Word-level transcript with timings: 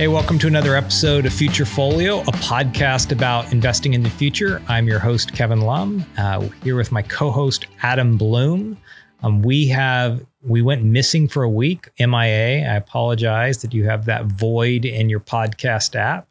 Hey, 0.00 0.08
welcome 0.08 0.38
to 0.38 0.46
another 0.46 0.76
episode 0.76 1.26
of 1.26 1.32
Future 1.34 1.66
Folio, 1.66 2.20
a 2.20 2.32
podcast 2.32 3.12
about 3.12 3.52
investing 3.52 3.92
in 3.92 4.02
the 4.02 4.08
future. 4.08 4.62
I'm 4.66 4.88
your 4.88 4.98
host, 4.98 5.34
Kevin 5.34 5.60
Lum, 5.60 6.06
uh, 6.16 6.40
here 6.64 6.74
with 6.74 6.90
my 6.90 7.02
co 7.02 7.30
host, 7.30 7.66
Adam 7.82 8.16
Bloom. 8.16 8.78
Um, 9.22 9.42
we 9.42 9.68
have 9.68 10.24
we 10.42 10.62
went 10.62 10.84
missing 10.84 11.28
for 11.28 11.42
a 11.42 11.50
week, 11.50 11.90
MIA. 11.98 12.66
I 12.66 12.76
apologize 12.76 13.60
that 13.60 13.74
you 13.74 13.84
have 13.84 14.06
that 14.06 14.24
void 14.24 14.86
in 14.86 15.10
your 15.10 15.20
podcast 15.20 15.94
app, 15.94 16.30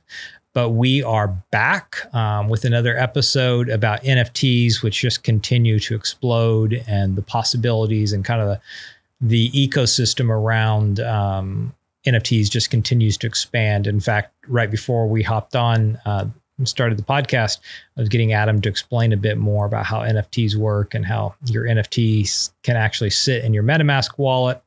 but 0.53 0.69
we 0.69 1.03
are 1.03 1.27
back 1.27 2.11
um, 2.15 2.49
with 2.49 2.65
another 2.65 2.97
episode 2.97 3.69
about 3.69 4.01
NFTs, 4.01 4.81
which 4.81 4.99
just 4.99 5.21
continue 5.21 5.77
to 5.81 5.93
explode 5.93 6.83
and 6.87 7.15
the 7.15 7.21
possibilities 7.21 8.13
and 8.13 8.25
kind 8.25 8.41
of 8.41 8.47
the, 8.47 8.61
the 9.21 9.51
ecosystem 9.51 10.31
around 10.31 10.99
um, 11.01 11.75
NFTs 12.07 12.49
just 12.49 12.69
continues 12.69 13.17
to 13.17 13.27
expand. 13.27 13.87
In 13.87 13.99
fact, 13.99 14.33
right 14.47 14.69
before 14.69 15.07
we 15.07 15.23
hopped 15.23 15.55
on, 15.55 15.97
uh, 16.05 16.25
started 16.63 16.97
the 16.97 17.03
podcast, 17.03 17.59
I 17.97 18.01
was 18.01 18.09
getting 18.09 18.33
Adam 18.33 18.61
to 18.61 18.69
explain 18.69 19.13
a 19.13 19.17
bit 19.17 19.37
more 19.37 19.65
about 19.65 19.85
how 19.85 19.99
NFTs 19.99 20.55
work 20.55 20.93
and 20.93 21.05
how 21.05 21.35
your 21.45 21.65
NFTs 21.65 22.51
can 22.63 22.75
actually 22.75 23.09
sit 23.09 23.43
in 23.43 23.53
your 23.53 23.63
MetaMask 23.63 24.17
wallet. 24.17 24.61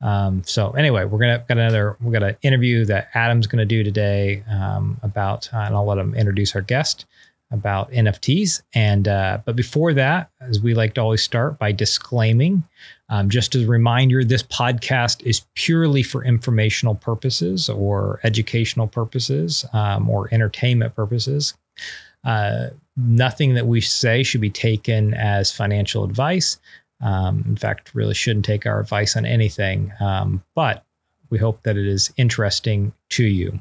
Um, 0.00 0.42
so 0.44 0.72
anyway, 0.72 1.04
we're 1.04 1.18
gonna 1.18 1.38
got 1.48 1.56
another 1.56 1.96
we 2.02 2.12
got 2.12 2.22
an 2.22 2.36
interview 2.42 2.84
that 2.86 3.08
Adam's 3.14 3.46
gonna 3.46 3.64
do 3.64 3.82
today 3.82 4.44
um, 4.50 4.98
about, 5.02 5.48
uh, 5.54 5.58
and 5.58 5.74
I'll 5.74 5.86
let 5.86 5.98
him 5.98 6.14
introduce 6.14 6.54
our 6.54 6.60
guest 6.60 7.06
about 7.50 7.90
NFTs. 7.92 8.62
And 8.74 9.06
uh, 9.08 9.38
but 9.44 9.56
before 9.56 9.92
that, 9.94 10.30
as 10.40 10.60
we 10.60 10.74
like 10.74 10.94
to 10.94 11.00
always 11.00 11.22
start 11.22 11.58
by 11.58 11.72
disclaiming, 11.72 12.64
um, 13.08 13.30
just 13.30 13.54
as 13.54 13.62
a 13.62 13.68
reminder, 13.68 14.24
this 14.24 14.42
podcast 14.42 15.24
is 15.24 15.42
purely 15.54 16.02
for 16.02 16.24
informational 16.24 16.96
purposes 16.96 17.68
or 17.68 18.20
educational 18.24 18.88
purposes 18.88 19.64
um, 19.72 20.10
or 20.10 20.28
entertainment 20.32 20.94
purposes. 20.96 21.54
Uh, 22.24 22.68
nothing 22.96 23.54
that 23.54 23.66
we 23.66 23.80
say 23.80 24.22
should 24.22 24.40
be 24.40 24.50
taken 24.50 25.14
as 25.14 25.52
financial 25.52 26.02
advice. 26.02 26.58
Um, 27.00 27.44
in 27.46 27.56
fact, 27.56 27.94
really 27.94 28.14
shouldn't 28.14 28.44
take 28.44 28.66
our 28.66 28.80
advice 28.80 29.16
on 29.16 29.24
anything. 29.24 29.92
Um, 30.00 30.42
but 30.54 30.84
we 31.30 31.38
hope 31.38 31.62
that 31.62 31.76
it 31.76 31.86
is 31.86 32.12
interesting 32.16 32.92
to 33.10 33.24
you. 33.24 33.60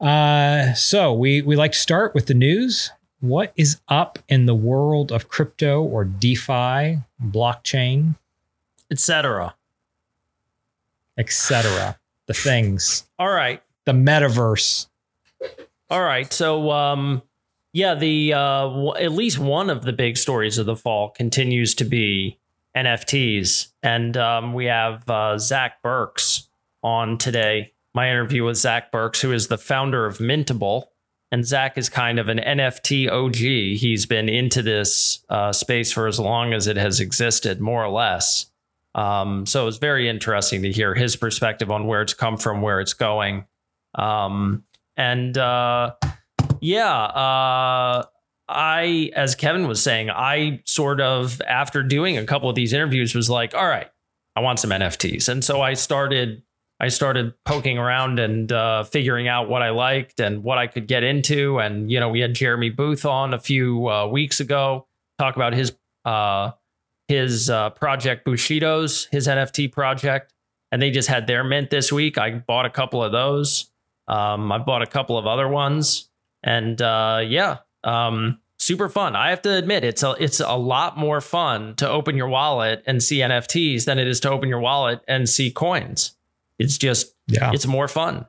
Uh, 0.00 0.74
so 0.74 1.12
we 1.12 1.42
we 1.42 1.56
like 1.56 1.72
to 1.72 1.78
start 1.78 2.14
with 2.14 2.26
the 2.26 2.34
news. 2.34 2.90
What 3.20 3.52
is 3.56 3.80
up 3.88 4.18
in 4.28 4.46
the 4.46 4.54
world 4.54 5.10
of 5.10 5.28
crypto 5.28 5.82
or 5.82 6.04
DeFi, 6.04 6.98
blockchain, 7.22 8.16
etc., 8.90 9.54
etc. 11.16 11.98
The 12.26 12.34
things. 12.34 13.04
All 13.18 13.30
right. 13.30 13.62
The 13.84 13.92
metaverse. 13.92 14.88
All 15.88 16.02
right. 16.02 16.30
So, 16.32 16.70
um, 16.72 17.22
yeah, 17.72 17.94
the 17.94 18.32
uh, 18.34 18.68
w- 18.68 18.94
at 18.94 19.12
least 19.12 19.38
one 19.38 19.70
of 19.70 19.82
the 19.82 19.92
big 19.92 20.16
stories 20.16 20.58
of 20.58 20.66
the 20.66 20.76
fall 20.76 21.10
continues 21.10 21.74
to 21.76 21.84
be 21.84 22.38
NFTs, 22.76 23.68
and 23.82 24.16
um, 24.16 24.52
we 24.52 24.66
have 24.66 25.08
uh, 25.08 25.38
Zach 25.38 25.82
Burks 25.82 26.48
on 26.82 27.16
today 27.16 27.72
my 27.96 28.10
interview 28.10 28.44
with 28.44 28.58
Zach 28.58 28.92
Burks, 28.92 29.22
who 29.22 29.32
is 29.32 29.48
the 29.48 29.56
founder 29.56 30.04
of 30.04 30.18
Mintable. 30.18 30.84
And 31.32 31.44
Zach 31.44 31.76
is 31.76 31.88
kind 31.88 32.18
of 32.18 32.28
an 32.28 32.38
NFT 32.38 33.10
OG. 33.10 33.34
He's 33.34 34.04
been 34.04 34.28
into 34.28 34.62
this 34.62 35.24
uh, 35.30 35.52
space 35.52 35.90
for 35.90 36.06
as 36.06 36.20
long 36.20 36.52
as 36.52 36.66
it 36.66 36.76
has 36.76 37.00
existed, 37.00 37.58
more 37.58 37.82
or 37.82 37.88
less. 37.88 38.46
Um, 38.94 39.46
so 39.46 39.62
it 39.62 39.64
was 39.64 39.78
very 39.78 40.08
interesting 40.08 40.62
to 40.62 40.70
hear 40.70 40.94
his 40.94 41.16
perspective 41.16 41.70
on 41.70 41.86
where 41.86 42.02
it's 42.02 42.14
come 42.14 42.36
from, 42.36 42.60
where 42.62 42.80
it's 42.80 42.94
going. 42.94 43.46
Um, 43.94 44.64
and 44.96 45.36
uh, 45.36 45.94
yeah, 46.60 46.94
uh, 46.94 48.04
I, 48.46 49.10
as 49.16 49.34
Kevin 49.34 49.66
was 49.66 49.82
saying, 49.82 50.10
I 50.10 50.60
sort 50.66 51.00
of, 51.00 51.40
after 51.48 51.82
doing 51.82 52.18
a 52.18 52.26
couple 52.26 52.50
of 52.50 52.54
these 52.54 52.74
interviews, 52.74 53.14
was 53.14 53.30
like, 53.30 53.54
all 53.54 53.66
right, 53.66 53.88
I 54.36 54.40
want 54.40 54.60
some 54.60 54.70
NFTs. 54.70 55.30
And 55.30 55.42
so 55.42 55.62
I 55.62 55.74
started 55.74 56.42
I 56.78 56.88
started 56.88 57.32
poking 57.44 57.78
around 57.78 58.18
and 58.18 58.52
uh, 58.52 58.84
figuring 58.84 59.28
out 59.28 59.48
what 59.48 59.62
I 59.62 59.70
liked 59.70 60.20
and 60.20 60.44
what 60.44 60.58
I 60.58 60.66
could 60.66 60.86
get 60.86 61.04
into. 61.04 61.58
And 61.58 61.90
you 61.90 61.98
know, 62.00 62.08
we 62.08 62.20
had 62.20 62.34
Jeremy 62.34 62.70
Booth 62.70 63.04
on 63.06 63.32
a 63.32 63.38
few 63.38 63.88
uh, 63.88 64.06
weeks 64.06 64.40
ago 64.40 64.86
talk 65.18 65.36
about 65.36 65.54
his 65.54 65.72
uh, 66.04 66.52
his 67.08 67.48
uh, 67.50 67.70
project 67.70 68.24
Bushido's 68.24 69.06
his 69.06 69.26
NFT 69.26 69.72
project, 69.72 70.32
and 70.70 70.80
they 70.82 70.90
just 70.90 71.08
had 71.08 71.26
their 71.26 71.44
mint 71.44 71.70
this 71.70 71.92
week. 71.92 72.18
I 72.18 72.30
bought 72.30 72.66
a 72.66 72.70
couple 72.70 73.02
of 73.02 73.12
those. 73.12 73.70
Um, 74.08 74.52
I 74.52 74.58
bought 74.58 74.82
a 74.82 74.86
couple 74.86 75.18
of 75.18 75.26
other 75.26 75.48
ones, 75.48 76.08
and 76.42 76.80
uh, 76.80 77.22
yeah, 77.24 77.58
um, 77.84 78.40
super 78.58 78.88
fun. 78.88 79.16
I 79.16 79.30
have 79.30 79.42
to 79.42 79.54
admit, 79.54 79.84
it's 79.84 80.02
a 80.02 80.14
it's 80.18 80.40
a 80.40 80.56
lot 80.56 80.98
more 80.98 81.20
fun 81.20 81.74
to 81.76 81.88
open 81.88 82.16
your 82.16 82.28
wallet 82.28 82.82
and 82.86 83.02
see 83.02 83.18
NFTs 83.18 83.84
than 83.84 83.98
it 83.98 84.06
is 84.06 84.20
to 84.20 84.30
open 84.30 84.48
your 84.48 84.60
wallet 84.60 85.00
and 85.08 85.28
see 85.28 85.50
coins. 85.50 86.12
It's 86.58 86.78
just 86.78 87.14
yeah. 87.26 87.50
it's 87.52 87.66
more 87.66 87.88
fun. 87.88 88.26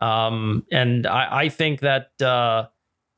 Um, 0.00 0.66
and 0.70 1.06
I, 1.06 1.42
I 1.42 1.48
think 1.48 1.80
that 1.80 2.10
uh, 2.20 2.66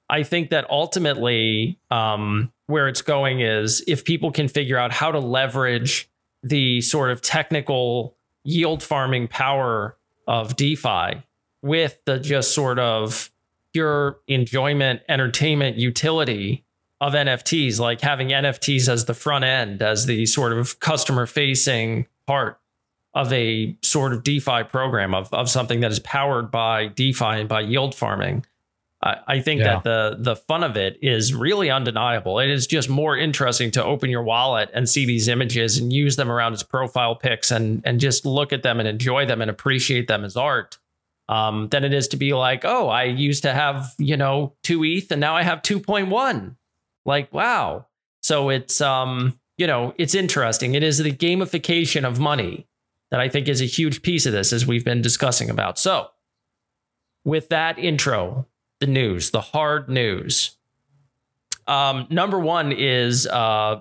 I 0.08 0.22
think 0.22 0.50
that 0.50 0.68
ultimately 0.70 1.78
um, 1.90 2.52
where 2.66 2.88
it's 2.88 3.02
going 3.02 3.40
is 3.40 3.82
if 3.86 4.04
people 4.04 4.30
can 4.30 4.48
figure 4.48 4.78
out 4.78 4.92
how 4.92 5.10
to 5.10 5.18
leverage 5.18 6.08
the 6.42 6.80
sort 6.80 7.10
of 7.10 7.20
technical 7.20 8.16
yield 8.44 8.82
farming 8.82 9.28
power 9.28 9.96
of 10.26 10.56
DeFi 10.56 11.22
with 11.62 11.98
the 12.04 12.18
just 12.18 12.54
sort 12.54 12.78
of 12.78 13.30
pure 13.72 14.18
enjoyment, 14.28 15.02
entertainment, 15.08 15.76
utility 15.76 16.64
of 17.00 17.12
NFTs, 17.12 17.78
like 17.78 18.00
having 18.00 18.28
NFTs 18.28 18.88
as 18.88 19.04
the 19.04 19.14
front 19.14 19.44
end, 19.44 19.82
as 19.82 20.06
the 20.06 20.26
sort 20.26 20.52
of 20.52 20.80
customer 20.80 21.26
facing 21.26 22.06
part 22.26 22.60
of 23.18 23.32
a 23.32 23.76
sort 23.82 24.12
of 24.12 24.22
DeFi 24.22 24.62
program 24.62 25.12
of, 25.12 25.34
of 25.34 25.50
something 25.50 25.80
that 25.80 25.90
is 25.90 25.98
powered 25.98 26.52
by 26.52 26.86
DeFi 26.86 27.40
and 27.40 27.48
by 27.48 27.60
yield 27.60 27.92
farming. 27.92 28.46
I, 29.02 29.16
I 29.26 29.40
think 29.40 29.60
yeah. 29.60 29.80
that 29.80 29.84
the 29.84 30.16
the 30.20 30.36
fun 30.36 30.62
of 30.62 30.76
it 30.76 31.00
is 31.02 31.34
really 31.34 31.68
undeniable. 31.68 32.38
It 32.38 32.48
is 32.48 32.68
just 32.68 32.88
more 32.88 33.16
interesting 33.16 33.72
to 33.72 33.84
open 33.84 34.08
your 34.08 34.22
wallet 34.22 34.70
and 34.72 34.88
see 34.88 35.04
these 35.04 35.26
images 35.26 35.78
and 35.78 35.92
use 35.92 36.14
them 36.14 36.30
around 36.30 36.52
as 36.52 36.62
profile 36.62 37.16
pics 37.16 37.50
and 37.50 37.82
and 37.84 37.98
just 37.98 38.24
look 38.24 38.52
at 38.52 38.62
them 38.62 38.78
and 38.78 38.88
enjoy 38.88 39.26
them 39.26 39.42
and 39.42 39.50
appreciate 39.50 40.06
them 40.06 40.24
as 40.24 40.36
art. 40.36 40.78
Um, 41.28 41.68
than 41.70 41.84
it 41.84 41.92
is 41.92 42.08
to 42.08 42.16
be 42.16 42.32
like, 42.32 42.64
oh, 42.64 42.88
I 42.88 43.02
used 43.04 43.42
to 43.42 43.52
have, 43.52 43.92
you 43.98 44.16
know, 44.16 44.54
two 44.62 44.82
ETH 44.82 45.10
and 45.10 45.20
now 45.20 45.36
I 45.36 45.42
have 45.42 45.60
2.1. 45.60 46.56
Like, 47.04 47.30
wow. 47.34 47.84
So 48.22 48.48
it's 48.48 48.80
um, 48.80 49.38
you 49.56 49.66
know, 49.66 49.92
it's 49.98 50.14
interesting. 50.14 50.74
It 50.74 50.84
is 50.84 50.98
the 50.98 51.12
gamification 51.12 52.06
of 52.06 52.20
money 52.20 52.68
that 53.10 53.20
I 53.20 53.28
think 53.28 53.48
is 53.48 53.60
a 53.60 53.66
huge 53.66 54.02
piece 54.02 54.26
of 54.26 54.32
this, 54.32 54.52
as 54.52 54.66
we've 54.66 54.84
been 54.84 55.02
discussing 55.02 55.50
about. 55.50 55.78
So, 55.78 56.08
with 57.24 57.48
that 57.48 57.78
intro, 57.78 58.46
the 58.80 58.86
news, 58.86 59.30
the 59.30 59.40
hard 59.40 59.88
news. 59.88 60.56
Um, 61.66 62.06
number 62.10 62.38
one 62.38 62.72
is, 62.72 63.26
uh, 63.26 63.80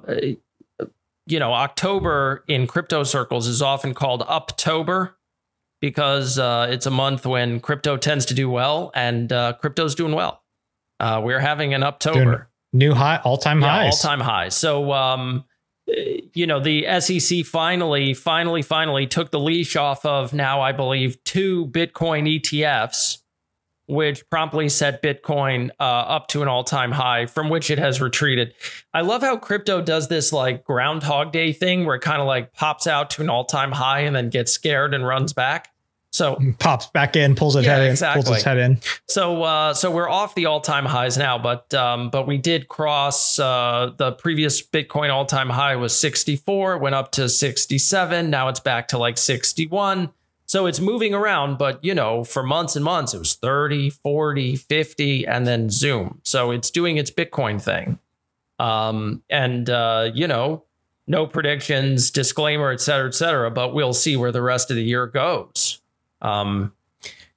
you 1.26 1.40
know, 1.40 1.54
October 1.54 2.44
in 2.48 2.68
crypto 2.68 3.04
circles 3.04 3.48
is 3.48 3.62
often 3.62 3.94
called 3.94 4.22
Uptober 4.22 5.14
because 5.80 6.40
uh, 6.40 6.68
it's 6.70 6.86
a 6.86 6.92
month 6.92 7.26
when 7.26 7.60
crypto 7.60 7.98
tends 7.98 8.26
to 8.26 8.34
do 8.34 8.50
well, 8.50 8.92
and 8.96 9.32
uh, 9.32 9.54
crypto's 9.54 9.96
doing 9.96 10.14
well. 10.14 10.44
Uh, 11.00 11.22
we're 11.24 11.40
having 11.40 11.74
an 11.74 11.82
Uptober. 11.82 12.48
New 12.74 12.94
high, 12.94 13.18
all 13.24 13.38
time 13.38 13.62
yeah, 13.62 13.70
highs. 13.70 13.94
All 13.94 14.10
time 14.10 14.20
highs. 14.20 14.56
So, 14.56 14.92
um, 14.92 15.46
you 15.88 16.46
know, 16.46 16.59
the 16.59 16.86
SEC 17.00 17.45
finally, 17.45 18.13
finally, 18.13 18.62
finally 18.62 19.07
took 19.07 19.31
the 19.31 19.39
leash 19.39 19.75
off 19.75 20.06
of 20.06 20.34
now, 20.34 20.62
I 20.62 20.72
believe, 20.72 21.24
two 21.24 21.68
Bitcoin 21.68 22.39
ETFs, 22.39 23.19
which 23.88 24.30
promptly 24.30 24.68
set 24.68 25.01
Bitcoin 25.01 25.69
uh, 25.80 25.84
up 25.84 26.28
to 26.30 26.42
an 26.42 26.48
all 26.48 26.63
time 26.63 26.92
high 26.92 27.25
from 27.25 27.50
which 27.50 27.72
it 27.72 27.80
has 27.80 28.01
retreated. 28.01 28.54
I 28.94 29.01
love 29.01 29.22
how 29.22 29.38
crypto 29.38 29.81
does 29.81 30.10
this 30.10 30.34
like 30.34 30.66
Groundhog 30.66 31.31
Day 31.31 31.54
thing 31.54 31.86
where 31.86 31.95
it 31.95 32.01
kind 32.01 32.22
of 32.22 32.28
like 32.28 32.54
pops 32.54 32.86
out 32.86 33.10
to 33.12 33.22
an 33.22 33.30
all 33.30 33.45
time 33.45 33.72
high 33.72 34.01
and 34.01 34.16
then 34.16 34.30
gets 34.30 34.51
scared 34.51 34.94
and 34.94 35.07
runs 35.07 35.31
back. 35.31 35.69
So 36.18 36.40
pops 36.58 36.88
back 36.88 37.16
in, 37.16 37.36
pulls 37.36 37.56
its 37.56 37.68
yeah, 37.68 37.75
head 37.75 37.84
in, 37.86 37.92
exactly. 37.92 38.24
pulls 38.24 38.36
its 38.38 38.44
head 38.44 38.58
in. 38.58 38.80
So 39.08 39.44
uh, 39.44 39.75
so 39.75 39.92
we're 39.92 40.10
off 40.10 40.34
the 40.34 40.48
all 40.48 40.62
time 40.62 40.86
highs 40.86 41.16
now, 41.16 41.38
but 41.38 41.72
um, 41.75 42.10
but 42.10 42.28
we 42.28 42.40
did 42.40 42.68
cross 42.68 43.38
uh, 43.38 43.92
the 43.98 44.14
previous 44.14 44.66
Bitcoin 44.66 45.14
all 45.14 45.28
time 45.28 45.50
high 45.50 45.75
was 45.75 45.98
64, 45.98 46.80
went 46.80 46.96
up 46.96 47.12
to 47.14 47.30
67, 47.30 48.31
now 48.31 48.48
it's 48.48 48.60
back 48.60 48.88
to 48.90 48.98
like 48.98 49.18
61. 49.18 50.10
So 50.48 50.66
it's 50.66 50.80
moving 50.80 51.14
around, 51.14 51.60
but 51.60 51.84
you 51.84 51.94
know, 51.94 52.24
for 52.24 52.42
months 52.42 52.75
and 52.75 52.84
months 52.84 53.13
it 53.13 53.20
was 53.20 53.36
30, 53.36 53.92
40, 53.92 54.56
50, 54.56 55.28
and 55.28 55.46
then 55.46 55.70
zoom. 55.70 56.20
So 56.24 56.50
it's 56.50 56.72
doing 56.72 56.98
its 56.98 57.12
Bitcoin 57.12 57.62
thing. 57.62 58.00
Um, 58.58 59.22
and 59.30 59.70
uh, 59.70 60.10
you 60.16 60.28
know, 60.28 60.63
no 61.06 61.28
predictions, 61.28 62.10
disclaimer, 62.10 62.72
et 62.72 62.81
cetera, 62.81 63.08
et 63.08 63.13
cetera, 63.13 63.52
but 63.52 63.75
we'll 63.75 63.94
see 63.94 64.18
where 64.18 64.31
the 64.31 64.42
rest 64.42 64.72
of 64.72 64.78
the 64.78 64.84
year 64.84 65.06
goes. 65.06 65.80
Um, 66.22 66.74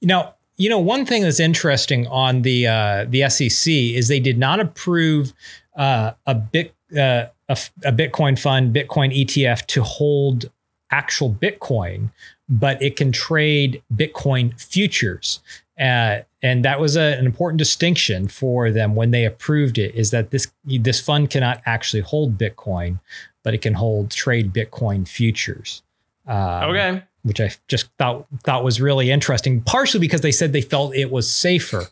you 0.01 0.09
know, 0.09 0.35
you 0.57 0.69
know, 0.69 0.79
one 0.79 1.07
thing 1.07 1.23
that's 1.23 1.41
interesting 1.41 2.07
on 2.09 2.43
the 2.43 2.67
uh, 2.67 3.07
the 3.09 3.29
SEC 3.29 3.73
is 3.73 4.09
they 4.09 4.21
did 4.21 4.39
not 4.39 4.61
approve 4.61 5.33
uh, 5.77 6.13
a 6.27 6.35
bit 6.35 6.75
uh, 6.97 7.27
a, 7.49 7.59
a 7.85 7.93
Bitcoin 7.93 8.39
fund, 8.39 8.75
Bitcoin 8.75 9.15
ETF 9.15 9.67
to 9.67 9.83
hold 9.83 10.51
actual 10.91 11.33
Bitcoin, 11.33 12.11
but 12.49 12.83
it 12.83 12.97
can 12.97 13.13
trade 13.13 13.83
Bitcoin 13.95 14.59
futures. 14.61 15.41
Uh, 15.79 16.21
and 16.43 16.65
that 16.65 16.79
was 16.79 16.97
a, 16.97 17.19
an 17.19 17.25
important 17.25 17.59
distinction 17.59 18.29
for 18.29 18.71
them 18.71 18.95
when 18.95 19.13
they 19.13 19.25
approved 19.25 19.79
it 19.79 19.95
is 19.95 20.11
that 20.11 20.31
this 20.31 20.51
this 20.65 21.01
fund 21.01 21.31
cannot 21.31 21.63
actually 21.65 22.03
hold 22.03 22.37
Bitcoin, 22.37 23.01
but 23.43 23.55
it 23.55 23.63
can 23.63 23.75
hold 23.75 24.11
trade 24.11 24.53
Bitcoin 24.53 25.09
futures. 25.09 25.83
Um, 26.27 26.71
okay. 26.71 27.03
Which 27.23 27.41
I 27.41 27.51
just 27.69 27.89
thought 27.99 28.27
thought 28.45 28.65
was 28.65 28.81
really 28.81 29.11
interesting, 29.11 29.61
partially 29.61 30.01
because 30.01 30.23
they 30.23 30.33
said 30.33 30.53
they 30.53 30.63
felt 30.63 30.95
it 30.95 31.11
was 31.11 31.31
safer. 31.31 31.87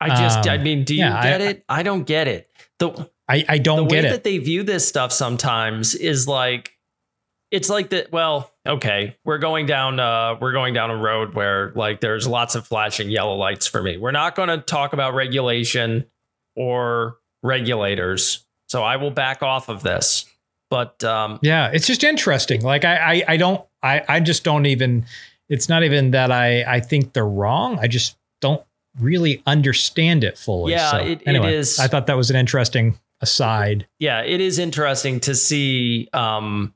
I 0.00 0.08
just, 0.08 0.46
um, 0.46 0.54
I 0.54 0.56
mean, 0.56 0.84
do 0.84 0.94
you 0.94 1.00
yeah, 1.00 1.22
get 1.22 1.40
I, 1.42 1.44
it? 1.44 1.64
I 1.68 1.82
don't 1.82 2.04
get 2.04 2.26
it. 2.26 2.48
The 2.78 3.10
I, 3.28 3.44
I 3.48 3.58
don't 3.58 3.84
the 3.84 3.84
get 3.84 4.02
way 4.04 4.08
it. 4.08 4.12
that 4.12 4.24
they 4.24 4.38
view 4.38 4.64
this 4.64 4.88
stuff 4.88 5.12
sometimes 5.12 5.94
is 5.94 6.26
like 6.26 6.76
it's 7.50 7.68
like 7.68 7.90
that 7.90 8.10
well 8.10 8.52
okay 8.66 9.16
we're 9.24 9.38
going 9.38 9.66
down 9.66 10.00
uh 10.00 10.36
we're 10.40 10.52
going 10.52 10.74
down 10.74 10.90
a 10.90 10.96
road 10.96 11.34
where 11.34 11.72
like 11.74 12.00
there's 12.00 12.26
lots 12.26 12.54
of 12.54 12.66
flashing 12.66 13.08
yellow 13.08 13.34
lights 13.34 13.66
for 13.66 13.82
me 13.82 13.96
we're 13.96 14.10
not 14.10 14.34
going 14.34 14.48
to 14.48 14.58
talk 14.58 14.92
about 14.92 15.14
regulation 15.14 16.06
or 16.56 17.18
regulators 17.42 18.44
so 18.68 18.82
i 18.82 18.96
will 18.96 19.10
back 19.10 19.42
off 19.42 19.68
of 19.68 19.82
this 19.82 20.26
but 20.68 21.02
um 21.04 21.38
yeah 21.42 21.70
it's 21.72 21.86
just 21.86 22.02
interesting 22.02 22.62
like 22.62 22.84
i 22.84 22.96
i, 22.96 23.24
I 23.28 23.36
don't 23.36 23.64
i 23.82 24.02
i 24.08 24.20
just 24.20 24.44
don't 24.44 24.66
even 24.66 25.04
it's 25.48 25.68
not 25.68 25.82
even 25.82 26.10
that 26.10 26.30
i 26.30 26.62
i 26.64 26.80
think 26.80 27.12
they're 27.12 27.26
wrong 27.26 27.78
i 27.80 27.86
just 27.86 28.16
don't 28.40 28.62
really 28.98 29.42
understand 29.46 30.24
it 30.24 30.36
fully 30.36 30.72
yeah 30.72 30.90
so, 30.90 30.98
it, 30.98 31.22
anyway, 31.26 31.48
it 31.48 31.54
is 31.54 31.78
i 31.78 31.86
thought 31.86 32.06
that 32.06 32.16
was 32.16 32.30
an 32.30 32.36
interesting 32.36 32.98
aside 33.20 33.86
yeah 33.98 34.22
it 34.22 34.40
is 34.40 34.58
interesting 34.58 35.20
to 35.20 35.34
see 35.34 36.08
um 36.12 36.74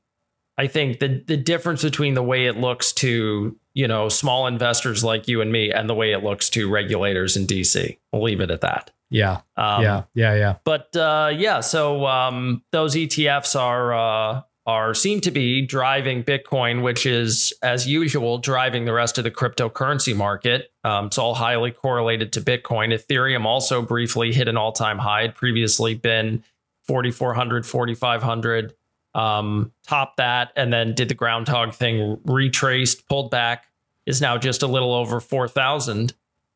I 0.57 0.67
think 0.67 0.99
the 0.99 1.23
the 1.25 1.37
difference 1.37 1.83
between 1.83 2.13
the 2.13 2.23
way 2.23 2.45
it 2.45 2.57
looks 2.57 2.93
to 2.93 3.57
you 3.73 3.87
know 3.87 4.09
small 4.09 4.47
investors 4.47 5.03
like 5.03 5.27
you 5.27 5.41
and 5.41 5.51
me 5.51 5.71
and 5.71 5.89
the 5.89 5.93
way 5.93 6.13
it 6.13 6.23
looks 6.23 6.49
to 6.51 6.69
regulators 6.69 7.35
in 7.35 7.45
DC. 7.45 7.97
We'll 8.11 8.23
leave 8.23 8.39
it 8.39 8.51
at 8.51 8.61
that. 8.61 8.91
Yeah. 9.09 9.41
Um, 9.57 9.83
yeah. 9.83 10.03
Yeah. 10.13 10.35
Yeah. 10.35 10.55
But 10.63 10.95
uh, 10.95 11.31
yeah, 11.35 11.59
so 11.59 12.05
um, 12.05 12.63
those 12.71 12.95
ETFs 12.95 13.59
are 13.59 13.93
uh, 13.93 14.41
are 14.65 14.95
seem 14.95 15.21
to 15.21 15.31
be 15.31 15.61
driving 15.61 16.23
Bitcoin, 16.23 16.81
which 16.81 17.05
is 17.05 17.53
as 17.61 17.87
usual 17.87 18.39
driving 18.39 18.85
the 18.85 18.93
rest 18.93 19.17
of 19.17 19.23
the 19.23 19.31
cryptocurrency 19.31 20.15
market. 20.15 20.71
Um, 20.83 21.07
it's 21.07 21.19
all 21.19 21.35
highly 21.35 21.71
correlated 21.71 22.33
to 22.33 22.41
Bitcoin. 22.41 22.93
Ethereum 22.93 23.45
also 23.45 23.81
briefly 23.81 24.33
hit 24.33 24.47
an 24.47 24.57
all 24.57 24.71
time 24.71 24.97
high. 24.97 25.21
Had 25.23 25.35
previously 25.35 25.93
been 25.93 26.43
4,400, 26.83 27.65
4,500 27.65 28.73
um, 29.15 29.71
topped 29.87 30.17
that, 30.17 30.51
and 30.55 30.71
then 30.73 30.93
did 30.93 31.09
the 31.09 31.15
groundhog 31.15 31.73
thing, 31.73 32.19
retraced, 32.25 33.07
pulled 33.07 33.31
back, 33.31 33.65
is 34.05 34.19
now 34.21 34.37
just 34.37 34.61
a 34.61 34.67
little 34.67 34.93
over 34.93 35.19
4,000. 35.19 36.13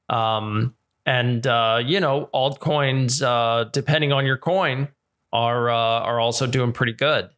Um, 0.10 0.76
and, 1.06 1.48
uh, 1.48 1.82
you 1.84 2.00
know, 2.00 2.30
altcoins, 2.34 3.22
uh, 3.24 3.64
depending 3.66 4.12
on 4.12 4.26
your 4.26 4.38
coin, 4.38 4.90
are, 5.32 5.70
uh, 5.70 5.76
are 5.76 6.20
also 6.20 6.46
doing 6.46 6.74
pretty 6.74 6.94
good. 6.94 7.30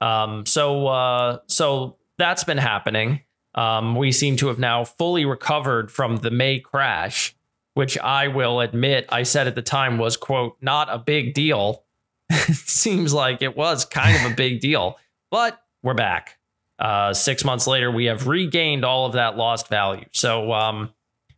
Um, 0.00 0.46
so, 0.46 0.86
uh, 0.86 1.38
so 1.46 1.96
that's 2.18 2.44
been 2.44 2.58
happening. 2.58 3.22
Um, 3.54 3.96
we 3.96 4.12
seem 4.12 4.36
to 4.36 4.48
have 4.48 4.58
now 4.58 4.84
fully 4.84 5.24
recovered 5.24 5.90
from 5.90 6.18
the 6.18 6.30
May 6.30 6.60
crash, 6.60 7.34
which 7.74 7.98
I 7.98 8.28
will 8.28 8.60
admit 8.60 9.06
I 9.08 9.24
said 9.24 9.46
at 9.46 9.54
the 9.54 9.62
time 9.62 9.98
was, 9.98 10.16
quote, 10.16 10.56
not 10.60 10.88
a 10.90 10.98
big 10.98 11.34
deal 11.34 11.84
seems 12.52 13.14
like 13.14 13.42
it 13.42 13.56
was 13.56 13.84
kind 13.84 14.16
of 14.16 14.32
a 14.32 14.34
big 14.34 14.60
deal. 14.60 14.98
But 15.30 15.60
we're 15.82 15.94
back. 15.94 16.38
Uh, 16.78 17.12
six 17.12 17.44
months 17.44 17.66
later, 17.66 17.90
we 17.90 18.06
have 18.06 18.28
regained 18.28 18.84
all 18.84 19.06
of 19.06 19.14
that 19.14 19.36
lost 19.36 19.68
value. 19.68 20.04
So 20.12 20.52
um, 20.52 20.92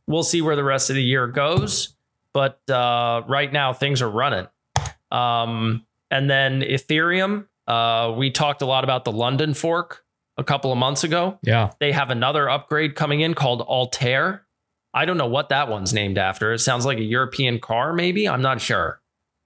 we'll 0.07 0.23
see 0.23 0.43
where 0.43 0.57
the 0.57 0.65
rest 0.65 0.91
of 0.91 0.97
the 0.97 1.03
year 1.03 1.27
goes. 1.27 1.95
But 2.33 2.61
uh, 2.69 3.23
right 3.27 3.53
now, 3.53 3.73
things 3.73 4.03
are 4.03 4.11
running. 4.11 4.47
Um, 5.11 5.87
and 6.11 6.29
then 6.29 6.61
Ethereum, 6.61 7.47
uh, 7.67 8.15
we 8.17 8.31
talked 8.31 8.63
a 8.63 8.67
lot 8.67 8.85
about 8.85 9.05
the 9.05 9.13
London 9.13 9.55
fork 9.55 10.05
a 10.37 10.45
couple 10.45 10.73
of 10.73 10.79
months 10.79 11.05
ago. 11.05 11.39
Yeah. 11.43 11.71
They 11.81 11.93
have 11.93 12.11
another 12.11 12.49
upgrade 12.49 12.95
coming 12.95 13.21
in 13.21 13.35
called 13.35 13.63
Altair. 13.63 14.47
I 14.93 15.05
don't 15.05 15.19
know 15.19 15.29
what 15.29 15.51
that 15.51 15.69
one's 15.69 15.93
named 15.93 16.19
after. 16.19 16.53
It 16.53 16.59
sounds 16.61 16.85
like 16.85 16.99
a 16.99 17.05
European 17.05 17.61
car, 17.61 17.93
maybe. 17.93 18.29
I'm 18.29 18.43
not 18.43 18.61
sure 18.61 19.01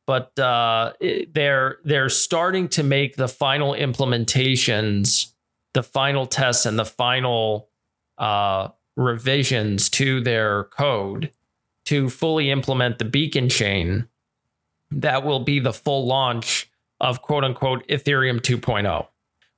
but 0.07 0.39
uh, 0.39 0.93
they're 1.33 1.79
they're 1.85 2.09
starting 2.09 2.69
to 2.69 2.83
make 2.83 3.17
the 3.17 3.29
final 3.29 3.73
implementations, 3.73 5.33
the 5.73 5.83
final 5.83 6.27
tests, 6.27 6.67
and 6.67 6.79
the 6.79 6.85
final 6.85 7.69
uh, 8.19 8.69
revisions 8.97 9.89
to 9.91 10.21
their 10.21 10.65
code 10.65 11.31
to 11.87 12.09
fully 12.09 12.51
implement 12.51 12.99
the 12.99 13.05
beacon 13.05 13.49
chain. 13.49 14.09
That 14.91 15.25
will 15.25 15.41
be 15.41 15.59
the 15.59 15.73
full 15.73 16.07
launch 16.07 16.71
of 17.01 17.23
quote 17.23 17.45
unquote 17.45 17.87
Ethereum 17.89 18.41
2.0, 18.41 19.07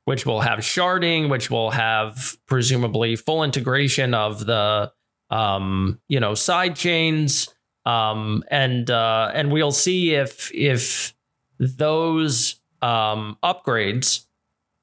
which 0.05 0.27
will 0.27 0.41
have 0.41 0.61
sharding, 0.61 1.29
which 1.29 1.50
will 1.50 1.71
have 1.71 2.37
presumably 2.47 3.17
full 3.17 3.43
integration 3.43 4.15
of 4.15 4.47
the 4.47 4.93
um, 5.31 6.00
you 6.09 6.21
know 6.21 6.35
side 6.35 6.77
chains 6.77 7.49
um, 7.87 8.43
and 8.49 8.91
uh, 8.91 9.31
and 9.33 9.50
we'll 9.50 9.73
see 9.73 10.12
if 10.15 10.53
if 10.53 11.15
those 11.59 12.56
um, 12.83 13.39
upgrades 13.43 14.27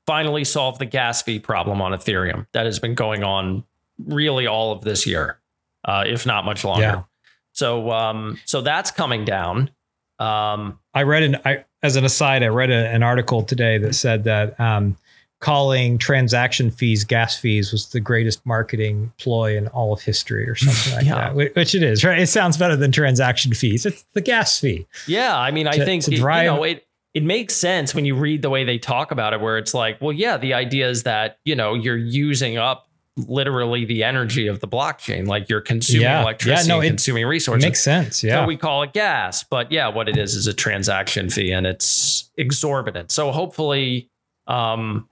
finally 0.08 0.44
solve 0.44 0.80
the 0.80 0.86
gas 0.86 1.22
fee 1.22 1.38
problem 1.38 1.82
on 1.82 1.92
Ethereum 1.92 2.48
that 2.54 2.66
has 2.66 2.80
been 2.80 2.96
going 2.96 3.24
on 3.24 3.64
really 4.06 4.48
all 4.48 4.72
of 4.72 4.82
this 4.82 5.06
year, 5.06 5.40
uh, 5.86 6.04
if 6.08 6.26
not 6.26 6.46
much 6.46 6.64
longer. 6.64 6.82
Yeah. 6.82 7.04
So 7.52 7.92
um, 7.92 8.40
so 8.46 8.62
that's 8.62 8.90
coming 8.90 9.26
down. 9.26 9.70
Um, 10.24 10.80
I 10.94 11.04
read 11.04 11.24
an 11.24 11.38
I, 11.46 11.66
as 11.82 11.96
an 11.96 12.06
aside, 12.06 12.44
I 12.44 12.48
read 12.48 12.72
a, 12.72 12.88
an 12.88 13.04
article 13.04 13.44
today 13.44 13.78
that 13.80 13.94
said 13.94 14.24
that 14.24 14.60
um, 14.60 14.98
calling 15.44 15.98
transaction 15.98 16.72
fees 16.72 17.04
gas 17.04 17.38
fees 17.38 17.74
was 17.74 17.90
the 17.90 18.00
greatest 18.00 18.46
marketing 18.46 19.12
ploy 19.18 19.58
in 19.58 19.68
all 19.68 19.92
of 19.92 20.02
history 20.02 20.48
or 20.48 20.56
something 20.56 20.94
like 20.96 21.06
yeah. 21.06 21.16
that 21.16 21.56
which 21.56 21.76
it 21.76 21.84
is 21.84 22.06
right? 22.06 22.20
It 22.20 22.28
sounds 22.28 22.56
better 22.56 22.78
than 22.78 22.94
transaction 22.94 23.54
fees. 23.54 23.86
It's 23.86 24.04
the 24.14 24.22
gas 24.22 24.58
fee. 24.60 24.88
Yeah 25.06 25.38
i 25.38 25.52
mean 25.52 25.68
i 25.68 25.74
to, 25.74 25.84
think 25.84 26.06
to 26.06 26.16
drive, 26.16 26.40
it, 26.40 26.46
you 26.46 26.52
know 26.52 26.64
it 26.64 26.88
it 27.14 27.24
makes 27.24 27.56
sense 27.56 27.94
when 27.94 28.06
you 28.06 28.16
read 28.16 28.42
the 28.42 28.50
way 28.50 28.64
they 28.64 28.78
talk 28.78 29.12
about 29.12 29.34
it 29.34 29.42
where 29.42 29.58
it's 29.58 29.74
like 29.74 30.00
well 30.00 30.14
yeah 30.14 30.38
the 30.38 30.54
idea 30.54 30.90
is 30.90 31.04
that 31.04 31.40
you 31.44 31.56
know 31.56 31.74
you're 31.74 31.98
using 31.98 32.58
up 32.58 32.88
literally 33.16 33.86
the 33.86 34.04
energy 34.04 34.48
of 34.48 34.60
the 34.60 34.68
blockchain 34.68 35.28
like 35.28 35.48
you're 35.48 35.62
consuming 35.62 36.02
yeah. 36.02 36.22
electricity 36.22 36.68
yeah, 36.68 36.76
no, 36.76 36.82
consuming 36.82 37.26
resources 37.28 37.64
makes 37.64 37.84
sense 37.84 38.24
yeah 38.24 38.42
so 38.42 38.48
we 38.48 38.58
call 38.58 38.82
it 38.82 38.92
gas 38.92 39.44
but 39.44 39.72
yeah 39.72 39.88
what 39.88 40.10
it 40.10 40.18
is 40.18 40.34
is 40.34 40.48
a 40.48 40.54
transaction 40.54 41.30
fee 41.30 41.52
and 41.52 41.68
it's 41.68 42.32
exorbitant 42.38 43.12
so 43.12 43.32
hopefully 43.32 44.10
um 44.48 45.08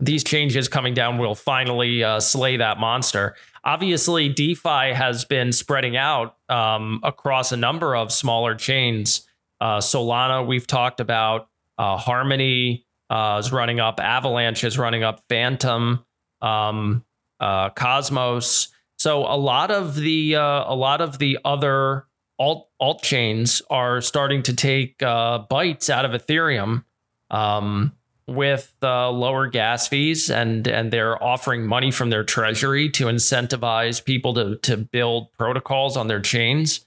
these 0.00 0.24
changes 0.24 0.68
coming 0.68 0.94
down 0.94 1.18
will 1.18 1.34
finally 1.34 2.02
uh, 2.02 2.20
slay 2.20 2.56
that 2.56 2.78
monster. 2.78 3.36
Obviously, 3.64 4.28
DeFi 4.28 4.92
has 4.92 5.24
been 5.24 5.52
spreading 5.52 5.96
out 5.96 6.36
um, 6.48 7.00
across 7.02 7.52
a 7.52 7.56
number 7.56 7.96
of 7.96 8.12
smaller 8.12 8.54
chains. 8.54 9.26
Uh, 9.60 9.78
Solana, 9.78 10.46
we've 10.46 10.66
talked 10.66 11.00
about. 11.00 11.48
Uh, 11.78 11.96
Harmony 11.96 12.84
uh, 13.08 13.40
is 13.40 13.52
running 13.52 13.80
up. 13.80 14.00
Avalanche 14.00 14.64
is 14.64 14.78
running 14.78 15.02
up. 15.02 15.22
Fantom. 15.28 16.04
um, 16.42 17.04
uh, 17.44 17.70
Cosmos. 17.70 18.68
So 18.96 19.20
a 19.20 19.36
lot 19.36 19.70
of 19.70 19.96
the 19.96 20.36
uh, 20.36 20.64
a 20.72 20.74
lot 20.74 21.00
of 21.00 21.18
the 21.18 21.38
other 21.44 22.06
alt 22.38 22.68
alt 22.80 23.02
chains 23.02 23.62
are 23.70 24.00
starting 24.00 24.42
to 24.44 24.54
take 24.54 24.98
bites 24.98 25.90
out 25.90 26.04
of 26.04 26.12
Ethereum. 26.12 26.84
Um, 27.30 27.92
with 28.26 28.74
uh, 28.82 29.10
lower 29.10 29.46
gas 29.46 29.88
fees 29.88 30.30
and 30.30 30.66
and 30.66 30.90
they're 30.90 31.22
offering 31.22 31.66
money 31.66 31.90
from 31.90 32.10
their 32.10 32.24
treasury 32.24 32.88
to 32.88 33.06
incentivize 33.06 34.02
people 34.04 34.34
to 34.34 34.56
to 34.58 34.76
build 34.76 35.32
protocols 35.34 35.96
on 35.96 36.08
their 36.08 36.20
chains. 36.20 36.86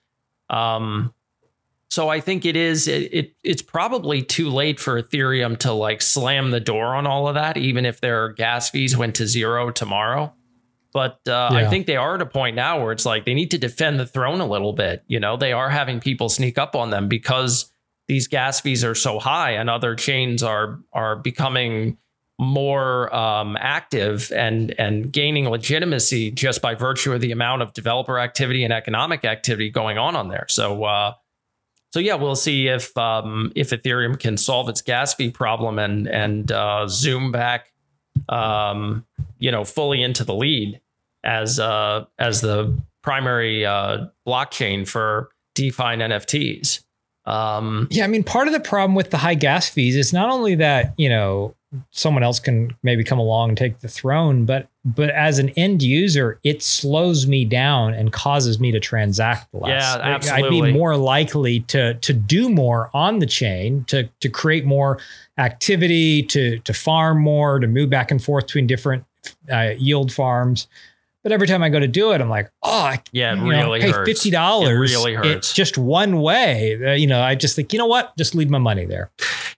Um, 0.49 1.13
so 1.89 2.09
I 2.09 2.19
think 2.19 2.45
it 2.45 2.55
is 2.55 2.87
it, 2.87 3.13
it 3.13 3.35
it's 3.43 3.61
probably 3.61 4.21
too 4.21 4.49
late 4.49 4.79
for 4.79 5.01
Ethereum 5.01 5.57
to 5.59 5.71
like 5.71 6.01
slam 6.01 6.51
the 6.51 6.59
door 6.59 6.95
on 6.95 7.05
all 7.05 7.27
of 7.27 7.35
that, 7.35 7.57
even 7.57 7.85
if 7.85 8.01
their 8.01 8.29
gas 8.29 8.69
fees 8.69 8.97
went 8.97 9.15
to 9.15 9.27
zero 9.27 9.71
tomorrow. 9.71 10.33
But 10.97 11.19
uh, 11.27 11.49
yeah. 11.51 11.57
I 11.59 11.67
think 11.67 11.85
they 11.85 11.95
are 11.95 12.15
at 12.15 12.23
a 12.23 12.25
point 12.25 12.55
now 12.55 12.81
where 12.81 12.91
it's 12.91 13.05
like 13.05 13.25
they 13.25 13.35
need 13.35 13.51
to 13.51 13.59
defend 13.59 13.99
the 13.99 14.05
throne 14.07 14.41
a 14.41 14.47
little 14.47 14.73
bit. 14.73 15.03
You 15.05 15.19
know, 15.19 15.37
they 15.37 15.53
are 15.53 15.69
having 15.69 15.99
people 15.99 16.27
sneak 16.27 16.57
up 16.57 16.75
on 16.75 16.89
them 16.89 17.07
because 17.07 17.71
these 18.07 18.27
gas 18.27 18.61
fees 18.61 18.83
are 18.83 18.95
so 18.95 19.19
high 19.19 19.51
and 19.51 19.69
other 19.69 19.93
chains 19.93 20.41
are 20.41 20.79
are 20.93 21.15
becoming 21.15 21.99
more 22.39 23.15
um, 23.15 23.55
active 23.59 24.31
and 24.35 24.73
and 24.79 25.13
gaining 25.13 25.47
legitimacy 25.47 26.31
just 26.31 26.63
by 26.63 26.73
virtue 26.73 27.13
of 27.13 27.21
the 27.21 27.31
amount 27.31 27.61
of 27.61 27.73
developer 27.73 28.17
activity 28.17 28.63
and 28.63 28.73
economic 28.73 29.23
activity 29.23 29.69
going 29.69 29.99
on 29.99 30.15
on 30.15 30.29
there. 30.29 30.47
So 30.49 30.83
uh, 30.85 31.13
so 31.93 31.99
yeah, 31.99 32.15
we'll 32.15 32.35
see 32.35 32.69
if 32.69 32.97
um, 32.97 33.51
if 33.55 33.69
Ethereum 33.69 34.19
can 34.19 34.35
solve 34.35 34.67
its 34.67 34.81
gas 34.81 35.13
fee 35.13 35.29
problem 35.29 35.77
and 35.77 36.07
and 36.07 36.51
uh, 36.51 36.87
zoom 36.87 37.31
back, 37.31 37.71
um, 38.29 39.05
you 39.37 39.51
know, 39.51 39.63
fully 39.63 40.01
into 40.01 40.23
the 40.23 40.33
lead 40.33 40.81
as 41.27 41.59
uh, 41.59 42.05
as 42.17 42.41
the 42.41 42.75
primary 43.03 43.65
uh, 43.65 44.07
blockchain 44.27 44.87
for 44.87 45.29
DeFi 45.53 45.83
and 45.83 46.01
NFTs. 46.01 46.83
Um, 47.25 47.87
yeah, 47.91 48.05
I 48.05 48.07
mean, 48.07 48.23
part 48.23 48.47
of 48.47 48.53
the 48.53 48.59
problem 48.59 48.95
with 48.95 49.11
the 49.11 49.17
high 49.17 49.35
gas 49.35 49.69
fees 49.69 49.95
is 49.95 50.13
not 50.13 50.29
only 50.29 50.55
that 50.55 50.93
you 50.97 51.09
know 51.09 51.53
someone 51.91 52.23
else 52.23 52.39
can 52.39 52.75
maybe 52.81 53.03
come 53.03 53.19
along 53.19 53.49
and 53.49 53.57
take 53.57 53.79
the 53.79 53.89
throne 53.89 54.45
but 54.45 54.69
but 54.85 55.09
as 55.09 55.37
an 55.37 55.49
end 55.49 55.83
user 55.83 56.39
it 56.43 56.63
slows 56.63 57.27
me 57.27 57.43
down 57.43 57.93
and 57.93 58.13
causes 58.13 58.57
me 58.57 58.71
to 58.71 58.79
transact 58.79 59.53
less 59.53 59.69
yeah 59.69 59.97
absolutely. 60.01 60.59
i'd 60.61 60.71
be 60.71 60.71
more 60.71 60.95
likely 60.95 61.59
to 61.61 61.93
to 61.95 62.13
do 62.13 62.47
more 62.47 62.89
on 62.93 63.19
the 63.19 63.25
chain 63.25 63.83
to 63.83 64.03
to 64.21 64.29
create 64.29 64.65
more 64.65 64.97
activity 65.37 66.23
to 66.23 66.57
to 66.59 66.73
farm 66.73 67.19
more 67.19 67.59
to 67.59 67.67
move 67.67 67.89
back 67.89 68.11
and 68.11 68.23
forth 68.23 68.45
between 68.45 68.65
different 68.65 69.03
uh, 69.51 69.71
yield 69.77 70.11
farms 70.11 70.67
but 71.27 71.33
every 71.33 71.47
time 71.47 71.61
I 71.61 71.67
go 71.67 71.77
to 71.77 71.89
do 71.89 72.13
it, 72.13 72.21
I'm 72.21 72.29
like, 72.29 72.49
oh, 72.63 72.93
yeah, 73.11 73.33
it 73.33 73.41
really 73.41 73.79
know, 73.79 73.85
pay 73.85 73.91
hurts. 73.91 74.09
fifty 74.09 74.29
dollars. 74.29 74.69
It 74.69 74.95
really 74.95 75.13
hurts. 75.13 75.27
It's 75.27 75.53
just 75.53 75.77
one 75.77 76.21
way. 76.21 76.81
Uh, 76.81 76.93
you 76.93 77.05
know, 77.05 77.21
I 77.21 77.35
just 77.35 77.53
think, 77.53 77.73
you 77.73 77.79
know 77.79 77.85
what? 77.85 78.15
Just 78.17 78.33
leave 78.33 78.49
my 78.49 78.59
money 78.59 78.85
there. 78.85 79.11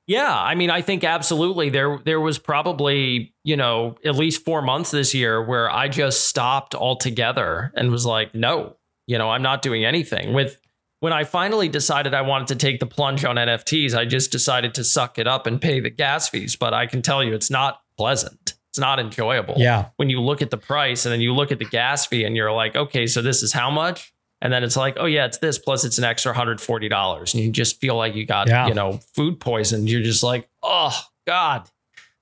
Yeah, 0.07 0.35
I 0.35 0.55
mean, 0.55 0.71
I 0.71 0.81
think 0.81 1.03
absolutely. 1.03 1.69
There, 1.69 1.99
there 2.03 2.19
was 2.19 2.39
probably 2.39 3.35
you 3.43 3.55
know 3.55 3.97
at 4.03 4.15
least 4.15 4.43
four 4.43 4.63
months 4.63 4.89
this 4.89 5.13
year 5.13 5.43
where 5.43 5.69
I 5.69 5.89
just 5.89 6.25
stopped 6.25 6.73
altogether 6.73 7.71
and 7.75 7.91
was 7.91 8.03
like, 8.03 8.33
no, 8.33 8.75
you 9.05 9.19
know, 9.19 9.29
I'm 9.29 9.43
not 9.43 9.61
doing 9.61 9.85
anything 9.85 10.33
with. 10.33 10.59
When 11.01 11.13
I 11.13 11.23
finally 11.23 11.69
decided 11.69 12.15
I 12.15 12.23
wanted 12.23 12.47
to 12.47 12.55
take 12.55 12.79
the 12.79 12.87
plunge 12.87 13.23
on 13.23 13.35
NFTs, 13.35 13.95
I 13.95 14.05
just 14.05 14.31
decided 14.31 14.73
to 14.73 14.83
suck 14.83 15.19
it 15.19 15.27
up 15.27 15.45
and 15.45 15.61
pay 15.61 15.79
the 15.79 15.91
gas 15.91 16.27
fees. 16.27 16.55
But 16.55 16.73
I 16.73 16.87
can 16.87 17.03
tell 17.03 17.23
you, 17.23 17.35
it's 17.35 17.51
not 17.51 17.79
pleasant 17.95 18.55
not 18.79 18.99
enjoyable. 18.99 19.55
Yeah. 19.57 19.89
When 19.97 20.09
you 20.09 20.21
look 20.21 20.41
at 20.41 20.49
the 20.49 20.57
price 20.57 21.05
and 21.05 21.13
then 21.13 21.21
you 21.21 21.33
look 21.33 21.51
at 21.51 21.59
the 21.59 21.65
gas 21.65 22.05
fee 22.05 22.23
and 22.23 22.35
you're 22.35 22.51
like, 22.51 22.75
okay, 22.75 23.07
so 23.07 23.21
this 23.21 23.43
is 23.43 23.53
how 23.53 23.69
much? 23.69 24.13
And 24.41 24.53
then 24.53 24.63
it's 24.63 24.77
like, 24.77 24.95
oh 24.97 25.05
yeah, 25.05 25.25
it's 25.25 25.39
this 25.39 25.59
plus 25.59 25.83
it's 25.83 25.97
an 25.97 26.03
extra 26.03 26.33
$140. 26.33 27.33
And 27.33 27.43
you 27.43 27.51
just 27.51 27.79
feel 27.79 27.95
like 27.95 28.15
you 28.15 28.25
got, 28.25 28.47
yeah. 28.47 28.67
you 28.67 28.73
know, 28.73 28.99
food 29.15 29.39
poisoned. 29.39 29.89
You're 29.89 30.01
just 30.01 30.23
like, 30.23 30.49
oh 30.63 30.97
God. 31.27 31.69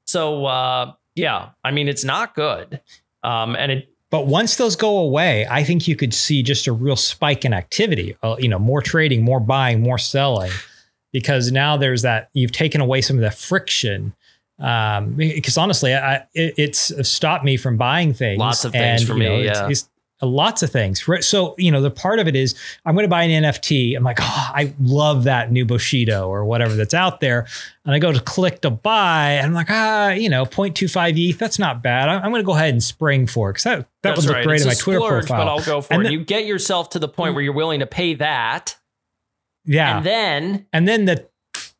So 0.05 0.45
uh 0.45 0.93
yeah, 1.15 1.49
I 1.63 1.71
mean 1.71 1.87
it's 1.87 2.03
not 2.03 2.35
good. 2.35 2.81
Um 3.23 3.55
and 3.55 3.71
it 3.71 3.93
but 4.09 4.25
once 4.25 4.55
those 4.55 4.75
go 4.75 4.97
away, 4.97 5.45
I 5.49 5.63
think 5.63 5.87
you 5.87 5.95
could 5.95 6.13
see 6.13 6.41
just 6.41 6.65
a 6.67 6.71
real 6.71 6.95
spike 6.95 7.43
in 7.43 7.53
activity. 7.53 8.15
Uh, 8.23 8.37
you 8.39 8.47
know, 8.47 8.59
more 8.59 8.81
trading, 8.81 9.23
more 9.23 9.41
buying, 9.41 9.81
more 9.81 9.97
selling, 9.97 10.51
because 11.11 11.51
now 11.51 11.75
there's 11.75 12.03
that 12.03 12.29
you've 12.33 12.53
taken 12.53 12.79
away 12.79 13.01
some 13.01 13.17
of 13.17 13.21
the 13.21 13.31
friction 13.31 14.15
um, 14.59 15.13
because 15.13 15.57
honestly, 15.57 15.93
I, 15.93 16.25
it, 16.33 16.55
it's 16.57 17.07
stopped 17.07 17.45
me 17.45 17.57
from 17.57 17.77
buying 17.77 18.13
things. 18.13 18.39
Lots 18.39 18.65
of 18.65 18.71
things 18.71 19.01
and, 19.01 19.07
for 19.07 19.15
me. 19.15 19.25
Know, 19.25 19.37
yeah. 19.37 19.67
It's, 19.69 19.83
it's, 19.83 19.89
lots 20.19 20.63
of 20.63 20.71
things. 20.71 21.03
So, 21.21 21.53
you 21.59 21.69
know, 21.69 21.79
the 21.79 21.91
part 21.91 22.17
of 22.17 22.27
it 22.27 22.35
is 22.35 22.55
I'm 22.85 22.95
going 22.95 23.03
to 23.03 23.09
buy 23.09 23.21
an 23.21 23.43
NFT. 23.43 23.95
I'm 23.95 24.03
like, 24.03 24.17
oh, 24.19 24.49
I 24.51 24.73
love 24.81 25.25
that 25.25 25.51
new 25.51 25.63
Bushido 25.63 26.27
or 26.27 26.43
whatever 26.43 26.73
that's 26.73 26.95
out 26.95 27.19
there. 27.19 27.45
And 27.85 27.93
I 27.93 27.99
go 27.99 28.11
to 28.11 28.19
click 28.19 28.61
to 28.61 28.71
buy 28.71 29.33
and 29.33 29.45
I'm 29.45 29.53
like, 29.53 29.69
ah, 29.69 30.09
you 30.09 30.27
know, 30.27 30.43
0.25 30.43 31.29
ETH, 31.29 31.37
that's 31.37 31.59
not 31.59 31.83
bad. 31.83 32.09
I'm 32.09 32.31
going 32.31 32.41
to 32.41 32.45
go 32.45 32.55
ahead 32.55 32.69
and 32.69 32.81
spring 32.81 33.27
for 33.27 33.51
it 33.51 33.53
because 33.53 33.63
that, 33.65 33.87
that 34.01 34.15
would 34.15 34.25
look 34.25 34.35
right. 34.35 34.45
great 34.45 34.61
in 34.61 34.67
my 34.67 34.73
Twitter 34.73 34.99
splurge, 34.99 35.27
profile. 35.27 35.45
But 35.45 35.51
I'll 35.51 35.65
go 35.65 35.81
for 35.81 35.93
and 35.93 36.07
it. 36.07 36.11
you 36.11 36.23
get 36.23 36.47
yourself 36.47 36.89
to 36.91 36.99
the 36.99 37.07
point 37.07 37.35
where 37.35 37.43
you're 37.43 37.53
willing 37.53 37.81
to 37.81 37.87
pay 37.87 38.15
that. 38.15 38.75
Yeah. 39.65 39.97
And 39.97 40.05
then, 40.05 40.65
and 40.73 40.87
then 40.87 41.05
the 41.05 41.27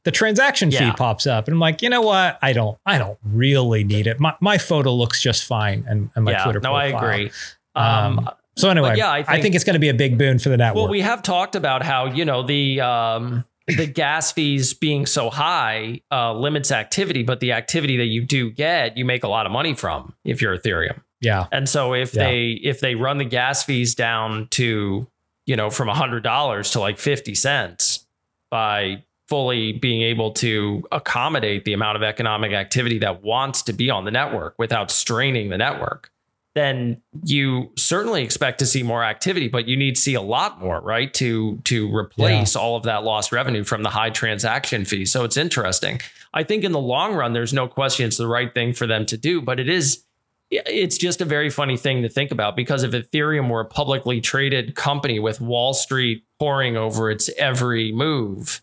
the 0.07 0.11
transaction 0.11 0.71
fee 0.71 0.89
pops 0.95 1.27
up 1.27 1.49
and 1.49 1.55
I'm 1.55 1.59
like, 1.59 1.81
you 1.81 1.89
know 1.89 1.99
what? 1.99 2.39
I 2.41 2.53
don't 2.53 2.77
I 2.85 2.97
don't 2.97 3.19
really 3.25 3.83
need 3.83 4.07
it. 4.07 4.21
My 4.21 4.33
my 4.39 4.57
photo 4.57 4.93
looks 4.93 5.21
just 5.21 5.43
fine 5.43 5.83
and, 5.85 6.09
and 6.15 6.23
my 6.23 6.31
yeah, 6.31 6.43
Twitter 6.45 6.61
no, 6.61 6.69
profile. 6.69 6.95
I 6.95 7.15
agree. 7.15 7.31
Um, 7.75 8.19
um 8.19 8.29
so 8.55 8.69
anyway, 8.69 8.95
yeah, 8.95 9.11
I 9.11 9.17
think, 9.17 9.29
I 9.29 9.41
think, 9.41 9.55
it's 9.55 9.65
going 9.65 9.73
to 9.73 9.81
be 9.81 9.89
a 9.89 9.93
big 9.93 10.17
boon 10.17 10.39
for 10.39 10.47
the 10.47 10.55
network. 10.55 10.83
Well, 10.83 10.89
we 10.89 11.01
have 11.01 11.23
talked 11.23 11.57
about 11.57 11.83
how, 11.83 12.05
you 12.05 12.23
know, 12.23 12.41
the 12.41 12.79
um 12.79 13.43
the 13.67 13.85
gas 13.85 14.31
fees 14.31 14.73
being 14.73 15.05
so 15.05 15.29
high 15.29 15.99
uh, 16.09 16.33
limits 16.33 16.71
activity, 16.71 17.23
but 17.23 17.41
the 17.41 17.51
activity 17.51 17.97
that 17.97 18.05
you 18.05 18.23
do 18.23 18.49
get, 18.49 18.95
you 18.95 19.03
make 19.03 19.25
a 19.25 19.27
lot 19.27 19.45
of 19.45 19.51
money 19.51 19.73
from 19.73 20.13
if 20.23 20.41
you're 20.41 20.57
Ethereum. 20.57 21.01
Yeah. 21.19 21.47
And 21.51 21.67
so 21.67 21.93
if 21.93 22.13
yeah. 22.13 22.23
they 22.23 22.51
if 22.63 22.79
they 22.79 22.95
run 22.95 23.17
the 23.17 23.25
gas 23.25 23.65
fees 23.65 23.93
down 23.93 24.47
to, 24.51 25.05
you 25.45 25.55
know, 25.57 25.69
from 25.69 25.89
a 25.89 25.93
hundred 25.93 26.23
dollars 26.23 26.71
to 26.71 26.79
like 26.79 26.97
fifty 26.97 27.35
cents 27.35 28.05
by 28.49 29.03
fully 29.29 29.73
being 29.73 30.01
able 30.01 30.31
to 30.31 30.83
accommodate 30.91 31.65
the 31.65 31.73
amount 31.73 31.97
of 31.97 32.03
economic 32.03 32.53
activity 32.53 32.99
that 32.99 33.23
wants 33.23 33.61
to 33.63 33.73
be 33.73 33.89
on 33.89 34.05
the 34.05 34.11
network 34.11 34.55
without 34.57 34.89
straining 34.89 35.49
the 35.49 35.57
network, 35.57 36.11
then 36.55 37.01
you 37.23 37.71
certainly 37.77 38.23
expect 38.23 38.59
to 38.59 38.65
see 38.65 38.81
more 38.81 39.03
activity, 39.03 39.47
but 39.47 39.67
you 39.67 39.77
need 39.77 39.95
to 39.95 40.01
see 40.01 40.15
a 40.15 40.21
lot 40.21 40.59
more, 40.59 40.81
right? 40.81 41.13
To 41.15 41.57
to 41.65 41.95
replace 41.95 42.55
yeah. 42.55 42.61
all 42.61 42.75
of 42.75 42.83
that 42.83 43.03
lost 43.03 43.31
revenue 43.31 43.63
from 43.63 43.83
the 43.83 43.89
high 43.89 44.09
transaction 44.09 44.83
fee. 44.83 45.05
So 45.05 45.23
it's 45.23 45.37
interesting. 45.37 46.01
I 46.33 46.43
think 46.43 46.63
in 46.63 46.71
the 46.71 46.79
long 46.79 47.13
run, 47.13 47.33
there's 47.33 47.53
no 47.53 47.67
question 47.67 48.07
it's 48.07 48.17
the 48.17 48.27
right 48.27 48.53
thing 48.53 48.73
for 48.73 48.87
them 48.87 49.05
to 49.07 49.17
do, 49.17 49.41
but 49.41 49.59
it 49.59 49.69
is 49.69 50.03
it's 50.49 50.97
just 50.97 51.19
a 51.19 51.25
very 51.25 51.49
funny 51.49 51.75
thing 51.75 52.01
to 52.03 52.09
think 52.09 52.31
about 52.31 52.55
because 52.55 52.83
if 52.83 52.91
Ethereum 52.91 53.49
were 53.49 53.59
a 53.59 53.65
publicly 53.65 54.21
traded 54.21 54.75
company 54.75 55.19
with 55.19 55.41
Wall 55.41 55.73
Street 55.73 56.23
pouring 56.39 56.77
over 56.77 57.11
its 57.11 57.29
every 57.37 57.91
move, 57.91 58.61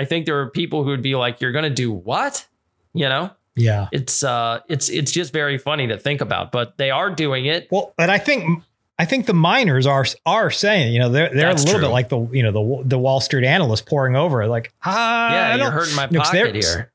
I 0.00 0.06
think 0.06 0.24
there 0.24 0.40
are 0.40 0.48
people 0.48 0.82
who 0.82 0.90
would 0.90 1.02
be 1.02 1.14
like, 1.14 1.42
"You're 1.42 1.52
going 1.52 1.64
to 1.64 1.70
do 1.70 1.92
what?" 1.92 2.46
You 2.94 3.08
know? 3.08 3.30
Yeah. 3.54 3.88
It's 3.92 4.24
uh, 4.24 4.60
it's 4.66 4.88
it's 4.88 5.12
just 5.12 5.30
very 5.32 5.58
funny 5.58 5.86
to 5.88 5.98
think 5.98 6.22
about, 6.22 6.52
but 6.52 6.78
they 6.78 6.90
are 6.90 7.10
doing 7.10 7.44
it. 7.44 7.68
Well, 7.70 7.92
and 7.98 8.10
I 8.10 8.16
think 8.16 8.62
I 8.98 9.04
think 9.04 9.26
the 9.26 9.34
miners 9.34 9.86
are 9.86 10.06
are 10.24 10.50
saying, 10.50 10.94
you 10.94 11.00
know, 11.00 11.10
they're 11.10 11.28
they're 11.28 11.48
That's 11.50 11.64
a 11.64 11.66
little 11.66 11.80
true. 11.80 11.88
bit 11.88 11.92
like 11.92 12.08
the 12.08 12.20
you 12.32 12.42
know 12.42 12.52
the 12.52 12.88
the 12.88 12.98
Wall 12.98 13.20
Street 13.20 13.44
analysts 13.44 13.82
pouring 13.82 14.16
over, 14.16 14.46
like, 14.46 14.72
ah, 14.84 15.32
yeah, 15.32 15.56
you're 15.56 15.70
hurting 15.70 15.96
my 15.96 16.06
pocket 16.06 16.54
here. 16.54 16.92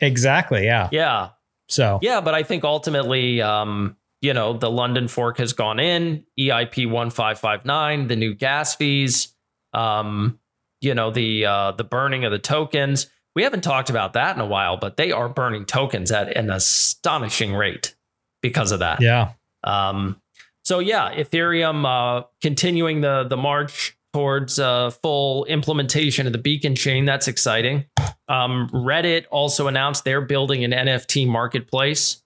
Exactly. 0.00 0.64
Yeah. 0.64 0.88
Yeah. 0.90 1.30
So 1.68 2.00
yeah, 2.02 2.20
but 2.20 2.34
I 2.34 2.42
think 2.42 2.64
ultimately, 2.64 3.40
um, 3.40 3.96
you 4.20 4.34
know, 4.34 4.52
the 4.54 4.70
London 4.70 5.06
fork 5.06 5.38
has 5.38 5.52
gone 5.52 5.78
in, 5.78 6.24
EIP 6.36 6.90
one 6.90 7.10
five 7.10 7.38
five 7.38 7.64
nine, 7.64 8.08
the 8.08 8.16
new 8.16 8.34
gas 8.34 8.74
fees. 8.74 9.28
Um, 9.72 10.40
you 10.82 10.94
know 10.94 11.10
the 11.10 11.46
uh, 11.46 11.72
the 11.72 11.84
burning 11.84 12.24
of 12.24 12.32
the 12.32 12.38
tokens. 12.38 13.08
We 13.34 13.44
haven't 13.44 13.62
talked 13.62 13.88
about 13.88 14.12
that 14.12 14.36
in 14.36 14.42
a 14.42 14.46
while, 14.46 14.76
but 14.76 14.96
they 14.96 15.10
are 15.12 15.28
burning 15.28 15.64
tokens 15.64 16.12
at 16.12 16.36
an 16.36 16.50
astonishing 16.50 17.54
rate 17.54 17.94
because 18.42 18.72
of 18.72 18.80
that. 18.80 19.00
Yeah. 19.00 19.32
Um, 19.64 20.20
so 20.64 20.80
yeah, 20.80 21.14
Ethereum 21.14 21.86
uh, 21.86 22.26
continuing 22.40 23.00
the 23.00 23.24
the 23.24 23.36
march 23.36 23.96
towards 24.12 24.58
uh, 24.58 24.90
full 24.90 25.44
implementation 25.46 26.26
of 26.26 26.32
the 26.32 26.38
beacon 26.38 26.74
chain. 26.74 27.04
That's 27.04 27.28
exciting. 27.28 27.86
Um, 28.28 28.68
Reddit 28.72 29.24
also 29.30 29.68
announced 29.68 30.04
they're 30.04 30.20
building 30.20 30.64
an 30.64 30.72
NFT 30.72 31.26
marketplace. 31.26 32.22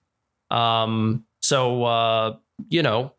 Um, 0.51 1.25
so 1.41 1.83
uh, 1.85 2.35
you 2.69 2.83
know, 2.83 3.13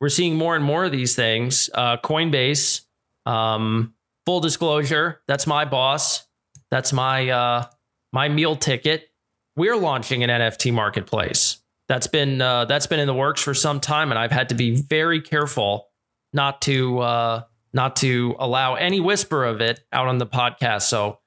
we're 0.00 0.08
seeing 0.08 0.36
more 0.36 0.56
and 0.56 0.64
more 0.64 0.84
of 0.84 0.92
these 0.92 1.14
things. 1.14 1.68
Uh, 1.74 1.96
Coinbase 1.98 2.82
um, 3.26 3.94
full 4.26 4.40
disclosure, 4.40 5.20
that's 5.26 5.46
my 5.46 5.64
boss. 5.64 6.26
That's 6.70 6.92
my 6.92 7.28
uh, 7.30 7.66
my 8.12 8.28
meal 8.28 8.56
ticket. 8.56 9.08
We're 9.56 9.76
launching 9.76 10.24
an 10.24 10.30
NFT 10.30 10.72
marketplace. 10.72 11.58
That's 11.88 12.06
been 12.06 12.40
uh, 12.40 12.64
that's 12.64 12.86
been 12.86 13.00
in 13.00 13.06
the 13.06 13.14
works 13.14 13.42
for 13.42 13.54
some 13.54 13.80
time, 13.80 14.10
and 14.10 14.18
I've 14.18 14.32
had 14.32 14.48
to 14.48 14.54
be 14.54 14.80
very 14.80 15.20
careful 15.20 15.88
not 16.32 16.62
to 16.62 16.98
uh, 17.00 17.42
not 17.72 17.96
to 17.96 18.34
allow 18.38 18.74
any 18.74 19.00
whisper 19.00 19.44
of 19.44 19.60
it 19.60 19.80
out 19.92 20.08
on 20.08 20.18
the 20.18 20.26
podcast. 20.26 20.82
So 20.82 21.18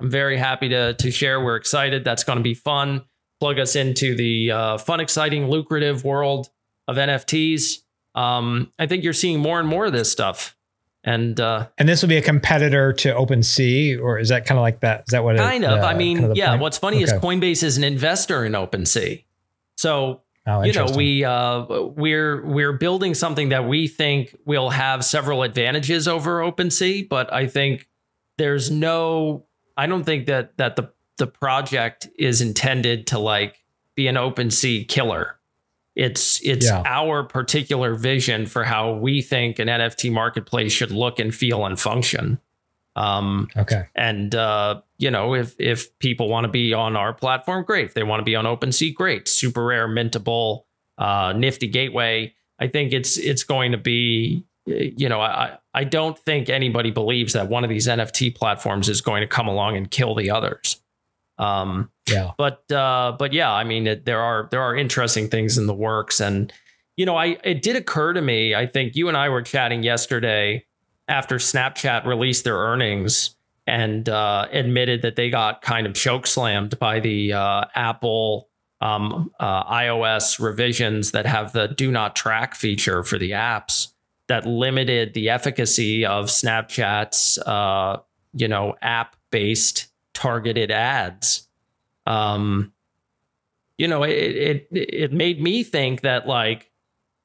I'm 0.00 0.10
very 0.10 0.36
happy 0.36 0.68
to 0.70 0.94
to 0.94 1.10
share. 1.10 1.40
We're 1.40 1.56
excited. 1.56 2.04
That's 2.04 2.24
going 2.24 2.38
to 2.38 2.42
be 2.42 2.54
fun. 2.54 3.04
Plug 3.38 3.58
us 3.58 3.76
into 3.76 4.16
the 4.16 4.50
uh, 4.50 4.78
fun, 4.78 5.00
exciting, 5.00 5.48
lucrative 5.48 6.04
world 6.04 6.48
of 6.88 6.96
NFTs. 6.96 7.82
Um, 8.14 8.72
I 8.78 8.86
think 8.86 9.04
you're 9.04 9.12
seeing 9.12 9.40
more 9.40 9.60
and 9.60 9.68
more 9.68 9.84
of 9.86 9.92
this 9.92 10.10
stuff 10.10 10.55
and 11.06 11.40
uh, 11.40 11.68
and 11.78 11.88
this 11.88 12.02
will 12.02 12.08
be 12.08 12.16
a 12.16 12.22
competitor 12.22 12.92
to 12.92 13.14
OpenSea, 13.14 14.00
or 14.00 14.18
is 14.18 14.28
that 14.28 14.44
kind 14.44 14.58
of 14.58 14.62
like 14.62 14.80
that? 14.80 15.04
Is 15.06 15.12
that 15.12 15.22
what? 15.22 15.36
Kind 15.36 15.62
it, 15.62 15.70
of. 15.70 15.78
Uh, 15.78 15.86
I 15.86 15.94
mean, 15.94 16.18
kind 16.18 16.30
of 16.32 16.36
yeah. 16.36 16.50
Point? 16.50 16.62
What's 16.62 16.78
funny 16.78 16.96
okay. 16.96 17.04
is 17.04 17.12
Coinbase 17.12 17.62
is 17.62 17.78
an 17.78 17.84
investor 17.84 18.44
in 18.44 18.52
OpenSea, 18.52 19.24
so 19.76 20.22
oh, 20.48 20.64
you 20.64 20.72
know 20.72 20.86
we 20.96 21.24
uh, 21.24 21.64
we're 21.96 22.44
we're 22.44 22.72
building 22.72 23.14
something 23.14 23.50
that 23.50 23.68
we 23.68 23.86
think 23.86 24.36
will 24.44 24.70
have 24.70 25.04
several 25.04 25.44
advantages 25.44 26.08
over 26.08 26.40
OpenSea, 26.40 27.08
but 27.08 27.32
I 27.32 27.46
think 27.46 27.88
there's 28.36 28.70
no. 28.70 29.46
I 29.76 29.86
don't 29.86 30.04
think 30.04 30.26
that 30.26 30.56
that 30.56 30.74
the 30.74 30.90
the 31.18 31.28
project 31.28 32.08
is 32.18 32.40
intended 32.40 33.06
to 33.08 33.20
like 33.20 33.64
be 33.94 34.08
an 34.08 34.16
OpenSea 34.16 34.88
killer. 34.88 35.35
It's 35.96 36.40
it's 36.44 36.66
Yeah. 36.66 36.82
our 36.84 37.24
particular 37.24 37.94
vision 37.94 38.46
for 38.46 38.64
how 38.64 38.92
we 38.92 39.22
think 39.22 39.58
an 39.58 39.68
NFT 39.68 40.12
marketplace 40.12 40.72
should 40.72 40.90
look 40.92 41.18
and 41.18 41.34
feel 41.34 41.64
and 41.64 41.80
function. 41.80 42.38
Um, 42.94 43.48
Okay. 43.56 43.84
and 43.94 44.34
uh, 44.34 44.80
you 44.98 45.10
know, 45.10 45.34
if 45.34 45.54
if 45.58 45.98
people 45.98 46.28
want 46.28 46.44
to 46.44 46.48
be 46.50 46.72
on 46.74 46.96
our 46.96 47.12
platform, 47.12 47.64
great. 47.64 47.86
If 47.86 47.94
they 47.94 48.02
want 48.02 48.20
to 48.20 48.24
be 48.24 48.36
on 48.36 48.44
OpenSea, 48.44 48.94
great. 48.94 49.26
Super 49.28 49.64
rare, 49.64 49.88
mintable, 49.88 50.62
uh, 50.98 51.32
nifty 51.36 51.66
gateway. 51.66 52.34
I 52.58 52.68
think 52.68 52.92
it's 52.92 53.16
it's 53.18 53.44
going 53.44 53.72
to 53.72 53.78
be. 53.78 54.44
You 54.66 55.08
know, 55.08 55.20
I 55.20 55.58
I 55.74 55.84
don't 55.84 56.18
think 56.18 56.48
anybody 56.48 56.90
believes 56.90 57.34
that 57.34 57.48
one 57.48 57.62
of 57.64 57.70
these 57.70 57.86
NFT 57.86 58.34
platforms 58.34 58.88
is 58.88 59.00
going 59.00 59.20
to 59.20 59.26
come 59.28 59.46
along 59.48 59.76
and 59.76 59.90
kill 59.90 60.14
the 60.14 60.30
others. 60.30 60.80
Um, 61.38 61.90
Yeah. 62.08 62.32
but 62.38 62.70
uh, 62.72 63.16
but 63.18 63.32
yeah, 63.32 63.52
I 63.52 63.64
mean, 63.64 63.86
it, 63.86 64.04
there 64.04 64.20
are 64.20 64.48
there 64.50 64.62
are 64.62 64.74
interesting 64.76 65.28
things 65.28 65.58
in 65.58 65.66
the 65.66 65.74
works, 65.74 66.20
and 66.20 66.52
you 66.96 67.04
know, 67.04 67.16
I 67.16 67.38
it 67.44 67.62
did 67.62 67.76
occur 67.76 68.12
to 68.12 68.22
me. 68.22 68.54
I 68.54 68.66
think 68.66 68.96
you 68.96 69.08
and 69.08 69.16
I 69.16 69.28
were 69.28 69.42
chatting 69.42 69.82
yesterday 69.82 70.64
after 71.08 71.36
Snapchat 71.36 72.06
released 72.06 72.44
their 72.44 72.56
earnings 72.56 73.36
and 73.66 74.08
uh, 74.08 74.46
admitted 74.52 75.02
that 75.02 75.16
they 75.16 75.28
got 75.28 75.60
kind 75.62 75.86
of 75.86 75.94
choke 75.94 76.26
slammed 76.26 76.78
by 76.78 77.00
the 77.00 77.32
uh, 77.32 77.64
Apple 77.74 78.48
um, 78.80 79.30
uh, 79.40 79.64
iOS 79.64 80.38
revisions 80.38 81.10
that 81.12 81.26
have 81.26 81.52
the 81.52 81.68
do 81.68 81.90
not 81.90 82.14
track 82.14 82.54
feature 82.54 83.02
for 83.02 83.18
the 83.18 83.32
apps 83.32 83.88
that 84.28 84.46
limited 84.46 85.14
the 85.14 85.28
efficacy 85.30 86.04
of 86.04 86.26
Snapchat's 86.26 87.38
uh, 87.38 87.98
you 88.34 88.48
know 88.48 88.74
app 88.82 89.16
based 89.30 89.88
targeted 90.16 90.70
ads. 90.70 91.46
Um, 92.06 92.72
you 93.76 93.86
know, 93.86 94.02
it, 94.02 94.10
it 94.10 94.68
it 94.72 95.12
made 95.12 95.42
me 95.42 95.62
think 95.62 96.00
that 96.00 96.26
like, 96.26 96.70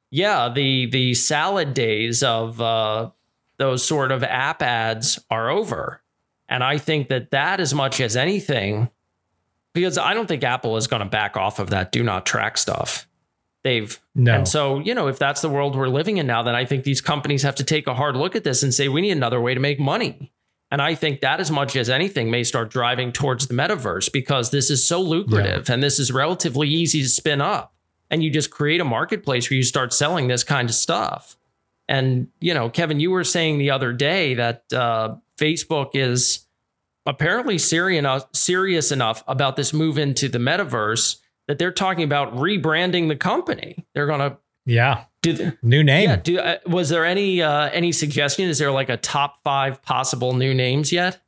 yeah, 0.09 0.49
the 0.49 0.87
the 0.87 1.13
salad 1.13 1.73
days 1.73 2.21
of 2.21 2.59
uh, 2.59 3.11
those 3.57 3.85
sort 3.85 4.11
of 4.11 4.23
app 4.23 4.61
ads 4.61 5.17
are 5.29 5.49
over, 5.49 6.01
and 6.49 6.63
I 6.63 6.77
think 6.77 7.07
that 7.07 7.31
that 7.31 7.61
as 7.61 7.73
much 7.73 8.01
as 8.01 8.17
anything, 8.17 8.89
because 9.73 9.97
I 9.97 10.13
don't 10.13 10.27
think 10.27 10.43
Apple 10.43 10.75
is 10.75 10.87
going 10.87 11.01
to 11.01 11.07
back 11.07 11.37
off 11.37 11.59
of 11.59 11.69
that 11.69 11.93
do 11.93 12.03
not 12.03 12.25
track 12.25 12.57
stuff. 12.57 13.07
They've 13.63 13.97
No. 14.15 14.33
and 14.33 14.47
so, 14.47 14.79
you 14.79 14.93
know, 14.93 15.07
if 15.07 15.17
that's 15.19 15.41
the 15.41 15.49
world 15.49 15.77
we're 15.77 15.87
living 15.87 16.17
in 16.17 16.27
now, 16.27 16.43
then 16.43 16.55
I 16.55 16.65
think 16.65 16.83
these 16.83 16.99
companies 16.99 17.43
have 17.43 17.55
to 17.55 17.63
take 17.63 17.87
a 17.87 17.93
hard 17.93 18.15
look 18.17 18.35
at 18.35 18.43
this 18.43 18.63
and 18.63 18.73
say, 18.73 18.89
we 18.89 19.01
need 19.01 19.11
another 19.11 19.39
way 19.39 19.53
to 19.53 19.59
make 19.59 19.79
money. 19.79 20.33
And 20.71 20.81
I 20.81 20.95
think 20.95 21.19
that, 21.19 21.41
as 21.41 21.51
much 21.51 21.75
as 21.75 21.89
anything, 21.89 22.31
may 22.31 22.45
start 22.45 22.69
driving 22.69 23.11
towards 23.11 23.47
the 23.47 23.53
metaverse 23.53 24.11
because 24.11 24.51
this 24.51 24.69
is 24.69 24.87
so 24.87 25.01
lucrative 25.01 25.69
and 25.69 25.83
this 25.83 25.99
is 25.99 26.13
relatively 26.13 26.69
easy 26.69 27.01
to 27.01 27.09
spin 27.09 27.41
up. 27.41 27.73
And 28.09 28.23
you 28.23 28.29
just 28.31 28.51
create 28.51 28.79
a 28.79 28.85
marketplace 28.85 29.49
where 29.49 29.57
you 29.57 29.63
start 29.63 29.93
selling 29.93 30.27
this 30.27 30.45
kind 30.45 30.69
of 30.69 30.75
stuff. 30.75 31.35
And, 31.89 32.29
you 32.39 32.53
know, 32.53 32.69
Kevin, 32.69 33.01
you 33.01 33.11
were 33.11 33.25
saying 33.25 33.57
the 33.57 33.71
other 33.71 33.91
day 33.91 34.33
that 34.35 34.63
uh, 34.71 35.15
Facebook 35.37 35.91
is 35.93 36.45
apparently 37.05 37.57
serious 37.57 38.91
enough 38.91 39.23
about 39.27 39.57
this 39.57 39.73
move 39.73 39.97
into 39.97 40.29
the 40.29 40.37
metaverse 40.37 41.17
that 41.47 41.57
they're 41.57 41.71
talking 41.71 42.03
about 42.03 42.33
rebranding 42.35 43.09
the 43.09 43.15
company. 43.17 43.85
They're 43.93 44.07
going 44.07 44.19
to 44.19 44.37
yeah. 44.65 45.05
Do. 45.21 45.33
The, 45.33 45.57
New 45.61 45.83
name. 45.83 46.09
yeah. 46.09 46.15
Do 46.17 46.39
uh, 46.39 46.57
was 46.65 46.89
there 46.89 47.05
any 47.05 47.41
uh, 47.41 47.69
any 47.69 47.91
suggestion? 47.91 48.49
Is 48.49 48.59
there 48.59 48.71
like 48.71 48.89
a 48.89 48.97
top 48.97 49.41
five 49.43 49.81
possible 49.83 50.33
new 50.33 50.53
names 50.53 50.91
yet? 50.91 51.19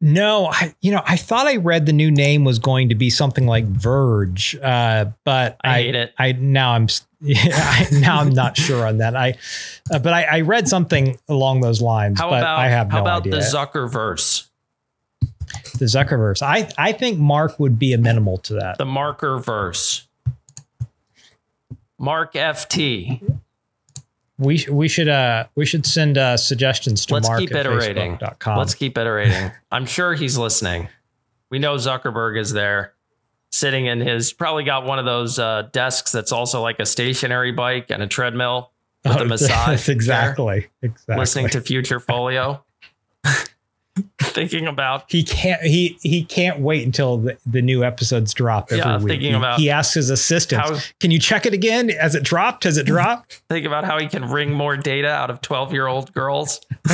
No, 0.00 0.48
I, 0.48 0.74
you 0.82 0.92
know, 0.92 1.00
I 1.06 1.16
thought 1.16 1.46
I 1.46 1.56
read 1.56 1.86
the 1.86 1.92
new 1.92 2.10
name 2.10 2.44
was 2.44 2.58
going 2.58 2.90
to 2.90 2.94
be 2.94 3.08
something 3.08 3.46
like 3.46 3.64
Verge, 3.64 4.54
uh, 4.62 5.06
but 5.24 5.56
I 5.64 5.80
hate 5.80 5.94
it. 5.94 6.12
I 6.18 6.32
now 6.32 6.72
I'm 6.72 6.88
yeah, 7.22 7.38
I, 7.54 7.88
now 7.90 8.20
I'm 8.20 8.28
not 8.28 8.54
sure 8.58 8.86
on 8.86 8.98
that. 8.98 9.16
I, 9.16 9.38
uh, 9.90 9.98
but 10.00 10.12
I, 10.12 10.24
I 10.24 10.40
read 10.42 10.68
something 10.68 11.18
along 11.26 11.62
those 11.62 11.80
lines. 11.80 12.20
How 12.20 12.28
but 12.28 12.40
about 12.40 12.58
I 12.58 12.68
have 12.68 12.90
how 12.90 12.98
no 12.98 13.02
about 13.04 13.22
idea. 13.22 13.32
the 13.36 13.38
Zuckerverse, 13.38 14.46
the 15.78 15.86
Zuckerverse. 15.86 16.42
I 16.42 16.68
I 16.76 16.92
think 16.92 17.18
Mark 17.18 17.58
would 17.58 17.78
be 17.78 17.94
amenable 17.94 18.36
to 18.38 18.54
that. 18.54 18.76
the 18.76 18.84
Markerverse, 18.84 20.03
Mark 21.98 22.34
FT? 22.34 23.20
We 24.36 24.66
we 24.70 24.88
should 24.88 25.08
uh 25.08 25.44
we 25.54 25.64
should 25.64 25.86
send 25.86 26.18
uh 26.18 26.36
suggestions 26.36 27.06
to 27.06 27.14
Let's 27.14 27.28
Mark 27.28 27.40
keep 27.40 27.54
at 27.54 27.66
iterating. 27.66 28.16
Facebook.com. 28.16 28.58
Let's 28.58 28.74
keep 28.74 28.98
iterating. 28.98 29.52
I'm 29.70 29.86
sure 29.86 30.14
he's 30.14 30.36
listening. 30.36 30.88
We 31.50 31.60
know 31.60 31.76
Zuckerberg 31.76 32.36
is 32.40 32.52
there, 32.52 32.94
sitting 33.52 33.86
in 33.86 34.00
his 34.00 34.32
probably 34.32 34.64
got 34.64 34.86
one 34.86 34.98
of 34.98 35.04
those 35.04 35.38
uh, 35.38 35.68
desks 35.72 36.10
that's 36.10 36.32
also 36.32 36.60
like 36.62 36.80
a 36.80 36.86
stationary 36.86 37.52
bike 37.52 37.90
and 37.90 38.02
a 38.02 38.08
treadmill 38.08 38.72
with 39.04 39.16
a 39.16 39.20
Oh, 39.20 39.24
massage. 39.28 39.50
that's 39.50 39.84
chair, 39.86 39.94
exactly 39.94 40.66
exactly. 40.82 41.16
listening 41.16 41.48
to 41.50 41.60
Future 41.60 42.00
Folio, 42.00 42.64
thinking 44.20 44.66
about 44.66 45.04
he 45.08 45.22
can't 45.22 45.62
he 45.62 45.96
he 46.02 46.24
can't 46.24 46.58
wait 46.60 46.84
until 46.84 47.18
the, 47.18 47.38
the 47.46 47.62
new 47.62 47.84
episodes 47.84 48.34
drop 48.34 48.72
every 48.72 48.78
Yeah, 48.78 48.98
week. 48.98 49.06
thinking 49.08 49.30
he, 49.30 49.36
about 49.36 49.60
he 49.60 49.70
asks 49.70 49.94
his 49.94 50.10
assistant, 50.10 50.62
how- 50.62 50.78
"Can 50.98 51.10
you 51.12 51.18
check 51.20 51.46
it 51.46 51.54
again? 51.54 51.88
Has 51.90 52.14
it 52.16 52.24
dropped? 52.24 52.64
Has 52.64 52.76
it 52.76 52.86
dropped?" 52.86 53.42
think 53.48 53.64
about 53.66 53.84
how 53.84 53.98
he 54.00 54.08
can 54.08 54.28
wring 54.28 54.52
more 54.52 54.76
data 54.76 55.08
out 55.08 55.30
of 55.30 55.40
12 55.40 55.72
year 55.72 55.86
old 55.86 56.12
girls. 56.12 56.60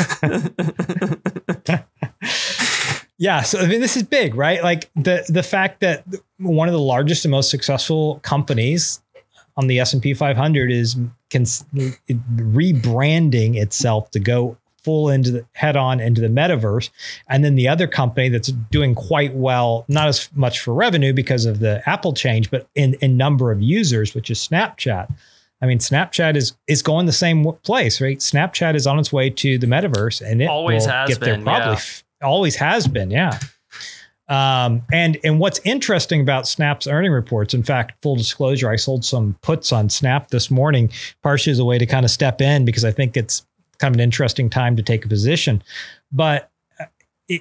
yeah, 3.18 3.42
so 3.42 3.58
I 3.60 3.66
mean 3.66 3.80
this 3.80 3.96
is 3.96 4.02
big, 4.02 4.34
right? 4.34 4.62
Like 4.62 4.90
the 4.94 5.24
the 5.28 5.42
fact 5.42 5.80
that 5.80 6.04
one 6.38 6.68
of 6.68 6.72
the 6.72 6.80
largest 6.80 7.24
and 7.24 7.30
most 7.32 7.50
successful 7.50 8.20
companies 8.22 9.00
on 9.56 9.66
the 9.66 9.80
S&P 9.80 10.14
500 10.14 10.70
is 10.70 10.96
can 11.28 11.44
rebranding 12.36 13.56
itself 13.56 14.10
to 14.12 14.20
go 14.20 14.56
full 14.82 15.08
into 15.08 15.30
the 15.30 15.46
head 15.54 15.76
on 15.76 16.00
into 16.00 16.20
the 16.20 16.28
metaverse. 16.28 16.90
And 17.28 17.44
then 17.44 17.54
the 17.54 17.68
other 17.68 17.86
company 17.86 18.28
that's 18.28 18.48
doing 18.48 18.94
quite 18.94 19.34
well 19.34 19.84
not 19.88 20.08
as 20.08 20.28
much 20.34 20.60
for 20.60 20.74
revenue 20.74 21.12
because 21.12 21.46
of 21.46 21.60
the 21.60 21.82
apple 21.88 22.12
change 22.12 22.50
but 22.50 22.68
in 22.74 22.94
in 22.94 23.16
number 23.16 23.50
of 23.52 23.60
users 23.62 24.14
which 24.14 24.30
is 24.30 24.38
snapchat. 24.38 25.12
I 25.62 25.66
mean 25.66 25.78
snapchat 25.78 26.36
is 26.36 26.54
is 26.66 26.82
going 26.82 27.06
the 27.06 27.12
same 27.12 27.44
place 27.64 28.00
right? 28.00 28.18
Snapchat 28.18 28.74
is 28.74 28.86
on 28.86 28.98
its 28.98 29.12
way 29.12 29.30
to 29.30 29.58
the 29.58 29.66
metaverse 29.66 30.20
and 30.20 30.42
it 30.42 30.48
Always 30.48 30.86
has 30.86 31.18
been, 31.18 31.42
probably 31.42 31.74
yeah. 31.74 32.26
always 32.26 32.56
has 32.56 32.86
been 32.86 33.10
yeah. 33.10 33.38
Um, 34.30 34.82
and 34.92 35.18
and 35.24 35.40
what's 35.40 35.60
interesting 35.64 36.20
about 36.20 36.46
Snap's 36.46 36.86
earning 36.86 37.10
reports, 37.10 37.52
in 37.52 37.64
fact, 37.64 38.00
full 38.00 38.14
disclosure, 38.14 38.70
I 38.70 38.76
sold 38.76 39.04
some 39.04 39.36
puts 39.42 39.72
on 39.72 39.90
Snap 39.90 40.28
this 40.28 40.52
morning, 40.52 40.90
partially 41.20 41.50
as 41.50 41.58
a 41.58 41.64
way 41.64 41.78
to 41.78 41.86
kind 41.86 42.04
of 42.04 42.12
step 42.12 42.40
in 42.40 42.64
because 42.64 42.84
I 42.84 42.92
think 42.92 43.16
it's 43.16 43.44
kind 43.80 43.94
of 43.94 43.98
an 43.98 44.04
interesting 44.04 44.48
time 44.48 44.76
to 44.76 44.82
take 44.82 45.04
a 45.04 45.08
position. 45.08 45.62
But 46.12 46.50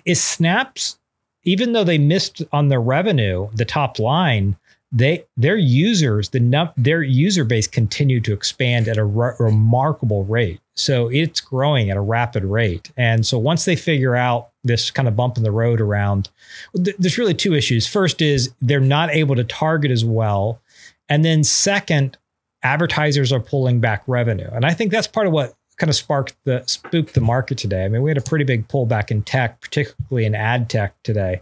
is 0.05 0.21
Snap's 0.21 0.99
even 1.43 1.73
though 1.73 1.83
they 1.83 1.97
missed 1.97 2.43
on 2.51 2.67
their 2.67 2.81
revenue, 2.81 3.49
the 3.53 3.65
top 3.65 3.99
line, 3.99 4.57
they 4.91 5.25
their 5.37 5.57
users, 5.57 6.29
the 6.29 6.39
num- 6.39 6.71
their 6.75 7.01
user 7.03 7.43
base 7.43 7.67
continued 7.67 8.25
to 8.25 8.33
expand 8.33 8.87
at 8.87 8.97
a 8.97 9.03
re- 9.03 9.33
remarkable 9.39 10.25
rate. 10.25 10.59
So 10.75 11.09
it's 11.09 11.41
growing 11.41 11.89
at 11.89 11.97
a 11.97 12.01
rapid 12.01 12.43
rate. 12.43 12.91
And 12.97 13.25
so 13.25 13.37
once 13.37 13.65
they 13.65 13.75
figure 13.75 14.15
out 14.15 14.49
this 14.63 14.89
kind 14.89 15.07
of 15.07 15.15
bump 15.15 15.37
in 15.37 15.43
the 15.43 15.51
road 15.51 15.79
around, 15.79 16.29
th- 16.75 16.95
there's 16.97 17.17
really 17.17 17.33
two 17.33 17.53
issues. 17.53 17.85
First 17.85 18.21
is 18.21 18.51
they're 18.61 18.79
not 18.79 19.11
able 19.11 19.35
to 19.35 19.43
target 19.43 19.91
as 19.91 20.03
well, 20.03 20.61
and 21.07 21.23
then 21.23 21.43
second, 21.43 22.17
advertisers 22.63 23.31
are 23.31 23.39
pulling 23.39 23.79
back 23.79 24.03
revenue. 24.07 24.49
And 24.51 24.65
I 24.65 24.73
think 24.73 24.91
that's 24.91 25.07
part 25.07 25.27
of 25.27 25.33
what 25.33 25.53
kind 25.79 25.89
of 25.89 25.95
sparked 25.95 26.35
the 26.43 26.63
spooked 26.67 27.13
the 27.13 27.21
market 27.21 27.57
today. 27.57 27.85
I 27.85 27.87
mean, 27.87 28.03
we 28.03 28.09
had 28.09 28.17
a 28.17 28.21
pretty 28.21 28.45
big 28.45 28.67
pullback 28.67 29.09
in 29.09 29.23
tech, 29.23 29.61
particularly 29.61 30.25
in 30.25 30.35
ad 30.35 30.69
tech 30.69 31.01
today. 31.03 31.41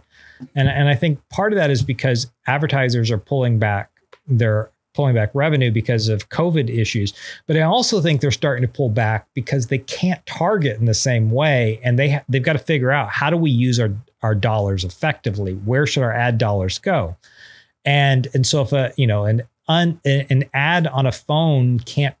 And 0.54 0.68
and 0.68 0.88
I 0.88 0.94
think 0.94 1.20
part 1.28 1.52
of 1.52 1.56
that 1.56 1.70
is 1.70 1.82
because 1.82 2.30
advertisers 2.46 3.10
are 3.10 3.18
pulling 3.18 3.58
back 3.58 3.90
their 4.26 4.70
pulling 4.94 5.14
back 5.14 5.30
revenue 5.34 5.70
because 5.70 6.08
of 6.08 6.28
COVID 6.28 6.70
issues. 6.70 7.12
But 7.46 7.56
I 7.56 7.62
also 7.62 8.00
think 8.00 8.20
they're 8.20 8.30
starting 8.30 8.62
to 8.62 8.72
pull 8.72 8.88
back 8.88 9.28
because 9.34 9.66
they 9.66 9.78
can't 9.78 10.24
target 10.26 10.78
in 10.78 10.86
the 10.86 10.94
same 10.94 11.30
way 11.30 11.80
and 11.84 11.98
they 11.98 12.10
ha- 12.10 12.24
they've 12.28 12.42
got 12.42 12.54
to 12.54 12.58
figure 12.58 12.90
out 12.90 13.10
how 13.10 13.30
do 13.30 13.36
we 13.36 13.50
use 13.50 13.78
our 13.78 13.90
our 14.22 14.34
dollars 14.34 14.84
effectively? 14.84 15.52
Where 15.52 15.86
should 15.86 16.02
our 16.02 16.12
ad 16.12 16.38
dollars 16.38 16.78
go? 16.78 17.16
And 17.84 18.28
and 18.34 18.46
so 18.46 18.62
if 18.62 18.72
a, 18.72 18.92
you 18.96 19.06
know, 19.06 19.24
an 19.24 19.42
un, 19.68 20.00
an 20.04 20.44
ad 20.54 20.86
on 20.86 21.06
a 21.06 21.12
phone 21.12 21.80
can't 21.80 22.16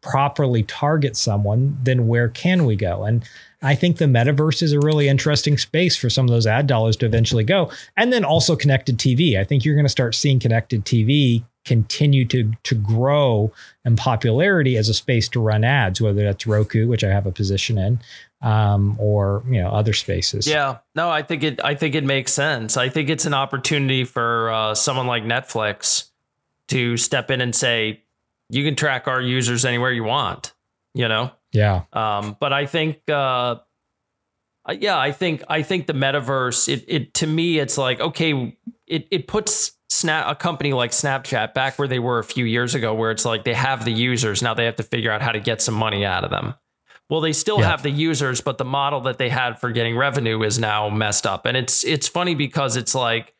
properly 0.00 0.62
target 0.62 1.16
someone, 1.16 1.78
then 1.82 2.06
where 2.06 2.28
can 2.28 2.64
we 2.64 2.76
go? 2.76 3.04
And 3.04 3.24
I 3.62 3.74
think 3.74 3.96
the 3.96 4.04
metaverse 4.04 4.62
is 4.62 4.72
a 4.72 4.78
really 4.78 5.08
interesting 5.08 5.58
space 5.58 5.96
for 5.96 6.08
some 6.08 6.26
of 6.26 6.30
those 6.30 6.46
ad 6.46 6.66
dollars 6.66 6.96
to 6.98 7.06
eventually 7.06 7.44
go. 7.44 7.70
And 7.96 8.12
then 8.12 8.24
also 8.24 8.54
connected 8.54 8.98
TV. 8.98 9.38
I 9.38 9.44
think 9.44 9.64
you're 9.64 9.74
going 9.74 9.84
to 9.84 9.90
start 9.90 10.14
seeing 10.14 10.38
connected 10.38 10.84
TV 10.84 11.44
continue 11.68 12.24
to 12.24 12.52
to 12.62 12.74
grow 12.74 13.52
in 13.84 13.94
popularity 13.94 14.78
as 14.78 14.88
a 14.88 14.94
space 14.94 15.28
to 15.28 15.38
run 15.40 15.64
ads, 15.64 16.00
whether 16.00 16.22
that's 16.24 16.46
Roku, 16.46 16.88
which 16.88 17.04
I 17.04 17.10
have 17.10 17.26
a 17.26 17.30
position 17.30 17.76
in, 17.76 18.00
um, 18.40 18.96
or 18.98 19.44
you 19.46 19.60
know 19.60 19.68
other 19.68 19.92
spaces. 19.92 20.46
Yeah, 20.46 20.78
no, 20.94 21.10
I 21.10 21.22
think 21.22 21.42
it. 21.42 21.62
I 21.62 21.74
think 21.74 21.94
it 21.94 22.04
makes 22.04 22.32
sense. 22.32 22.78
I 22.78 22.88
think 22.88 23.10
it's 23.10 23.26
an 23.26 23.34
opportunity 23.34 24.04
for 24.04 24.50
uh, 24.50 24.74
someone 24.74 25.06
like 25.06 25.24
Netflix 25.24 26.08
to 26.68 26.96
step 26.96 27.30
in 27.30 27.42
and 27.42 27.54
say, 27.54 28.02
"You 28.48 28.64
can 28.64 28.76
track 28.76 29.08
our 29.08 29.20
users 29.20 29.64
anywhere 29.64 29.92
you 29.92 30.04
want." 30.04 30.54
You 30.94 31.08
know. 31.08 31.30
Yeah. 31.52 31.82
Um, 31.92 32.36
but 32.38 32.52
I 32.52 32.66
think, 32.66 33.08
uh, 33.08 33.56
yeah, 34.70 34.98
I 34.98 35.12
think 35.12 35.42
I 35.48 35.62
think 35.62 35.86
the 35.86 35.94
metaverse. 35.94 36.68
It 36.68 36.84
it 36.88 37.14
to 37.14 37.26
me, 37.26 37.58
it's 37.58 37.78
like 37.78 38.00
okay, 38.00 38.56
it 38.86 39.08
it 39.10 39.26
puts 39.26 39.72
Snap 39.90 40.26
a 40.28 40.34
company 40.34 40.74
like 40.74 40.90
Snapchat 40.90 41.54
back 41.54 41.78
where 41.78 41.88
they 41.88 41.98
were 41.98 42.18
a 42.18 42.24
few 42.24 42.44
years 42.44 42.74
ago, 42.74 42.94
where 42.94 43.10
it's 43.10 43.24
like 43.24 43.44
they 43.44 43.54
have 43.54 43.86
the 43.86 43.90
users 43.90 44.42
now 44.42 44.52
they 44.52 44.66
have 44.66 44.76
to 44.76 44.82
figure 44.82 45.10
out 45.10 45.22
how 45.22 45.32
to 45.32 45.40
get 45.40 45.62
some 45.62 45.74
money 45.74 46.04
out 46.04 46.24
of 46.24 46.30
them. 46.30 46.54
Well, 47.08 47.22
they 47.22 47.32
still 47.32 47.60
yeah. 47.60 47.70
have 47.70 47.82
the 47.82 47.90
users, 47.90 48.42
but 48.42 48.58
the 48.58 48.66
model 48.66 49.00
that 49.02 49.16
they 49.16 49.30
had 49.30 49.58
for 49.58 49.70
getting 49.72 49.96
revenue 49.96 50.42
is 50.42 50.58
now 50.58 50.90
messed 50.90 51.26
up. 51.26 51.46
And 51.46 51.56
it's 51.56 51.84
it's 51.84 52.06
funny 52.06 52.34
because 52.34 52.76
it's 52.76 52.94
like 52.94 53.34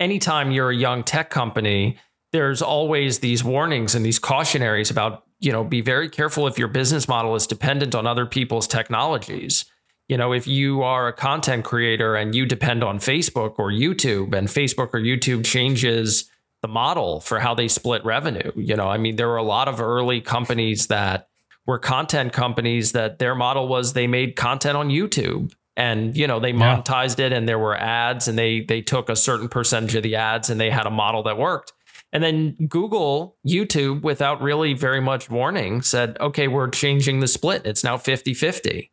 anytime 0.00 0.52
you're 0.52 0.70
a 0.70 0.76
young 0.76 1.04
tech 1.04 1.28
company, 1.28 1.98
there's 2.34 2.60
always 2.60 3.20
these 3.20 3.44
warnings 3.44 3.94
and 3.94 4.04
these 4.04 4.18
cautionaries 4.18 4.90
about, 4.90 5.22
you 5.38 5.52
know, 5.52 5.62
be 5.62 5.80
very 5.80 6.08
careful 6.08 6.48
if 6.48 6.58
your 6.58 6.66
business 6.66 7.06
model 7.06 7.36
is 7.36 7.46
dependent 7.46 7.94
on 7.94 8.08
other 8.08 8.26
people's 8.26 8.66
technologies. 8.66 9.66
You 10.08 10.16
know, 10.16 10.32
if 10.32 10.48
you 10.48 10.82
are 10.82 11.06
a 11.06 11.12
content 11.12 11.64
creator 11.64 12.16
and 12.16 12.34
you 12.34 12.44
depend 12.44 12.82
on 12.82 12.98
Facebook 12.98 13.54
or 13.56 13.70
YouTube 13.70 14.34
and 14.34 14.48
Facebook 14.48 14.88
or 14.92 14.98
YouTube 14.98 15.44
changes 15.46 16.28
the 16.60 16.66
model 16.66 17.20
for 17.20 17.38
how 17.38 17.54
they 17.54 17.68
split 17.68 18.04
revenue, 18.04 18.50
you 18.56 18.74
know, 18.74 18.88
I 18.88 18.98
mean, 18.98 19.14
there 19.14 19.28
were 19.28 19.36
a 19.36 19.44
lot 19.44 19.68
of 19.68 19.80
early 19.80 20.20
companies 20.20 20.88
that 20.88 21.28
were 21.68 21.78
content 21.78 22.32
companies 22.32 22.90
that 22.92 23.20
their 23.20 23.36
model 23.36 23.68
was 23.68 23.92
they 23.92 24.08
made 24.08 24.34
content 24.34 24.76
on 24.76 24.88
YouTube 24.88 25.52
and 25.76 26.16
you 26.16 26.26
know 26.26 26.40
they 26.40 26.52
monetized 26.52 27.20
yeah. 27.20 27.26
it 27.26 27.32
and 27.32 27.48
there 27.48 27.58
were 27.60 27.76
ads 27.76 28.26
and 28.26 28.36
they 28.36 28.60
they 28.60 28.82
took 28.82 29.08
a 29.08 29.16
certain 29.16 29.48
percentage 29.48 29.94
of 29.94 30.02
the 30.02 30.16
ads 30.16 30.50
and 30.50 30.60
they 30.60 30.70
had 30.70 30.86
a 30.86 30.90
model 30.90 31.22
that 31.22 31.38
worked 31.38 31.72
and 32.14 32.24
then 32.24 32.56
Google 32.68 33.36
YouTube 33.46 34.02
without 34.02 34.40
really 34.40 34.72
very 34.72 35.00
much 35.00 35.28
warning 35.28 35.82
said 35.82 36.16
okay 36.20 36.48
we're 36.48 36.70
changing 36.70 37.20
the 37.20 37.28
split 37.28 37.66
it's 37.66 37.84
now 37.84 37.98
50-50 37.98 38.88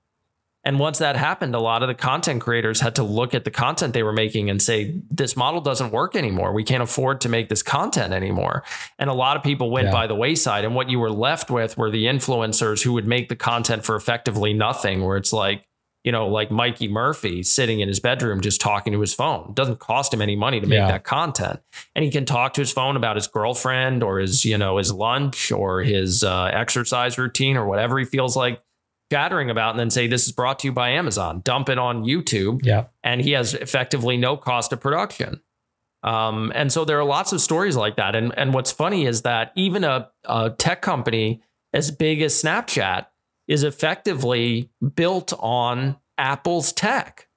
and 0.64 0.78
once 0.78 1.00
that 1.00 1.16
happened, 1.16 1.56
a 1.56 1.60
lot 1.60 1.82
of 1.82 1.88
the 1.88 1.96
content 1.96 2.42
creators 2.42 2.80
had 2.82 2.96
to 2.96 3.04
look 3.04 3.34
at 3.34 3.46
the 3.46 3.52
content 3.52 3.94
they 3.94 4.04
were 4.04 4.14
making 4.14 4.50
and 4.50 4.62
say, 4.62 5.02
this 5.10 5.36
model 5.36 5.60
doesn't 5.60 5.92
work 5.92 6.16
anymore. 6.16 6.54
We 6.54 6.64
can't 6.64 6.84
afford 6.84 7.22
to 7.22 7.30
make 7.30 7.50
this 7.50 7.64
content 7.64 8.14
anymore. 8.14 8.64
And 9.00 9.10
a 9.10 9.14
lot 9.14 9.38
of 9.38 9.44
people 9.44 9.72
went 9.72 9.88
yeah. 9.88 9.94
by 9.94 10.08
the 10.08 10.14
wayside. 10.14 10.64
And 10.64 10.76
what 10.76 10.90
you 10.90 11.00
were 11.00 11.10
left 11.10 11.50
with 11.50 11.78
were 11.78 11.90
the 11.90 12.06
influencers 12.06 12.84
who 12.84 12.94
would 12.94 13.08
make 13.08 13.28
the 13.28 13.36
content 13.36 13.84
for 13.84 13.96
effectively 13.96 14.54
nothing, 14.54 15.04
where 15.04 15.18
it's 15.18 15.34
like, 15.34 15.64
you 16.04 16.12
know, 16.12 16.28
like 16.28 16.50
Mikey 16.50 16.88
Murphy 16.88 17.44
sitting 17.44 17.80
in 17.80 17.88
his 17.88 18.00
bedroom 18.00 18.42
just 18.42 18.60
talking 18.60 18.92
to 18.94 19.00
his 19.00 19.14
phone. 19.14 19.50
It 19.50 19.56
doesn't 19.56 19.80
cost 19.80 20.14
him 20.14 20.22
any 20.22 20.36
money 20.36 20.60
to 20.60 20.66
make 20.66 20.78
yeah. 20.78 20.88
that 20.88 21.04
content. 21.04 21.60
And 21.96 22.04
he 22.04 22.10
can 22.10 22.26
talk 22.26 22.54
to 22.54 22.62
his 22.62 22.72
phone 22.72 22.96
about 22.96 23.16
his 23.16 23.28
girlfriend 23.28 24.02
or 24.02 24.20
his, 24.20 24.44
you 24.44 24.58
know, 24.58 24.78
his 24.78 24.92
lunch 24.92 25.52
or 25.52 25.82
his 25.82 26.24
uh, 26.24 26.46
exercise 26.46 27.18
routine 27.18 27.56
or 27.56 27.68
whatever 27.68 28.00
he 28.00 28.06
feels 28.06 28.36
like 28.36 28.64
chattering 29.12 29.50
about 29.50 29.72
and 29.72 29.80
then 29.80 29.90
say 29.90 30.08
this 30.08 30.26
is 30.26 30.32
brought 30.32 30.60
to 30.60 30.68
you 30.68 30.72
by 30.72 30.90
Amazon. 30.90 31.42
Dump 31.44 31.70
it 31.70 31.78
on 31.78 32.04
YouTube. 32.04 32.66
Yeah. 32.66 32.86
And 33.04 33.22
he 33.22 33.32
has 33.32 33.54
effectively 33.54 34.18
no 34.18 34.38
cost 34.38 34.74
of 34.74 34.80
production. 34.80 35.42
Um, 36.04 36.52
and 36.56 36.72
so 36.72 36.84
there 36.84 37.00
are 37.00 37.04
lots 37.06 37.32
of 37.32 37.42
stories 37.42 37.76
like 37.76 37.98
that. 37.98 38.16
And 38.16 38.34
and 38.36 38.54
what's 38.56 38.72
funny 38.72 39.06
is 39.06 39.22
that 39.22 39.52
even 39.56 39.84
a, 39.84 40.10
a 40.26 40.50
tech 40.50 40.82
company 40.82 41.44
as 41.74 41.92
big 41.92 42.22
as 42.22 42.34
Snapchat 42.42 43.06
is 43.48 43.64
effectively 43.64 44.70
built 44.96 45.34
on 45.40 45.98
Apple's 46.18 46.72
tech. 46.72 47.28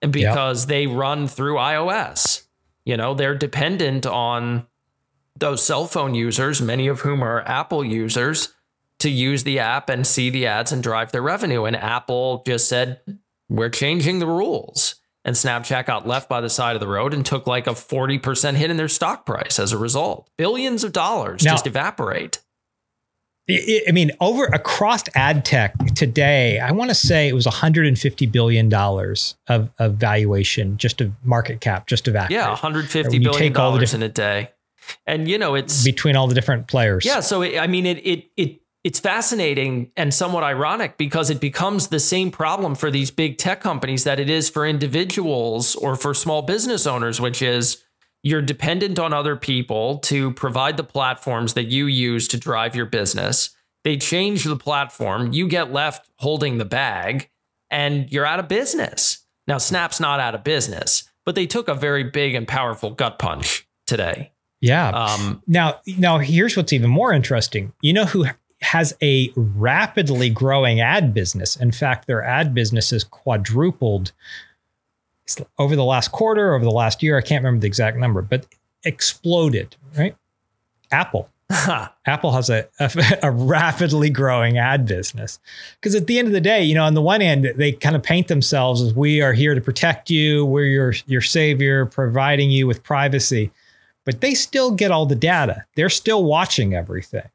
And 0.00 0.12
because 0.12 0.66
they 0.66 0.86
run 0.86 1.28
through 1.28 1.54
iOS. 1.54 2.42
You 2.84 2.96
know, 2.96 3.14
they're 3.14 3.36
dependent 3.36 4.04
on 4.04 4.66
those 5.38 5.62
cell 5.62 5.86
phone 5.86 6.14
users, 6.14 6.60
many 6.60 6.88
of 6.88 7.00
whom 7.00 7.22
are 7.22 7.40
Apple 7.42 7.84
users 7.84 8.52
to 8.98 9.10
use 9.10 9.44
the 9.44 9.58
app 9.58 9.88
and 9.88 10.06
see 10.06 10.30
the 10.30 10.46
ads 10.46 10.72
and 10.72 10.82
drive 10.82 11.12
their 11.12 11.22
revenue. 11.22 11.64
And 11.64 11.76
Apple 11.76 12.42
just 12.46 12.68
said, 12.68 13.00
we're 13.48 13.68
changing 13.68 14.18
the 14.18 14.26
rules. 14.26 14.96
And 15.24 15.36
Snapchat 15.36 15.86
got 15.86 16.06
left 16.06 16.28
by 16.28 16.40
the 16.40 16.50
side 16.50 16.74
of 16.74 16.80
the 16.80 16.88
road 16.88 17.14
and 17.14 17.24
took 17.24 17.46
like 17.46 17.66
a 17.66 17.70
40% 17.70 18.54
hit 18.54 18.70
in 18.70 18.76
their 18.76 18.88
stock 18.88 19.24
price 19.24 19.58
as 19.58 19.72
a 19.72 19.78
result. 19.78 20.28
Billions 20.36 20.82
of 20.82 20.92
dollars 20.92 21.44
now, 21.44 21.52
just 21.52 21.66
evaporate. 21.66 22.40
I 23.50 23.90
mean, 23.92 24.12
over 24.20 24.44
across 24.44 25.02
ad 25.14 25.44
tech 25.44 25.74
today, 25.94 26.60
I 26.60 26.70
want 26.70 26.90
to 26.90 26.94
say 26.94 27.28
it 27.28 27.34
was 27.34 27.44
150 27.44 28.26
billion 28.26 28.68
dollars 28.68 29.34
of, 29.48 29.68
of 29.78 29.94
valuation, 29.94 30.76
just 30.76 31.00
of 31.00 31.12
market 31.24 31.60
cap, 31.60 31.88
just 31.88 32.06
of 32.06 32.14
Yeah, 32.30 32.48
150 32.48 33.18
billion 33.18 33.52
dollars 33.52 33.94
in 33.94 34.02
a 34.02 34.08
day, 34.08 34.50
and 35.06 35.28
you 35.28 35.38
know 35.38 35.56
it's 35.56 35.84
between 35.84 36.14
all 36.14 36.28
the 36.28 36.36
different 36.36 36.68
players. 36.68 37.04
Yeah, 37.04 37.18
so 37.18 37.42
it, 37.42 37.58
I 37.58 37.66
mean, 37.66 37.84
it 37.84 37.98
it 38.06 38.30
it 38.36 38.60
it's 38.84 39.00
fascinating 39.00 39.90
and 39.96 40.14
somewhat 40.14 40.44
ironic 40.44 40.96
because 40.96 41.28
it 41.28 41.40
becomes 41.40 41.88
the 41.88 42.00
same 42.00 42.30
problem 42.30 42.76
for 42.76 42.90
these 42.92 43.10
big 43.10 43.38
tech 43.38 43.60
companies 43.60 44.04
that 44.04 44.20
it 44.20 44.30
is 44.30 44.50
for 44.50 44.66
individuals 44.66 45.74
or 45.76 45.96
for 45.96 46.14
small 46.14 46.42
business 46.42 46.86
owners, 46.86 47.20
which 47.20 47.42
is 47.42 47.82
you're 48.22 48.42
dependent 48.42 48.98
on 48.98 49.12
other 49.12 49.36
people 49.36 49.98
to 49.98 50.32
provide 50.32 50.76
the 50.76 50.84
platforms 50.84 51.54
that 51.54 51.64
you 51.64 51.86
use 51.86 52.28
to 52.28 52.38
drive 52.38 52.76
your 52.76 52.86
business. 52.86 53.50
They 53.84 53.96
change 53.96 54.44
the 54.44 54.56
platform, 54.56 55.32
you 55.32 55.48
get 55.48 55.72
left 55.72 56.08
holding 56.16 56.58
the 56.58 56.64
bag, 56.64 57.30
and 57.70 58.10
you're 58.12 58.26
out 58.26 58.38
of 58.38 58.48
business. 58.48 59.24
Now, 59.48 59.58
Snap's 59.58 59.98
not 59.98 60.20
out 60.20 60.36
of 60.36 60.44
business, 60.44 61.04
but 61.24 61.34
they 61.34 61.46
took 61.46 61.66
a 61.66 61.74
very 61.74 62.04
big 62.04 62.34
and 62.34 62.46
powerful 62.46 62.90
gut 62.90 63.18
punch 63.18 63.66
today. 63.86 64.30
Yeah. 64.60 64.90
Um, 64.90 65.42
now, 65.48 65.80
now 65.98 66.18
here's 66.18 66.56
what's 66.56 66.72
even 66.72 66.90
more 66.90 67.12
interesting. 67.12 67.72
You 67.80 67.92
know 67.92 68.04
who 68.04 68.26
has 68.60 68.96
a 69.02 69.32
rapidly 69.34 70.30
growing 70.30 70.80
ad 70.80 71.12
business. 71.12 71.56
In 71.56 71.72
fact, 71.72 72.06
their 72.06 72.22
ad 72.22 72.54
business 72.54 72.90
has 72.90 73.02
quadrupled 73.02 74.12
over 75.58 75.76
the 75.76 75.84
last 75.84 76.12
quarter, 76.12 76.54
over 76.54 76.64
the 76.64 76.70
last 76.70 77.02
year. 77.02 77.18
I 77.18 77.22
can't 77.22 77.42
remember 77.42 77.60
the 77.60 77.66
exact 77.66 77.96
number, 77.96 78.22
but 78.22 78.46
exploded, 78.84 79.76
right? 79.96 80.16
Apple. 80.90 81.28
Apple 82.06 82.32
has 82.32 82.48
a, 82.50 82.66
a, 82.80 82.90
a, 83.24 83.30
rapidly 83.30 84.10
growing 84.10 84.58
ad 84.58 84.86
business. 84.86 85.38
Because 85.80 85.94
at 85.94 86.06
the 86.06 86.18
end 86.18 86.28
of 86.28 86.32
the 86.32 86.40
day, 86.40 86.62
you 86.64 86.74
know, 86.74 86.84
on 86.84 86.94
the 86.94 87.02
one 87.02 87.20
end, 87.20 87.52
they 87.56 87.72
kind 87.72 87.94
of 87.94 88.02
paint 88.02 88.28
themselves 88.28 88.80
as 88.80 88.94
we 88.94 89.20
are 89.20 89.32
here 89.32 89.54
to 89.54 89.60
protect 89.60 90.08
you, 90.10 90.44
we're 90.46 90.64
your, 90.64 90.94
your 91.06 91.20
savior, 91.20 91.86
providing 91.86 92.50
you 92.50 92.66
with 92.66 92.82
privacy. 92.82 93.50
But 94.04 94.20
they 94.20 94.34
still 94.34 94.72
get 94.72 94.90
all 94.90 95.06
the 95.06 95.14
data. 95.14 95.64
They're 95.76 95.90
still 95.90 96.24
watching 96.24 96.74
everything 96.74 97.28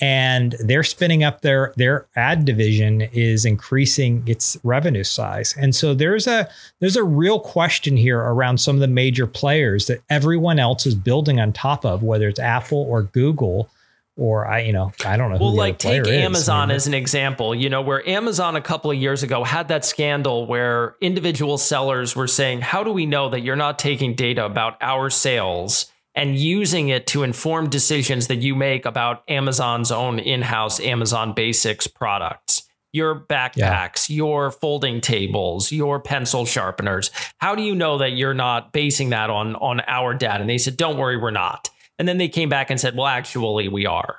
and 0.00 0.54
they're 0.64 0.82
spinning 0.82 1.22
up 1.22 1.42
their 1.42 1.72
their 1.76 2.06
ad 2.16 2.44
division 2.44 3.02
is 3.12 3.44
increasing 3.44 4.22
its 4.26 4.56
revenue 4.62 5.04
size 5.04 5.54
and 5.58 5.74
so 5.74 5.94
there's 5.94 6.26
a 6.26 6.48
there's 6.80 6.96
a 6.96 7.04
real 7.04 7.38
question 7.38 7.96
here 7.96 8.18
around 8.18 8.58
some 8.58 8.76
of 8.76 8.80
the 8.80 8.88
major 8.88 9.26
players 9.26 9.86
that 9.86 10.00
everyone 10.08 10.58
else 10.58 10.86
is 10.86 10.94
building 10.94 11.40
on 11.40 11.52
top 11.52 11.84
of 11.84 12.02
whether 12.02 12.28
it's 12.28 12.40
apple 12.40 12.86
or 12.88 13.02
google 13.02 13.70
or 14.16 14.46
I, 14.46 14.60
you 14.60 14.72
know, 14.72 14.92
I 15.04 15.16
don't 15.16 15.30
know. 15.30 15.38
Well, 15.38 15.54
like 15.54 15.78
take 15.78 16.06
Amazon 16.06 16.64
I 16.64 16.66
mean, 16.66 16.76
as 16.76 16.86
an 16.86 16.92
example. 16.92 17.54
You 17.54 17.70
know, 17.70 17.80
where 17.80 18.06
Amazon 18.06 18.54
a 18.54 18.60
couple 18.60 18.90
of 18.90 18.98
years 18.98 19.22
ago 19.22 19.44
had 19.44 19.68
that 19.68 19.82
scandal 19.82 20.46
where 20.46 20.94
individual 21.00 21.56
sellers 21.56 22.14
were 22.14 22.26
saying, 22.26 22.60
"How 22.60 22.84
do 22.84 22.92
we 22.92 23.06
know 23.06 23.30
that 23.30 23.40
you're 23.40 23.56
not 23.56 23.78
taking 23.78 24.14
data 24.14 24.44
about 24.44 24.76
our 24.82 25.08
sales 25.08 25.90
and 26.20 26.38
using 26.38 26.90
it 26.90 27.06
to 27.06 27.22
inform 27.22 27.70
decisions 27.70 28.26
that 28.26 28.42
you 28.42 28.54
make 28.54 28.84
about 28.84 29.22
Amazon's 29.26 29.90
own 29.90 30.18
in 30.18 30.42
house 30.42 30.78
Amazon 30.78 31.32
Basics 31.32 31.86
products. 31.86 32.68
Your 32.92 33.18
backpacks, 33.18 34.10
yeah. 34.10 34.16
your 34.16 34.50
folding 34.50 35.00
tables, 35.00 35.72
your 35.72 35.98
pencil 35.98 36.44
sharpeners. 36.44 37.10
How 37.38 37.54
do 37.54 37.62
you 37.62 37.74
know 37.74 37.96
that 37.96 38.10
you're 38.10 38.34
not 38.34 38.70
basing 38.70 39.08
that 39.10 39.30
on, 39.30 39.56
on 39.56 39.80
our 39.86 40.12
data? 40.12 40.42
And 40.42 40.50
they 40.50 40.58
said, 40.58 40.76
don't 40.76 40.98
worry, 40.98 41.16
we're 41.16 41.30
not. 41.30 41.70
And 41.98 42.06
then 42.06 42.18
they 42.18 42.28
came 42.28 42.50
back 42.50 42.68
and 42.68 42.78
said, 42.78 42.94
well, 42.94 43.06
actually, 43.06 43.68
we 43.68 43.86
are. 43.86 44.18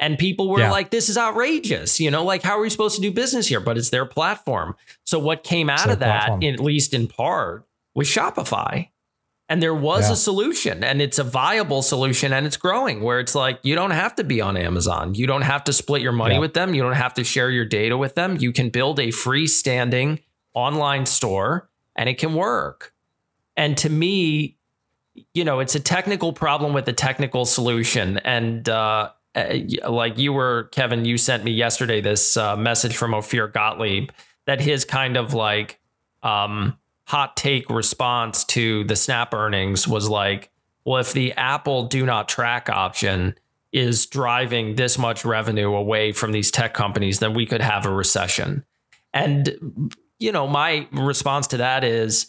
And 0.00 0.18
people 0.18 0.48
were 0.48 0.60
yeah. 0.60 0.70
like, 0.70 0.88
this 0.88 1.10
is 1.10 1.18
outrageous. 1.18 2.00
You 2.00 2.10
know, 2.10 2.24
like, 2.24 2.42
how 2.42 2.56
are 2.56 2.62
we 2.62 2.70
supposed 2.70 2.96
to 2.96 3.02
do 3.02 3.12
business 3.12 3.48
here? 3.48 3.60
But 3.60 3.76
it's 3.76 3.90
their 3.90 4.06
platform. 4.06 4.76
So, 5.04 5.18
what 5.18 5.44
came 5.44 5.68
out 5.68 5.90
of 5.90 5.98
that, 5.98 6.42
at 6.42 6.58
least 6.58 6.94
in 6.94 7.06
part, 7.06 7.66
was 7.94 8.08
Shopify. 8.08 8.88
And 9.48 9.62
there 9.62 9.74
was 9.74 10.08
yeah. 10.08 10.14
a 10.14 10.16
solution, 10.16 10.82
and 10.82 11.02
it's 11.02 11.18
a 11.18 11.24
viable 11.24 11.82
solution, 11.82 12.32
and 12.32 12.46
it's 12.46 12.56
growing 12.56 13.02
where 13.02 13.20
it's 13.20 13.34
like 13.34 13.60
you 13.62 13.74
don't 13.74 13.90
have 13.90 14.14
to 14.14 14.24
be 14.24 14.40
on 14.40 14.56
Amazon. 14.56 15.14
You 15.14 15.26
don't 15.26 15.42
have 15.42 15.64
to 15.64 15.72
split 15.72 16.00
your 16.00 16.12
money 16.12 16.36
yeah. 16.36 16.40
with 16.40 16.54
them. 16.54 16.74
You 16.74 16.82
don't 16.82 16.94
have 16.94 17.12
to 17.14 17.24
share 17.24 17.50
your 17.50 17.66
data 17.66 17.98
with 17.98 18.14
them. 18.14 18.38
You 18.40 18.52
can 18.52 18.70
build 18.70 18.98
a 18.98 19.08
freestanding 19.08 20.20
online 20.54 21.04
store 21.04 21.68
and 21.96 22.08
it 22.08 22.16
can 22.16 22.34
work. 22.34 22.94
And 23.56 23.76
to 23.78 23.90
me, 23.90 24.56
you 25.34 25.44
know, 25.44 25.60
it's 25.60 25.74
a 25.74 25.80
technical 25.80 26.32
problem 26.32 26.72
with 26.72 26.88
a 26.88 26.92
technical 26.92 27.44
solution. 27.44 28.18
And 28.18 28.68
uh, 28.68 29.10
uh 29.34 29.58
like 29.88 30.18
you 30.18 30.32
were, 30.32 30.70
Kevin, 30.72 31.04
you 31.04 31.18
sent 31.18 31.44
me 31.44 31.52
yesterday 31.52 32.00
this 32.00 32.36
uh, 32.36 32.56
message 32.56 32.96
from 32.96 33.14
Ophir 33.14 33.48
Gottlieb 33.48 34.10
that 34.46 34.60
his 34.60 34.84
kind 34.84 35.16
of 35.16 35.34
like 35.34 35.80
um, 36.22 36.78
hot 37.06 37.36
take 37.36 37.68
response 37.70 38.44
to 38.44 38.84
the 38.84 38.96
Snap 38.96 39.34
earnings 39.34 39.86
was 39.86 40.08
like, 40.08 40.50
well, 40.84 41.00
if 41.00 41.12
the 41.12 41.32
Apple 41.32 41.86
do 41.86 42.04
not 42.04 42.28
track 42.28 42.68
option 42.68 43.36
is 43.72 44.06
driving 44.06 44.76
this 44.76 44.96
much 44.98 45.24
revenue 45.24 45.74
away 45.74 46.12
from 46.12 46.32
these 46.32 46.50
tech 46.50 46.74
companies, 46.74 47.18
then 47.18 47.34
we 47.34 47.46
could 47.46 47.60
have 47.60 47.86
a 47.86 47.90
recession. 47.90 48.64
And, 49.12 49.92
you 50.18 50.32
know, 50.32 50.46
my 50.46 50.86
response 50.92 51.46
to 51.48 51.56
that 51.58 51.84
is 51.84 52.26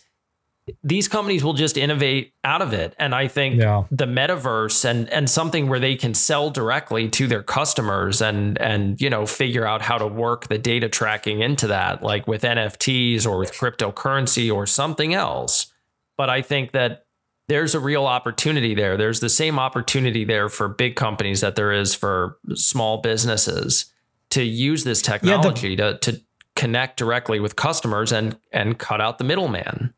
these 0.84 1.08
companies 1.08 1.43
will 1.43 1.54
just 1.54 1.78
innovate 1.78 2.34
out 2.43 2.62
of 2.62 2.73
it. 2.73 2.95
And 2.97 3.13
I 3.13 3.28
think 3.28 3.62
yeah. 3.62 3.84
the 3.91 4.06
metaverse 4.06 4.84
and 4.84 5.08
and 5.10 5.30
something 5.30 5.69
where 5.69 5.80
they 5.80 5.95
can 5.95 6.13
sell 6.13 6.49
directly 6.49 7.08
to 7.10 7.28
their 7.28 7.43
customers 7.43 8.21
and 8.21 8.60
and 8.60 8.99
you 8.99 9.10
know 9.10 9.25
figure 9.25 9.65
out 9.65 9.82
how 9.82 9.97
to 9.97 10.08
work 10.08 10.47
the 10.47 10.58
data 10.58 10.89
tracking 10.89 11.41
into 11.41 11.67
that, 11.67 12.01
like 12.01 12.28
with 12.28 12.41
NFTs 12.41 13.28
or 13.28 13.38
with 13.38 13.51
cryptocurrency 13.54 14.54
or 14.54 14.65
something 14.65 15.13
else. 15.13 15.71
But 16.17 16.30
I 16.30 16.41
think 16.41 16.71
that 16.71 17.06
there's 17.47 17.75
a 17.75 17.80
real 17.80 18.08
opportunity 18.08 18.73
there. 18.73 18.97
There's 18.97 19.19
the 19.19 19.30
same 19.30 19.60
opportunity 19.60 20.25
there 20.25 20.49
for 20.49 20.67
big 20.67 20.95
companies 20.95 21.41
that 21.41 21.56
there 21.56 21.71
is 21.71 21.93
for 21.93 22.39
small 22.56 23.01
businesses 23.01 23.93
to 24.32 24.43
use 24.43 24.84
this 24.84 25.04
technology 25.04 25.69
yeah, 25.69 25.91
the- 25.91 25.97
to 25.99 26.12
to 26.13 26.21
connect 26.56 26.97
directly 26.97 27.39
with 27.39 27.56
customers 27.56 28.12
and 28.12 28.39
and 28.51 28.80
cut 28.80 28.99
out 28.99 29.19
the 29.19 29.23
middleman 29.23 29.93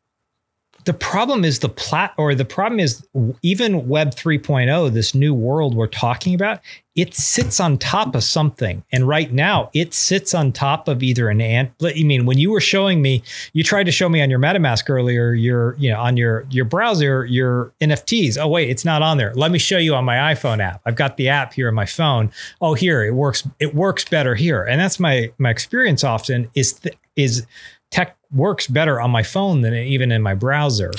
the 0.88 0.94
problem 0.94 1.44
is 1.44 1.60
the 1.60 1.68
plat 1.68 2.14
or 2.18 2.34
the 2.34 2.46
problem 2.46 2.80
is 2.80 3.06
even 3.42 3.90
web 3.90 4.16
3.0 4.16 4.94
this 4.94 5.14
new 5.14 5.34
world 5.34 5.76
we're 5.76 5.86
talking 5.86 6.34
about 6.34 6.62
it 6.96 7.14
sits 7.14 7.60
on 7.60 7.78
top 7.78 8.16
of 8.16 8.24
something. 8.24 8.84
And 8.92 9.08
right 9.08 9.32
now 9.32 9.70
it 9.74 9.94
sits 9.94 10.34
on 10.34 10.52
top 10.52 10.88
of 10.88 11.04
either 11.04 11.30
an 11.30 11.42
ant 11.42 11.72
i 11.84 12.02
mean 12.04 12.26
when 12.26 12.38
you 12.38 12.52
were 12.52 12.62
showing 12.62 13.02
me 13.02 13.22
you 13.52 13.64
tried 13.64 13.84
to 13.84 13.92
show 13.92 14.08
me 14.08 14.22
on 14.22 14.30
your 14.30 14.40
metamask 14.40 14.90
earlier 14.90 15.34
your 15.34 15.76
you 15.78 15.92
know 15.92 16.00
on 16.00 16.16
your 16.16 16.48
your 16.50 16.66
browser 16.66 17.26
your 17.26 17.74
nfts 17.82 18.38
oh 18.42 18.48
wait 18.48 18.70
it's 18.70 18.86
not 18.86 19.02
on 19.02 19.18
there. 19.18 19.34
Let 19.36 19.52
me 19.52 19.60
show 19.60 19.78
you 19.78 19.94
on 19.94 20.06
my 20.06 20.34
iphone 20.34 20.62
app. 20.62 20.82
I've 20.86 20.96
got 20.96 21.18
the 21.18 21.28
app 21.28 21.54
here 21.54 21.68
on 21.68 21.76
my 21.76 21.86
phone. 21.86 22.32
Oh 22.62 22.74
here 22.74 23.04
it 23.04 23.14
works 23.14 23.46
it 23.60 23.76
works 23.76 24.06
better 24.06 24.36
here. 24.36 24.64
And 24.64 24.80
that's 24.80 25.00
my 25.00 25.32
my 25.38 25.50
experience 25.50 26.06
often 26.06 26.50
is 26.56 26.74
th- 26.74 26.98
is 27.18 27.46
tech 27.92 28.17
works 28.32 28.68
better 28.68 29.00
on 29.00 29.12
my 29.12 29.24
phone 29.24 29.62
than 29.62 29.74
even 29.74 30.12
in 30.12 30.22
my 30.22 30.34
browser. 30.34 30.92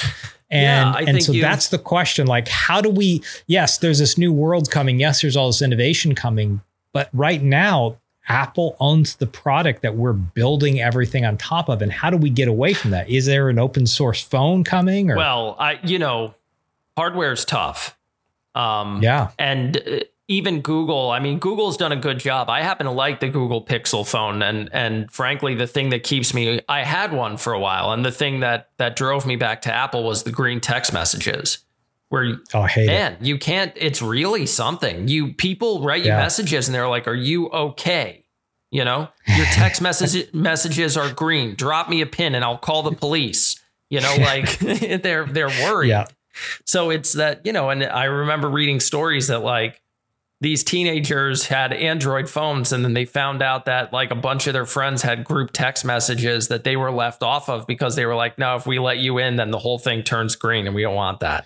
And 0.51 0.95
yeah, 1.01 1.05
and 1.07 1.23
so 1.23 1.33
that's 1.33 1.69
the 1.69 1.79
question 1.79 2.27
like 2.27 2.49
how 2.49 2.81
do 2.81 2.89
we 2.89 3.23
yes 3.47 3.79
there's 3.79 3.99
this 3.99 4.17
new 4.17 4.33
world 4.33 4.71
coming 4.71 4.99
yes 4.99 5.21
there's 5.21 5.37
all 5.37 5.49
this 5.49 5.61
innovation 5.61 6.15
coming 6.15 6.63
but 6.93 7.11
right 7.13 7.43
now 7.43 7.99
Apple 8.29 8.77
owns 8.81 9.17
the 9.17 9.27
product 9.27 9.83
that 9.83 9.95
we're 9.95 10.13
building 10.13 10.81
everything 10.81 11.25
on 11.25 11.37
top 11.37 11.69
of 11.69 11.83
and 11.83 11.93
how 11.93 12.11
do 12.11 12.17
we 12.17 12.31
get 12.31 12.49
away 12.49 12.73
from 12.73 12.91
that 12.93 13.11
is 13.11 13.27
there 13.27 13.51
an 13.51 13.59
open 13.59 13.87
source 13.87 14.23
phone 14.23 14.65
coming 14.65 15.11
or 15.11 15.17
Well, 15.17 15.57
I 15.59 15.81
you 15.83 15.99
know 15.99 16.35
hardware 16.97 17.33
is 17.33 17.45
tough. 17.45 17.99
Um 18.55 19.03
yeah. 19.03 19.31
And 19.39 19.77
uh, 19.77 20.01
even 20.29 20.61
Google, 20.61 21.11
I 21.11 21.21
mean, 21.21 21.39
Google's 21.39 21.79
done 21.79 21.91
a 21.91 21.97
good 21.97 22.19
job. 22.19 22.51
I 22.51 22.61
happen 22.61 22.85
to 22.85 22.93
like 22.93 23.21
the 23.21 23.31
Google 23.31 23.65
Pixel 23.65 24.07
phone, 24.07 24.43
and 24.43 24.69
and 24.75 25.11
frankly, 25.11 25.55
the 25.55 25.67
thing 25.67 25.89
that 25.89 26.03
keeps 26.03 26.35
me, 26.35 26.61
I 26.69 26.85
had 26.85 27.13
one 27.15 27.39
for 27.39 27.55
a 27.55 27.59
while, 27.59 27.93
and 27.93 28.05
the 28.05 28.13
thing 28.13 28.41
that 28.41 28.69
that 28.77 28.95
drove 28.95 29.25
me 29.25 29.37
back 29.37 29.63
to 29.63 29.73
Apple 29.73 30.05
was 30.05 30.25
the 30.25 30.31
green 30.31 30.61
text 30.61 30.93
messages. 30.93 31.59
Where 32.11 32.39
oh, 32.55 32.61
I 32.61 32.73
man, 32.77 33.15
it. 33.15 33.23
you 33.23 33.39
can't. 33.39 33.73
It's 33.75 34.03
really 34.03 34.45
something. 34.45 35.09
You 35.09 35.33
people 35.33 35.83
write 35.83 36.03
you 36.03 36.09
yeah. 36.09 36.19
messages, 36.19 36.69
and 36.69 36.75
they're 36.75 36.89
like, 36.89 37.09
"Are 37.09 37.15
you 37.15 37.49
okay?" 37.49 38.25
You 38.71 38.85
know, 38.85 39.09
your 39.27 39.47
text 39.47 39.81
message 39.81 40.31
messages 40.35 40.99
are 40.99 41.11
green. 41.11 41.55
Drop 41.55 41.89
me 41.89 42.03
a 42.03 42.07
pin, 42.07 42.35
and 42.35 42.45
I'll 42.45 42.59
call 42.59 42.83
the 42.83 42.93
police. 42.93 43.59
You 43.89 44.03
know, 44.03 44.15
like 44.21 44.59
they're 44.59 45.25
they're 45.25 45.49
worried. 45.49 45.89
Yeah. 45.89 46.07
So 46.67 46.91
it's 46.91 47.15
that 47.15 47.47
you 47.47 47.53
know, 47.53 47.71
and 47.71 47.83
I 47.83 48.05
remember 48.05 48.51
reading 48.51 48.81
stories 48.81 49.29
that 49.29 49.41
like 49.41 49.81
these 50.41 50.63
teenagers 50.63 51.47
had 51.47 51.73
Android 51.73 52.29
phones 52.29 52.73
and 52.73 52.85
then 52.85 52.95
they 52.95 53.05
found 53.05 53.43
out 53.43 53.65
that 53.65 53.93
like 53.93 54.11
a 54.11 54.15
bunch 54.15 54.47
of 54.47 54.53
their 54.53 54.67
friends 54.67 55.03
had 55.03 55.25
group 55.25 55.51
text 55.53 55.85
messages 55.85 56.49
that 56.49 56.63
they 56.63 56.77
were 56.77 56.93
left 56.93 57.23
off 57.23 57.49
of 57.49 57.67
because 57.67 57.97
they 57.97 58.07
were 58.07 58.15
like, 58.15 58.39
no, 58.39 58.55
if 58.55 58.67
we 58.67 58.79
let 58.79 58.99
you 58.99 59.19
in, 59.19 59.37
then 59.37 59.51
the 59.51 59.59
whole 59.59 59.79
thing 59.79 60.03
turns 60.03 60.37
green 60.37 60.67
and 60.67 60.77
we 60.77 60.83
don't 60.83 60.95
want 60.95 61.21
that. 61.21 61.45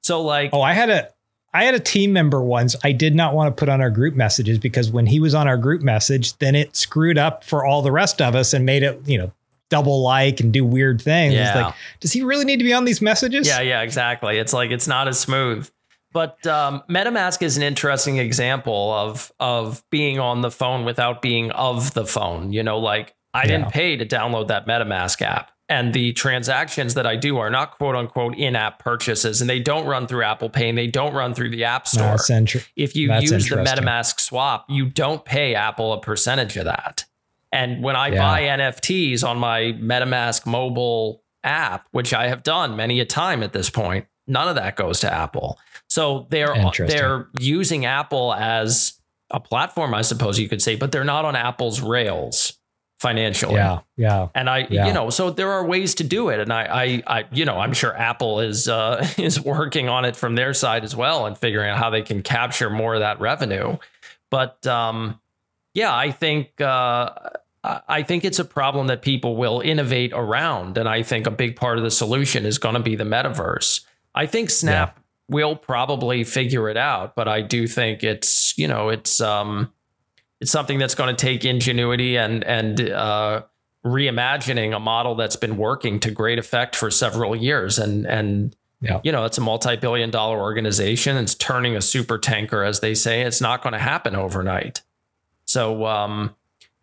So 0.00 0.22
like 0.22 0.50
Oh, 0.52 0.62
I 0.62 0.72
had 0.72 0.88
a 0.88 1.08
I 1.54 1.64
had 1.64 1.74
a 1.74 1.80
team 1.80 2.14
member 2.14 2.40
once 2.40 2.74
I 2.82 2.92
did 2.92 3.14
not 3.14 3.34
want 3.34 3.54
to 3.54 3.60
put 3.60 3.68
on 3.68 3.82
our 3.82 3.90
group 3.90 4.14
messages 4.14 4.58
because 4.58 4.90
when 4.90 5.04
he 5.04 5.20
was 5.20 5.34
on 5.34 5.46
our 5.46 5.58
group 5.58 5.82
message, 5.82 6.36
then 6.38 6.54
it 6.54 6.74
screwed 6.74 7.18
up 7.18 7.44
for 7.44 7.66
all 7.66 7.82
the 7.82 7.92
rest 7.92 8.22
of 8.22 8.34
us 8.34 8.54
and 8.54 8.64
made 8.64 8.82
it, 8.82 9.00
you 9.04 9.18
know, 9.18 9.30
double 9.68 10.02
like 10.02 10.40
and 10.40 10.52
do 10.52 10.64
weird 10.64 11.00
things. 11.02 11.34
Yeah. 11.34 11.46
It's 11.46 11.56
like, 11.56 11.74
does 12.00 12.12
he 12.12 12.22
really 12.22 12.46
need 12.46 12.58
to 12.58 12.64
be 12.64 12.72
on 12.72 12.86
these 12.86 13.02
messages? 13.02 13.46
Yeah, 13.46 13.60
yeah, 13.60 13.82
exactly. 13.82 14.38
It's 14.38 14.54
like 14.54 14.70
it's 14.70 14.86
not 14.86 15.08
as 15.08 15.18
smooth. 15.18 15.68
But 16.12 16.46
um, 16.46 16.82
MetaMask 16.88 17.42
is 17.42 17.56
an 17.56 17.62
interesting 17.62 18.18
example 18.18 18.92
of 18.92 19.32
of 19.40 19.82
being 19.90 20.18
on 20.18 20.42
the 20.42 20.50
phone 20.50 20.84
without 20.84 21.22
being 21.22 21.50
of 21.52 21.94
the 21.94 22.06
phone. 22.06 22.52
You 22.52 22.62
know, 22.62 22.78
like 22.78 23.14
I 23.34 23.42
yeah. 23.42 23.48
didn't 23.48 23.72
pay 23.72 23.96
to 23.96 24.06
download 24.06 24.48
that 24.48 24.66
MetaMask 24.66 25.22
app, 25.22 25.52
and 25.68 25.94
the 25.94 26.12
transactions 26.12 26.94
that 26.94 27.06
I 27.06 27.16
do 27.16 27.38
are 27.38 27.48
not 27.50 27.78
quote 27.78 27.96
unquote 27.96 28.36
in 28.36 28.56
app 28.56 28.78
purchases, 28.78 29.40
and 29.40 29.48
they 29.48 29.60
don't 29.60 29.86
run 29.86 30.06
through 30.06 30.24
Apple 30.24 30.50
Pay, 30.50 30.68
and 30.68 30.76
they 30.76 30.86
don't 30.86 31.14
run 31.14 31.32
through 31.34 31.50
the 31.50 31.64
App 31.64 31.88
Store. 31.88 32.16
Intri- 32.16 32.66
if 32.76 32.94
you 32.94 33.12
use 33.14 33.48
the 33.48 33.56
MetaMask 33.56 34.20
swap, 34.20 34.66
you 34.68 34.86
don't 34.86 35.24
pay 35.24 35.54
Apple 35.54 35.94
a 35.94 36.00
percentage 36.00 36.56
of 36.56 36.66
that. 36.66 37.06
And 37.52 37.82
when 37.82 37.96
I 37.96 38.08
yeah. 38.08 38.18
buy 38.18 38.42
NFTs 38.42 39.26
on 39.26 39.38
my 39.38 39.76
MetaMask 39.78 40.46
mobile 40.46 41.22
app, 41.44 41.86
which 41.92 42.14
I 42.14 42.28
have 42.28 42.42
done 42.42 42.76
many 42.76 43.00
a 43.00 43.04
time 43.04 43.42
at 43.42 43.52
this 43.52 43.68
point, 43.68 44.06
none 44.26 44.48
of 44.48 44.56
that 44.56 44.76
goes 44.76 45.00
to 45.00 45.12
Apple. 45.12 45.58
So 45.92 46.26
they're 46.30 46.56
they're 46.78 47.28
using 47.34 47.84
Apple 47.84 48.32
as 48.32 48.94
a 49.30 49.38
platform, 49.38 49.92
I 49.92 50.00
suppose 50.00 50.38
you 50.38 50.48
could 50.48 50.62
say, 50.62 50.74
but 50.74 50.90
they're 50.90 51.04
not 51.04 51.26
on 51.26 51.36
Apple's 51.36 51.82
rails 51.82 52.54
financially. 52.98 53.56
Yeah, 53.56 53.80
yeah. 53.98 54.28
And 54.34 54.48
I, 54.48 54.66
yeah. 54.70 54.86
you 54.86 54.94
know, 54.94 55.10
so 55.10 55.28
there 55.28 55.50
are 55.50 55.66
ways 55.66 55.96
to 55.96 56.04
do 56.04 56.30
it, 56.30 56.40
and 56.40 56.50
I, 56.50 56.62
I, 56.62 57.02
I 57.18 57.24
you 57.30 57.44
know, 57.44 57.58
I'm 57.58 57.74
sure 57.74 57.94
Apple 57.94 58.40
is 58.40 58.68
uh, 58.68 59.06
is 59.18 59.38
working 59.38 59.90
on 59.90 60.06
it 60.06 60.16
from 60.16 60.34
their 60.34 60.54
side 60.54 60.82
as 60.82 60.96
well 60.96 61.26
and 61.26 61.36
figuring 61.36 61.68
out 61.68 61.76
how 61.76 61.90
they 61.90 62.00
can 62.00 62.22
capture 62.22 62.70
more 62.70 62.94
of 62.94 63.00
that 63.00 63.20
revenue. 63.20 63.76
But 64.30 64.66
um, 64.66 65.20
yeah, 65.74 65.94
I 65.94 66.10
think. 66.10 66.58
Uh, 66.58 67.10
I 67.64 68.02
think 68.02 68.24
it's 68.24 68.40
a 68.40 68.44
problem 68.44 68.88
that 68.88 69.02
people 69.02 69.36
will 69.36 69.60
innovate 69.60 70.12
around. 70.12 70.76
And 70.78 70.88
I 70.88 71.04
think 71.04 71.28
a 71.28 71.30
big 71.30 71.54
part 71.54 71.78
of 71.78 71.84
the 71.84 71.92
solution 71.92 72.44
is 72.44 72.58
going 72.58 72.74
to 72.74 72.80
be 72.80 72.96
the 72.96 73.04
metaverse. 73.04 73.84
I 74.16 74.26
think 74.26 74.50
Snap 74.50 74.98
we'll 75.28 75.56
probably 75.56 76.24
figure 76.24 76.68
it 76.68 76.76
out. 76.76 77.14
But 77.14 77.28
I 77.28 77.40
do 77.40 77.66
think 77.66 78.02
it's 78.04 78.56
you 78.58 78.68
know 78.68 78.88
it's 78.88 79.20
um 79.20 79.72
it's 80.40 80.50
something 80.50 80.78
that's 80.78 80.96
going 80.96 81.14
to 81.14 81.20
take 81.20 81.44
ingenuity 81.44 82.16
and 82.16 82.42
and 82.44 82.90
uh, 82.90 83.42
reimagining 83.84 84.74
a 84.74 84.80
model 84.80 85.14
that's 85.14 85.36
been 85.36 85.56
working 85.56 86.00
to 86.00 86.10
great 86.10 86.38
effect 86.38 86.76
for 86.76 86.90
several 86.90 87.34
years 87.34 87.78
and 87.78 88.06
and 88.06 88.56
yeah. 88.80 89.00
you 89.02 89.10
know 89.10 89.24
it's 89.24 89.38
a 89.38 89.40
multi-billion 89.40 90.10
dollar 90.10 90.40
organization 90.40 91.16
it's 91.16 91.34
turning 91.34 91.76
a 91.76 91.80
super 91.80 92.16
tanker 92.18 92.62
as 92.62 92.78
they 92.80 92.94
say 92.94 93.22
it's 93.22 93.40
not 93.40 93.62
going 93.62 93.72
to 93.72 93.78
happen 93.80 94.14
overnight 94.14 94.82
so 95.46 95.84
um 95.86 96.34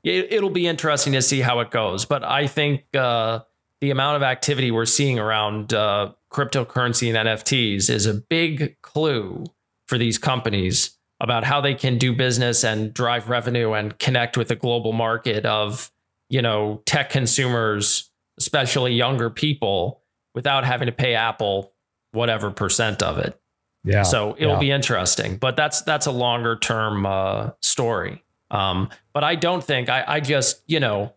it, 0.04 0.42
will 0.42 0.50
be 0.50 0.66
interesting 0.66 1.14
to 1.14 1.22
see 1.22 1.40
how 1.40 1.62
it 1.62 1.72
goes 1.72 2.04
but 2.04 2.22
i 2.24 2.48
think 2.48 2.84
uh 2.96 3.40
the 3.82 3.92
amount 3.92 4.18
of 4.18 4.24
activity 4.24 4.72
we're 4.72 4.86
seeing 4.86 5.20
around 5.20 5.74
uh, 5.74 6.12
cryptocurrency 6.32 7.14
and 7.14 7.28
NFTs 7.28 7.90
is 7.90 8.06
a 8.06 8.14
big 8.14 8.80
clue 8.82 9.46
for 9.88 9.98
these 9.98 10.18
companies 10.18 10.98
about 11.22 11.44
how 11.44 11.60
they 11.60 11.74
can 11.74 11.98
do 11.98 12.14
business 12.14 12.64
and 12.64 12.94
drive 12.94 13.30
revenue 13.30 13.74
and 13.74 13.98
connect 14.00 14.38
with 14.38 14.48
the 14.48 14.56
global 14.56 14.94
market 14.94 15.46
of, 15.46 15.92
you 16.30 16.42
know, 16.42 16.82
tech 16.86 17.10
consumers, 17.10 18.10
especially 18.38 18.94
younger 18.94 19.30
people, 19.30 20.02
without 20.34 20.64
having 20.64 20.86
to 20.86 20.92
pay 20.92 21.16
Apple 21.16 21.74
whatever 22.12 22.52
percent 22.52 23.04
of 23.04 23.18
it. 23.18 23.40
Yeah. 23.84 24.04
So 24.04 24.36
it'll 24.38 24.54
yeah. 24.54 24.60
be 24.60 24.72
interesting, 24.72 25.38
but 25.38 25.56
that's 25.56 25.82
that's 25.82 26.06
a 26.06 26.12
longer 26.12 26.56
term 26.56 27.06
uh, 27.06 27.52
story. 27.62 28.24
Um, 28.52 28.90
but 29.14 29.24
I 29.24 29.36
don't 29.36 29.64
think 29.64 29.90
I, 29.90 30.04
I 30.08 30.20
just 30.20 30.62
you 30.68 30.80
know 30.80 31.14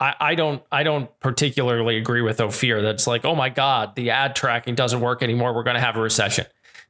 I, 0.00 0.14
I 0.20 0.34
don't 0.34 0.62
I 0.70 0.82
don't 0.82 1.08
particularly 1.20 1.96
agree 1.96 2.22
with 2.22 2.40
Ophir 2.40 2.82
that's 2.82 3.06
like, 3.06 3.24
oh 3.24 3.34
my 3.34 3.48
God, 3.48 3.96
the 3.96 4.10
ad 4.10 4.36
tracking 4.36 4.74
doesn't 4.74 5.00
work 5.00 5.22
anymore. 5.22 5.54
We're 5.54 5.64
gonna 5.64 5.80
have 5.80 5.96
a 5.96 6.00
recession. 6.00 6.46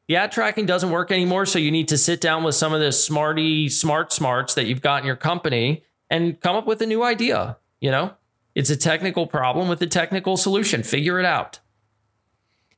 The 0.08 0.16
ad 0.16 0.32
tracking 0.32 0.66
doesn't 0.66 0.90
work 0.90 1.10
anymore. 1.10 1.46
So 1.46 1.58
you 1.58 1.70
need 1.70 1.88
to 1.88 1.98
sit 1.98 2.20
down 2.20 2.42
with 2.42 2.54
some 2.54 2.72
of 2.72 2.80
the 2.80 2.92
smarty 2.92 3.68
smart 3.68 4.12
smarts 4.12 4.54
that 4.54 4.66
you've 4.66 4.82
got 4.82 5.02
in 5.02 5.06
your 5.06 5.16
company 5.16 5.84
and 6.10 6.40
come 6.40 6.56
up 6.56 6.66
with 6.66 6.80
a 6.82 6.86
new 6.86 7.02
idea. 7.02 7.58
You 7.80 7.90
know, 7.90 8.14
it's 8.54 8.70
a 8.70 8.76
technical 8.76 9.26
problem 9.26 9.68
with 9.68 9.80
a 9.82 9.86
technical 9.86 10.36
solution. 10.36 10.82
Figure 10.82 11.18
it 11.18 11.26
out. 11.26 11.60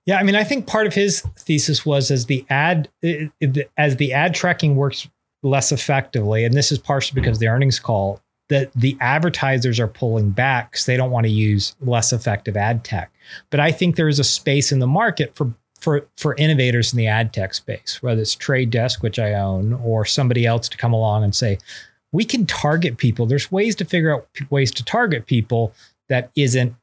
Yeah, 0.07 0.19
I 0.19 0.23
mean, 0.23 0.35
I 0.35 0.45
think 0.45 0.67
part 0.67 0.87
of 0.87 0.95
his 0.95 1.21
thesis 1.39 1.85
was 1.85 2.11
as 2.11 2.27
the 2.27 2.45
ad 2.51 2.89
as 3.77 3.97
the 3.97 4.13
ad 4.13 4.35
tracking 4.35 4.77
works 4.77 5.09
less 5.43 5.73
effectively, 5.73 6.45
and 6.45 6.55
this 6.55 6.73
is 6.73 6.79
partially 6.79 7.21
because 7.21 7.39
the 7.39 7.49
earnings 7.49 7.79
call 7.79 8.21
that 8.51 8.71
the 8.75 8.97
advertisers 9.01 9.81
are 9.81 9.89
pulling 9.89 10.31
back 10.31 10.73
because 10.73 10.85
they 10.85 10.97
don't 10.97 11.11
want 11.11 11.25
to 11.25 11.33
use 11.33 11.75
less 11.81 12.13
effective 12.13 12.57
ad 12.57 12.85
tech. 12.85 13.11
But 13.49 13.61
I 13.61 13.73
think 13.73 13.97
there 13.97 14.09
is 14.09 14.19
a 14.19 14.25
space 14.25 14.71
in 14.71 14.81
the 14.81 14.87
market 14.87 15.35
for 15.35 15.55
for 15.81 16.07
for 16.17 16.35
innovators 16.35 16.93
in 16.93 16.99
the 16.99 17.07
ad 17.07 17.33
tech 17.33 17.55
space, 17.55 18.03
whether 18.03 18.21
it's 18.21 18.35
Trade 18.35 18.71
Desk, 18.71 19.03
which 19.03 19.19
I 19.19 19.33
own, 19.33 19.73
or 19.73 20.05
somebody 20.05 20.45
else 20.45 20.69
to 20.69 20.77
come 20.77 20.93
along 20.93 21.25
and 21.25 21.35
say, 21.35 21.59
we 22.13 22.25
can 22.25 22.45
target 22.45 22.99
people. 22.99 23.25
There's 23.25 23.51
ways 23.51 23.75
to 23.77 23.85
figure 23.85 24.15
out 24.15 24.27
ways 24.51 24.73
to 24.73 24.85
target 24.85 25.27
people 25.27 25.73
that 26.09 26.31
isn't 26.37 26.75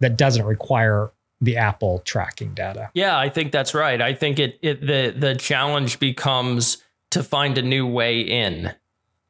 that 0.00 0.16
doesn't 0.16 0.46
require 0.46 1.10
the 1.40 1.56
Apple 1.56 2.00
tracking 2.04 2.54
data. 2.54 2.90
Yeah, 2.94 3.18
I 3.18 3.28
think 3.28 3.52
that's 3.52 3.74
right. 3.74 4.00
I 4.00 4.14
think 4.14 4.38
it, 4.38 4.58
it 4.62 4.80
the 4.80 5.12
the 5.16 5.34
challenge 5.34 5.98
becomes 5.98 6.78
to 7.10 7.22
find 7.22 7.58
a 7.58 7.62
new 7.62 7.86
way 7.86 8.20
in. 8.20 8.72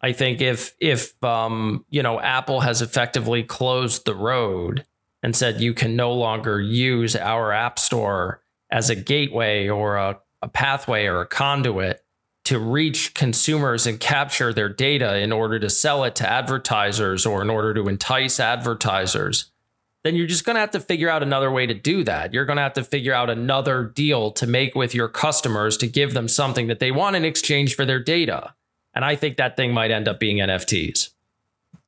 I 0.07 0.13
think 0.13 0.41
if 0.41 0.77
if 0.79 1.21
um, 1.25 1.85
you 1.91 2.01
know 2.01 2.21
Apple 2.21 2.61
has 2.61 2.81
effectively 2.81 3.43
closed 3.43 4.05
the 4.05 4.15
road 4.15 4.85
and 5.21 5.35
said 5.35 5.61
you 5.61 5.75
can 5.75 5.97
no 5.97 6.13
longer 6.13 6.61
use 6.61 7.17
our 7.17 7.51
app 7.51 7.81
store 7.81 8.41
as 8.71 8.89
a 8.89 8.95
gateway 8.95 9.69
or 9.69 9.97
a, 9.97 10.21
a 10.43 10.47
pathway 10.47 11.07
or 11.07 11.23
a 11.23 11.27
conduit 11.27 12.05
to 12.45 12.61
reach 12.61 13.15
consumers 13.15 13.85
and 13.85 13.99
capture 13.99 14.53
their 14.53 14.69
data 14.69 15.19
in 15.19 15.33
order 15.33 15.59
to 15.59 15.69
sell 15.69 16.05
it 16.05 16.15
to 16.15 16.31
advertisers 16.31 17.27
or 17.27 17.43
in 17.43 17.51
order 17.51 17.75
to 17.75 17.89
entice 17.89 18.39
advertisers, 18.39 19.51
then 20.05 20.15
you're 20.15 20.29
just 20.29 20.45
going 20.45 20.55
to 20.55 20.61
have 20.61 20.71
to 20.71 20.79
figure 20.79 21.09
out 21.09 21.25
another 21.25 21.51
way 21.51 21.67
to 21.67 21.75
do 21.75 22.05
that. 22.05 22.33
You're 22.33 22.45
going 22.45 22.59
to 22.59 22.63
have 22.63 22.75
to 22.75 22.85
figure 22.85 23.13
out 23.13 23.29
another 23.29 23.83
deal 23.83 24.31
to 24.31 24.47
make 24.47 24.77
with 24.77 24.95
your 24.95 25.09
customers 25.09 25.77
to 25.79 25.89
give 25.89 26.15
them 26.15 26.29
something 26.29 26.69
that 26.69 26.79
they 26.79 26.93
want 26.93 27.17
in 27.17 27.25
exchange 27.25 27.75
for 27.75 27.85
their 27.85 27.99
data. 27.99 28.55
And 28.97 29.05
I 29.05 29.15
think 29.15 29.37
that 29.37 29.57
thing 29.57 29.73
might 29.73 29.93
end 29.93 30.09
up 30.09 30.19
being 30.19 30.39
NFTs. 30.39 31.11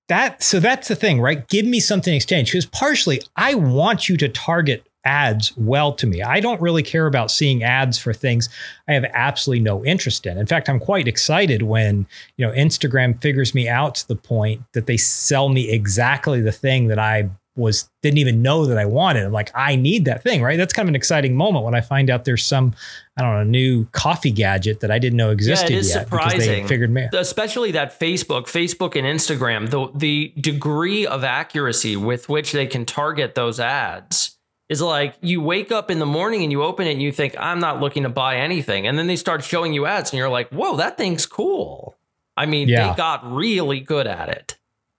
That 0.09 0.43
so 0.43 0.61
that's 0.61 0.89
the 0.89 0.95
thing, 0.95 1.21
right? 1.21 1.47
Give 1.49 1.67
me 1.67 1.81
something 1.81 2.13
in 2.13 2.17
exchange 2.17 2.53
because 2.53 2.67
partially 2.67 3.21
I 3.35 3.55
want 3.55 4.09
you 4.09 4.17
to 4.19 4.29
target 4.29 4.87
ads 5.05 5.57
well 5.57 5.93
to 5.95 6.07
me. 6.07 6.23
I 6.23 6.41
don't 6.41 6.61
really 6.61 6.83
care 6.83 7.07
about 7.07 7.31
seeing 7.31 7.63
ads 7.63 7.99
for 7.99 8.13
things 8.13 8.49
I 8.87 8.93
have 8.93 9.05
absolutely 9.13 9.63
no 9.63 9.85
interest 9.85 10.27
in. 10.27 10.37
In 10.37 10.47
fact, 10.47 10.69
I'm 10.69 10.81
quite 10.81 11.09
excited 11.09 11.63
when, 11.63 12.07
you 12.37 12.47
know, 12.47 12.53
Instagram 12.53 13.21
figures 13.21 13.55
me 13.55 13.69
out 13.69 13.95
to 13.97 14.09
the 14.09 14.17
point 14.17 14.63
that 14.73 14.87
they 14.87 14.97
sell 14.97 15.49
me 15.49 15.71
exactly 15.71 16.41
the 16.41 16.53
thing 16.53 16.89
that 16.89 16.99
I 16.99 17.31
was 17.59 17.89
didn't 18.03 18.19
even 18.19 18.41
know 18.41 18.67
that 18.67 18.79
I 18.79 18.87
wanted. 18.87 19.25
I'm 19.25 19.33
like, 19.33 19.51
I 19.55 19.77
need 19.77 20.05
that 20.07 20.23
thing, 20.23 20.43
right? 20.43 20.57
That's 20.57 20.73
kind 20.73 20.87
of 20.87 20.91
an 20.91 20.97
exciting 20.97 21.37
moment 21.37 21.65
when 21.65 21.75
I 21.75 21.81
find 21.81 22.09
out 22.09 22.25
there's 22.25 22.45
some, 22.45 22.75
I 23.17 23.23
don't 23.23 23.35
know, 23.35 23.43
new 23.45 23.87
coffee 23.87 24.31
gadget 24.31 24.81
that 24.81 24.91
I 24.91 24.99
didn't 24.99 25.17
know 25.17 25.31
existed 25.31 25.71
yeah, 25.71 25.77
it 25.77 25.81
is 25.81 25.95
yet 25.95 26.05
surprising. 26.05 26.63
they 26.63 26.69
figured 26.69 26.91
me. 26.91 27.09
Especially 27.13 27.73
that 27.73 27.99
Facebook, 27.99 28.45
Facebook 28.45 28.97
and 28.97 29.07
Instagram, 29.07 29.71
the 29.71 29.91
the 29.95 30.33
degree 30.41 31.07
of 31.07 31.25
accuracy 31.25 31.97
with 31.97 32.29
which 32.29 32.53
they 32.53 32.67
can 32.67 32.87
target 32.87 33.35
those 33.35 33.59
ads 33.59 34.37
is 34.69 34.83
like 34.83 35.17
you 35.21 35.41
wake 35.41 35.73
up 35.73 35.91
in 35.91 35.99
the 35.99 36.07
morning 36.07 36.43
and 36.43 36.53
you 36.53 36.63
open 36.63 36.87
it 36.87 36.93
and 36.93 37.03
you 37.03 37.11
think 37.11 37.35
I'm 37.39 37.59
not 37.59 37.81
looking 37.81 38.03
to 38.03 38.09
buy 38.09 38.37
anything, 38.37 38.87
and 38.87 38.99
then 38.99 39.07
they 39.07 39.17
start 39.17 39.43
showing 39.43 39.73
you 39.73 39.87
ads 39.87 40.13
and 40.13 40.19
you're 40.19 40.29
like, 40.29 40.51
whoa, 40.51 40.77
that 40.77 40.97
thing's 40.97 41.27
cool. 41.27 41.97
I 42.37 42.47
mean, 42.47 42.69
yeah. 42.69 42.91
they 42.91 42.97
got 42.97 43.31
really 43.33 43.81
good 43.81 44.07
at 44.07 44.29
it. 44.29 44.58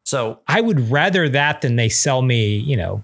So 0.10 0.40
I 0.48 0.60
would 0.60 0.90
rather 0.90 1.30
that 1.30 1.62
than 1.62 1.76
they 1.76 1.88
sell 1.88 2.24
me, 2.24 2.56
you 2.58 2.76
know, 2.76 3.04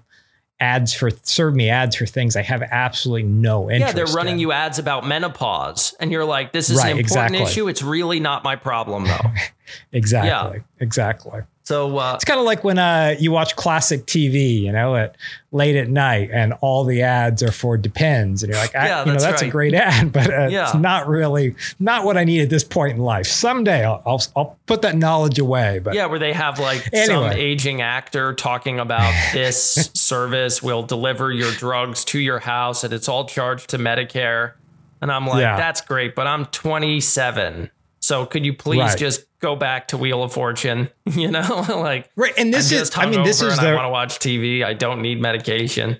ads 0.58 0.92
for 0.92 1.10
serve 1.22 1.54
me 1.54 1.70
ads 1.70 1.94
for 1.94 2.04
things 2.04 2.34
I 2.34 2.42
have 2.42 2.62
absolutely 2.62 3.22
no 3.22 3.70
interest. 3.70 3.96
Yeah, 3.96 4.04
they're 4.04 4.12
running 4.12 4.34
in. 4.34 4.40
you 4.40 4.50
ads 4.50 4.80
about 4.80 5.06
menopause, 5.06 5.94
and 6.00 6.10
you're 6.10 6.24
like, 6.24 6.52
"This 6.52 6.68
is 6.68 6.78
right, 6.78 6.90
an 6.92 6.98
important 6.98 7.36
exactly. 7.36 7.42
issue. 7.42 7.68
It's 7.68 7.82
really 7.82 8.18
not 8.18 8.42
my 8.42 8.56
problem, 8.56 9.04
though." 9.04 9.30
exactly. 9.92 10.58
Yeah. 10.58 10.64
Exactly. 10.80 11.42
So 11.66 11.98
uh, 11.98 12.14
it's 12.14 12.24
kind 12.24 12.38
of 12.38 12.46
like 12.46 12.62
when 12.62 12.78
uh, 12.78 13.16
you 13.18 13.32
watch 13.32 13.56
classic 13.56 14.06
TV, 14.06 14.60
you 14.60 14.70
know, 14.70 14.94
at 14.94 15.16
late 15.50 15.74
at 15.74 15.88
night, 15.88 16.30
and 16.32 16.52
all 16.60 16.84
the 16.84 17.02
ads 17.02 17.42
are 17.42 17.50
for 17.50 17.76
Depends, 17.76 18.44
and 18.44 18.52
you're 18.52 18.62
like, 18.62 18.72
yeah, 18.72 19.00
you 19.00 19.12
know, 19.12 19.18
that's 19.18 19.42
right. 19.42 19.48
a 19.48 19.50
great 19.50 19.74
ad, 19.74 20.12
but 20.12 20.32
uh, 20.32 20.46
yeah. 20.46 20.66
it's 20.66 20.76
not 20.76 21.08
really 21.08 21.56
not 21.80 22.04
what 22.04 22.16
I 22.16 22.22
need 22.22 22.42
at 22.42 22.50
this 22.50 22.62
point 22.62 22.92
in 22.92 23.02
life. 23.02 23.26
Someday 23.26 23.84
I'll, 23.84 24.00
I'll, 24.06 24.22
I'll 24.36 24.58
put 24.66 24.82
that 24.82 24.94
knowledge 24.94 25.40
away. 25.40 25.80
But 25.80 25.94
yeah, 25.94 26.06
where 26.06 26.20
they 26.20 26.32
have 26.34 26.60
like 26.60 26.88
anyway. 26.92 27.30
some 27.30 27.32
aging 27.32 27.80
actor 27.80 28.32
talking 28.32 28.78
about 28.78 29.12
this 29.32 29.90
service 29.92 30.62
will 30.62 30.84
deliver 30.84 31.32
your 31.32 31.50
drugs 31.50 32.04
to 32.04 32.20
your 32.20 32.38
house, 32.38 32.84
and 32.84 32.92
it's 32.92 33.08
all 33.08 33.24
charged 33.24 33.70
to 33.70 33.78
Medicare, 33.78 34.52
and 35.00 35.10
I'm 35.10 35.26
like, 35.26 35.40
yeah. 35.40 35.56
that's 35.56 35.80
great, 35.80 36.14
but 36.14 36.28
I'm 36.28 36.46
27. 36.46 37.72
So 38.06 38.24
could 38.24 38.46
you 38.46 38.54
please 38.54 38.78
right. 38.78 38.96
just 38.96 39.26
go 39.40 39.56
back 39.56 39.88
to 39.88 39.96
Wheel 39.96 40.22
of 40.22 40.32
Fortune? 40.32 40.90
You 41.16 41.30
know, 41.30 41.64
like 41.68 42.10
right. 42.14 42.32
And 42.36 42.52
this 42.52 42.70
is, 42.70 42.90
I 42.94 43.06
mean, 43.06 43.22
this 43.22 43.40
is 43.40 43.58
the, 43.58 43.68
I 43.68 43.74
want 43.74 43.86
to 43.86 43.90
watch 43.90 44.18
TV. 44.18 44.62
I 44.62 44.74
don't 44.74 45.00
need 45.00 45.20
medication. 45.20 45.98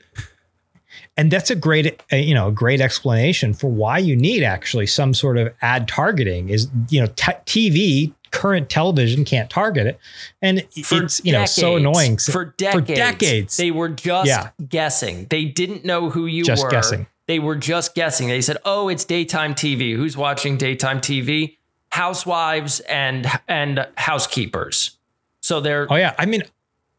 And 1.17 1.31
that's 1.31 1.51
a 1.51 1.55
great, 1.55 2.03
uh, 2.13 2.17
you 2.17 2.35
know, 2.35 2.49
a 2.49 2.53
great 2.53 2.81
explanation 2.81 3.55
for 3.55 3.69
why 3.69 3.99
you 3.99 4.15
need 4.15 4.43
actually 4.43 4.87
some 4.87 5.15
sort 5.15 5.39
of 5.39 5.55
ad 5.63 5.89
targeting. 5.89 6.51
Is 6.51 6.69
you 6.91 7.01
know, 7.01 7.07
t- 7.17 7.33
TV 7.47 8.13
current 8.31 8.69
television 8.69 9.25
can't 9.25 9.49
target 9.49 9.87
it, 9.87 9.99
and 10.43 10.61
for 10.85 11.05
it's 11.05 11.25
you 11.25 11.33
decades, 11.33 11.57
know 11.57 11.63
so 11.63 11.77
annoying. 11.77 12.19
For 12.19 12.45
decades, 12.59 12.75
for 12.75 12.95
decades, 12.95 13.57
they 13.57 13.71
were 13.71 13.89
just 13.89 14.29
yeah. 14.29 14.51
guessing. 14.69 15.27
They 15.31 15.47
didn't 15.47 15.85
know 15.85 16.11
who 16.11 16.27
you 16.27 16.45
just 16.45 16.63
were. 16.63 16.71
Guessing. 16.71 17.07
They 17.27 17.39
were 17.39 17.57
just 17.57 17.95
guessing. 17.95 18.29
They 18.29 18.43
said, 18.43 18.59
"Oh, 18.65 18.89
it's 18.89 19.05
daytime 19.05 19.55
TV. 19.55 19.97
Who's 19.97 20.17
watching 20.17 20.59
daytime 20.59 21.01
TV?" 21.01 21.56
Housewives 21.91 22.81
and 22.81 23.27
and 23.49 23.87
housekeepers. 23.97 24.99
So 25.41 25.61
they're 25.61 25.87
oh 25.91 25.97
yeah, 25.97 26.15
I 26.19 26.27
mean 26.27 26.43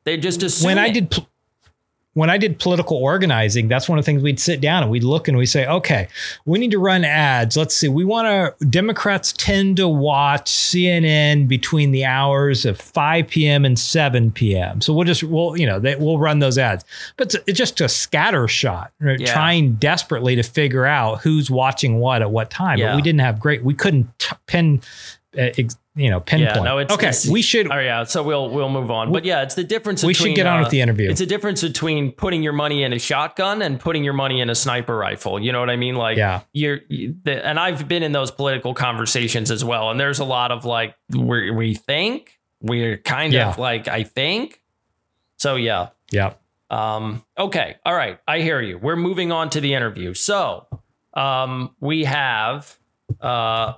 they 0.04 0.18
just 0.18 0.44
assume 0.44 0.68
when 0.68 0.78
I 0.80 0.90
did 0.90 1.12
pl- 1.12 1.28
when 2.18 2.32
I 2.32 2.40
did 2.40 2.58
political 2.58 2.98
organizing, 2.98 3.68
that's 3.68 3.88
one 3.88 4.00
of 4.00 4.04
the 4.04 4.08
things 4.08 4.24
we'd 4.24 4.40
sit 4.40 4.60
down 4.60 4.82
and 4.82 4.92
we'd 4.92 5.04
look 5.04 5.28
and 5.28 5.38
we 5.38 5.46
say, 5.46 5.68
okay, 5.68 6.08
we 6.46 6.58
need 6.58 6.72
to 6.72 6.80
run 6.80 7.06
ads. 7.06 7.56
Let's 7.56 7.78
see. 7.78 7.90
We 7.90 8.06
want 8.06 8.26
to, 8.60 8.66
Democrats 8.66 9.34
tend 9.34 9.78
to 9.78 9.88
watch 9.88 10.52
CNN 10.52 11.48
between 11.48 11.92
the 11.92 12.06
hours 12.06 12.66
of 12.66 12.82
5 12.82 13.28
p.m. 13.28 13.66
and 13.66 13.78
7 13.78 14.32
p.m. 14.32 14.82
So 14.82 14.94
we'll 14.94 15.06
just, 15.06 15.24
we'll, 15.24 15.56
you 15.58 15.68
know, 15.68 15.80
they, 15.80 15.96
we'll 15.96 16.18
run 16.18 16.40
those 16.40 16.58
ads. 16.58 16.84
But 17.18 17.36
it's, 17.36 17.44
it's 17.46 17.58
just 17.60 17.82
a 17.82 17.88
scatter 17.88 18.48
shot, 18.48 18.92
right? 19.00 19.20
yeah. 19.20 19.32
trying 19.32 19.76
desperately 19.76 20.36
to 20.38 20.44
figure 20.44 20.88
out 20.88 21.22
who's 21.22 21.52
watching 21.52 22.00
what 22.00 22.24
at 22.24 22.32
what 22.32 22.50
time. 22.50 22.80
Yeah. 22.80 22.88
But 22.88 22.96
we 22.96 23.02
didn't 23.04 23.22
have 23.22 23.40
great, 23.40 23.64
we 23.64 23.76
couldn't 23.76 24.08
t- 24.18 24.36
pin, 24.48 24.82
uh, 25.38 25.54
ex- 25.56 25.78
you 25.98 26.10
know, 26.10 26.20
pinpoint. 26.20 26.56
Yeah, 26.56 26.64
no, 26.64 26.78
it's, 26.78 26.94
okay, 26.94 27.10
it's, 27.10 27.28
we 27.28 27.42
should. 27.42 27.72
Oh 27.72 27.80
yeah, 27.80 28.04
so 28.04 28.22
we'll 28.22 28.50
we'll 28.50 28.70
move 28.70 28.92
on. 28.92 29.12
But 29.12 29.26
yeah, 29.26 29.42
it's 29.42 29.56
the 29.56 29.64
difference. 29.64 30.04
We 30.04 30.14
between, 30.14 30.30
should 30.30 30.36
get 30.36 30.48
on 30.48 30.60
uh, 30.60 30.64
with 30.64 30.72
the 30.72 30.82
interview. 30.82 31.10
It's 31.10 31.22
a 31.22 31.26
difference 31.26 31.62
between 31.62 32.12
putting 32.12 32.44
your 32.44 32.54
money 32.54 32.84
in 32.84 32.94
a 32.94 33.00
shotgun 33.00 33.62
and 33.62 33.80
putting 33.80 34.04
your 34.04 34.14
money 34.14 34.40
in 34.40 34.50
a 34.50 34.56
sniper 34.56 34.96
rifle. 34.96 35.40
You 35.40 35.52
know 35.52 35.60
what 35.60 35.70
I 35.70 35.76
mean? 35.76 35.96
Like, 35.96 36.18
yeah, 36.18 36.42
you're. 36.54 36.80
You, 36.88 37.16
the, 37.24 37.46
and 37.46 37.60
I've 37.60 37.88
been 37.88 38.04
in 38.04 38.12
those 38.12 38.32
political 38.32 38.74
conversations 38.74 39.52
as 39.52 39.64
well. 39.66 39.90
And 39.90 40.00
there's 40.00 40.20
a 40.20 40.26
lot 40.26 40.52
of 40.52 40.66
like, 40.66 40.96
we 41.10 41.52
we 41.52 41.74
think 41.74 42.40
we're 42.62 42.98
kind 42.98 43.34
yeah. 43.34 43.50
of 43.50 43.58
like, 43.58 43.88
I 43.88 44.04
think. 44.04 44.62
So 45.38 45.56
yeah, 45.56 45.90
yeah. 46.12 46.34
Um. 46.70 47.24
Okay. 47.38 47.78
All 47.86 47.96
right. 47.96 48.20
I 48.28 48.42
hear 48.42 48.62
you. 48.62 48.78
We're 48.78 48.96
moving 48.96 49.32
on 49.32 49.50
to 49.52 49.62
the 49.62 49.74
interview. 49.74 50.14
So, 50.14 50.68
um, 51.14 51.76
we 51.80 52.04
have 52.04 52.78
uh 53.22 53.74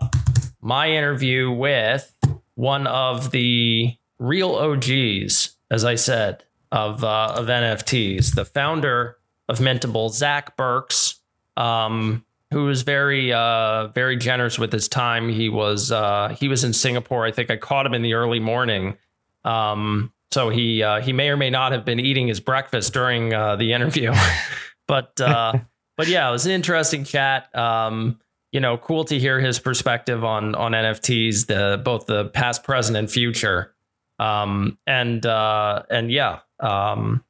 my 0.61 0.89
interview 0.89 1.51
with 1.51 2.13
one 2.55 2.87
of 2.87 3.31
the 3.31 3.95
real 4.19 4.55
OGs, 4.55 5.55
as 5.71 5.85
I 5.85 5.95
said, 5.95 6.43
of 6.71 7.03
uh, 7.03 7.33
of 7.35 7.47
NFTs, 7.47 8.35
the 8.35 8.45
founder 8.45 9.17
of 9.47 9.59
Mintable, 9.59 10.11
Zach 10.11 10.55
Burks, 10.57 11.19
um, 11.57 12.23
who 12.51 12.65
was 12.65 12.83
very 12.83 13.33
uh, 13.33 13.87
very 13.87 14.17
generous 14.17 14.59
with 14.59 14.71
his 14.71 14.87
time. 14.87 15.29
He 15.29 15.49
was 15.49 15.91
uh, 15.91 16.35
he 16.39 16.47
was 16.47 16.63
in 16.63 16.73
Singapore. 16.73 17.25
I 17.25 17.31
think 17.31 17.49
I 17.49 17.57
caught 17.57 17.85
him 17.85 17.93
in 17.93 18.01
the 18.01 18.13
early 18.13 18.39
morning. 18.39 18.97
Um, 19.43 20.11
so 20.31 20.49
he 20.49 20.83
uh, 20.83 21.01
he 21.01 21.13
may 21.13 21.29
or 21.29 21.37
may 21.37 21.49
not 21.49 21.71
have 21.71 21.85
been 21.85 21.99
eating 21.99 22.27
his 22.27 22.39
breakfast 22.39 22.93
during 22.93 23.33
uh, 23.33 23.55
the 23.55 23.73
interview, 23.73 24.13
but 24.87 25.19
uh, 25.19 25.53
but 25.97 26.07
yeah, 26.07 26.29
it 26.29 26.31
was 26.31 26.45
an 26.45 26.51
interesting 26.51 27.03
chat. 27.03 27.53
Um, 27.55 28.19
you 28.51 28.59
know, 28.59 28.77
cool 28.77 29.03
to 29.05 29.19
hear 29.19 29.39
his 29.39 29.59
perspective 29.59 30.23
on 30.23 30.55
on 30.55 30.71
NFTs, 30.71 31.47
the 31.47 31.81
both 31.83 32.05
the 32.05 32.25
past, 32.25 32.63
present, 32.63 32.97
and 32.97 33.09
future. 33.09 33.73
Um, 34.17 34.77
and 34.85 35.25
uh, 35.25 35.83
and 35.89 36.11
yeah, 36.11 36.39
um, 36.59 37.23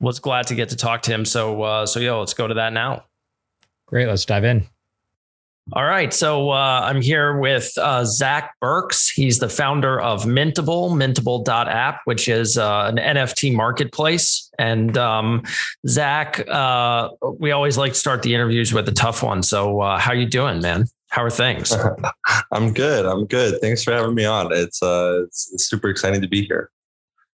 was 0.00 0.18
glad 0.18 0.48
to 0.48 0.54
get 0.54 0.70
to 0.70 0.76
talk 0.76 1.02
to 1.02 1.12
him. 1.12 1.24
So 1.24 1.62
uh, 1.62 1.86
so 1.86 2.00
yeah, 2.00 2.14
let's 2.14 2.34
go 2.34 2.46
to 2.46 2.54
that 2.54 2.72
now. 2.72 3.04
Great, 3.86 4.08
let's 4.08 4.24
dive 4.24 4.44
in. 4.44 4.66
All 5.72 5.84
right. 5.84 6.12
So 6.12 6.50
uh, 6.50 6.82
I'm 6.84 7.00
here 7.00 7.38
with 7.38 7.72
uh, 7.78 8.04
Zach 8.04 8.54
Burks. 8.60 9.08
He's 9.08 9.38
the 9.38 9.48
founder 9.48 9.98
of 9.98 10.24
Mintable, 10.24 10.90
mintable.app, 10.90 12.00
which 12.04 12.28
is 12.28 12.58
uh, 12.58 12.92
an 12.94 12.96
NFT 12.96 13.54
marketplace. 13.54 14.50
And 14.58 14.98
um, 14.98 15.42
Zach, 15.88 16.46
uh, 16.48 17.08
we 17.38 17.52
always 17.52 17.78
like 17.78 17.94
to 17.94 17.98
start 17.98 18.22
the 18.22 18.34
interviews 18.34 18.74
with 18.74 18.86
a 18.88 18.92
tough 18.92 19.22
one. 19.22 19.42
So 19.42 19.80
uh, 19.80 19.98
how 19.98 20.12
are 20.12 20.16
you 20.16 20.26
doing, 20.26 20.60
man? 20.60 20.84
How 21.08 21.24
are 21.24 21.30
things? 21.30 21.74
I'm 22.52 22.74
good. 22.74 23.06
I'm 23.06 23.24
good. 23.24 23.58
Thanks 23.62 23.82
for 23.82 23.92
having 23.92 24.14
me 24.14 24.26
on. 24.26 24.52
It's, 24.52 24.82
uh, 24.82 25.22
it's, 25.24 25.50
it's 25.54 25.64
super 25.64 25.88
exciting 25.88 26.20
to 26.20 26.28
be 26.28 26.44
here. 26.44 26.70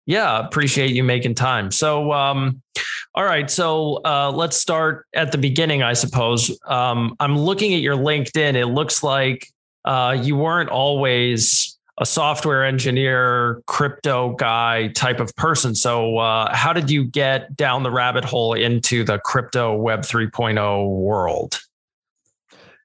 Yeah, 0.07 0.38
appreciate 0.44 0.90
you 0.90 1.02
making 1.02 1.34
time. 1.34 1.70
So, 1.70 2.12
um, 2.12 2.61
all 3.14 3.24
right. 3.24 3.50
So 3.50 4.00
uh, 4.05 4.32
let's 4.34 4.57
start 4.57 5.07
at 5.14 5.32
the 5.32 5.38
beginning, 5.38 5.82
I 5.82 5.94
suppose. 5.94 6.57
Um, 6.66 7.16
I'm 7.20 7.38
looking 7.38 7.74
at 7.74 7.80
your 7.80 7.96
LinkedIn. 7.96 8.55
It 8.55 8.66
looks 8.66 9.02
like 9.02 9.48
uh, 9.84 10.16
you 10.20 10.36
weren't 10.36 10.68
always 10.68 11.78
a 11.98 12.05
software 12.05 12.64
engineer, 12.64 13.62
crypto 13.66 14.34
guy 14.34 14.88
type 14.88 15.20
of 15.20 15.34
person. 15.36 15.74
So, 15.74 16.18
uh, 16.18 16.55
how 16.55 16.72
did 16.72 16.90
you 16.90 17.05
get 17.05 17.57
down 17.57 17.82
the 17.82 17.90
rabbit 17.90 18.24
hole 18.24 18.55
into 18.55 19.05
the 19.05 19.18
crypto 19.18 19.74
Web 19.74 20.00
3.0 20.00 20.88
world? 20.88 21.61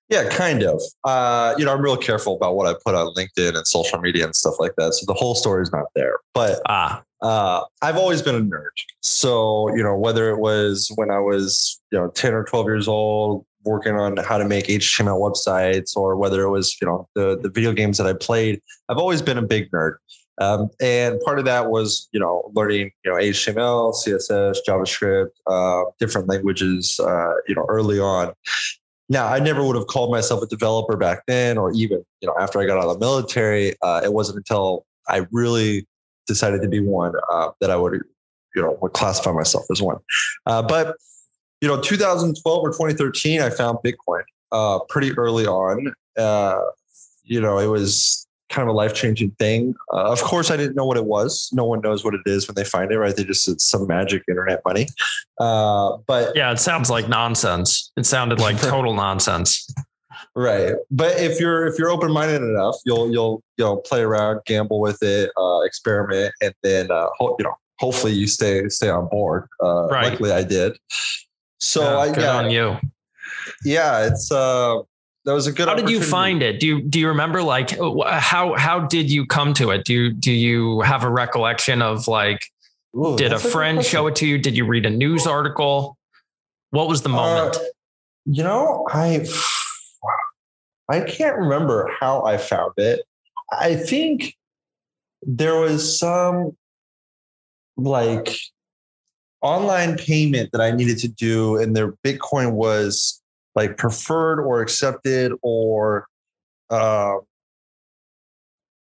Yeah, 0.09 0.27
kind 0.29 0.63
of. 0.63 0.81
Uh, 1.03 1.55
you 1.57 1.65
know, 1.65 1.73
I'm 1.73 1.81
real 1.81 1.97
careful 1.97 2.35
about 2.35 2.55
what 2.55 2.67
I 2.67 2.73
put 2.83 2.95
on 2.95 3.13
LinkedIn 3.13 3.55
and 3.55 3.65
social 3.67 3.99
media 3.99 4.25
and 4.25 4.35
stuff 4.35 4.55
like 4.59 4.73
that. 4.77 4.93
So 4.93 5.05
the 5.05 5.13
whole 5.13 5.35
story 5.35 5.63
is 5.63 5.71
not 5.71 5.85
there. 5.95 6.17
But 6.33 6.61
ah. 6.67 7.03
Uh, 7.21 7.63
I've 7.81 7.97
always 7.97 8.21
been 8.21 8.35
a 8.35 8.41
nerd. 8.41 8.69
So, 9.01 9.73
you 9.75 9.83
know, 9.83 9.95
whether 9.95 10.29
it 10.29 10.39
was 10.39 10.91
when 10.95 11.11
I 11.11 11.19
was, 11.19 11.81
you 11.91 11.99
know, 11.99 12.09
10 12.09 12.33
or 12.33 12.43
12 12.45 12.65
years 12.67 12.87
old, 12.87 13.45
working 13.65 13.95
on 13.95 14.17
how 14.17 14.37
to 14.37 14.45
make 14.45 14.67
HTML 14.67 15.19
websites, 15.19 15.95
or 15.95 16.15
whether 16.15 16.41
it 16.43 16.49
was, 16.49 16.75
you 16.81 16.87
know, 16.87 17.07
the, 17.15 17.37
the 17.41 17.49
video 17.49 17.73
games 17.73 17.97
that 17.97 18.07
I 18.07 18.13
played, 18.13 18.61
I've 18.87 18.97
always 18.97 19.21
been 19.21 19.37
a 19.37 19.41
big 19.41 19.69
nerd. 19.71 19.95
Um, 20.39 20.69
and 20.79 21.19
part 21.21 21.39
of 21.39 21.45
that 21.45 21.69
was, 21.69 22.07
you 22.13 22.19
know, 22.19 22.49
learning, 22.55 22.91
you 23.03 23.11
know, 23.11 23.17
HTML, 23.17 23.93
CSS, 23.93 24.59
JavaScript, 24.65 25.31
uh, 25.47 25.83
different 25.99 26.29
languages, 26.29 26.97
uh, 27.01 27.33
you 27.47 27.55
know, 27.55 27.65
early 27.67 27.99
on. 27.99 28.31
Now, 29.09 29.27
I 29.27 29.39
never 29.39 29.65
would 29.65 29.75
have 29.75 29.87
called 29.87 30.11
myself 30.11 30.41
a 30.43 30.45
developer 30.45 30.95
back 30.95 31.23
then, 31.27 31.57
or 31.57 31.71
even 31.73 32.05
you 32.21 32.27
know 32.27 32.35
after 32.39 32.61
I 32.61 32.67
got 32.67 32.77
out 32.77 32.85
of 32.85 32.99
the 32.99 33.05
military. 33.05 33.75
Uh, 33.81 34.01
it 34.03 34.13
wasn't 34.13 34.37
until 34.37 34.85
I 35.07 35.25
really 35.31 35.87
decided 36.29 36.61
to 36.61 36.69
be 36.69 36.79
one 36.79 37.13
uh, 37.31 37.49
that 37.59 37.69
I 37.69 37.75
would 37.75 38.01
you 38.55 38.61
know 38.61 38.77
would 38.81 38.93
classify 38.93 39.31
myself 39.31 39.65
as 39.69 39.81
one. 39.81 39.97
Uh, 40.45 40.61
but 40.61 40.95
you 41.61 41.67
know, 41.67 41.81
2012 41.81 42.63
or 42.63 42.69
2013, 42.69 43.41
I 43.41 43.49
found 43.49 43.79
Bitcoin 43.85 44.23
uh, 44.51 44.79
pretty 44.87 45.11
early 45.17 45.45
on. 45.45 45.93
Uh, 46.17 46.61
you 47.23 47.41
know, 47.41 47.59
it 47.59 47.67
was 47.67 48.25
kind 48.49 48.67
of 48.67 48.73
a 48.73 48.77
life 48.77 48.93
changing 48.93 49.31
thing. 49.31 49.75
Uh, 49.93 50.11
of 50.11 50.21
course, 50.21 50.49
I 50.49 50.57
didn't 50.57 50.75
know 50.75 50.85
what 50.85 50.97
it 50.97 51.05
was. 51.05 51.49
No 51.53 51.65
one 51.65 51.81
knows 51.81 52.03
what 52.03 52.13
it 52.13 52.21
is 52.25 52.47
when 52.47 52.55
they 52.55 52.63
find 52.63 52.91
it, 52.91 52.97
right? 52.97 53.15
They 53.15 53.23
just 53.23 53.47
it's 53.47 53.69
some 53.69 53.87
magic 53.87 54.23
internet 54.27 54.61
money. 54.65 54.87
Uh, 55.39 55.97
but 56.07 56.35
yeah, 56.35 56.51
it 56.51 56.59
sounds 56.59 56.89
like 56.89 57.09
nonsense. 57.09 57.91
It 57.97 58.05
sounded 58.05 58.39
like 58.39 58.59
total 58.61 58.93
nonsense. 58.93 59.69
Right, 60.35 60.75
but 60.91 61.19
if 61.19 61.39
you're 61.39 61.65
if 61.65 61.77
you're 61.77 61.89
open 61.89 62.11
minded 62.11 62.41
enough, 62.41 62.75
you'll 62.85 63.11
you'll 63.11 63.43
you'll 63.57 63.77
play 63.77 64.01
around, 64.01 64.41
gamble 64.45 64.79
with 64.79 65.01
it, 65.01 65.31
uh, 65.37 65.61
experiment, 65.61 66.33
and 66.41 66.53
then 66.63 66.91
uh, 66.91 67.07
ho- 67.17 67.35
you 67.39 67.45
know 67.45 67.55
hopefully 67.79 68.13
you 68.13 68.27
stay 68.27 68.69
stay 68.69 68.89
on 68.89 69.07
board. 69.09 69.47
Uh, 69.61 69.87
right. 69.87 70.11
Luckily, 70.11 70.31
I 70.31 70.43
did. 70.43 70.77
So 71.59 71.99
I 71.99 72.07
good 72.11 72.21
yeah, 72.21 72.37
on 72.37 72.51
you. 72.51 72.77
Yeah, 73.65 74.05
it's 74.05 74.31
uh 74.31 74.79
that 75.25 75.33
was 75.33 75.47
a 75.47 75.51
good. 75.51 75.67
How 75.67 75.75
did 75.75 75.89
you 75.89 76.01
find 76.01 76.41
it? 76.41 76.59
Do 76.59 76.67
you 76.67 76.81
do 76.81 76.99
you 76.99 77.07
remember 77.07 77.43
like 77.43 77.71
how 78.07 78.55
how 78.55 78.79
did 78.79 79.11
you 79.11 79.25
come 79.25 79.53
to 79.55 79.71
it? 79.71 79.83
Do 79.85 79.93
you 79.93 80.11
do 80.11 80.31
you 80.31 80.81
have 80.81 81.03
a 81.03 81.09
recollection 81.09 81.81
of 81.81 82.07
like 82.07 82.45
Ooh, 82.95 83.17
did 83.17 83.33
a 83.33 83.39
friend 83.39 83.83
show 83.83 84.07
it 84.07 84.15
to 84.17 84.27
you? 84.27 84.37
Did 84.37 84.55
you 84.55 84.65
read 84.65 84.85
a 84.85 84.89
news 84.89 85.27
article? 85.27 85.97
What 86.71 86.87
was 86.87 87.01
the 87.01 87.09
moment? 87.09 87.57
Uh, 87.57 87.59
you 88.25 88.43
know, 88.43 88.87
I 88.89 89.25
I 90.89 91.01
can't 91.01 91.37
remember 91.37 91.89
how 91.99 92.23
I 92.23 92.37
found 92.37 92.73
it. 92.77 93.01
I 93.51 93.75
think 93.75 94.35
there 95.21 95.59
was 95.59 95.99
some 95.99 96.57
like 97.77 98.35
online 99.41 99.97
payment 99.97 100.51
that 100.51 100.61
I 100.61 100.71
needed 100.71 100.97
to 100.99 101.07
do, 101.07 101.57
and 101.57 101.75
their 101.75 101.93
Bitcoin 102.03 102.53
was 102.53 103.21
like 103.55 103.77
preferred 103.77 104.39
or 104.41 104.61
accepted 104.61 105.31
or 105.41 106.07
uh, 106.69 107.15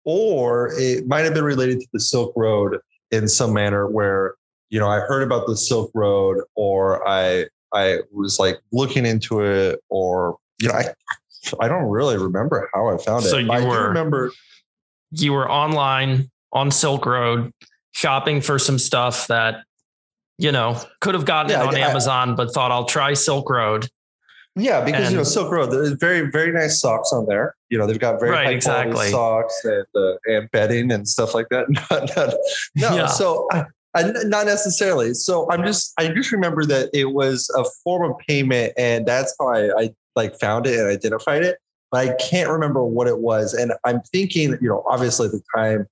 or 0.05 0.73
it 0.77 1.07
might 1.07 1.25
have 1.25 1.33
been 1.33 1.43
related 1.43 1.79
to 1.79 1.87
the 1.93 1.99
Silk 1.99 2.33
Road 2.35 2.79
in 3.11 3.27
some 3.27 3.53
manner 3.53 3.87
where 3.87 4.35
you 4.69 4.79
know 4.79 4.87
I 4.87 4.99
heard 4.99 5.23
about 5.23 5.47
the 5.47 5.55
Silk 5.55 5.91
Road 5.93 6.41
or 6.55 7.07
I 7.07 7.45
I 7.73 7.99
was 8.11 8.39
like 8.39 8.59
looking 8.71 9.05
into 9.05 9.41
it 9.41 9.79
or 9.89 10.37
you 10.61 10.67
know 10.67 10.75
I 10.75 10.85
I 10.87 11.15
don't 11.67 11.89
really 11.89 12.17
remember 12.17 12.69
how 12.73 12.87
I 12.87 12.97
found 12.97 13.25
it. 13.25 13.29
So 13.29 13.37
you 13.37 13.51
I 13.51 13.65
were 13.65 13.87
remember 13.87 14.31
you 15.11 15.33
were 15.33 15.49
online 15.49 16.29
on 16.51 16.71
Silk 16.71 17.05
Road 17.05 17.51
shopping 17.91 18.41
for 18.41 18.57
some 18.57 18.79
stuff 18.79 19.27
that 19.27 19.63
you 20.37 20.51
know 20.51 20.79
could 21.01 21.13
have 21.13 21.25
gotten 21.25 21.51
yeah, 21.51 21.63
it 21.63 21.67
on 21.67 21.75
I, 21.75 21.79
Amazon, 21.79 22.35
but 22.35 22.53
thought 22.53 22.71
I'll 22.71 22.85
try 22.85 23.13
Silk 23.13 23.49
Road. 23.49 23.87
Yeah, 24.55 24.83
because 24.83 25.05
and, 25.05 25.11
you 25.11 25.17
know 25.17 25.23
Silk 25.23 25.51
Road, 25.51 25.71
there's 25.71 25.93
very 25.93 26.29
very 26.29 26.51
nice 26.51 26.79
socks 26.79 27.11
on 27.11 27.25
there. 27.25 27.55
You 27.69 27.77
know 27.77 27.87
they've 27.87 27.99
got 27.99 28.19
very 28.19 28.31
right, 28.31 28.45
high 28.45 28.51
exactly. 28.51 29.09
socks 29.09 29.59
and 29.63 29.85
uh, 29.95 30.15
and 30.25 30.49
bedding 30.51 30.91
and 30.91 31.07
stuff 31.07 31.33
like 31.33 31.47
that. 31.49 31.67
no, 32.75 32.95
yeah. 32.95 33.07
so 33.07 33.47
I, 33.51 33.65
I, 33.95 34.03
not 34.25 34.45
necessarily. 34.45 35.13
So 35.15 35.49
I'm 35.51 35.63
just 35.65 35.93
I 35.97 36.07
just 36.09 36.31
remember 36.31 36.65
that 36.65 36.89
it 36.93 37.05
was 37.05 37.49
a 37.57 37.65
form 37.83 38.11
of 38.11 38.17
payment, 38.27 38.73
and 38.77 39.07
that's 39.07 39.35
how 39.39 39.47
I, 39.49 39.69
I 39.79 39.89
like 40.15 40.39
found 40.39 40.67
it 40.67 40.79
and 40.79 40.87
identified 40.87 41.43
it. 41.43 41.57
But 41.91 42.07
I 42.07 42.15
can't 42.15 42.49
remember 42.49 42.83
what 42.83 43.07
it 43.07 43.19
was, 43.19 43.53
and 43.53 43.73
I'm 43.85 44.01
thinking, 44.01 44.57
you 44.61 44.69
know, 44.69 44.83
obviously 44.87 45.27
at 45.27 45.31
the 45.31 45.43
time, 45.55 45.87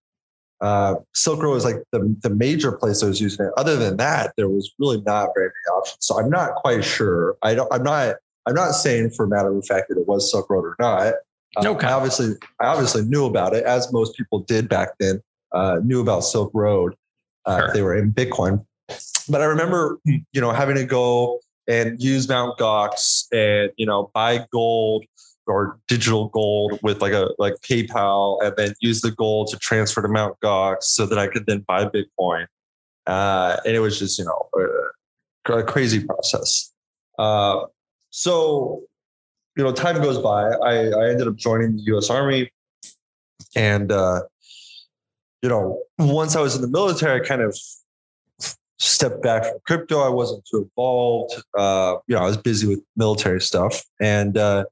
uh, 0.60 0.96
Silk 1.14 1.42
Road 1.42 1.54
was 1.54 1.66
like 1.66 1.78
the, 1.92 2.16
the 2.22 2.30
major 2.30 2.72
place 2.72 3.04
I 3.04 3.08
was 3.08 3.22
using 3.22 3.46
it. 3.46 3.52
Other 3.58 3.76
than 3.76 3.98
that, 3.98 4.34
there 4.38 4.50
was 4.50 4.72
really 4.80 5.02
not 5.02 5.30
very 5.36 5.48
many 5.48 5.78
options. 5.78 5.98
So 6.02 6.20
I'm 6.20 6.30
not 6.30 6.56
quite 6.56 6.84
sure. 6.84 7.36
I 7.44 7.56
don't. 7.56 7.72
I'm 7.72 7.84
not 7.84 8.16
I'm 8.48 8.56
not 8.56 8.72
saying 8.72 9.12
for 9.12 9.26
a 9.26 9.28
matter 9.28 9.56
of 9.56 9.66
fact 9.66 9.90
that 9.90 9.98
it 9.98 10.08
was 10.08 10.32
Silk 10.32 10.50
Road 10.50 10.66
or 10.66 10.76
not. 10.80 11.14
Uh, 11.58 11.70
okay. 11.70 11.88
I 11.88 11.94
obviously, 11.94 12.34
I 12.60 12.68
obviously 12.68 13.04
knew 13.04 13.26
about 13.26 13.54
it, 13.54 13.64
as 13.66 13.92
most 13.92 14.16
people 14.16 14.40
did 14.40 14.70
back 14.70 14.90
then. 15.00 15.22
Uh, 15.52 15.80
knew 15.84 16.02
about 16.02 16.22
Silk 16.22 16.50
Road. 16.54 16.96
Uh, 17.46 17.60
sure. 17.60 17.74
They 17.74 17.82
were 17.82 17.96
in 17.96 18.12
Bitcoin, 18.12 18.66
but 19.28 19.42
I 19.42 19.46
remember, 19.46 20.00
you 20.06 20.24
know, 20.36 20.52
having 20.52 20.76
to 20.76 20.86
go 20.86 21.40
and 21.68 22.02
use 22.02 22.28
Mount 22.28 22.58
Gox 22.58 23.26
and 23.32 23.72
you 23.78 23.86
know 23.86 24.12
buy 24.14 24.46
gold 24.52 25.06
or 25.48 25.80
digital 25.88 26.30
gold 26.30 26.80
with 26.84 27.02
like 27.02 27.14
a 27.14 27.30
like 27.40 27.56
PayPal, 27.62 28.42
and 28.44 28.56
then 28.58 28.74
use 28.80 29.02
the 29.02 29.12
gold 29.12 29.50
to 29.50 29.58
transfer 29.58 30.02
to 30.02 30.08
Mount 30.08 30.40
Gox 30.42 30.84
so 30.84 31.06
that 31.06 31.18
I 31.18 31.28
could 31.28 31.46
then 31.46 31.60
buy 31.68 31.86
Bitcoin. 31.86 32.46
Uh, 33.08 33.58
and 33.66 33.76
it 33.76 33.80
was 33.80 34.00
just 34.00 34.20
you 34.20 34.26
know 34.26 34.50
a, 35.48 35.54
a 35.58 35.64
crazy 35.64 36.04
process. 36.04 36.72
Uh, 37.18 37.66
so, 38.12 38.84
you 39.58 39.64
know, 39.64 39.72
time 39.72 40.02
goes 40.02 40.18
by. 40.18 40.44
I, 40.44 40.90
I 40.90 41.10
ended 41.10 41.28
up 41.28 41.36
joining 41.36 41.78
the 41.78 41.84
U.S. 41.84 42.10
Army, 42.10 42.52
and 43.56 43.92
uh, 43.92 44.22
you 45.42 45.50
know, 45.50 45.82
once 45.98 46.36
I 46.36 46.42
was 46.42 46.56
in 46.56 46.62
the 46.62 46.68
military, 46.68 47.20
I 47.20 47.26
kind 47.26 47.42
of 47.42 47.58
stepped 48.82 49.22
back 49.22 49.44
from 49.44 49.60
crypto. 49.66 50.02
I 50.02 50.10
wasn't 50.10 50.44
too 50.50 50.64
involved. 50.64 51.34
Uh, 51.58 51.98
you 52.08 52.16
know, 52.16 52.22
I 52.22 52.26
was 52.26 52.38
busy 52.38 52.68
with 52.68 52.82
military 52.96 53.42
stuff, 53.42 53.82
and 54.00 54.38
uh, 54.38 54.66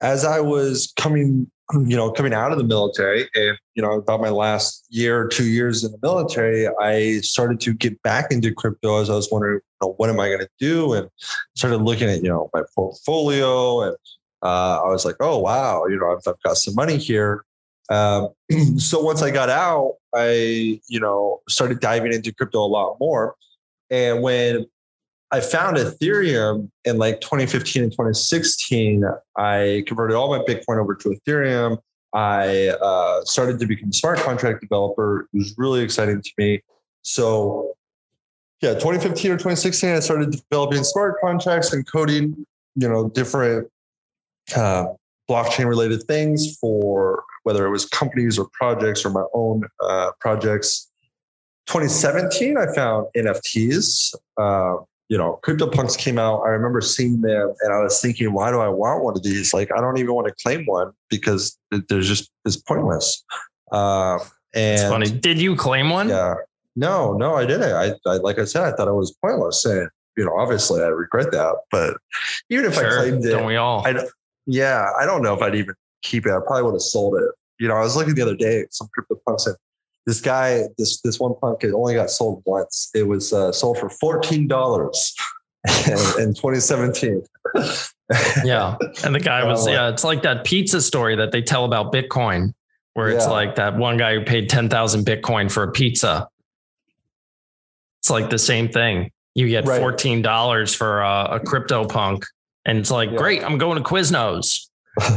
as 0.00 0.24
I 0.24 0.40
was 0.40 0.92
coming 0.96 1.50
you 1.86 1.96
know, 1.96 2.10
coming 2.10 2.34
out 2.34 2.52
of 2.52 2.58
the 2.58 2.64
military 2.64 3.28
and, 3.34 3.56
you 3.74 3.82
know, 3.82 3.92
about 3.92 4.20
my 4.20 4.28
last 4.28 4.84
year 4.90 5.22
or 5.22 5.28
two 5.28 5.46
years 5.46 5.84
in 5.84 5.92
the 5.92 5.98
military, 6.02 6.68
I 6.80 7.18
started 7.20 7.60
to 7.60 7.72
get 7.72 8.00
back 8.02 8.30
into 8.30 8.52
crypto 8.52 9.00
as 9.00 9.08
I 9.08 9.14
was 9.14 9.28
wondering, 9.30 9.54
you 9.54 9.86
know, 9.86 9.94
what 9.96 10.10
am 10.10 10.20
I 10.20 10.28
going 10.28 10.40
to 10.40 10.48
do? 10.58 10.92
And 10.92 11.08
started 11.56 11.78
looking 11.78 12.10
at, 12.10 12.22
you 12.22 12.28
know, 12.28 12.50
my 12.52 12.62
portfolio 12.74 13.82
and 13.82 13.96
uh, 14.42 14.82
I 14.84 14.88
was 14.88 15.04
like, 15.04 15.16
oh, 15.20 15.38
wow, 15.38 15.86
you 15.86 15.98
know, 15.98 16.12
I've, 16.12 16.20
I've 16.26 16.42
got 16.42 16.56
some 16.56 16.74
money 16.74 16.98
here. 16.98 17.44
Um, 17.90 18.30
so 18.78 19.00
once 19.00 19.22
I 19.22 19.30
got 19.30 19.48
out, 19.48 19.96
I, 20.14 20.80
you 20.88 21.00
know, 21.00 21.40
started 21.48 21.80
diving 21.80 22.12
into 22.12 22.32
crypto 22.32 22.64
a 22.64 22.66
lot 22.66 22.96
more. 23.00 23.34
And 23.90 24.22
when 24.22 24.66
I 25.32 25.40
found 25.40 25.78
Ethereum 25.78 26.70
in 26.84 26.98
like 26.98 27.22
2015 27.22 27.84
and 27.84 27.90
2016. 27.90 29.02
I 29.38 29.82
converted 29.86 30.14
all 30.14 30.28
my 30.28 30.44
Bitcoin 30.44 30.78
over 30.78 30.94
to 30.96 31.08
Ethereum. 31.08 31.78
I 32.12 32.68
uh, 32.68 33.24
started 33.24 33.58
to 33.60 33.66
become 33.66 33.88
a 33.88 33.92
smart 33.94 34.18
contract 34.18 34.60
developer. 34.60 35.28
It 35.32 35.38
was 35.38 35.54
really 35.56 35.80
exciting 35.80 36.20
to 36.20 36.30
me. 36.36 36.60
So, 37.00 37.72
yeah, 38.60 38.74
2015 38.74 39.30
or 39.30 39.34
2016, 39.36 39.90
I 39.90 40.00
started 40.00 40.32
developing 40.32 40.84
smart 40.84 41.18
contracts 41.22 41.72
and 41.72 41.90
coding, 41.90 42.44
you 42.74 42.88
know, 42.88 43.08
different 43.08 43.70
uh, 44.54 44.84
blockchain 45.30 45.66
related 45.66 46.02
things 46.02 46.58
for 46.58 47.24
whether 47.44 47.66
it 47.66 47.70
was 47.70 47.86
companies 47.86 48.38
or 48.38 48.48
projects 48.52 49.04
or 49.04 49.10
my 49.10 49.24
own 49.34 49.62
uh, 49.80 50.12
projects. 50.20 50.90
2017, 51.66 52.56
I 52.56 52.72
found 52.74 53.06
NFTs. 53.16 54.14
Uh, 54.38 54.76
you 55.08 55.18
know, 55.18 55.38
CryptoPunks 55.44 55.98
came 55.98 56.18
out. 56.18 56.40
I 56.40 56.48
remember 56.48 56.80
seeing 56.80 57.20
them 57.20 57.52
and 57.60 57.72
I 57.72 57.80
was 57.80 58.00
thinking, 58.00 58.32
why 58.32 58.50
do 58.50 58.60
I 58.60 58.68
want 58.68 59.04
one 59.04 59.14
of 59.14 59.22
these? 59.22 59.52
Like, 59.52 59.70
I 59.76 59.80
don't 59.80 59.98
even 59.98 60.14
want 60.14 60.26
to 60.28 60.34
claim 60.42 60.64
one 60.64 60.92
because 61.10 61.58
there's 61.88 62.08
just, 62.08 62.30
it's 62.44 62.56
pointless. 62.56 63.22
Uh, 63.70 64.18
and 64.54 64.80
it's 64.80 64.82
funny. 64.84 65.10
Did 65.10 65.38
you 65.38 65.54
claim 65.54 65.90
one? 65.90 66.08
Yeah. 66.08 66.34
No, 66.76 67.12
no, 67.12 67.34
I 67.34 67.44
didn't. 67.44 67.72
I, 67.72 67.92
I, 68.10 68.16
like 68.16 68.38
I 68.38 68.44
said, 68.44 68.62
I 68.62 68.74
thought 68.74 68.88
it 68.88 68.94
was 68.94 69.14
pointless. 69.22 69.64
And, 69.66 69.88
you 70.16 70.24
know, 70.24 70.34
obviously 70.38 70.82
I 70.82 70.86
regret 70.86 71.30
that. 71.32 71.56
But 71.70 71.98
even 72.48 72.64
if 72.64 72.74
sure, 72.74 73.00
I 73.00 73.02
claimed 73.02 73.24
it, 73.24 73.30
don't 73.30 73.46
we 73.46 73.56
all? 73.56 73.86
I, 73.86 74.06
yeah, 74.46 74.90
I 74.98 75.04
don't 75.04 75.22
know 75.22 75.34
if 75.34 75.42
I'd 75.42 75.54
even 75.54 75.74
keep 76.02 76.26
it. 76.26 76.30
I 76.32 76.38
probably 76.46 76.64
would 76.64 76.74
have 76.74 76.82
sold 76.82 77.16
it. 77.16 77.30
You 77.58 77.68
know, 77.68 77.74
I 77.74 77.80
was 77.80 77.96
looking 77.96 78.14
the 78.14 78.22
other 78.22 78.36
day 78.36 78.60
at 78.60 78.74
some 78.74 78.88
CryptoPunks 78.96 79.46
and 79.46 79.56
this 80.06 80.20
guy, 80.20 80.64
this 80.78 81.00
this 81.00 81.20
one 81.20 81.34
punk, 81.40 81.62
it 81.64 81.72
only 81.72 81.94
got 81.94 82.10
sold 82.10 82.42
once. 82.44 82.90
It 82.94 83.06
was 83.06 83.32
uh, 83.32 83.52
sold 83.52 83.78
for 83.78 83.88
fourteen 83.88 84.48
dollars 84.48 85.14
in, 85.86 85.92
in 86.20 86.34
2017. 86.34 87.22
yeah, 88.44 88.76
and 89.04 89.14
the 89.14 89.20
guy 89.20 89.44
was 89.44 89.66
yeah. 89.68 89.88
It's 89.88 90.04
like 90.04 90.22
that 90.22 90.44
pizza 90.44 90.80
story 90.80 91.16
that 91.16 91.30
they 91.30 91.42
tell 91.42 91.64
about 91.64 91.92
Bitcoin, 91.92 92.52
where 92.94 93.08
it's 93.08 93.26
yeah. 93.26 93.30
like 93.30 93.54
that 93.56 93.76
one 93.76 93.96
guy 93.96 94.14
who 94.14 94.24
paid 94.24 94.48
ten 94.48 94.68
thousand 94.68 95.04
Bitcoin 95.04 95.50
for 95.50 95.62
a 95.62 95.70
pizza. 95.70 96.28
It's 98.00 98.10
like 98.10 98.30
the 98.30 98.38
same 98.38 98.68
thing. 98.68 99.12
You 99.34 99.48
get 99.48 99.66
right. 99.66 99.78
fourteen 99.78 100.20
dollars 100.20 100.74
for 100.74 101.00
a, 101.02 101.36
a 101.36 101.40
CryptoPunk, 101.40 102.24
and 102.64 102.78
it's 102.78 102.90
like, 102.90 103.10
yeah. 103.10 103.18
great, 103.18 103.44
I'm 103.44 103.56
going 103.56 103.78
to 103.78 103.84
Quiznos 103.84 104.68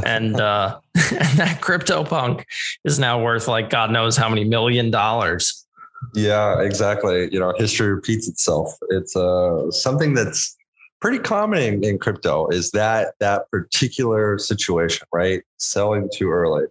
and 0.06 0.40
uh, 0.40 0.80
and 0.96 1.40
that 1.40 1.60
crypto 1.62 2.04
punk 2.04 2.46
is 2.84 3.00
now 3.00 3.22
worth 3.22 3.48
like 3.48 3.70
God 3.70 3.92
knows 3.92 4.18
how 4.18 4.30
many 4.30 4.44
million 4.44 4.92
dollars. 4.92 5.66
Yeah, 6.14 6.62
exactly. 6.62 7.30
You 7.32 7.40
know, 7.40 7.54
history 7.58 7.94
repeats 7.94 8.28
itself. 8.28 8.74
It's 8.90 9.16
uh, 9.16 9.72
something 9.72 10.14
that's 10.14 10.56
pretty 11.02 11.20
common 11.20 11.62
in, 11.62 11.84
in 11.84 11.98
crypto 11.98 12.48
is 12.50 12.72
that 12.72 13.14
that 13.20 13.50
particular 13.52 14.38
situation, 14.38 15.08
right? 15.14 15.44
Selling 15.58 16.10
too 16.14 16.30
early. 16.30 16.66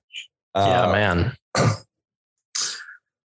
Yeah, 0.56 0.82
uh, 0.82 0.92
man. 0.92 1.36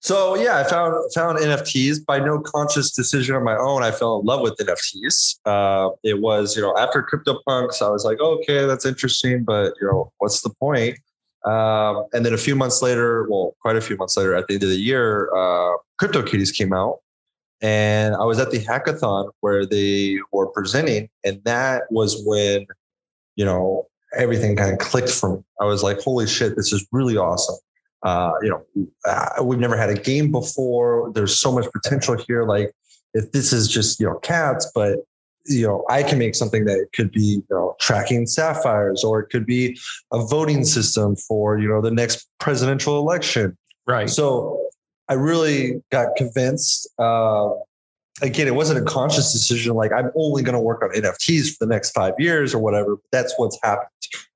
So 0.03 0.35
yeah, 0.35 0.57
I 0.59 0.65
found 0.65 0.95
found 1.13 1.39
NFTs 1.39 2.05
by 2.05 2.19
no 2.19 2.37
conscious 2.37 2.91
decision 2.91 3.35
of 3.35 3.43
my 3.43 3.55
own. 3.55 3.83
I 3.83 3.91
fell 3.91 4.19
in 4.19 4.25
love 4.25 4.41
with 4.41 4.57
NFTs. 4.57 5.39
Uh, 5.45 5.91
it 6.03 6.19
was 6.19 6.57
you 6.57 6.61
know 6.61 6.77
after 6.77 7.01
CryptoPunks, 7.01 7.81
I 7.81 7.89
was 7.89 8.03
like, 8.03 8.19
okay, 8.19 8.65
that's 8.65 8.85
interesting, 8.85 9.45
but 9.45 9.73
you 9.79 9.87
know 9.87 10.11
what's 10.17 10.41
the 10.41 10.49
point? 10.49 10.99
Um, 11.45 12.05
and 12.11 12.25
then 12.25 12.33
a 12.33 12.37
few 12.37 12.53
months 12.53 12.81
later, 12.81 13.27
well, 13.29 13.55
quite 13.61 13.77
a 13.77 13.81
few 13.81 13.95
months 13.95 14.17
later, 14.17 14.35
at 14.35 14.47
the 14.47 14.55
end 14.55 14.63
of 14.63 14.69
the 14.69 14.75
year, 14.75 15.33
uh, 15.33 15.77
CryptoKitties 16.01 16.53
came 16.53 16.73
out, 16.73 16.99
and 17.61 18.13
I 18.13 18.25
was 18.25 18.39
at 18.39 18.51
the 18.51 18.59
hackathon 18.59 19.31
where 19.39 19.65
they 19.65 20.19
were 20.33 20.47
presenting, 20.47 21.09
and 21.23 21.41
that 21.45 21.83
was 21.89 22.21
when 22.25 22.67
you 23.37 23.45
know 23.45 23.87
everything 24.17 24.57
kind 24.57 24.73
of 24.73 24.79
clicked 24.79 25.11
for 25.11 25.37
me. 25.37 25.43
I 25.61 25.63
was 25.63 25.81
like, 25.81 26.01
holy 26.01 26.27
shit, 26.27 26.57
this 26.57 26.73
is 26.73 26.85
really 26.91 27.15
awesome. 27.15 27.55
Uh, 28.03 28.33
you 28.41 28.49
know, 28.49 28.87
uh, 29.05 29.43
we've 29.43 29.59
never 29.59 29.77
had 29.77 29.89
a 29.89 29.95
game 29.95 30.31
before. 30.31 31.11
There's 31.13 31.39
so 31.39 31.51
much 31.51 31.65
potential 31.71 32.17
here. 32.27 32.43
Like, 32.43 32.71
if 33.13 33.31
this 33.31 33.53
is 33.53 33.67
just 33.67 33.99
you 33.99 34.05
know 34.05 34.19
cats, 34.19 34.69
but 34.73 34.99
you 35.45 35.67
know, 35.67 35.83
I 35.89 36.03
can 36.03 36.17
make 36.17 36.35
something 36.35 36.65
that 36.65 36.87
could 36.93 37.11
be 37.11 37.21
you 37.21 37.45
know 37.49 37.75
tracking 37.79 38.25
sapphires, 38.25 39.03
or 39.03 39.21
it 39.21 39.29
could 39.29 39.45
be 39.45 39.79
a 40.11 40.25
voting 40.25 40.65
system 40.65 41.15
for 41.15 41.57
you 41.57 41.67
know 41.67 41.81
the 41.81 41.91
next 41.91 42.27
presidential 42.39 42.97
election. 42.97 43.57
Right. 43.87 44.09
So 44.09 44.61
I 45.09 45.13
really 45.13 45.81
got 45.91 46.15
convinced. 46.15 46.89
Uh, 46.97 47.49
again, 48.21 48.47
it 48.47 48.55
wasn't 48.55 48.79
a 48.79 48.83
conscious 48.89 49.33
decision. 49.33 49.75
Like 49.75 49.91
I'm 49.91 50.11
only 50.15 50.43
going 50.43 50.53
to 50.53 50.59
work 50.59 50.81
on 50.81 50.89
NFTs 50.91 51.55
for 51.55 51.65
the 51.65 51.69
next 51.69 51.91
five 51.91 52.13
years 52.19 52.53
or 52.53 52.59
whatever. 52.59 52.95
But 52.95 53.05
that's 53.11 53.33
what's 53.37 53.59
happened. 53.63 53.89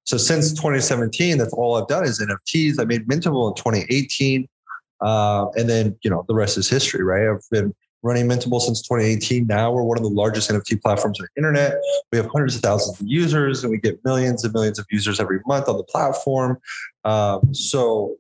So 0.08 0.16
since 0.18 0.53
2017, 0.53 1.38
that's 1.38 1.51
all 1.51 1.76
I've 1.76 1.88
done 1.88 2.05
is 2.05 2.22
NFTs. 2.22 2.80
I 2.80 2.86
made 2.86 3.05
Mintable 3.08 3.49
in 3.49 3.55
2018. 3.55 4.47
Uh, 5.01 5.47
and 5.55 5.70
then, 5.70 5.97
you 6.01 6.10
know, 6.10 6.24
the 6.30 6.34
rest 6.34 6.58
is 6.58 6.70
history, 6.70 7.03
right? 7.03 7.30
I've 7.30 7.43
been 7.51 7.76
running 8.03 8.26
Mintable 8.26 8.62
since 8.62 8.82
2018. 8.84 9.47
Now 9.47 9.70
we're 9.70 9.84
one 9.84 9.97
of 9.97 10.03
the 10.03 10.10
largest 10.10 10.49
NFT 10.49 10.82
platforms 10.82 11.20
on 11.20 11.28
the 11.28 11.39
internet. 11.41 11.74
We 12.14 12.18
have 12.18 12.28
hundreds 12.28 12.55
of 12.55 12.62
thousands 12.62 13.01
of 13.01 13.05
users 13.05 13.66
and 13.66 13.72
we 13.72 13.80
get 13.80 14.03
millions 14.05 14.45
and 14.45 14.53
millions 14.53 14.80
of 14.80 14.86
users 14.89 15.20
every 15.20 15.41
month 15.45 15.68
on 15.68 15.76
the 15.76 15.84
platform. 15.84 16.58
Um, 17.03 17.53
so 17.53 18.16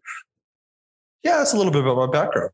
yeah, 1.23 1.37
that's 1.37 1.53
a 1.53 1.57
little 1.57 1.71
bit 1.71 1.83
about 1.83 1.95
my 1.95 2.07
background. 2.07 2.51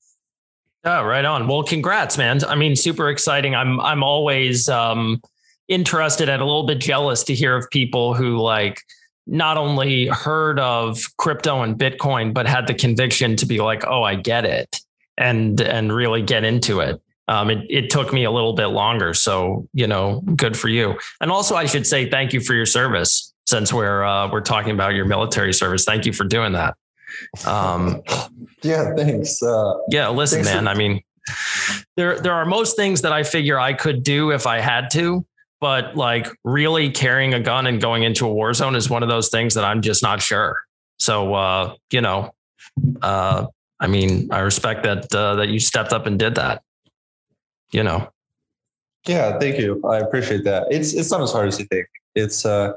Yeah, 0.85 1.01
right 1.01 1.25
on. 1.25 1.47
Well, 1.47 1.63
congrats, 1.63 2.19
man. 2.19 2.43
I 2.45 2.53
mean, 2.53 2.75
super 2.75 3.09
exciting. 3.09 3.55
I'm 3.55 3.79
I'm 3.79 4.03
always 4.03 4.69
um 4.69 5.21
interested 5.69 6.29
and 6.29 6.41
a 6.41 6.45
little 6.45 6.67
bit 6.67 6.79
jealous 6.79 7.23
to 7.23 7.33
hear 7.33 7.55
of 7.55 7.67
people 7.71 8.13
who 8.13 8.37
like 8.37 8.79
not 9.25 9.57
only 9.57 10.07
heard 10.07 10.59
of 10.59 10.99
crypto 11.17 11.61
and 11.61 11.77
Bitcoin, 11.77 12.33
but 12.33 12.45
had 12.45 12.67
the 12.67 12.73
conviction 12.73 13.35
to 13.37 13.45
be 13.45 13.59
like, 13.59 13.85
oh, 13.87 14.03
I 14.03 14.15
get 14.15 14.45
it 14.45 14.79
and 15.17 15.59
and 15.61 15.93
really 15.93 16.21
get 16.21 16.43
into 16.43 16.79
it. 16.79 17.01
Um, 17.27 17.49
it, 17.49 17.65
it 17.69 17.89
took 17.89 18.11
me 18.11 18.25
a 18.25 18.31
little 18.31 18.53
bit 18.53 18.67
longer. 18.67 19.13
So, 19.13 19.67
you 19.73 19.87
know, 19.87 20.21
good 20.35 20.57
for 20.57 20.67
you. 20.67 20.99
And 21.21 21.31
also 21.31 21.55
I 21.55 21.65
should 21.65 21.87
say 21.87 22.09
thank 22.09 22.33
you 22.33 22.41
for 22.41 22.53
your 22.53 22.65
service 22.65 23.33
since 23.45 23.71
we're 23.71 24.03
uh, 24.03 24.29
we're 24.31 24.41
talking 24.41 24.71
about 24.71 24.93
your 24.93 25.05
military 25.05 25.53
service. 25.53 25.85
Thank 25.85 26.05
you 26.05 26.13
for 26.13 26.25
doing 26.25 26.53
that. 26.53 26.75
Um, 27.45 28.01
yeah, 28.61 28.93
thanks. 28.95 29.41
Uh, 29.41 29.75
yeah, 29.89 30.09
listen, 30.09 30.43
thanks 30.43 30.53
man. 30.53 30.65
For- 30.65 30.69
I 30.69 30.73
mean, 30.73 31.01
there 31.95 32.19
there 32.19 32.33
are 32.33 32.45
most 32.45 32.75
things 32.75 33.01
that 33.01 33.13
I 33.13 33.23
figure 33.23 33.59
I 33.59 33.73
could 33.73 34.03
do 34.03 34.31
if 34.31 34.45
I 34.45 34.59
had 34.59 34.89
to, 34.91 35.25
but 35.63 35.95
like 35.95 36.27
really 36.43 36.89
carrying 36.89 37.33
a 37.33 37.39
gun 37.39 37.67
and 37.67 37.79
going 37.79 38.03
into 38.03 38.25
a 38.27 38.33
war 38.33 38.53
zone 38.53 38.75
is 38.75 38.89
one 38.89 39.01
of 39.01 39.07
those 39.07 39.29
things 39.29 39.53
that 39.53 39.63
I'm 39.63 39.81
just 39.81 40.03
not 40.03 40.21
sure. 40.21 40.59
So 40.99 41.33
uh, 41.35 41.75
you 41.89 42.01
know, 42.01 42.33
uh, 43.01 43.45
I 43.79 43.87
mean, 43.87 44.27
I 44.29 44.39
respect 44.39 44.83
that 44.83 45.15
uh, 45.15 45.35
that 45.35 45.47
you 45.47 45.59
stepped 45.59 45.93
up 45.93 46.05
and 46.05 46.19
did 46.19 46.35
that. 46.35 46.63
You 47.71 47.83
know. 47.83 48.09
Yeah, 49.07 49.39
thank 49.39 49.57
you. 49.57 49.81
I 49.85 49.99
appreciate 49.99 50.43
that. 50.43 50.67
It's 50.69 50.91
it's 50.91 51.11
not 51.11 51.21
as 51.21 51.31
hard 51.31 51.47
as 51.47 51.57
you 51.57 51.65
think. 51.67 51.87
It's 52.13 52.45
uh, 52.45 52.73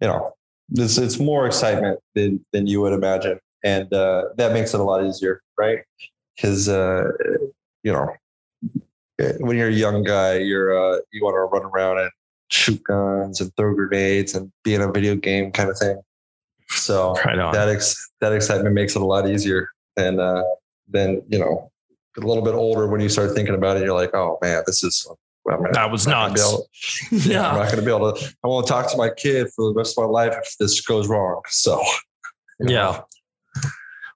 you 0.00 0.06
know, 0.06 0.32
it's 0.76 0.98
it's 0.98 1.18
more 1.18 1.44
excitement 1.48 1.98
than 2.14 2.38
than 2.52 2.68
you 2.68 2.80
would 2.82 2.92
imagine, 2.92 3.40
and 3.64 3.92
uh, 3.92 4.26
that 4.36 4.52
makes 4.52 4.74
it 4.74 4.78
a 4.78 4.84
lot 4.84 5.04
easier, 5.04 5.42
right? 5.58 5.80
Because 6.36 6.68
uh, 6.68 7.02
you 7.82 7.92
know, 7.92 8.14
when 9.40 9.56
you're 9.56 9.68
a 9.68 9.72
young 9.72 10.02
guy, 10.02 10.38
you're 10.38 10.76
uh, 10.76 10.98
you 11.12 11.24
want 11.24 11.34
to 11.34 11.40
run 11.40 11.64
around 11.64 11.98
and 11.98 12.10
shoot 12.48 12.82
guns 12.84 13.40
and 13.40 13.54
throw 13.56 13.74
grenades 13.74 14.34
and 14.34 14.52
be 14.62 14.74
in 14.74 14.82
a 14.82 14.90
video 14.90 15.14
game 15.14 15.52
kind 15.52 15.70
of 15.70 15.78
thing. 15.78 16.00
So 16.68 17.14
right 17.24 17.52
that 17.52 17.68
ex- 17.68 18.10
that 18.20 18.32
excitement 18.32 18.74
makes 18.74 18.96
it 18.96 19.02
a 19.02 19.04
lot 19.04 19.28
easier. 19.28 19.68
And 19.96 20.20
uh, 20.20 20.44
then 20.88 21.22
you 21.28 21.38
know, 21.38 21.70
a 22.16 22.20
little 22.20 22.42
bit 22.42 22.54
older 22.54 22.86
when 22.88 23.00
you 23.00 23.08
start 23.08 23.34
thinking 23.34 23.54
about 23.54 23.76
it, 23.76 23.84
you're 23.84 23.94
like, 23.94 24.14
oh 24.14 24.38
man, 24.42 24.62
this 24.66 24.82
is. 24.82 25.06
Well, 25.44 25.60
that 25.72 25.90
was 25.90 26.06
nuts. 26.06 26.40
yeah, 27.26 27.48
I'm 27.48 27.56
not 27.56 27.64
going 27.64 27.78
to 27.78 27.82
be 27.82 27.90
able 27.90 28.12
to. 28.12 28.34
I 28.44 28.46
want 28.46 28.64
to 28.64 28.72
talk 28.72 28.88
to 28.92 28.96
my 28.96 29.10
kid 29.10 29.48
for 29.56 29.72
the 29.72 29.74
rest 29.74 29.98
of 29.98 30.04
my 30.04 30.08
life 30.08 30.36
if 30.40 30.56
this 30.60 30.80
goes 30.82 31.08
wrong. 31.08 31.42
So, 31.48 31.82
you 32.60 32.66
know. 32.66 32.72
yeah. 32.72 33.00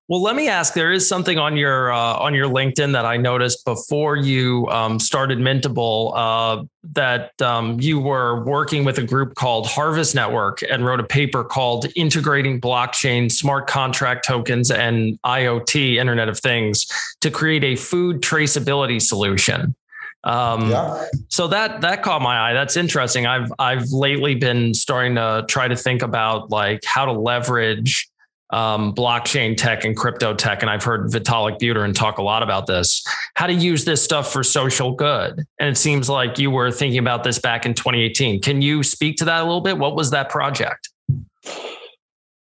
Well, 0.08 0.22
let 0.22 0.36
me 0.36 0.48
ask. 0.48 0.74
There 0.74 0.92
is 0.92 1.08
something 1.08 1.36
on 1.36 1.56
your 1.56 1.92
uh, 1.92 2.14
on 2.14 2.32
your 2.32 2.48
LinkedIn 2.48 2.92
that 2.92 3.04
I 3.04 3.16
noticed 3.16 3.64
before 3.64 4.14
you 4.14 4.68
um, 4.68 5.00
started 5.00 5.38
Mintable 5.38 6.12
uh, 6.14 6.62
that 6.92 7.32
um, 7.42 7.80
you 7.80 7.98
were 7.98 8.44
working 8.44 8.84
with 8.84 8.98
a 8.98 9.02
group 9.02 9.34
called 9.34 9.66
Harvest 9.66 10.14
Network 10.14 10.62
and 10.70 10.84
wrote 10.84 11.00
a 11.00 11.04
paper 11.04 11.42
called 11.42 11.86
"Integrating 11.96 12.60
Blockchain, 12.60 13.32
Smart 13.32 13.66
Contract 13.66 14.24
Tokens, 14.24 14.70
and 14.70 15.20
IoT 15.22 15.96
Internet 15.96 16.28
of 16.28 16.38
Things 16.38 16.86
to 17.20 17.28
create 17.28 17.64
a 17.64 17.74
food 17.74 18.20
traceability 18.20 19.02
solution." 19.02 19.74
Um, 20.22 20.70
yeah. 20.70 21.04
So 21.30 21.48
that 21.48 21.80
that 21.80 22.04
caught 22.04 22.22
my 22.22 22.50
eye. 22.50 22.52
That's 22.52 22.76
interesting. 22.76 23.26
I've 23.26 23.52
I've 23.58 23.90
lately 23.90 24.36
been 24.36 24.72
starting 24.72 25.16
to 25.16 25.44
try 25.48 25.66
to 25.66 25.74
think 25.76 26.02
about 26.02 26.50
like 26.50 26.84
how 26.84 27.06
to 27.06 27.12
leverage 27.12 28.08
um, 28.50 28.94
blockchain 28.94 29.56
tech 29.56 29.84
and 29.84 29.96
crypto 29.96 30.34
tech. 30.34 30.62
And 30.62 30.70
I've 30.70 30.84
heard 30.84 31.10
Vitalik 31.10 31.58
Buterin 31.58 31.94
talk 31.94 32.18
a 32.18 32.22
lot 32.22 32.42
about 32.42 32.66
this, 32.66 33.04
how 33.34 33.46
to 33.46 33.52
use 33.52 33.84
this 33.84 34.02
stuff 34.02 34.32
for 34.32 34.42
social 34.42 34.92
good. 34.92 35.44
And 35.58 35.68
it 35.68 35.76
seems 35.76 36.08
like 36.08 36.38
you 36.38 36.50
were 36.50 36.70
thinking 36.70 36.98
about 36.98 37.24
this 37.24 37.38
back 37.38 37.66
in 37.66 37.74
2018. 37.74 38.40
Can 38.40 38.62
you 38.62 38.82
speak 38.82 39.16
to 39.18 39.24
that 39.24 39.40
a 39.40 39.44
little 39.44 39.60
bit? 39.60 39.78
What 39.78 39.96
was 39.96 40.10
that 40.10 40.28
project? 40.28 40.88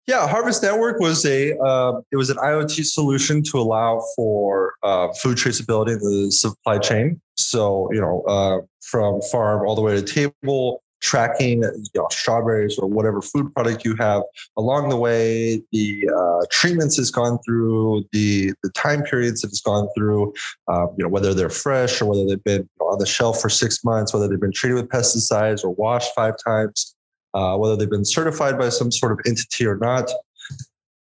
Yeah, 0.07 0.25
Harvest 0.25 0.63
Network 0.63 1.01
was 1.01 1.25
a 1.25 1.57
uh, 1.59 1.99
it 2.13 2.15
was 2.15 2.29
an 2.29 2.37
IoT 2.37 2.85
solution 2.85 3.43
to 3.43 3.59
allow 3.59 4.01
for 4.15 4.75
uh, 4.81 5.09
food 5.11 5.37
traceability 5.37 5.91
in 5.91 5.99
the 5.99 6.31
supply 6.31 6.77
chain. 6.77 7.19
So 7.35 7.89
you 7.91 7.99
know, 7.99 8.21
uh, 8.21 8.59
from 8.81 9.21
farm 9.23 9.67
all 9.67 9.75
the 9.75 9.81
way 9.81 10.01
to 10.01 10.01
table, 10.01 10.81
tracking 11.01 11.61
you 11.61 11.83
know, 11.95 12.07
strawberries 12.11 12.77
or 12.77 12.87
whatever 12.87 13.21
food 13.21 13.53
product 13.53 13.85
you 13.85 13.95
have. 13.95 14.23
Along 14.57 14.89
the 14.89 14.97
way, 14.97 15.61
the 15.71 16.09
uh, 16.15 16.45
treatments 16.51 16.97
it's 16.99 17.11
gone 17.11 17.39
through, 17.45 18.05
the 18.11 18.53
the 18.63 18.69
time 18.71 19.03
periods 19.03 19.43
it's 19.43 19.61
gone 19.61 19.87
through, 19.95 20.33
um, 20.67 20.89
you 20.97 21.03
know 21.03 21.09
whether 21.09 21.33
they're 21.33 21.49
fresh 21.49 22.01
or 22.01 22.05
whether 22.05 22.25
they've 22.25 22.43
been 22.43 22.67
on 22.79 22.99
the 22.99 23.05
shelf 23.05 23.41
for 23.41 23.49
six 23.49 23.83
months, 23.83 24.13
whether 24.13 24.27
they've 24.27 24.39
been 24.39 24.51
treated 24.51 24.75
with 24.75 24.89
pesticides 24.89 25.63
or 25.63 25.71
washed 25.71 26.13
five 26.15 26.35
times, 26.43 26.95
uh, 27.33 27.55
whether 27.57 27.75
they've 27.75 27.89
been 27.89 28.05
certified 28.05 28.57
by 28.57 28.69
some 28.69 28.91
sort 28.91 29.11
of 29.11 29.19
entity 29.25 29.65
or 29.65 29.77
not 29.77 30.09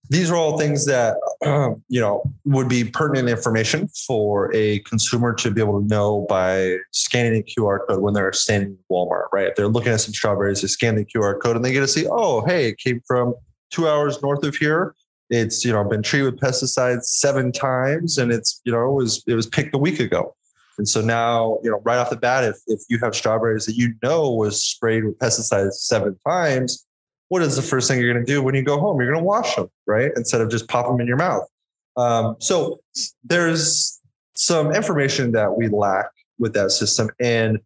these 0.10 0.32
are 0.32 0.36
all 0.36 0.58
things 0.58 0.86
that 0.86 1.18
um, 1.46 1.84
you 1.88 2.02
know 2.02 2.24
would 2.46 2.68
be 2.68 2.84
pertinent 2.84 3.30
information 3.30 3.88
for 4.08 4.54
a 4.56 4.80
consumer 4.80 5.34
to 5.36 5.52
be 5.52 5.62
able 5.62 5.80
to 5.80 5.88
know 5.88 6.26
by 6.28 6.78
scanning 6.92 7.42
a 7.42 7.44
QR 7.44 7.80
code 7.88 8.02
when 8.02 8.14
they're 8.14 8.34
standing 8.34 8.70
in 8.70 8.78
Walmart, 8.92 9.28
right? 9.32 9.48
If 9.48 9.56
they're 9.56 9.68
looking 9.68 9.92
at 9.92 10.02
some 10.02 10.14
strawberries, 10.14 10.62
they 10.62 10.68
scan 10.68 10.96
the 10.96 11.06
QR 11.06 11.40
code 11.40 11.56
and 11.56 11.64
they 11.64 11.72
get 11.72 11.82
to 11.82 11.88
see, 11.88 12.08
oh, 12.10 12.44
hey, 12.46 12.70
it 12.70 12.80
came 12.80 13.02
from 13.08 13.36
two 13.70 13.88
hours 13.88 14.22
north 14.22 14.44
of 14.44 14.56
here. 14.56 14.96
It's 15.30 15.64
you 15.64 15.72
know 15.72 15.84
been 15.84 16.02
treated 16.02 16.26
with 16.26 16.40
pesticides 16.40 17.04
seven 17.04 17.52
times, 17.52 18.18
and 18.18 18.32
it's 18.32 18.62
you 18.66 18.72
know 18.72 18.90
it 18.90 18.94
was 18.94 19.24
it 19.28 19.36
was 19.36 19.46
picked 19.46 19.76
a 19.76 19.78
week 19.78 20.00
ago. 20.00 20.36
And 20.80 20.88
so 20.88 21.02
now, 21.02 21.60
you 21.62 21.70
know, 21.70 21.82
right 21.84 21.98
off 21.98 22.10
the 22.10 22.16
bat, 22.16 22.46
if, 22.46 22.56
if 22.68 22.80
you 22.90 23.00
have 23.00 23.14
strawberries 23.14 23.66
that 23.66 23.76
you 23.76 23.94
know 24.02 24.32
was 24.32 24.64
sprayed 24.64 25.04
with 25.04 25.20
pesticides 25.20 25.74
seven 25.74 26.18
times, 26.26 26.88
what 27.30 27.42
is 27.42 27.56
the 27.56 27.62
first 27.62 27.88
thing 27.88 28.00
you're 28.00 28.12
going 28.14 28.26
to 28.26 28.32
do 28.32 28.42
when 28.44 28.56
you 28.56 28.64
go 28.64 28.80
home? 28.80 29.00
You're 29.00 29.12
going 29.12 29.22
to 29.22 29.26
wash 29.26 29.56
them, 29.56 29.70
right? 29.88 30.12
Instead 30.16 30.42
of 30.42 30.50
just 30.50 30.68
pop 30.68 30.88
them 30.88 31.00
in 31.00 31.08
your 31.08 31.18
mouth. 31.18 31.48
Um, 31.96 32.36
so 32.40 32.82
there's 33.24 34.00
some 34.36 34.74
information 34.74 35.32
that 35.34 35.56
we 35.56 35.68
lack 35.68 36.08
with 36.38 36.54
that 36.54 36.72
system. 36.72 37.10
And, 37.20 37.60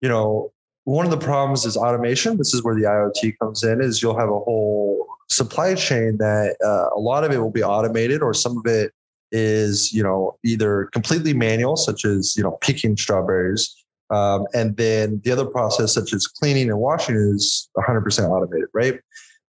you 0.00 0.08
know, 0.08 0.52
one 0.84 1.06
of 1.06 1.10
the 1.10 1.18
problems 1.18 1.64
is 1.64 1.76
automation. 1.76 2.36
This 2.36 2.54
is 2.54 2.62
where 2.62 2.74
the 2.74 2.82
IoT 2.82 3.38
comes 3.38 3.62
in 3.62 3.80
is 3.80 4.02
you'll 4.02 4.18
have 4.18 4.28
a 4.28 4.40
whole 4.40 5.06
supply 5.28 5.74
chain 5.74 6.18
that 6.18 6.56
uh, 6.64 6.96
a 6.96 7.00
lot 7.00 7.24
of 7.24 7.32
it 7.32 7.38
will 7.38 7.50
be 7.50 7.62
automated 7.62 8.20
or 8.22 8.34
some 8.34 8.58
of 8.58 8.66
it 8.66 8.92
is, 9.32 9.92
you 9.92 10.02
know, 10.02 10.36
either 10.44 10.88
completely 10.92 11.34
manual, 11.34 11.76
such 11.76 12.04
as, 12.04 12.36
you 12.36 12.42
know, 12.42 12.58
picking 12.60 12.96
strawberries, 12.96 13.83
um, 14.10 14.46
and 14.54 14.76
then 14.76 15.20
the 15.24 15.32
other 15.32 15.46
process, 15.46 15.94
such 15.94 16.12
as 16.12 16.26
cleaning 16.26 16.68
and 16.68 16.78
washing, 16.78 17.16
is 17.16 17.68
100% 17.76 18.28
automated, 18.28 18.68
right? 18.72 19.00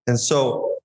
And 0.06 0.18
so 0.18 0.76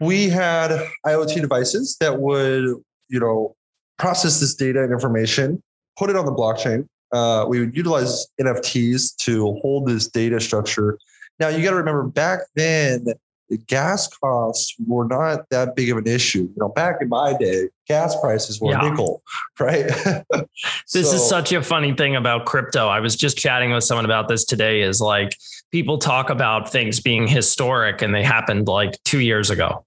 we 0.00 0.28
had 0.28 0.70
IoT 1.06 1.40
devices 1.40 1.96
that 2.00 2.20
would, 2.20 2.64
you 3.08 3.20
know, 3.20 3.54
process 3.98 4.40
this 4.40 4.54
data 4.54 4.82
and 4.82 4.92
information, 4.92 5.62
put 5.98 6.10
it 6.10 6.16
on 6.16 6.24
the 6.24 6.32
blockchain. 6.32 6.86
Uh, 7.12 7.44
we 7.48 7.60
would 7.60 7.76
utilize 7.76 8.26
NFTs 8.40 9.16
to 9.16 9.58
hold 9.60 9.86
this 9.86 10.06
data 10.08 10.40
structure. 10.40 10.98
Now 11.38 11.48
you 11.48 11.62
got 11.62 11.70
to 11.70 11.76
remember 11.76 12.04
back 12.04 12.40
then, 12.54 13.06
the 13.50 13.58
gas 13.58 14.06
costs 14.06 14.76
were 14.86 15.04
not 15.04 15.48
that 15.50 15.74
big 15.74 15.90
of 15.90 15.98
an 15.98 16.06
issue. 16.06 16.42
You 16.42 16.54
know, 16.56 16.68
back 16.68 16.96
in 17.00 17.08
my 17.08 17.36
day, 17.36 17.68
gas 17.86 18.18
prices 18.20 18.60
were 18.60 18.70
yeah. 18.70 18.88
nickel, 18.88 19.22
right? 19.60 19.86
this 19.88 21.10
so, 21.10 21.16
is 21.16 21.28
such 21.28 21.52
a 21.52 21.62
funny 21.62 21.92
thing 21.92 22.14
about 22.16 22.46
crypto. 22.46 22.86
I 22.86 23.00
was 23.00 23.16
just 23.16 23.36
chatting 23.36 23.72
with 23.72 23.84
someone 23.84 24.04
about 24.04 24.28
this 24.28 24.44
today 24.44 24.82
is 24.82 25.00
like 25.00 25.36
people 25.72 25.98
talk 25.98 26.30
about 26.30 26.70
things 26.70 27.00
being 27.00 27.26
historic 27.26 28.00
and 28.00 28.14
they 28.14 28.22
happened 28.22 28.68
like 28.68 29.02
2 29.04 29.18
years 29.18 29.50
ago. 29.50 29.84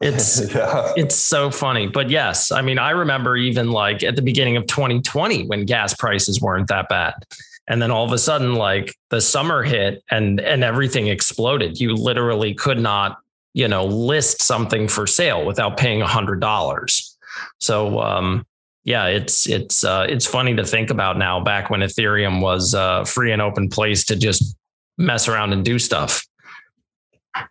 It's 0.00 0.52
yeah. 0.54 0.92
it's 0.96 1.14
so 1.14 1.52
funny. 1.52 1.86
But 1.86 2.10
yes, 2.10 2.50
I 2.50 2.62
mean, 2.62 2.78
I 2.78 2.90
remember 2.90 3.36
even 3.36 3.70
like 3.70 4.02
at 4.02 4.16
the 4.16 4.22
beginning 4.22 4.56
of 4.56 4.66
2020 4.66 5.46
when 5.46 5.66
gas 5.66 5.94
prices 5.94 6.40
weren't 6.40 6.66
that 6.68 6.88
bad 6.88 7.14
and 7.68 7.80
then 7.82 7.90
all 7.90 8.04
of 8.04 8.12
a 8.12 8.18
sudden 8.18 8.54
like 8.54 8.96
the 9.10 9.20
summer 9.20 9.62
hit 9.62 10.02
and 10.10 10.40
and 10.40 10.64
everything 10.64 11.06
exploded. 11.08 11.78
You 11.78 11.94
literally 11.94 12.54
could 12.54 12.80
not 12.80 13.18
you 13.54 13.68
know 13.68 13.84
list 13.84 14.42
something 14.42 14.88
for 14.88 15.06
sale 15.06 15.44
without 15.44 15.76
paying 15.76 16.02
a 16.02 16.06
hundred 16.06 16.40
dollars. 16.40 17.16
So 17.60 18.00
um 18.00 18.46
yeah 18.84 19.06
it's 19.06 19.46
it's 19.48 19.84
uh 19.84 20.06
it's 20.08 20.26
funny 20.26 20.56
to 20.56 20.64
think 20.64 20.90
about 20.90 21.18
now 21.18 21.40
back 21.40 21.68
when 21.70 21.80
ethereum 21.80 22.40
was 22.40 22.74
a 22.74 23.04
free 23.04 23.32
and 23.32 23.42
open 23.42 23.68
place 23.68 24.04
to 24.06 24.16
just 24.16 24.56
mess 24.96 25.28
around 25.28 25.52
and 25.52 25.64
do 25.64 25.78
stuff. 25.78 26.26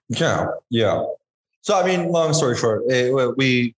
Yeah 0.09 0.47
yeah. 0.69 1.03
So 1.61 1.79
i 1.79 1.85
mean 1.85 2.09
long 2.09 2.33
story 2.33 2.57
short 2.57 2.83
eh, 2.89 3.11
we 3.37 3.75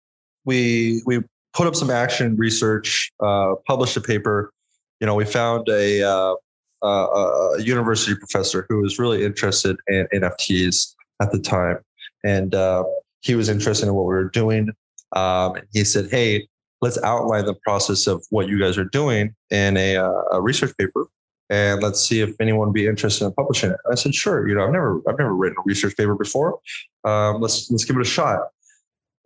we 0.46 1.02
we 1.06 1.24
put 1.54 1.66
up 1.66 1.76
some 1.76 1.90
action 1.90 2.36
research 2.36 3.12
uh 3.22 3.56
published 3.66 3.98
a 3.98 4.02
paper 4.02 4.52
you 5.00 5.08
know, 5.08 5.16
we 5.16 5.26
found 5.26 5.68
a, 5.70 6.04
uh, 6.04 6.36
a 6.84 7.62
university 7.62 8.16
professor 8.16 8.66
who 8.70 8.82
was 8.82 9.00
really 9.00 9.26
interested 9.26 9.78
in 9.88 10.08
NFTs 10.14 10.94
at 11.22 11.32
the 11.32 11.40
time, 11.40 11.80
and 12.24 12.54
uh, 12.54 12.84
he 13.22 13.36
was 13.36 13.50
interested 13.50 13.88
in 13.88 13.94
what 13.94 14.04
we 14.04 14.16
were 14.16 14.30
doing. 14.30 14.70
Um, 15.16 15.56
he 15.74 15.84
said, 15.84 16.10
"Hey, 16.10 16.48
let's 16.82 17.02
outline 17.04 17.46
the 17.46 17.56
process 17.56 18.08
of 18.08 18.26
what 18.30 18.48
you 18.48 18.60
guys 18.60 18.78
are 18.78 18.86
doing 18.86 19.36
in 19.50 19.78
a, 19.78 19.98
uh, 19.98 20.22
a 20.34 20.42
research 20.42 20.76
paper, 20.78 21.08
and 21.50 21.82
let's 21.82 22.02
see 22.02 22.22
if 22.22 22.36
anyone 22.40 22.68
would 22.68 22.74
be 22.74 22.88
interested 22.88 23.26
in 23.26 23.34
publishing 23.34 23.72
it." 23.72 23.78
I 23.90 23.96
said, 23.96 24.14
"Sure. 24.14 24.48
You 24.48 24.56
know, 24.56 24.66
I've 24.66 24.74
never 24.74 25.02
I've 25.08 25.18
never 25.18 25.34
written 25.34 25.58
a 25.60 25.64
research 25.66 25.96
paper 25.98 26.16
before. 26.16 26.60
Um, 27.04 27.42
let's 27.42 27.70
let's 27.72 27.86
give 27.86 27.96
it 27.96 28.02
a 28.02 28.06
shot." 28.06 28.40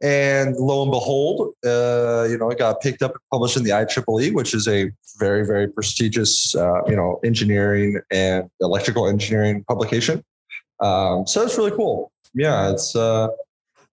And 0.02 0.56
lo 0.56 0.82
and 0.82 0.92
behold, 0.92 1.54
uh, 1.64 2.28
you 2.30 2.38
know, 2.38 2.50
it 2.50 2.58
got 2.58 2.82
picked 2.82 3.04
up 3.04 3.12
and 3.12 3.20
published 3.32 3.56
in 3.56 3.64
the 3.64 3.70
IEEE, 3.70 4.34
which 4.34 4.54
is 4.54 4.68
a 4.68 4.92
very, 5.20 5.46
very 5.46 5.68
prestigious, 5.68 6.56
uh, 6.56 6.84
you 6.88 6.96
know, 6.96 7.20
engineering 7.24 8.00
and 8.10 8.50
electrical 8.62 9.08
engineering 9.08 9.64
publication. 9.68 10.24
Um, 10.80 11.28
so 11.28 11.44
it's 11.44 11.58
really 11.58 11.72
cool. 11.72 12.12
Yeah, 12.34 12.72
it's 12.72 12.96
uh, 12.96 13.28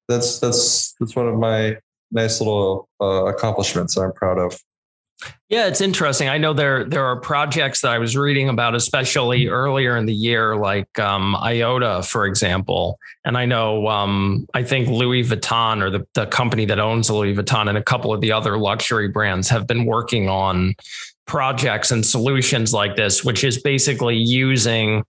that's 0.08 0.38
that's 0.38 0.94
that's 0.98 1.14
one 1.14 1.28
of 1.28 1.38
my 1.38 1.76
nice 2.10 2.40
little 2.40 2.88
uh, 3.00 3.26
accomplishments 3.26 3.96
I'm 3.96 4.12
proud 4.12 4.38
of. 4.38 4.58
Yeah, 5.48 5.66
it's 5.66 5.80
interesting. 5.80 6.28
I 6.28 6.38
know 6.38 6.52
there 6.52 6.84
there 6.84 7.04
are 7.04 7.18
projects 7.18 7.80
that 7.80 7.90
I 7.90 7.98
was 7.98 8.16
reading 8.16 8.48
about, 8.48 8.74
especially 8.74 9.48
earlier 9.48 9.96
in 9.96 10.06
the 10.06 10.12
year, 10.12 10.54
like 10.56 10.96
um, 10.98 11.34
IOTA, 11.36 12.02
for 12.04 12.26
example. 12.26 12.98
And 13.24 13.36
I 13.36 13.44
know 13.44 13.88
um, 13.88 14.46
I 14.54 14.62
think 14.62 14.88
Louis 14.88 15.24
Vuitton 15.24 15.82
or 15.82 15.90
the, 15.90 16.06
the 16.14 16.26
company 16.26 16.66
that 16.66 16.78
owns 16.78 17.10
Louis 17.10 17.34
Vuitton 17.34 17.68
and 17.68 17.78
a 17.78 17.82
couple 17.82 18.12
of 18.12 18.20
the 18.20 18.30
other 18.30 18.58
luxury 18.58 19.08
brands 19.08 19.48
have 19.48 19.66
been 19.66 19.86
working 19.86 20.28
on 20.28 20.74
projects 21.26 21.90
and 21.90 22.04
solutions 22.06 22.72
like 22.72 22.94
this, 22.94 23.24
which 23.24 23.42
is 23.42 23.60
basically 23.60 24.16
using 24.16 25.02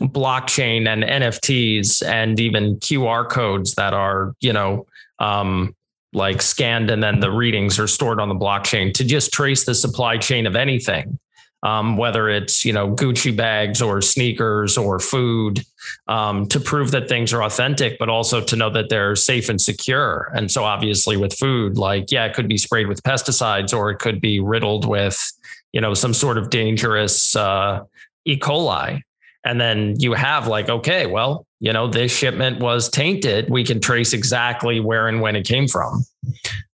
blockchain 0.00 0.86
and 0.86 1.02
NFTs 1.02 2.06
and 2.06 2.38
even 2.38 2.76
QR 2.76 3.28
codes 3.28 3.74
that 3.74 3.94
are, 3.94 4.34
you 4.40 4.52
know, 4.52 4.86
um, 5.18 5.74
like 6.18 6.42
scanned 6.42 6.90
and 6.90 7.02
then 7.02 7.20
the 7.20 7.30
readings 7.30 7.78
are 7.78 7.86
stored 7.86 8.20
on 8.20 8.28
the 8.28 8.34
blockchain 8.34 8.92
to 8.92 9.04
just 9.04 9.32
trace 9.32 9.64
the 9.64 9.74
supply 9.74 10.18
chain 10.18 10.46
of 10.46 10.54
anything 10.54 11.18
um, 11.62 11.96
whether 11.96 12.28
it's 12.28 12.64
you 12.64 12.72
know 12.72 12.94
gucci 12.94 13.34
bags 13.34 13.82
or 13.82 14.00
sneakers 14.00 14.78
or 14.78 14.98
food 14.98 15.64
um, 16.06 16.46
to 16.48 16.60
prove 16.60 16.90
that 16.92 17.08
things 17.08 17.32
are 17.32 17.42
authentic 17.42 17.98
but 17.98 18.08
also 18.08 18.40
to 18.40 18.56
know 18.56 18.70
that 18.70 18.88
they're 18.88 19.16
safe 19.16 19.48
and 19.48 19.60
secure. 19.60 20.30
And 20.34 20.50
so 20.50 20.64
obviously 20.64 21.16
with 21.16 21.36
food 21.36 21.76
like 21.76 22.12
yeah 22.12 22.26
it 22.26 22.34
could 22.34 22.48
be 22.48 22.58
sprayed 22.58 22.86
with 22.86 23.02
pesticides 23.02 23.76
or 23.76 23.90
it 23.90 23.98
could 23.98 24.20
be 24.20 24.40
riddled 24.40 24.86
with 24.86 25.32
you 25.72 25.80
know 25.80 25.94
some 25.94 26.14
sort 26.14 26.38
of 26.38 26.50
dangerous 26.50 27.34
uh, 27.34 27.82
e. 28.24 28.38
coli. 28.38 29.02
And 29.44 29.60
then 29.60 29.94
you 29.98 30.12
have 30.14 30.46
like 30.46 30.68
okay 30.68 31.06
well 31.06 31.46
you 31.60 31.72
know, 31.72 31.88
this 31.88 32.16
shipment 32.16 32.60
was 32.60 32.88
tainted, 32.88 33.50
we 33.50 33.64
can 33.64 33.80
trace 33.80 34.12
exactly 34.12 34.80
where 34.80 35.08
and 35.08 35.20
when 35.20 35.36
it 35.36 35.46
came 35.46 35.66
from. 35.66 36.04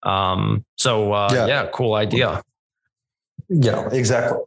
Um, 0.03 0.65
so 0.77 1.13
uh, 1.13 1.29
yeah. 1.31 1.47
yeah, 1.47 1.69
cool 1.71 1.93
idea. 1.93 2.41
Yeah, 3.49 3.87
exactly. 3.91 4.39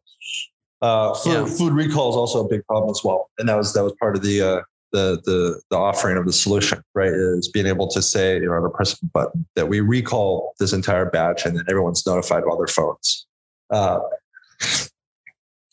Uh, 0.82 1.14
food, 1.14 1.32
yeah. 1.32 1.44
food 1.46 1.72
recall 1.72 2.10
is 2.10 2.16
also 2.16 2.44
a 2.44 2.48
big 2.48 2.66
problem 2.66 2.90
as 2.90 3.02
well, 3.04 3.30
and 3.38 3.48
that 3.48 3.56
was 3.56 3.72
that 3.74 3.84
was 3.84 3.92
part 4.00 4.16
of 4.16 4.22
the 4.22 4.42
uh, 4.42 4.60
the 4.92 5.20
the 5.24 5.60
the 5.70 5.76
offering 5.76 6.16
of 6.16 6.26
the 6.26 6.32
solution, 6.32 6.82
right? 6.94 7.12
Is 7.12 7.48
being 7.48 7.66
able 7.66 7.88
to 7.88 8.02
say, 8.02 8.34
you 8.34 8.46
know, 8.46 8.52
on 8.52 8.64
a 8.64 8.70
press 8.70 8.94
button 8.94 9.46
that 9.54 9.68
we 9.68 9.80
recall 9.80 10.54
this 10.58 10.72
entire 10.72 11.08
batch, 11.08 11.46
and 11.46 11.56
then 11.56 11.64
everyone's 11.68 12.04
notified 12.06 12.42
on 12.44 12.58
their 12.58 12.66
phones. 12.66 13.26
Uh, 13.70 14.00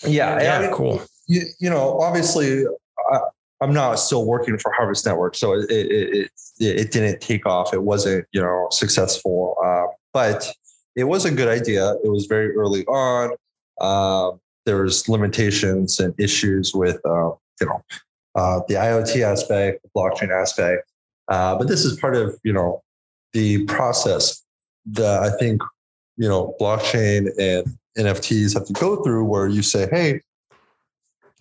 yeah, 0.06 0.42
yeah, 0.42 0.58
I 0.58 0.62
mean, 0.62 0.72
cool. 0.72 1.02
You, 1.28 1.42
you 1.60 1.70
know, 1.70 2.00
obviously, 2.00 2.66
I'm 3.62 3.74
not 3.74 3.96
still 3.96 4.26
working 4.26 4.58
for 4.58 4.72
Harvest 4.72 5.06
Network, 5.06 5.36
so 5.36 5.54
it 5.54 5.70
it, 5.70 6.14
it, 6.14 6.32
it 6.60 6.92
didn't 6.92 7.22
take 7.22 7.46
off. 7.46 7.74
It 7.74 7.84
wasn't 7.84 8.26
you 8.32 8.42
know 8.42 8.68
successful, 8.72 9.56
uh, 9.64 9.94
but 10.14 10.52
it 10.96 11.04
was 11.06 11.26
a 11.26 11.32
good 11.32 11.48
idea. 11.48 11.94
It 12.04 12.10
was 12.10 12.26
very 12.26 12.56
early 12.56 12.86
on. 12.86 13.36
Uh, 13.80 14.32
there 14.66 14.84
was 14.84 15.08
limitations 15.08 16.00
and 16.00 16.14
issues 16.20 16.74
with 16.74 17.00
uh, 17.06 17.32
you 17.60 17.68
know 17.68 17.84
uh, 18.36 18.62
the 18.68 18.76
IoT 18.76 19.22
aspect, 19.22 19.84
the 19.84 19.90
blockchain 19.96 20.30
aspect, 20.30 20.90
uh, 21.28 21.56
but 21.56 21.68
this 21.68 21.86
is 21.86 22.00
part 22.00 22.16
of 22.16 22.38
you 22.44 22.54
know 22.54 22.82
the 23.34 23.64
process 23.66 24.44
that 24.88 25.22
I 25.22 25.30
think 25.38 25.62
you 26.18 26.28
know 26.28 26.56
blockchain 26.60 27.30
and 27.38 27.78
NFTs 27.98 28.54
have 28.56 28.66
to 28.66 28.74
go 28.74 29.04
through, 29.04 29.26
where 29.26 29.48
you 29.48 29.62
say, 29.62 29.88
hey, 29.92 30.22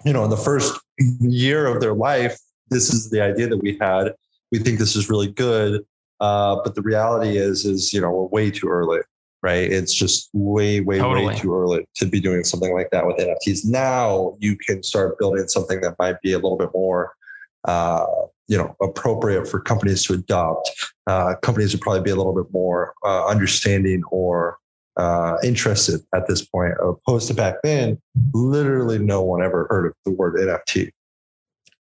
you 0.05 0.13
know, 0.13 0.25
in 0.25 0.31
the 0.31 0.37
first 0.37 0.79
year 0.99 1.67
of 1.67 1.81
their 1.81 1.95
life, 1.95 2.39
this 2.69 2.93
is 2.93 3.11
the 3.11 3.21
idea 3.21 3.49
that 3.49 3.59
we 3.59 3.77
had. 3.81 4.15
We 4.53 4.59
think 4.59 4.79
this 4.79 4.97
is 4.97 5.11
really 5.11 5.31
good. 5.31 5.85
Uh, 6.21 6.57
but 6.63 6.75
the 6.75 6.83
reality 6.83 7.39
is, 7.39 7.65
is, 7.65 7.93
you 7.93 8.01
know, 8.01 8.11
we're 8.11 8.27
way 8.27 8.51
too 8.51 8.69
early, 8.69 9.01
right? 9.43 9.71
It's 9.71 9.95
just 9.95 10.29
way, 10.33 10.81
way, 10.81 10.99
totally. 10.99 11.27
way 11.27 11.37
too 11.37 11.55
early 11.55 11.87
to 11.97 12.07
be 12.07 12.21
doing 12.21 12.45
something 12.45 12.75
like 12.75 12.91
that 12.91 13.07
with 13.07 13.17
NFTs. 13.17 13.65
Now 13.65 14.37
you 14.39 14.57
can 14.57 14.83
start 14.83 15.19
building 15.19 15.49
something 15.49 15.81
that 15.81 15.97
might 15.99 16.21
be 16.21 16.33
a 16.33 16.39
little 16.39 16.59
bit 16.59 16.71
more, 16.75 17.15
uh, 17.67 18.05
you 18.49 18.59
know, 18.59 18.77
appropriate 18.83 19.49
for 19.49 19.61
companies 19.61 20.05
to 20.05 20.15
adopt. 20.15 20.71
Uh, 21.07 21.37
companies 21.43 21.73
would 21.73 21.81
probably 21.81 22.03
be 22.03 22.11
a 22.11 22.17
little 22.17 22.35
bit 22.35 22.53
more 22.53 22.93
uh, 23.05 23.27
understanding 23.27 24.03
or 24.11 24.59
uh, 25.01 25.39
interested 25.43 26.01
at 26.15 26.27
this 26.27 26.45
point, 26.45 26.75
opposed 26.83 27.27
to 27.29 27.35
back 27.35 27.57
then, 27.65 27.99
literally 28.35 28.99
no 28.99 29.23
one 29.23 29.43
ever 29.43 29.67
heard 29.71 29.87
of 29.87 29.95
the 30.05 30.11
word 30.13 30.35
NFT. 30.35 30.91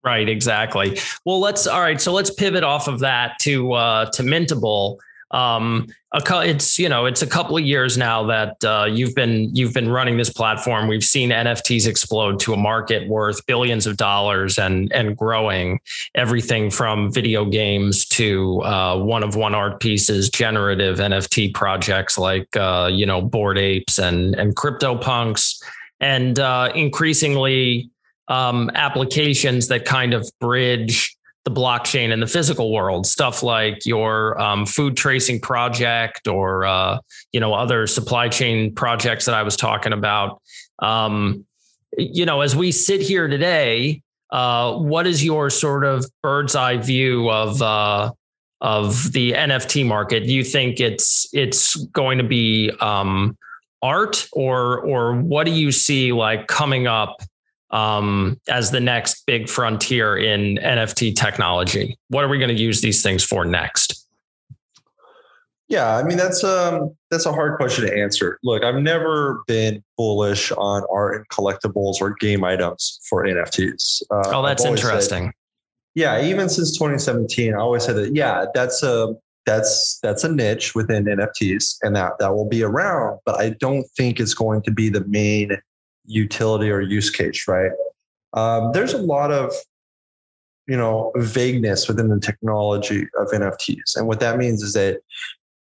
Right, 0.03 0.27
exactly. 0.27 0.99
Well, 1.23 1.39
let's 1.39 1.65
all 1.65 1.79
right. 1.79 1.99
So 1.99 2.11
let's 2.11 2.29
pivot 2.29 2.63
off 2.63 2.89
of 2.89 2.99
that 2.99 3.39
to 3.41 3.71
uh, 3.71 4.11
to 4.11 4.21
Mintable. 4.21 4.97
Um, 5.31 5.87
a, 6.13 6.39
it's 6.47 6.79
you 6.79 6.87
know 6.87 7.05
it's 7.05 7.21
a 7.21 7.27
couple 7.27 7.57
of 7.57 7.63
years 7.63 7.97
now 7.97 8.25
that 8.27 8.63
uh, 8.63 8.85
you've 8.85 9.15
been 9.15 9.53
you've 9.55 9.73
been 9.73 9.89
running 9.89 10.17
this 10.17 10.29
platform. 10.29 10.87
We've 10.87 11.03
seen 11.03 11.31
NFTs 11.31 11.87
explode 11.87 12.39
to 12.41 12.53
a 12.53 12.57
market 12.57 13.07
worth 13.09 13.45
billions 13.45 13.87
of 13.87 13.97
dollars 13.97 14.57
and 14.57 14.91
and 14.93 15.17
growing. 15.17 15.79
Everything 16.13 16.69
from 16.69 17.11
video 17.11 17.43
games 17.45 18.05
to 18.09 18.61
uh, 18.63 18.97
one 18.97 19.23
of 19.23 19.35
one 19.35 19.55
art 19.55 19.79
pieces, 19.79 20.29
generative 20.29 20.99
NFT 20.99 21.53
projects 21.53 22.17
like 22.17 22.55
uh, 22.55 22.89
you 22.91 23.05
know 23.05 23.21
Bored 23.21 23.57
Apes 23.57 23.97
and 23.97 24.35
and 24.35 24.55
CryptoPunks, 24.55 25.61
and 25.99 26.39
uh, 26.39 26.71
increasingly 26.75 27.89
um, 28.27 28.71
applications 28.75 29.67
that 29.67 29.85
kind 29.85 30.13
of 30.13 30.29
bridge 30.39 31.15
the 31.45 31.51
blockchain 31.51 32.11
and 32.11 32.21
the 32.21 32.27
physical 32.27 32.73
world 32.73 33.05
stuff 33.05 33.43
like 33.43 33.85
your 33.85 34.39
um, 34.41 34.65
food 34.65 34.97
tracing 34.97 35.39
project 35.39 36.27
or 36.27 36.65
uh, 36.65 36.99
you 37.31 37.39
know 37.39 37.53
other 37.53 37.87
supply 37.87 38.27
chain 38.27 38.73
projects 38.73 39.25
that 39.25 39.35
i 39.35 39.43
was 39.43 39.55
talking 39.55 39.93
about. 39.93 40.41
Um, 40.79 41.45
you 41.97 42.25
know 42.25 42.41
as 42.41 42.55
we 42.55 42.71
sit 42.71 43.01
here 43.01 43.27
today 43.27 44.01
uh, 44.31 44.75
what 44.75 45.07
is 45.07 45.23
your 45.23 45.49
sort 45.49 45.85
of 45.85 46.05
bird's 46.21 46.55
eye 46.55 46.77
view 46.77 47.29
of 47.29 47.61
uh, 47.61 48.11
of 48.61 49.11
the 49.13 49.33
nft 49.33 49.85
market? 49.85 50.21
Do 50.25 50.33
you 50.33 50.43
think 50.43 50.79
it's 50.79 51.27
it's 51.31 51.75
going 51.75 52.17
to 52.17 52.23
be 52.23 52.71
um, 52.81 53.37
art 53.81 54.27
or 54.33 54.79
or 54.79 55.15
what 55.15 55.45
do 55.45 55.51
you 55.51 55.71
see 55.71 56.11
like 56.11 56.47
coming 56.47 56.87
up 56.87 57.21
um, 57.75 58.39
as 58.47 58.71
the 58.71 58.79
next 58.79 59.25
big 59.27 59.49
frontier 59.49 60.17
in 60.17 60.57
NFT 60.57 61.13
technology? 61.15 61.97
What 62.07 62.23
are 62.23 62.29
we 62.29 62.37
going 62.37 62.55
to 62.55 62.61
use 62.61 62.81
these 62.81 63.03
things 63.03 63.23
for 63.23 63.43
next? 63.43 64.07
Yeah, 65.67 65.97
I 65.97 66.03
mean 66.03 66.17
that's 66.17 66.43
um 66.43 66.95
that's 67.09 67.25
a 67.25 67.33
hard 67.33 67.57
question 67.57 67.87
to 67.87 67.97
answer. 67.97 68.37
Look, 68.43 68.63
I've 68.63 68.81
never 68.81 69.43
been 69.47 69.83
bullish 69.97 70.51
on 70.51 70.83
art 70.91 71.15
and 71.15 71.27
collectibles 71.29 71.95
or 72.01 72.15
game 72.19 72.43
items 72.43 72.99
for 73.09 73.25
NFTs. 73.25 74.03
Uh, 74.11 74.21
oh, 74.27 74.45
that's 74.45 74.63
interesting. 74.63 75.23
Said, 75.23 75.33
yeah, 75.95 76.23
even 76.23 76.49
since 76.49 76.77
2017, 76.77 77.55
I 77.55 77.57
always 77.57 77.83
said 77.83 77.95
that. 77.95 78.15
Yeah, 78.15 78.45
that's 78.53 78.83
a 78.83 79.15
that's 79.47 79.97
that's 80.03 80.23
a 80.23 80.31
niche 80.31 80.75
within 80.75 81.05
NFTs, 81.05 81.77
and 81.81 81.95
that 81.95 82.11
that 82.19 82.35
will 82.35 82.47
be 82.47 82.61
around. 82.61 83.19
But 83.25 83.39
I 83.39 83.49
don't 83.59 83.87
think 83.97 84.19
it's 84.19 84.35
going 84.35 84.61
to 84.63 84.71
be 84.71 84.89
the 84.89 85.03
main 85.05 85.57
utility 86.07 86.69
or 86.69 86.81
use 86.81 87.09
case, 87.09 87.47
right? 87.47 87.71
Um, 88.33 88.71
there's 88.73 88.93
a 88.93 88.97
lot 88.97 89.31
of 89.31 89.53
you 90.67 90.77
know 90.77 91.11
vagueness 91.15 91.87
within 91.87 92.09
the 92.09 92.19
technology 92.19 93.07
of 93.17 93.27
NFTs, 93.27 93.95
and 93.95 94.07
what 94.07 94.19
that 94.19 94.37
means 94.37 94.61
is 94.61 94.73
that 94.73 94.99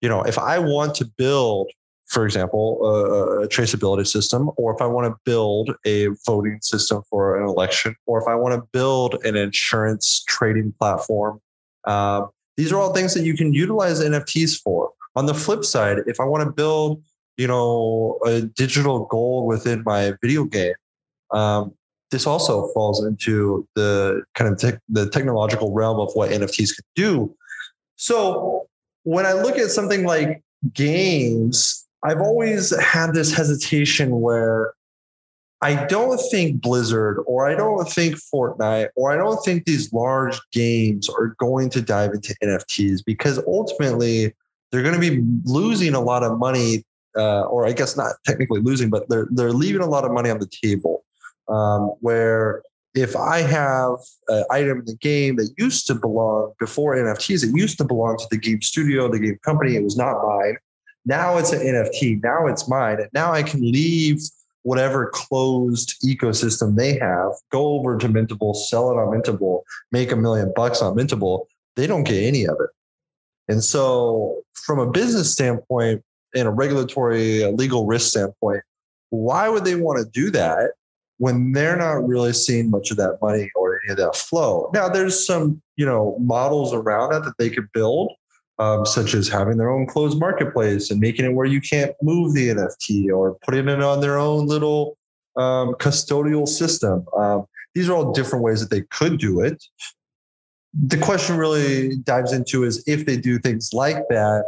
you 0.00 0.08
know 0.08 0.22
if 0.22 0.38
I 0.38 0.58
want 0.58 0.94
to 0.96 1.04
build, 1.04 1.70
for 2.06 2.24
example, 2.24 2.80
a, 2.84 3.42
a 3.42 3.48
traceability 3.48 4.06
system, 4.06 4.50
or 4.56 4.74
if 4.74 4.80
I 4.80 4.86
want 4.86 5.12
to 5.12 5.18
build 5.24 5.74
a 5.84 6.08
voting 6.26 6.58
system 6.62 7.02
for 7.10 7.40
an 7.40 7.46
election, 7.48 7.94
or 8.06 8.20
if 8.20 8.28
I 8.28 8.34
want 8.34 8.54
to 8.54 8.66
build 8.72 9.24
an 9.24 9.36
insurance 9.36 10.24
trading 10.26 10.72
platform, 10.78 11.40
uh, 11.84 12.26
these 12.56 12.72
are 12.72 12.80
all 12.80 12.92
things 12.92 13.14
that 13.14 13.24
you 13.24 13.36
can 13.36 13.52
utilize 13.52 14.00
NFTs 14.00 14.60
for. 14.62 14.90
On 15.16 15.26
the 15.26 15.34
flip 15.34 15.64
side, 15.64 15.98
if 16.06 16.18
I 16.18 16.24
want 16.24 16.44
to 16.44 16.50
build 16.50 17.02
you 17.36 17.46
know 17.46 18.18
a 18.24 18.42
digital 18.42 19.06
gold 19.06 19.46
within 19.46 19.82
my 19.84 20.14
video 20.22 20.44
game. 20.44 20.74
Um, 21.30 21.74
this 22.10 22.26
also 22.26 22.68
falls 22.74 23.04
into 23.04 23.66
the 23.74 24.22
kind 24.34 24.52
of 24.52 24.58
te- 24.58 24.78
the 24.88 25.10
technological 25.10 25.72
realm 25.72 25.98
of 25.98 26.10
what 26.14 26.30
nfts 26.30 26.74
can 26.76 26.84
do. 26.94 27.34
So 27.96 28.66
when 29.02 29.26
i 29.26 29.32
look 29.32 29.58
at 29.58 29.70
something 29.70 30.04
like 30.04 30.42
games 30.72 31.86
i've 32.04 32.20
always 32.20 32.74
had 32.80 33.12
this 33.12 33.34
hesitation 33.34 34.20
where 34.20 34.72
I 35.64 35.86
don't 35.86 36.20
think 36.30 36.60
Blizzard 36.60 37.22
or 37.26 37.48
I 37.48 37.54
don't 37.54 37.86
think 37.88 38.16
Fortnite 38.16 38.88
or 38.96 39.12
I 39.12 39.16
don't 39.16 39.42
think 39.46 39.64
these 39.64 39.90
large 39.94 40.38
games 40.52 41.08
are 41.08 41.28
going 41.38 41.70
to 41.70 41.80
dive 41.80 42.10
into 42.12 42.34
NFTs 42.42 43.02
because 43.02 43.38
ultimately 43.46 44.34
they're 44.70 44.82
going 44.82 44.94
to 44.94 45.00
be 45.00 45.22
losing 45.44 45.94
a 45.94 46.00
lot 46.00 46.22
of 46.22 46.38
money 46.38 46.84
uh, 47.16 47.42
or 47.42 47.66
I 47.66 47.72
guess 47.72 47.96
not 47.96 48.16
technically 48.24 48.60
losing, 48.60 48.90
but 48.90 49.08
they're 49.08 49.28
they're 49.30 49.52
leaving 49.52 49.82
a 49.82 49.86
lot 49.86 50.04
of 50.04 50.12
money 50.12 50.30
on 50.30 50.38
the 50.38 50.50
table. 50.62 51.04
Um, 51.48 51.94
where 52.00 52.62
if 52.94 53.16
I 53.16 53.40
have 53.40 53.96
an 54.28 54.44
item 54.50 54.78
in 54.78 54.84
the 54.84 54.96
game 54.96 55.36
that 55.36 55.52
used 55.58 55.86
to 55.88 55.94
belong 55.94 56.52
before 56.58 56.96
NFTs, 56.96 57.44
it 57.44 57.56
used 57.56 57.76
to 57.78 57.84
belong 57.84 58.16
to 58.18 58.26
the 58.30 58.38
game 58.38 58.62
studio, 58.62 59.10
the 59.10 59.18
game 59.18 59.38
company. 59.44 59.76
It 59.76 59.82
was 59.82 59.96
not 59.96 60.24
mine. 60.24 60.56
Now 61.04 61.36
it's 61.36 61.52
an 61.52 61.60
NFT. 61.60 62.22
Now 62.22 62.46
it's 62.46 62.68
mine, 62.68 63.00
and 63.00 63.10
now 63.12 63.32
I 63.32 63.42
can 63.42 63.60
leave 63.60 64.20
whatever 64.64 65.10
closed 65.12 65.94
ecosystem 66.02 66.74
they 66.74 66.98
have, 66.98 67.32
go 67.52 67.78
over 67.78 67.98
to 67.98 68.08
Mintable, 68.08 68.56
sell 68.56 68.90
it 68.90 68.94
on 68.94 69.08
Mintable, 69.08 69.60
make 69.92 70.10
a 70.10 70.16
million 70.16 70.52
bucks 70.56 70.80
on 70.80 70.96
Mintable. 70.96 71.44
They 71.76 71.86
don't 71.86 72.04
get 72.04 72.24
any 72.24 72.46
of 72.46 72.56
it. 72.60 72.70
And 73.46 73.62
so, 73.62 74.42
from 74.54 74.78
a 74.78 74.90
business 74.90 75.30
standpoint, 75.30 76.02
in 76.34 76.46
a 76.46 76.50
regulatory 76.50 77.44
legal 77.52 77.86
risk 77.86 78.10
standpoint 78.10 78.62
why 79.14 79.48
would 79.48 79.64
they 79.64 79.76
want 79.76 79.98
to 79.98 80.10
do 80.10 80.30
that 80.30 80.72
when 81.18 81.52
they're 81.52 81.76
not 81.76 82.06
really 82.06 82.32
seeing 82.32 82.70
much 82.70 82.90
of 82.90 82.96
that 82.96 83.18
money 83.22 83.50
or 83.54 83.80
any 83.84 83.92
of 83.92 83.98
that 83.98 84.16
flow? 84.16 84.70
Now 84.74 84.88
there's 84.88 85.24
some 85.26 85.62
you 85.76 85.86
know 85.86 86.16
models 86.20 86.74
around 86.74 87.12
that 87.12 87.24
that 87.24 87.38
they 87.38 87.50
could 87.50 87.70
build 87.72 88.12
um, 88.58 88.84
such 88.84 89.14
as 89.14 89.28
having 89.28 89.56
their 89.56 89.70
own 89.70 89.86
closed 89.86 90.18
marketplace 90.18 90.90
and 90.90 91.00
making 91.00 91.24
it 91.24 91.34
where 91.34 91.46
you 91.46 91.60
can't 91.60 91.92
move 92.02 92.34
the 92.34 92.48
nft 92.48 93.12
or 93.12 93.36
putting 93.44 93.68
it 93.68 93.82
on 93.82 94.00
their 94.00 94.18
own 94.18 94.46
little 94.46 94.96
um, 95.36 95.74
custodial 95.74 96.46
system. 96.46 97.04
Um, 97.16 97.46
these 97.74 97.88
are 97.88 97.94
all 97.94 98.12
different 98.12 98.44
ways 98.44 98.60
that 98.60 98.70
they 98.70 98.82
could 98.82 99.18
do 99.18 99.40
it. 99.40 99.62
The 100.86 100.98
question 100.98 101.36
really 101.36 101.96
dives 101.98 102.32
into 102.32 102.64
is 102.64 102.82
if 102.86 103.06
they 103.06 103.16
do 103.16 103.38
things 103.38 103.70
like 103.72 104.08
that 104.08 104.44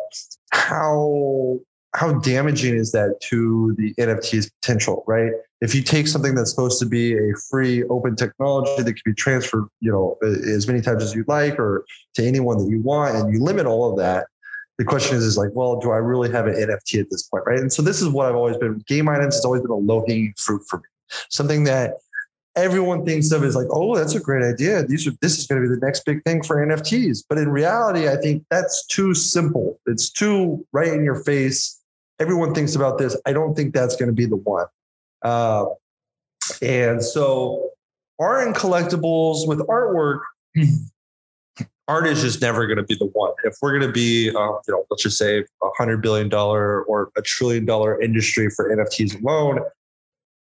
how 0.52 1.60
how 1.96 2.12
damaging 2.12 2.74
is 2.74 2.92
that 2.92 3.18
to 3.22 3.74
the 3.78 3.94
NFT's 3.94 4.50
potential, 4.60 5.02
right? 5.06 5.32
If 5.62 5.74
you 5.74 5.82
take 5.82 6.06
something 6.06 6.34
that's 6.34 6.50
supposed 6.50 6.78
to 6.80 6.86
be 6.86 7.14
a 7.14 7.32
free 7.50 7.84
open 7.84 8.16
technology 8.16 8.82
that 8.82 8.92
can 8.92 9.02
be 9.06 9.14
transferred, 9.14 9.64
you 9.80 9.90
know, 9.90 10.18
as 10.22 10.66
many 10.66 10.82
times 10.82 11.02
as 11.02 11.14
you 11.14 11.24
like 11.26 11.58
or 11.58 11.86
to 12.16 12.22
anyone 12.22 12.58
that 12.58 12.70
you 12.70 12.82
want, 12.82 13.16
and 13.16 13.32
you 13.32 13.42
limit 13.42 13.64
all 13.64 13.90
of 13.90 13.96
that, 13.96 14.26
the 14.76 14.84
question 14.84 15.16
is, 15.16 15.24
is 15.24 15.38
like, 15.38 15.48
well, 15.54 15.80
do 15.80 15.90
I 15.90 15.96
really 15.96 16.30
have 16.30 16.46
an 16.46 16.54
NFT 16.54 17.00
at 17.00 17.06
this 17.10 17.22
point, 17.22 17.44
right? 17.46 17.58
And 17.58 17.72
so 17.72 17.80
this 17.80 18.02
is 18.02 18.10
what 18.10 18.26
I've 18.26 18.36
always 18.36 18.58
been. 18.58 18.84
Game 18.86 19.08
items 19.08 19.36
has 19.36 19.46
always 19.46 19.62
been 19.62 19.70
a 19.70 19.74
low 19.74 20.04
hanging 20.06 20.34
fruit 20.36 20.60
for 20.68 20.76
me, 20.76 20.84
something 21.30 21.64
that 21.64 21.94
everyone 22.56 23.06
thinks 23.06 23.32
of 23.32 23.42
as 23.42 23.56
like, 23.56 23.68
oh, 23.70 23.96
that's 23.96 24.14
a 24.14 24.20
great 24.20 24.44
idea. 24.44 24.82
These 24.82 25.06
are 25.06 25.12
this 25.22 25.38
is 25.38 25.46
going 25.46 25.62
to 25.62 25.66
be 25.66 25.74
the 25.74 25.80
next 25.80 26.04
big 26.04 26.22
thing 26.24 26.42
for 26.42 26.56
NFTs. 26.56 27.24
But 27.26 27.38
in 27.38 27.48
reality, 27.48 28.06
I 28.06 28.16
think 28.16 28.44
that's 28.50 28.86
too 28.86 29.14
simple. 29.14 29.80
It's 29.86 30.10
too 30.10 30.66
right 30.72 30.92
in 30.92 31.02
your 31.02 31.24
face 31.24 31.80
everyone 32.20 32.54
thinks 32.54 32.74
about 32.74 32.98
this. 32.98 33.16
I 33.26 33.32
don't 33.32 33.54
think 33.54 33.74
that's 33.74 33.96
going 33.96 34.08
to 34.08 34.14
be 34.14 34.26
the 34.26 34.36
one. 34.36 34.66
Uh, 35.22 35.66
and 36.62 37.02
so, 37.02 37.70
art 38.18 38.46
and 38.46 38.54
collectibles 38.54 39.46
with 39.46 39.58
artwork, 39.60 40.20
art 41.88 42.06
is 42.06 42.22
just 42.22 42.40
never 42.40 42.66
going 42.66 42.78
to 42.78 42.84
be 42.84 42.96
the 42.96 43.06
one. 43.06 43.32
If 43.44 43.56
we're 43.60 43.78
going 43.78 43.88
to 43.88 43.92
be, 43.92 44.30
um, 44.30 44.58
you 44.66 44.74
know, 44.74 44.86
let's 44.90 45.02
just 45.02 45.18
say 45.18 45.40
a 45.40 45.68
hundred 45.76 46.02
billion 46.02 46.28
dollar 46.28 46.82
or 46.84 47.10
a 47.16 47.22
trillion 47.22 47.64
dollar 47.64 48.00
industry 48.00 48.50
for 48.50 48.70
NFTs 48.70 49.20
alone, 49.20 49.60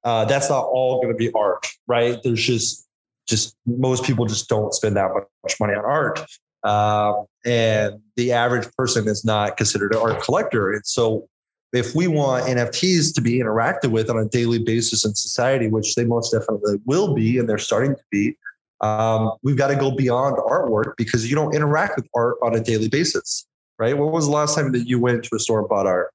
uh, 0.05 0.25
that's 0.25 0.49
not 0.49 0.65
all 0.65 1.01
going 1.03 1.13
to 1.13 1.17
be 1.17 1.31
art, 1.33 1.67
right? 1.87 2.19
There's 2.23 2.43
just 2.43 2.87
just 3.29 3.55
most 3.67 4.05
people 4.05 4.27
just 4.27 4.49
don't 4.49 4.75
spend 4.75 4.97
that 4.97 5.11
much 5.43 5.61
money 5.61 5.75
on 5.75 5.85
art. 5.85 6.27
Um, 6.63 7.27
and 7.45 8.01
the 8.17 8.33
average 8.33 8.69
person 8.77 9.09
is 9.09 9.25
not 9.25 9.57
considered 9.57 9.95
an 9.95 10.01
art 10.01 10.23
collector. 10.23 10.73
And 10.73 10.85
so 10.85 11.27
if 11.73 11.95
we 11.95 12.09
want 12.09 12.47
NFTs 12.47 13.15
to 13.15 13.21
be 13.21 13.39
interacted 13.39 13.91
with 13.91 14.11
on 14.11 14.19
a 14.19 14.25
daily 14.27 14.59
basis 14.59 15.05
in 15.05 15.15
society, 15.15 15.69
which 15.69 15.95
they 15.95 16.05
most 16.05 16.33
definitely 16.33 16.81
will 16.85 17.15
be, 17.15 17.39
and 17.39 17.49
they're 17.49 17.59
starting 17.59 17.95
to 17.95 18.03
be, 18.11 18.37
um, 18.81 19.33
we've 19.43 19.57
got 19.57 19.69
to 19.69 19.77
go 19.77 19.91
beyond 19.91 20.37
artwork 20.37 20.97
because 20.97 21.29
you 21.29 21.37
don't 21.37 21.55
interact 21.55 21.97
with 21.97 22.09
art 22.15 22.37
on 22.43 22.57
a 22.57 22.61
daily 22.61 22.89
basis, 22.89 23.47
right? 23.79 23.97
When 23.97 24.11
was 24.11 24.27
the 24.27 24.33
last 24.33 24.55
time 24.55 24.73
that 24.73 24.89
you 24.89 24.99
went 24.99 25.25
to 25.25 25.37
a 25.37 25.39
store 25.39 25.61
and 25.61 25.69
bought 25.69 25.87
art? 25.87 26.13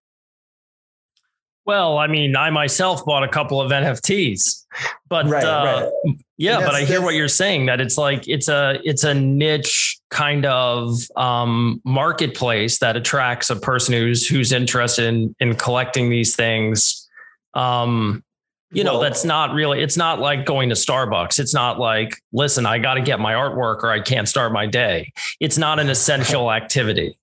Well, 1.66 1.98
I 1.98 2.06
mean, 2.06 2.36
I 2.36 2.52
myself 2.52 3.04
bought 3.06 3.24
a 3.24 3.28
couple 3.28 3.60
of 3.60 3.72
NFTs, 3.72 4.66
but 5.10 5.26
right, 5.26 5.44
uh, 5.44 5.90
right. 6.06 6.16
yeah, 6.38 6.60
but 6.60 6.76
I 6.76 6.86
hear 6.86 7.02
what 7.02 7.16
you're 7.16 7.28
saying 7.28 7.66
that 7.66 7.82
it's 7.82 7.98
like 7.98 8.28
it's 8.28 8.48
a 8.48 8.80
it's 8.84 9.04
a 9.04 9.16
niche 9.16 10.00
kind 10.12 10.46
of 10.46 10.96
um, 11.16 11.82
marketplace 11.84 12.78
that 12.80 12.96
attracts 12.96 13.50
a 13.50 13.56
person 13.56 13.96
who's 13.96 14.28
who's 14.28 14.52
interested 14.52 15.06
in 15.06 15.36
in 15.40 15.56
collecting 15.56 16.12
these 16.12 16.36
things. 16.36 17.10
Um, 17.56 18.24
you 18.72 18.84
know, 18.84 18.94
well, 18.94 19.02
that's 19.02 19.26
not 19.26 19.54
really. 19.54 19.82
It's 19.82 19.98
not 19.98 20.20
like 20.20 20.46
going 20.46 20.70
to 20.70 20.76
Starbucks. 20.76 21.40
It's 21.40 21.54
not 21.54 21.80
like, 21.80 22.22
listen, 22.32 22.68
I 22.68 22.78
got 22.78 22.96
to 22.96 23.02
get 23.02 23.20
my 23.20 23.34
artwork 23.34 23.84
or 23.84 23.90
I 23.90 24.02
can't 24.02 24.28
start 24.28 24.52
my 24.52 24.68
day. 24.68 25.14
It's 25.40 25.58
not 25.58 25.80
an 25.80 25.90
essential 25.90 26.52
activity. 26.52 27.18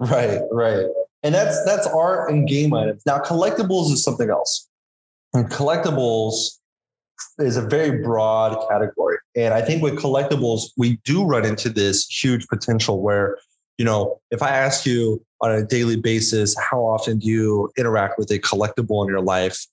Right, 0.00 0.40
right 0.50 0.86
and 1.24 1.34
that's 1.34 1.64
that's 1.64 1.86
art 1.86 2.30
and 2.30 2.46
game 2.46 2.72
items. 2.74 3.02
Now, 3.06 3.18
collectibles 3.18 3.90
is 3.90 4.04
something 4.04 4.30
else. 4.30 4.68
And 5.32 5.50
collectibles 5.50 6.58
is 7.38 7.56
a 7.56 7.62
very 7.62 8.02
broad 8.02 8.56
category, 8.68 9.16
and 9.34 9.54
I 9.54 9.62
think 9.62 9.82
with 9.82 9.94
collectibles 9.96 10.70
we 10.76 11.00
do 11.04 11.24
run 11.24 11.44
into 11.44 11.70
this 11.70 12.06
huge 12.06 12.46
potential 12.46 13.02
where 13.02 13.38
you 13.78 13.84
know 13.84 14.20
if 14.30 14.42
I 14.42 14.50
ask 14.50 14.86
you 14.86 15.24
on 15.40 15.50
a 15.50 15.64
daily 15.64 15.96
basis 15.96 16.54
how 16.58 16.80
often 16.80 17.18
do 17.18 17.26
you 17.26 17.70
interact 17.76 18.18
with 18.18 18.30
a 18.30 18.38
collectible 18.38 19.02
in 19.02 19.08
your 19.08 19.20
life 19.20 19.66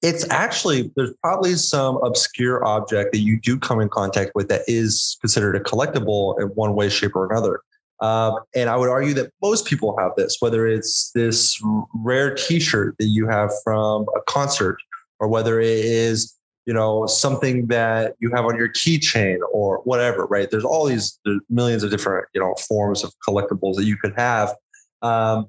it's 0.00 0.28
actually 0.30 0.90
there's 0.96 1.12
probably 1.22 1.54
some 1.54 1.96
obscure 1.98 2.64
object 2.64 3.12
that 3.12 3.20
you 3.20 3.40
do 3.40 3.58
come 3.58 3.80
in 3.80 3.88
contact 3.88 4.32
with 4.34 4.48
that 4.48 4.62
is 4.66 5.16
considered 5.20 5.56
a 5.56 5.60
collectible 5.60 6.38
in 6.40 6.48
one 6.48 6.74
way 6.74 6.88
shape 6.88 7.14
or 7.14 7.30
another 7.30 7.60
um, 8.04 8.40
and 8.54 8.68
I 8.68 8.76
would 8.76 8.90
argue 8.90 9.14
that 9.14 9.32
most 9.40 9.64
people 9.64 9.96
have 9.98 10.12
this, 10.14 10.36
whether 10.40 10.66
it's 10.66 11.10
this 11.14 11.58
rare 11.94 12.34
T-shirt 12.34 12.96
that 12.98 13.06
you 13.06 13.26
have 13.28 13.50
from 13.64 14.02
a 14.14 14.20
concert, 14.28 14.76
or 15.20 15.28
whether 15.28 15.58
it 15.58 15.68
is 15.68 16.36
you 16.66 16.74
know 16.74 17.06
something 17.06 17.66
that 17.68 18.14
you 18.20 18.30
have 18.34 18.44
on 18.44 18.58
your 18.58 18.68
keychain 18.68 19.38
or 19.50 19.78
whatever. 19.84 20.26
Right? 20.26 20.50
There's 20.50 20.66
all 20.66 20.84
these 20.84 21.18
there's 21.24 21.40
millions 21.48 21.82
of 21.82 21.90
different 21.90 22.26
you 22.34 22.42
know 22.42 22.54
forms 22.68 23.04
of 23.04 23.14
collectibles 23.26 23.76
that 23.76 23.84
you 23.84 23.96
could 23.96 24.12
have. 24.18 24.54
Um, 25.00 25.46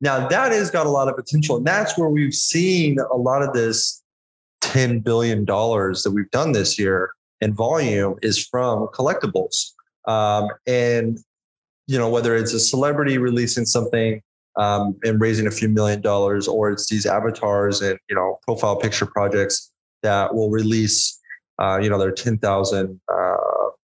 now 0.00 0.26
that 0.26 0.50
has 0.50 0.72
got 0.72 0.86
a 0.86 0.90
lot 0.90 1.06
of 1.08 1.14
potential, 1.14 1.56
and 1.56 1.64
that's 1.64 1.96
where 1.96 2.08
we've 2.08 2.34
seen 2.34 2.98
a 2.98 3.16
lot 3.16 3.42
of 3.42 3.52
this 3.52 4.02
ten 4.60 4.98
billion 4.98 5.44
dollars 5.44 6.02
that 6.02 6.10
we've 6.10 6.30
done 6.32 6.50
this 6.50 6.80
year 6.80 7.12
in 7.40 7.54
volume 7.54 8.16
is 8.22 8.44
from 8.44 8.88
collectibles. 8.88 9.70
Um, 10.08 10.48
and 10.66 11.20
you 11.86 11.98
know, 11.98 12.08
whether 12.08 12.36
it's 12.36 12.52
a 12.52 12.60
celebrity 12.60 13.18
releasing 13.18 13.64
something 13.64 14.22
um, 14.56 14.96
and 15.02 15.20
raising 15.20 15.46
a 15.46 15.50
few 15.50 15.68
million 15.68 16.00
dollars, 16.00 16.46
or 16.46 16.70
it's 16.70 16.88
these 16.88 17.06
avatars 17.06 17.80
and 17.80 17.98
you 18.08 18.16
know 18.16 18.38
profile 18.42 18.76
picture 18.76 19.06
projects 19.06 19.70
that 20.02 20.34
will 20.34 20.50
release, 20.50 21.18
uh, 21.58 21.78
you 21.82 21.88
know, 21.88 21.98
their 21.98 22.12
ten 22.12 22.38
thousand 22.38 23.00
uh, 23.12 23.36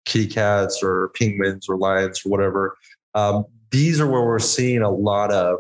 kitty 0.06 0.28
cats 0.28 0.82
or 0.84 1.12
penguins 1.16 1.68
or 1.70 1.78
lions 1.78 2.22
or 2.26 2.30
whatever. 2.30 2.78
Um, 3.16 3.46
these 3.72 4.00
are 4.00 4.08
where 4.08 4.22
we're 4.22 4.39
seeing 4.39 4.82
a 4.82 4.92
lot 4.92 5.32
of 5.32 5.58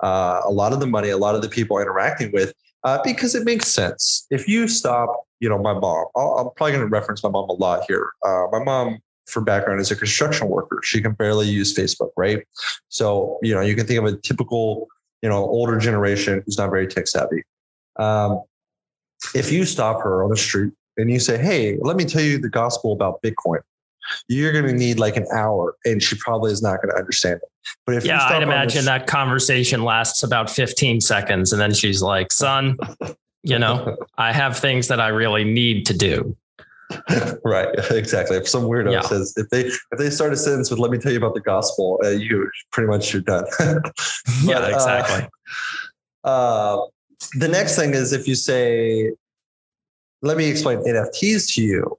uh, 0.00 0.42
a 0.44 0.50
lot 0.50 0.72
of 0.72 0.80
the 0.80 0.86
money, 0.86 1.08
a 1.08 1.16
lot 1.16 1.34
of 1.34 1.42
the 1.42 1.48
people 1.48 1.78
interacting 1.78 2.30
with, 2.32 2.52
uh, 2.84 2.98
because 3.02 3.34
it 3.34 3.44
makes 3.44 3.66
sense. 3.66 4.26
If 4.30 4.46
you 4.46 4.68
stop, 4.68 5.24
you 5.40 5.48
know, 5.48 5.58
my 5.58 5.72
mom, 5.72 6.06
i 6.16 6.20
am 6.40 6.50
probably 6.56 6.72
going 6.72 6.84
to 6.84 6.86
reference 6.86 7.22
my 7.22 7.30
mom 7.30 7.48
a 7.48 7.54
lot 7.54 7.84
here. 7.88 8.12
Uh, 8.24 8.44
my 8.52 8.62
mom 8.62 8.98
for 9.26 9.42
background 9.42 9.80
is 9.80 9.90
a 9.90 9.96
construction 9.96 10.48
worker. 10.48 10.80
She 10.82 11.02
can 11.02 11.12
barely 11.12 11.48
use 11.48 11.74
Facebook, 11.74 12.10
right? 12.16 12.44
So, 12.88 13.38
you 13.42 13.54
know, 13.54 13.60
you 13.60 13.74
can 13.74 13.86
think 13.86 13.98
of 13.98 14.04
a 14.04 14.16
typical, 14.16 14.88
you 15.22 15.28
know, 15.28 15.44
older 15.44 15.78
generation 15.78 16.42
who's 16.44 16.58
not 16.58 16.70
very 16.70 16.86
tech 16.86 17.08
savvy. 17.08 17.42
Um, 17.98 18.42
if 19.34 19.50
you 19.50 19.64
stop 19.64 20.02
her 20.02 20.22
on 20.22 20.30
the 20.30 20.36
street 20.36 20.72
and 20.96 21.10
you 21.10 21.18
say, 21.18 21.38
Hey, 21.38 21.78
let 21.80 21.96
me 21.96 22.04
tell 22.04 22.22
you 22.22 22.38
the 22.38 22.48
gospel 22.48 22.92
about 22.92 23.22
Bitcoin, 23.22 23.60
you're 24.28 24.52
going 24.52 24.66
to 24.66 24.72
need 24.72 24.98
like 24.98 25.16
an 25.16 25.26
hour 25.34 25.74
and 25.84 26.02
she 26.02 26.16
probably 26.16 26.52
is 26.52 26.62
not 26.62 26.80
going 26.80 26.92
to 26.92 26.96
understand 26.96 27.40
it. 27.42 27.48
But 27.84 27.96
if 27.96 28.04
yeah, 28.04 28.22
I'd 28.22 28.42
imagine 28.42 28.84
that 28.84 29.06
conversation 29.06 29.82
lasts 29.82 30.22
about 30.22 30.48
15 30.48 31.00
seconds 31.00 31.52
and 31.52 31.60
then 31.60 31.74
she's 31.74 32.02
like, 32.02 32.32
son, 32.32 32.76
you 33.42 33.58
know, 33.58 33.96
I 34.18 34.32
have 34.32 34.58
things 34.58 34.88
that 34.88 35.00
I 35.00 35.08
really 35.08 35.44
need 35.44 35.86
to 35.86 35.96
do. 35.96 36.36
right 37.44 37.68
exactly. 37.90 38.36
If 38.36 38.48
some 38.48 38.64
weirdo 38.64 38.92
yeah. 38.92 39.00
says 39.02 39.34
if 39.36 39.48
they 39.50 39.66
if 39.66 39.98
they 39.98 40.10
start 40.10 40.32
a 40.32 40.36
sentence 40.36 40.70
with 40.70 40.78
let 40.78 40.90
me 40.90 40.98
tell 40.98 41.12
you 41.12 41.18
about 41.18 41.34
the 41.34 41.40
gospel 41.40 42.00
uh, 42.04 42.10
you 42.10 42.50
pretty 42.72 42.88
much 42.88 43.12
you're 43.12 43.22
done. 43.22 43.44
But, 43.58 43.92
yeah 44.44 44.58
uh, 44.58 44.68
exactly. 44.68 45.28
uh, 46.24 46.28
uh, 46.28 46.86
the 47.34 47.48
next 47.48 47.76
thing 47.76 47.94
is 47.94 48.12
if 48.12 48.28
you 48.28 48.34
say 48.34 49.12
let 50.22 50.36
me 50.36 50.48
explain 50.48 50.78
nfts 50.78 51.54
to 51.54 51.62
you 51.62 51.98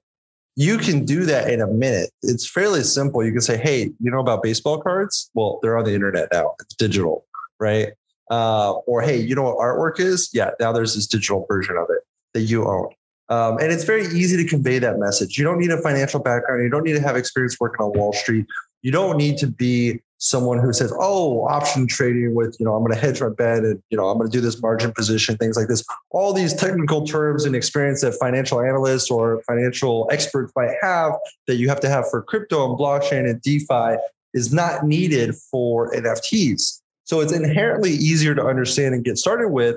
you 0.56 0.76
can 0.76 1.04
do 1.04 1.24
that 1.24 1.48
in 1.50 1.60
a 1.60 1.68
minute. 1.68 2.10
It's 2.22 2.50
fairly 2.50 2.82
simple. 2.82 3.24
You 3.24 3.30
can 3.30 3.40
say 3.40 3.56
hey 3.56 3.90
you 4.00 4.10
know 4.10 4.20
about 4.20 4.42
baseball 4.42 4.80
cards? 4.80 5.30
Well 5.34 5.58
they're 5.62 5.76
on 5.76 5.84
the 5.84 5.94
internet 5.94 6.28
now. 6.32 6.54
It's 6.60 6.74
digital 6.74 7.26
right? 7.60 7.88
Uh, 8.30 8.72
or 8.86 9.02
hey 9.02 9.18
you 9.18 9.34
know 9.34 9.42
what 9.42 9.58
artwork 9.58 10.00
is? 10.00 10.30
Yeah 10.32 10.50
now 10.60 10.72
there's 10.72 10.94
this 10.94 11.06
digital 11.06 11.44
version 11.48 11.76
of 11.76 11.86
it 11.90 12.02
that 12.34 12.42
you 12.42 12.66
own 12.66 12.88
um, 13.28 13.58
and 13.58 13.70
it's 13.72 13.84
very 13.84 14.06
easy 14.06 14.36
to 14.36 14.48
convey 14.48 14.78
that 14.78 14.98
message. 14.98 15.36
You 15.36 15.44
don't 15.44 15.58
need 15.58 15.70
a 15.70 15.80
financial 15.82 16.20
background. 16.20 16.62
You 16.62 16.70
don't 16.70 16.84
need 16.84 16.94
to 16.94 17.02
have 17.02 17.16
experience 17.16 17.58
working 17.60 17.84
on 17.84 17.92
Wall 17.92 18.12
Street. 18.12 18.46
You 18.82 18.92
don't 18.92 19.16
need 19.16 19.38
to 19.38 19.46
be 19.46 20.00
someone 20.18 20.58
who 20.58 20.72
says, 20.72 20.92
"Oh, 20.98 21.46
option 21.46 21.86
trading 21.86 22.34
with 22.34 22.56
you 22.58 22.64
know 22.64 22.74
I'm 22.74 22.82
going 22.82 22.94
to 22.94 22.98
hedge 22.98 23.20
my 23.20 23.28
bet 23.28 23.64
and 23.64 23.82
you 23.90 23.96
know 23.96 24.08
I'm 24.08 24.18
going 24.18 24.30
to 24.30 24.36
do 24.36 24.40
this 24.40 24.62
margin 24.62 24.92
position, 24.92 25.36
things 25.36 25.56
like 25.56 25.68
this." 25.68 25.84
All 26.10 26.32
these 26.32 26.54
technical 26.54 27.06
terms 27.06 27.44
and 27.44 27.54
experience 27.54 28.00
that 28.00 28.14
financial 28.14 28.60
analysts 28.60 29.10
or 29.10 29.42
financial 29.46 30.08
experts 30.10 30.52
might 30.56 30.74
have 30.80 31.12
that 31.46 31.56
you 31.56 31.68
have 31.68 31.80
to 31.80 31.88
have 31.88 32.08
for 32.08 32.22
crypto 32.22 32.68
and 32.68 32.78
blockchain 32.78 33.28
and 33.28 33.40
DeFi 33.42 34.00
is 34.34 34.52
not 34.52 34.84
needed 34.84 35.34
for 35.34 35.92
NFTs. 35.92 36.80
So 37.04 37.20
it's 37.20 37.32
inherently 37.32 37.92
easier 37.92 38.34
to 38.34 38.44
understand 38.44 38.94
and 38.94 39.02
get 39.02 39.16
started 39.16 39.48
with 39.48 39.76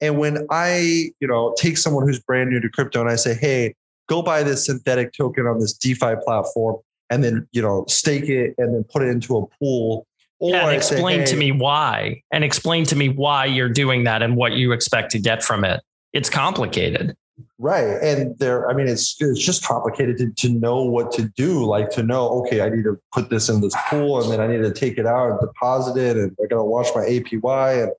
and 0.00 0.18
when 0.18 0.46
I, 0.50 1.10
you 1.20 1.28
know, 1.28 1.54
take 1.58 1.76
someone 1.76 2.06
who's 2.06 2.20
brand 2.20 2.50
new 2.50 2.60
to 2.60 2.68
crypto 2.68 3.00
and 3.00 3.10
I 3.10 3.16
say, 3.16 3.34
hey, 3.34 3.74
go 4.08 4.22
buy 4.22 4.42
this 4.42 4.66
synthetic 4.66 5.12
token 5.12 5.46
on 5.46 5.60
this 5.60 5.72
DeFi 5.74 6.14
platform 6.24 6.76
and 7.10 7.22
then, 7.22 7.46
you 7.52 7.60
know, 7.60 7.84
stake 7.88 8.28
it 8.28 8.54
and 8.58 8.74
then 8.74 8.84
put 8.84 9.02
it 9.02 9.08
into 9.08 9.36
a 9.36 9.46
pool. 9.58 10.06
Or 10.38 10.52
yeah, 10.52 10.68
and 10.68 10.76
explain 10.76 11.18
say, 11.18 11.18
hey, 11.18 11.26
to 11.32 11.36
me 11.36 11.52
why 11.52 12.22
and 12.32 12.42
explain 12.42 12.86
to 12.86 12.96
me 12.96 13.10
why 13.10 13.44
you're 13.44 13.68
doing 13.68 14.04
that 14.04 14.22
and 14.22 14.36
what 14.36 14.52
you 14.52 14.72
expect 14.72 15.10
to 15.10 15.18
get 15.18 15.44
from 15.44 15.64
it. 15.64 15.82
It's 16.14 16.30
complicated. 16.30 17.14
Right. 17.58 18.02
And 18.02 18.38
there, 18.38 18.68
I 18.70 18.72
mean, 18.72 18.88
it's 18.88 19.16
it's 19.20 19.38
just 19.38 19.62
complicated 19.64 20.16
to, 20.16 20.30
to 20.30 20.48
know 20.48 20.82
what 20.82 21.12
to 21.12 21.28
do, 21.36 21.66
like 21.66 21.90
to 21.90 22.02
know, 22.02 22.28
okay, 22.40 22.62
I 22.62 22.70
need 22.70 22.84
to 22.84 22.98
put 23.12 23.28
this 23.28 23.50
in 23.50 23.60
this 23.60 23.74
pool 23.88 24.22
and 24.22 24.32
then 24.32 24.40
I 24.40 24.46
need 24.46 24.62
to 24.62 24.72
take 24.72 24.96
it 24.96 25.04
out 25.04 25.30
and 25.30 25.40
deposit 25.40 26.00
it 26.00 26.16
and 26.16 26.34
I 26.42 26.46
gotta 26.46 26.64
watch 26.64 26.88
my 26.94 27.02
APY. 27.02 27.82
And 27.82 27.92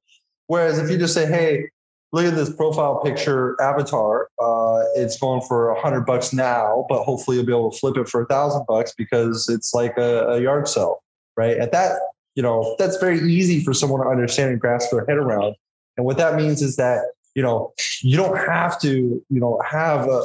whereas 0.48 0.80
if 0.80 0.90
you 0.90 0.98
just 0.98 1.14
say, 1.14 1.28
hey, 1.28 1.70
look 2.12 2.26
at 2.26 2.36
this 2.36 2.54
profile 2.54 3.00
picture 3.00 3.60
avatar. 3.62 4.30
Uh, 4.40 4.82
it's 4.96 5.18
going 5.18 5.42
for 5.42 5.70
a 5.70 5.80
hundred 5.80 6.02
bucks 6.02 6.34
now, 6.34 6.86
but 6.90 7.04
hopefully 7.04 7.38
you'll 7.38 7.46
be 7.46 7.54
able 7.54 7.72
to 7.72 7.78
flip 7.78 7.98
it 7.98 8.08
for 8.08 8.22
a 8.22 8.26
thousand 8.26 8.66
bucks 8.68 8.94
because 8.98 9.48
it's 9.50 9.74
like 9.74 9.98
a, 9.98 10.28
a, 10.30 10.42
yard 10.42 10.68
sale, 10.68 11.02
right? 11.38 11.58
At 11.58 11.72
that, 11.72 12.00
you 12.36 12.44
know, 12.44 12.76
that's 12.78 12.98
very 12.98 13.20
easy 13.20 13.64
for 13.64 13.74
someone 13.74 14.02
to 14.02 14.08
understand 14.08 14.52
and 14.52 14.60
grasp 14.60 14.92
their 14.92 15.06
head 15.06 15.18
around. 15.18 15.56
And 15.98 16.06
what 16.06 16.18
that 16.18 16.36
means 16.36 16.62
is 16.62 16.76
that 16.78 17.04
you 17.36 17.42
know 17.42 17.74
you 18.02 18.18
don't 18.18 18.38
have 18.38 18.80
to 18.82 18.90
you 19.30 19.40
know 19.40 19.62
have 19.70 20.08
a, 20.08 20.22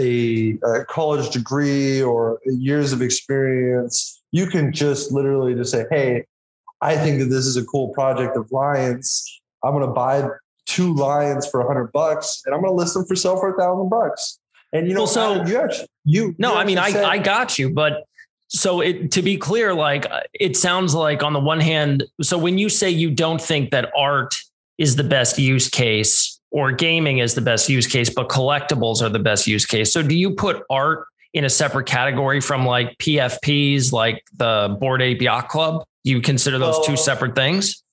a, 0.00 0.58
a 0.64 0.84
college 0.86 1.30
degree 1.30 2.02
or 2.02 2.40
years 2.44 2.92
of 2.92 3.02
experience. 3.02 4.20
You 4.32 4.46
can 4.46 4.72
just 4.72 5.12
literally 5.12 5.54
just 5.54 5.70
say, 5.70 5.86
hey. 5.90 6.26
I 6.80 6.98
think 6.98 7.18
that 7.20 7.26
this 7.26 7.46
is 7.46 7.56
a 7.56 7.64
cool 7.64 7.94
project 7.94 8.36
of 8.36 8.52
Lions. 8.52 9.40
I'm 9.62 9.72
going 9.72 9.86
to 9.86 9.92
buy 9.92 10.28
two 10.74 10.94
lions 10.94 11.46
for 11.46 11.60
a 11.60 11.66
hundred 11.66 11.92
bucks, 11.92 12.42
and 12.44 12.54
I'm 12.54 12.60
going 12.60 12.72
to 12.72 12.76
list 12.76 12.94
them 12.94 13.04
for 13.04 13.14
sale 13.14 13.38
for 13.38 13.54
a 13.54 13.58
thousand 13.58 13.88
bucks. 13.88 14.38
And 14.72 14.88
you 14.88 14.94
know, 14.94 15.02
well, 15.02 15.06
so 15.06 15.44
you 15.44 15.56
actually, 15.58 15.88
you 16.04 16.34
no, 16.38 16.52
you 16.52 16.58
I 16.58 16.64
mean, 16.64 16.78
I 16.78 16.90
said, 16.90 17.04
I 17.04 17.18
got 17.18 17.58
you, 17.58 17.70
but 17.70 18.04
so 18.48 18.80
it 18.80 19.12
to 19.12 19.22
be 19.22 19.36
clear, 19.36 19.72
like 19.72 20.06
it 20.34 20.56
sounds 20.56 20.94
like 20.94 21.22
on 21.22 21.32
the 21.32 21.40
one 21.40 21.60
hand, 21.60 22.04
so 22.20 22.36
when 22.36 22.58
you 22.58 22.68
say 22.68 22.90
you 22.90 23.10
don't 23.10 23.40
think 23.40 23.70
that 23.70 23.92
art 23.96 24.36
is 24.78 24.96
the 24.96 25.04
best 25.04 25.38
use 25.38 25.68
case 25.68 26.40
or 26.50 26.72
gaming 26.72 27.18
is 27.18 27.34
the 27.34 27.40
best 27.40 27.68
use 27.68 27.86
case, 27.86 28.10
but 28.10 28.28
collectibles 28.28 29.00
are 29.00 29.08
the 29.08 29.18
best 29.18 29.46
use 29.46 29.64
case. 29.66 29.92
So 29.92 30.02
do 30.02 30.16
you 30.16 30.32
put 30.32 30.62
art 30.70 31.06
in 31.32 31.44
a 31.44 31.50
separate 31.50 31.86
category 31.86 32.40
from 32.40 32.66
like 32.66 32.96
PFPs, 32.98 33.92
like 33.92 34.24
the 34.36 34.76
Bored 34.80 35.02
Ape 35.02 35.22
Yacht 35.22 35.48
Club? 35.48 35.84
You 36.02 36.20
consider 36.20 36.58
those 36.58 36.84
two 36.84 36.96
separate 36.96 37.34
things? 37.34 37.83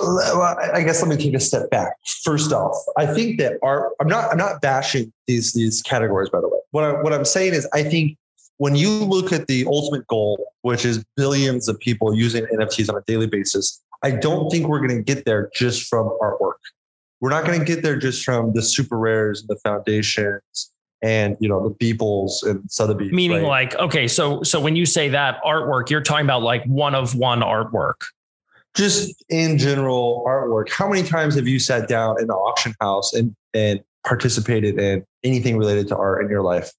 I 0.00 0.82
guess 0.82 1.02
let 1.02 1.08
me 1.08 1.16
take 1.16 1.34
a 1.34 1.40
step 1.40 1.70
back. 1.70 1.94
First 2.24 2.52
off, 2.52 2.76
I 2.96 3.06
think 3.06 3.38
that 3.38 3.58
art. 3.62 3.92
I'm 4.00 4.08
not. 4.08 4.30
I'm 4.30 4.38
not 4.38 4.60
bashing 4.60 5.12
these 5.26 5.52
these 5.52 5.82
categories. 5.82 6.28
By 6.30 6.40
the 6.40 6.48
way, 6.48 6.58
what 6.70 6.84
I, 6.84 7.02
what 7.02 7.12
I'm 7.12 7.24
saying 7.24 7.54
is, 7.54 7.68
I 7.72 7.82
think 7.82 8.16
when 8.58 8.74
you 8.74 8.90
look 8.90 9.32
at 9.32 9.46
the 9.46 9.66
ultimate 9.66 10.06
goal, 10.06 10.52
which 10.62 10.84
is 10.84 11.04
billions 11.16 11.68
of 11.68 11.78
people 11.78 12.14
using 12.14 12.44
NFTs 12.46 12.88
on 12.88 12.96
a 12.96 13.02
daily 13.06 13.26
basis, 13.26 13.82
I 14.02 14.12
don't 14.12 14.50
think 14.50 14.68
we're 14.68 14.86
going 14.86 14.96
to 14.96 15.02
get 15.02 15.24
there 15.24 15.50
just 15.54 15.88
from 15.88 16.08
artwork. 16.20 16.54
We're 17.20 17.30
not 17.30 17.44
going 17.44 17.58
to 17.58 17.64
get 17.64 17.82
there 17.82 17.96
just 17.96 18.24
from 18.24 18.52
the 18.52 18.60
SuperRares 18.60 19.40
and 19.40 19.48
the 19.48 19.56
foundations 19.64 20.72
and 21.02 21.36
you 21.40 21.48
know 21.48 21.68
the 21.68 21.74
Beeples 21.74 22.42
and 22.42 22.70
Sotheby's. 22.70 23.12
Meaning, 23.12 23.42
right? 23.42 23.72
like, 23.72 23.76
okay, 23.76 24.08
so 24.08 24.42
so 24.42 24.60
when 24.60 24.76
you 24.76 24.86
say 24.86 25.08
that 25.10 25.42
artwork, 25.44 25.90
you're 25.90 26.02
talking 26.02 26.26
about 26.26 26.42
like 26.42 26.64
one 26.64 26.94
of 26.94 27.14
one 27.14 27.40
artwork. 27.40 28.02
Just 28.76 29.24
in 29.28 29.58
general 29.58 30.24
artwork. 30.26 30.70
How 30.70 30.88
many 30.88 31.02
times 31.02 31.34
have 31.34 31.48
you 31.48 31.58
sat 31.58 31.88
down 31.88 32.20
in 32.20 32.26
the 32.26 32.34
auction 32.34 32.74
house 32.80 33.12
and 33.14 33.34
and 33.54 33.80
participated 34.04 34.78
in 34.78 35.04
anything 35.24 35.56
related 35.56 35.88
to 35.88 35.96
art 35.96 36.22
in 36.22 36.30
your 36.30 36.42
life? 36.42 36.70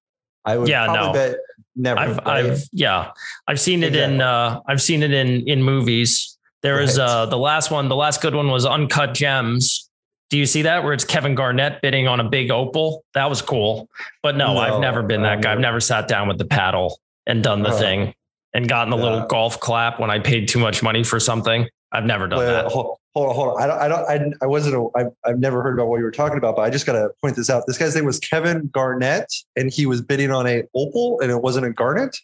I 0.45 0.57
would 0.57 0.69
yeah, 0.69 0.85
no. 0.85 1.11
bet 1.11 1.37
never. 1.75 1.99
I've? 1.99 2.19
I've 2.25 2.63
yeah, 2.71 3.11
I've 3.47 3.59
seen 3.59 3.83
it 3.83 3.87
exactly. 3.87 4.15
in 4.15 4.21
uh, 4.21 4.61
I've 4.67 4.81
seen 4.81 5.03
it 5.03 5.11
in 5.11 5.47
in 5.47 5.63
movies. 5.63 6.37
There 6.63 6.77
right. 6.77 6.97
uh 6.97 7.25
the 7.25 7.37
last 7.37 7.71
one, 7.71 7.89
the 7.89 7.95
last 7.95 8.21
good 8.21 8.35
one 8.35 8.47
was 8.49 8.65
Uncut 8.65 9.13
Gems 9.13 9.87
do 10.29 10.37
you 10.37 10.45
see 10.45 10.63
that 10.63 10.83
where 10.83 10.93
it's 10.93 11.05
Kevin 11.05 11.35
Garnett 11.35 11.81
bidding 11.81 12.07
on 12.07 12.19
a 12.19 12.29
big 12.29 12.51
opal? 12.51 13.05
That 13.13 13.29
was 13.29 13.41
cool. 13.41 13.89
But 14.21 14.35
no, 14.35 14.53
no 14.53 14.59
I've 14.59 14.81
never 14.81 15.01
been 15.01 15.21
that 15.21 15.41
guy. 15.41 15.53
I've 15.53 15.59
never 15.59 15.79
sat 15.79 16.07
down 16.07 16.27
with 16.27 16.37
the 16.37 16.45
paddle 16.45 16.99
and 17.25 17.41
done 17.41 17.63
the 17.63 17.69
uh, 17.69 17.77
thing 17.77 18.13
and 18.53 18.67
gotten 18.67 18.91
a 18.91 18.97
yeah. 18.97 19.03
little 19.03 19.25
golf 19.27 19.59
clap 19.59 19.99
when 19.99 20.09
I 20.09 20.19
paid 20.19 20.49
too 20.49 20.59
much 20.59 20.83
money 20.83 21.03
for 21.03 21.19
something. 21.19 21.67
I've 21.97 22.05
never 22.05 22.27
done 22.27 22.39
Wait, 22.39 22.45
that. 22.45 22.65
Hold, 22.67 22.97
hold 23.15 23.29
on, 23.29 23.35
hold 23.35 23.49
on. 23.49 23.61
I 23.63 23.67
don't, 23.67 23.79
I 23.79 24.17
don't, 24.17 24.33
I, 24.41 24.45
I 24.45 24.47
wasn't, 24.47 24.75
a, 24.75 24.87
I, 24.95 25.29
I've 25.29 25.39
never 25.39 25.63
heard 25.63 25.73
about 25.73 25.87
what 25.87 25.97
you 25.97 26.03
were 26.03 26.11
talking 26.11 26.37
about, 26.37 26.55
but 26.55 26.61
I 26.61 26.69
just 26.69 26.85
got 26.85 26.93
to 26.93 27.09
point 27.21 27.35
this 27.35 27.49
out. 27.49 27.63
This 27.65 27.77
guy's 27.77 27.95
name 27.95 28.05
was 28.05 28.19
Kevin 28.19 28.69
Garnett 28.71 29.33
and 29.55 29.73
he 29.73 29.87
was 29.87 30.01
bidding 30.01 30.31
on 30.31 30.45
a 30.45 30.63
opal 30.75 31.19
and 31.21 31.31
it 31.31 31.41
wasn't 31.41 31.65
a 31.65 31.71
garnet. 31.71 32.15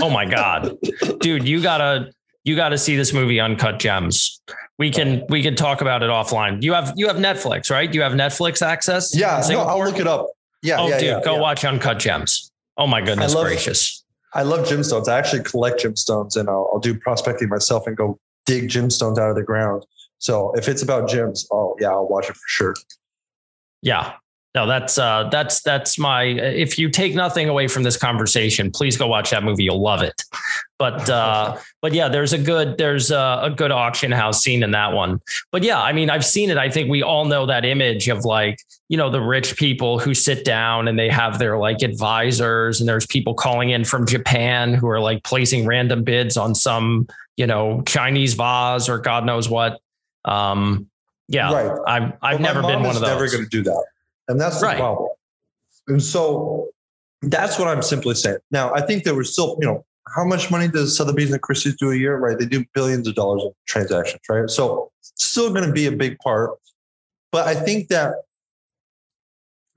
oh 0.00 0.10
my 0.10 0.24
God, 0.30 0.76
dude, 1.20 1.46
you 1.46 1.62
gotta, 1.62 2.12
you 2.44 2.56
got 2.56 2.70
to 2.70 2.78
see 2.78 2.96
this 2.96 3.12
movie 3.12 3.38
uncut 3.38 3.78
gems. 3.78 4.40
We 4.78 4.90
can 4.90 5.20
oh. 5.20 5.26
we 5.28 5.42
can 5.42 5.54
talk 5.54 5.80
about 5.80 6.02
it 6.02 6.10
offline. 6.10 6.62
You 6.62 6.72
have 6.72 6.92
you 6.96 7.06
have 7.06 7.16
netflix 7.16 7.70
right? 7.70 7.92
You 7.92 8.02
have 8.02 8.12
netflix 8.12 8.62
access? 8.62 9.16
Yeah 9.16 9.40
no, 9.48 9.60
i'll 9.60 9.78
look 9.78 10.00
it 10.00 10.08
up. 10.08 10.26
Yeah 10.62 10.80
oh 10.80 10.88
yeah, 10.88 10.98
dude 10.98 11.08
yeah, 11.08 11.20
go 11.22 11.34
yeah. 11.34 11.40
watch 11.40 11.64
uncut 11.64 12.00
gems. 12.00 12.50
Oh 12.76 12.86
my 12.86 13.00
goodness 13.00 13.32
I 13.32 13.36
love, 13.36 13.46
gracious. 13.46 14.04
I 14.34 14.42
love 14.42 14.66
gemstones. 14.66 15.08
I 15.08 15.18
actually 15.18 15.44
collect 15.44 15.84
gemstones 15.84 16.36
and 16.36 16.48
I'll, 16.48 16.70
I'll 16.72 16.80
do 16.80 16.98
prospecting 16.98 17.48
myself 17.48 17.86
and 17.86 17.96
go 17.96 18.18
dig 18.46 18.68
gemstones 18.68 19.18
out 19.18 19.30
of 19.30 19.36
the 19.36 19.42
ground. 19.42 19.84
So 20.18 20.52
if 20.54 20.68
it's 20.68 20.82
about 20.82 21.08
gems 21.08 21.46
oh 21.52 21.76
yeah 21.80 21.90
i'll 21.90 22.08
watch 22.08 22.28
it 22.28 22.36
for 22.36 22.48
sure. 22.48 22.74
Yeah 23.82 24.14
no, 24.54 24.66
that's 24.66 24.98
uh, 24.98 25.30
that's 25.30 25.62
that's 25.62 25.98
my. 25.98 26.24
If 26.24 26.78
you 26.78 26.90
take 26.90 27.14
nothing 27.14 27.48
away 27.48 27.68
from 27.68 27.84
this 27.84 27.96
conversation, 27.96 28.70
please 28.70 28.98
go 28.98 29.06
watch 29.06 29.30
that 29.30 29.42
movie. 29.42 29.64
You'll 29.64 29.80
love 29.80 30.02
it. 30.02 30.22
But 30.78 31.08
uh, 31.08 31.56
but 31.80 31.94
yeah, 31.94 32.08
there's 32.08 32.34
a 32.34 32.38
good 32.38 32.76
there's 32.76 33.10
a, 33.10 33.40
a, 33.44 33.50
good 33.50 33.70
auction 33.70 34.12
house 34.12 34.42
scene 34.42 34.62
in 34.62 34.72
that 34.72 34.92
one. 34.92 35.22
But 35.52 35.62
yeah, 35.62 35.80
I 35.80 35.94
mean, 35.94 36.10
I've 36.10 36.24
seen 36.24 36.50
it. 36.50 36.58
I 36.58 36.68
think 36.68 36.90
we 36.90 37.02
all 37.02 37.24
know 37.24 37.46
that 37.46 37.64
image 37.64 38.08
of 38.08 38.26
like 38.26 38.58
you 38.90 38.98
know 38.98 39.08
the 39.08 39.22
rich 39.22 39.56
people 39.56 39.98
who 39.98 40.12
sit 40.12 40.44
down 40.44 40.86
and 40.86 40.98
they 40.98 41.08
have 41.08 41.38
their 41.38 41.56
like 41.56 41.80
advisors, 41.80 42.78
and 42.78 42.86
there's 42.86 43.06
people 43.06 43.32
calling 43.32 43.70
in 43.70 43.86
from 43.86 44.06
Japan 44.06 44.74
who 44.74 44.86
are 44.88 45.00
like 45.00 45.24
placing 45.24 45.66
random 45.66 46.04
bids 46.04 46.36
on 46.36 46.54
some 46.54 47.08
you 47.38 47.46
know 47.46 47.80
Chinese 47.86 48.34
vase 48.34 48.86
or 48.86 48.98
God 48.98 49.24
knows 49.24 49.48
what. 49.48 49.80
Um, 50.26 50.90
yeah, 51.28 51.50
right. 51.50 51.80
I've 51.86 52.12
I've 52.20 52.40
never 52.40 52.60
been 52.60 52.82
one 52.82 52.96
of 52.96 53.00
those. 53.00 53.08
Never 53.08 53.28
going 53.28 53.44
to 53.44 53.48
do 53.48 53.62
that. 53.62 53.84
And 54.28 54.40
that's 54.40 54.60
the 54.60 54.66
right. 54.66 54.78
problem. 54.78 55.08
And 55.88 56.02
so 56.02 56.68
that's 57.22 57.58
what 57.58 57.68
I'm 57.68 57.82
simply 57.82 58.14
saying. 58.14 58.38
Now, 58.50 58.72
I 58.74 58.80
think 58.80 59.04
there 59.04 59.14
was 59.14 59.32
still, 59.32 59.56
you 59.60 59.66
know, 59.66 59.84
how 60.14 60.24
much 60.24 60.50
money 60.50 60.68
does 60.68 60.96
Sotheby's 60.96 61.32
and 61.32 61.40
Christie's 61.40 61.76
do 61.76 61.90
a 61.90 61.96
year? 61.96 62.18
Right. 62.18 62.38
They 62.38 62.46
do 62.46 62.64
billions 62.74 63.06
of 63.06 63.14
dollars 63.14 63.44
of 63.44 63.52
transactions, 63.66 64.20
right? 64.28 64.48
So 64.50 64.90
still 65.00 65.50
going 65.52 65.66
to 65.66 65.72
be 65.72 65.86
a 65.86 65.92
big 65.92 66.18
part. 66.18 66.50
But 67.30 67.46
I 67.46 67.54
think 67.54 67.88
that, 67.88 68.14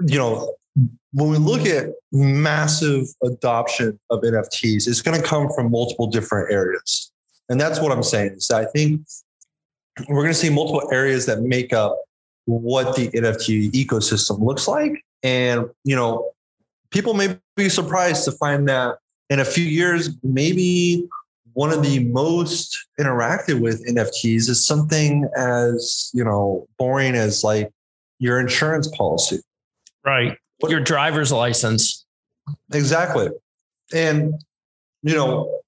you 0.05 0.17
know, 0.17 0.55
when 1.13 1.29
we 1.29 1.37
look 1.37 1.65
at 1.65 1.87
massive 2.11 3.07
adoption 3.23 3.97
of 4.09 4.21
NFTs, 4.21 4.87
it's 4.87 5.01
going 5.01 5.19
to 5.19 5.25
come 5.25 5.49
from 5.55 5.71
multiple 5.71 6.07
different 6.07 6.51
areas. 6.51 7.11
And 7.47 7.61
that's 7.61 7.79
what 7.79 7.91
I'm 7.91 8.03
saying 8.03 8.31
is 8.31 8.51
I 8.51 8.65
think 8.65 9.01
we're 10.09 10.23
going 10.23 10.33
to 10.33 10.33
see 10.33 10.49
multiple 10.49 10.89
areas 10.91 11.25
that 11.27 11.41
make 11.41 11.71
up 11.71 11.97
what 12.45 12.95
the 12.95 13.09
NFT 13.09 13.71
ecosystem 13.71 14.39
looks 14.41 14.67
like. 14.67 15.03
And, 15.23 15.69
you 15.83 15.95
know, 15.95 16.31
people 16.91 17.13
may 17.13 17.37
be 17.55 17.69
surprised 17.69 18.25
to 18.25 18.31
find 18.31 18.67
that 18.69 18.97
in 19.29 19.39
a 19.39 19.45
few 19.45 19.65
years, 19.65 20.09
maybe 20.23 21.07
one 21.53 21.71
of 21.71 21.81
the 21.81 22.03
most 22.05 22.77
interacted 22.99 23.61
with 23.61 23.85
NFTs 23.87 24.49
is 24.49 24.65
something 24.65 25.27
as, 25.37 26.11
you 26.13 26.23
know, 26.23 26.67
boring 26.77 27.15
as 27.15 27.43
like 27.43 27.71
your 28.19 28.39
insurance 28.39 28.87
policy. 28.95 29.39
Right. 30.05 30.37
Your 30.67 30.81
driver's 30.81 31.31
license. 31.31 32.05
Exactly. 32.73 33.29
And, 33.93 34.33
you 35.01 35.15
know, 35.15 35.61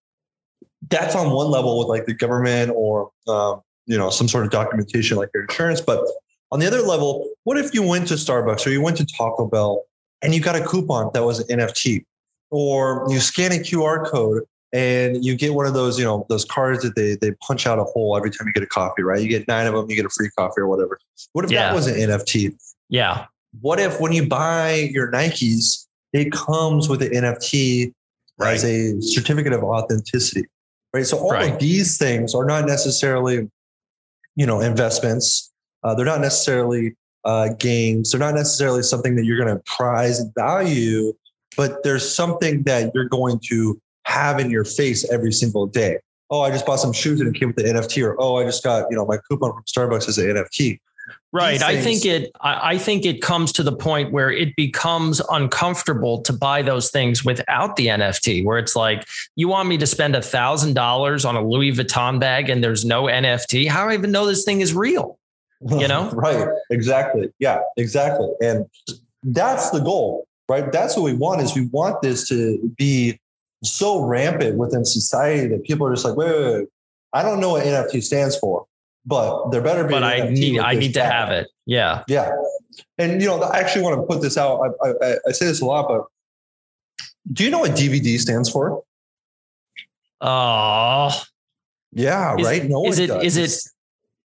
that's 0.89 1.15
on 1.15 1.32
one 1.32 1.47
level 1.47 1.80
with 1.80 1.88
like 1.88 2.05
the 2.05 2.13
government 2.13 2.71
or, 2.75 3.11
um, 3.28 3.61
you 3.86 3.97
know, 3.97 4.09
some 4.09 4.28
sort 4.28 4.45
of 4.45 4.51
documentation 4.51 5.17
like 5.17 5.30
your 5.34 5.43
insurance. 5.43 5.82
But 5.82 6.05
on 6.52 6.60
the 6.60 6.68
other 6.68 6.82
level, 6.82 7.30
what 7.43 7.58
if 7.58 7.74
you 7.74 7.84
went 7.84 8.08
to 8.08 8.14
Starbucks 8.16 8.66
or 8.66 8.70
you 8.70 8.82
went 8.82 8.98
to 8.98 9.06
Taco 9.06 9.48
Bell 9.48 9.84
and 10.22 10.34
you 10.34 10.41
got 10.41 10.56
a 10.56 10.66
coupon 10.66 11.12
that 11.14 11.24
was 11.24 11.39
an 11.39 11.60
NFT, 11.60 12.06
or 12.50 13.06
you 13.10 13.20
scan 13.20 13.52
a 13.52 13.56
QR 13.56 14.06
code 14.06 14.43
and 14.74 15.24
you 15.24 15.36
get 15.36 15.54
one 15.54 15.66
of 15.66 15.74
those, 15.74 16.00
you 16.00 16.06
know, 16.06 16.26
those 16.30 16.45
cards 16.45 16.84
that 16.84 16.95
they 16.95 17.16
they 17.16 17.32
punch 17.45 17.68
out 17.68 17.80
a 17.80 17.84
hole 17.84 18.16
every 18.18 18.32
time 18.32 18.48
you 18.48 18.54
get 18.54 18.64
a 18.64 18.68
coffee, 18.68 19.04
right? 19.04 19.22
You 19.22 19.28
get 19.28 19.48
nine 19.48 19.68
of 19.68 19.74
them, 19.74 19.89
you 19.89 19.95
get 19.95 20.06
a 20.06 20.10
free 20.10 20.30
coffee 20.38 20.62
or 20.62 20.68
whatever. 20.68 21.00
What 21.34 21.45
if 21.45 21.52
yeah. 21.52 21.68
that 21.68 21.76
was 21.76 21.88
an 21.88 21.95
NFT? 21.95 22.56
Yeah. 22.89 23.26
What 23.62 23.80
if 23.80 24.00
when 24.00 24.12
you 24.12 24.28
buy 24.28 24.89
your 24.91 25.12
Nikes, 25.12 25.86
it 26.14 26.32
comes 26.32 26.88
with 26.88 27.02
an 27.02 27.10
NFT 27.10 27.93
right. 28.38 28.54
as 28.54 28.64
a 28.64 29.02
certificate 29.02 29.54
of 29.54 29.64
authenticity, 29.64 30.45
right? 30.93 31.06
So 31.06 31.18
all 31.18 31.32
right. 31.32 31.54
of 31.54 31.60
these 31.60 31.98
things 31.98 32.34
are 32.34 32.45
not 32.45 32.66
necessarily, 32.66 33.50
you 34.36 34.45
know, 34.45 34.62
investments 34.62 35.52
uh, 35.84 35.95
they're 35.95 36.05
not 36.05 36.21
necessarily 36.21 36.95
uh, 37.25 37.49
games. 37.59 38.11
They're 38.11 38.19
not 38.19 38.36
necessarily 38.36 38.84
something 38.84 39.15
that 39.15 39.25
you're 39.25 39.38
going 39.38 39.55
to 39.55 39.61
prize 39.63 40.19
and 40.19 40.34
value, 40.34 41.13
but 41.55 41.84
there's 41.84 42.09
something 42.09 42.63
that 42.63 42.91
you're 42.93 43.09
going 43.09 43.39
to 43.47 43.80
have 44.05 44.39
in 44.39 44.49
your 44.49 44.63
face 44.63 45.09
every 45.11 45.34
single 45.34 45.67
day. 45.67 45.99
Oh, 46.30 46.41
I 46.41 46.51
just 46.51 46.65
bought 46.65 46.80
some 46.80 46.93
shoes 46.93 47.21
and 47.21 47.34
it 47.34 47.39
came 47.39 47.49
with 47.49 47.57
the 47.57 47.63
NFT, 47.63 48.03
or 48.03 48.15
oh, 48.19 48.38
I 48.38 48.43
just 48.43 48.63
got 48.63 48.86
you 48.89 48.97
know 48.97 49.05
my 49.05 49.17
coupon 49.30 49.53
from 49.53 49.63
Starbucks 49.63 50.07
as 50.07 50.17
an 50.17 50.28
NFT. 50.28 50.80
Right. 51.32 51.61
I 51.61 51.80
think 51.80 52.05
it 52.05 52.32
I 52.41 52.78
think 52.78 53.05
it 53.05 53.21
comes 53.21 53.51
to 53.53 53.63
the 53.63 53.75
point 53.75 54.11
where 54.11 54.32
it 54.32 54.55
becomes 54.55 55.21
uncomfortable 55.30 56.21
to 56.21 56.34
buy 56.34 56.61
those 56.61 56.89
things 56.89 57.23
without 57.23 57.75
the 57.75 57.88
NFT, 57.88 58.43
where 58.43 58.57
it's 58.57 58.75
like, 58.75 59.05
you 59.36 59.47
want 59.47 59.69
me 59.69 59.78
to 59.78 59.86
spend 59.86 60.15
a 60.15 60.21
thousand 60.21 60.73
dollars 60.73 61.25
on 61.25 61.36
a 61.36 61.45
Louis 61.45 61.71
Vuitton 61.71 62.19
bag 62.19 62.49
and 62.49 62.63
there's 62.63 62.86
no 62.86 63.03
NFT? 63.03 63.67
How 63.67 63.84
do 63.84 63.91
I 63.91 63.93
even 63.93 64.11
know 64.11 64.25
this 64.25 64.45
thing 64.45 64.61
is 64.61 64.73
real? 64.73 65.19
You 65.62 65.88
know? 65.91 66.10
Right 66.12 66.47
exactly 66.72 67.32
yeah 67.39 67.60
exactly 67.78 68.30
and 68.41 68.66
that's 69.24 69.70
the 69.72 69.80
goal 69.80 70.28
right? 70.49 70.72
That's 70.72 70.95
what 70.95 71.03
we 71.03 71.14
want 71.14 71.41
is 71.41 71.55
we 71.55 71.68
want 71.68 72.01
this 72.01 72.28
to 72.30 72.74
be 72.78 73.20
so 73.64 74.05
rampant 74.05 74.58
within 74.58 74.86
society 74.86 75.47
that 75.47 75.64
people 75.64 75.88
are 75.88 75.93
just 75.93 76.05
like 76.05 76.16
wait, 76.16 76.32
wait, 76.32 76.53
wait. 76.53 76.68
i 77.12 77.24
don't 77.24 77.39
know 77.39 77.53
what 77.53 77.64
nft 77.64 78.03
stands 78.03 78.38
for 78.38 78.68
but 79.03 79.49
there 79.49 79.62
better 79.62 79.84
be 79.84 79.89
but 79.89 80.03
i 80.03 80.30
need 80.30 80.60
i 80.60 80.74
need 80.74 80.93
to 80.93 81.03
have 81.03 81.32
it 81.32 81.47
yeah. 81.66 82.03
Yeah 82.08 82.32
and 82.97 83.22
you 83.22 83.28
know 83.28 83.41
i 83.41 83.60
actually 83.60 83.82
want 83.82 83.99
to 83.99 84.03
put 84.05 84.22
this 84.22 84.38
out 84.38 84.62
I, 84.84 84.89
I, 84.89 85.16
I 85.28 85.32
say 85.32 85.47
this 85.47 85.62
a 85.62 85.66
lot 85.66 85.88
but 85.88 86.05
do 87.34 87.43
you 87.43 87.49
know 87.49 87.60
what 87.60 87.72
dvd 87.72 88.20
stands 88.20 88.49
for? 88.49 88.84
Oh 90.22 91.24
yeah 91.91 92.36
is, 92.38 92.45
right? 92.45 92.66
no 92.66 92.86
is 92.86 92.99
it 92.99 93.08
does. 93.08 93.24
is 93.24 93.38
it 93.38 93.72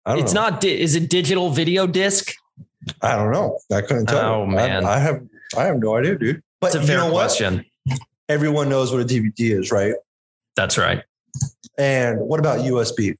it's 0.08 0.34
know. 0.34 0.50
not. 0.50 0.62
Di- 0.62 0.80
is 0.80 0.96
it 0.96 1.10
digital 1.10 1.50
video 1.50 1.88
disc? 1.88 2.34
I 3.02 3.16
don't 3.16 3.32
know. 3.32 3.60
I 3.72 3.82
couldn't 3.82 4.08
tell. 4.08 4.34
Oh 4.34 4.46
you. 4.46 4.52
man, 4.52 4.86
I, 4.86 4.94
I, 4.94 5.00
have 5.00 5.22
I 5.58 5.64
have 5.66 5.80
no 5.80 5.96
idea, 5.96 6.18
dude. 6.18 6.42
But 6.62 6.76
it's 6.76 6.84
a 6.84 6.88
fair 6.88 7.00
you 7.00 7.06
know 7.06 7.12
question. 7.12 7.66
What? 7.86 8.00
Everyone 8.30 8.70
knows 8.70 8.92
what 8.92 9.02
a 9.02 9.06
DVD 9.06 9.58
is, 9.60 9.72
right? 9.72 9.96
That's 10.56 10.78
right. 10.78 11.04
And 11.78 12.20
what 12.20 12.40
about 12.40 12.60
USB? 12.60 13.16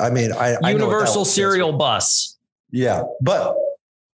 I 0.00 0.10
mean, 0.10 0.32
I 0.32 0.70
universal 0.70 1.22
I 1.22 1.24
serial 1.24 1.72
bus. 1.72 2.38
Yeah, 2.70 3.02
but 3.20 3.56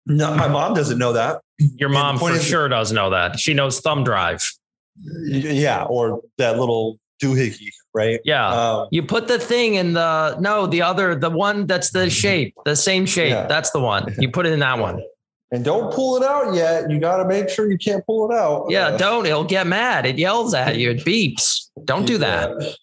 no, 0.07 0.35
my 0.35 0.49
mom 0.49 0.75
doesn't 0.75 0.99
know 0.99 1.13
that. 1.13 1.41
Your 1.59 1.89
mom 1.89 2.19
for 2.19 2.39
sure 2.39 2.69
does 2.69 2.93
know 2.93 3.11
that. 3.11 3.39
She 3.39 3.55
knows 3.55 3.81
thumb 3.81 4.05
drive. 4.05 4.49
Yeah, 4.97 5.85
or 5.85 6.23
that 6.39 6.59
little 6.59 6.99
doohickey 7.23 7.71
right? 7.95 8.21
Yeah. 8.25 8.49
Um, 8.49 8.89
you 8.91 9.03
put 9.03 9.29
the 9.29 9.39
thing 9.39 9.75
in 9.77 9.95
the 9.95 10.37
no, 10.41 10.67
the 10.67 10.83
other, 10.83 11.15
the 11.15 11.31
one 11.31 11.67
that's 11.67 11.91
the 11.91 12.11
shape, 12.11 12.55
the 12.65 12.77
same 12.77 13.07
shape. 13.07 13.31
Yeah. 13.31 13.47
That's 13.47 13.71
the 13.71 13.81
one. 13.81 14.15
You 14.19 14.31
put 14.31 14.47
it 14.47 14.53
in 14.53 14.61
that 14.61 14.79
one. 14.79 15.03
And 15.53 15.65
don't 15.65 15.93
pull 15.95 16.17
it 16.17 16.25
out 16.25 16.53
yet. 16.53 16.91
You 16.91 16.99
got 16.99 17.19
to 17.19 17.29
make 17.29 17.49
sure 17.49 17.71
you 17.71 17.79
can't 17.79 18.05
pull 18.07 18.29
it 18.29 18.35
out. 18.35 18.67
Yeah, 18.71 18.89
uh, 18.89 18.97
don't. 18.97 19.25
It'll 19.25 19.45
get 19.45 19.69
mad. 19.69 20.05
It 20.05 20.19
yells 20.19 20.53
at 20.53 20.79
you. 20.79 20.91
It 20.91 21.05
beeps. 21.05 21.71
Don't 21.85 22.07
do 22.07 22.19
that. 22.19 22.77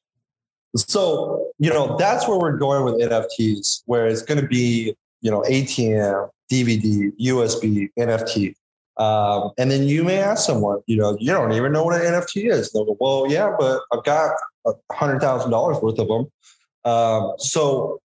So, 0.77 1.51
you 1.59 1.69
know, 1.69 1.97
that's 1.97 2.29
where 2.29 2.39
we're 2.39 2.55
going 2.55 2.85
with 2.85 3.01
NFTs, 3.01 3.81
where 3.87 4.07
it's 4.07 4.21
going 4.21 4.39
to 4.39 4.47
be, 4.47 4.95
you 5.19 5.29
know, 5.29 5.41
ATM, 5.41 6.29
DVD, 6.49 7.11
USB, 7.19 7.89
NFT. 7.99 8.53
Um, 8.97 9.51
and 9.57 9.71
then 9.71 9.83
you 9.83 10.03
may 10.03 10.19
ask 10.19 10.45
someone, 10.45 10.81
you 10.85 10.97
know, 10.97 11.17
you 11.19 11.31
don't 11.31 11.53
even 11.53 11.71
know 11.71 11.83
what 11.83 11.95
an 11.95 12.13
NFT 12.13 12.51
is. 12.51 12.71
They'll 12.71 12.85
go, 12.85 12.97
well, 12.99 13.31
yeah, 13.31 13.55
but 13.57 13.81
I've 13.91 14.03
got 14.03 14.35
a 14.65 14.73
hundred 14.91 15.21
thousand 15.21 15.51
dollars 15.51 15.81
worth 15.81 15.97
of 15.97 16.07
them. 16.07 16.31
Um, 16.83 17.33
so 17.37 17.99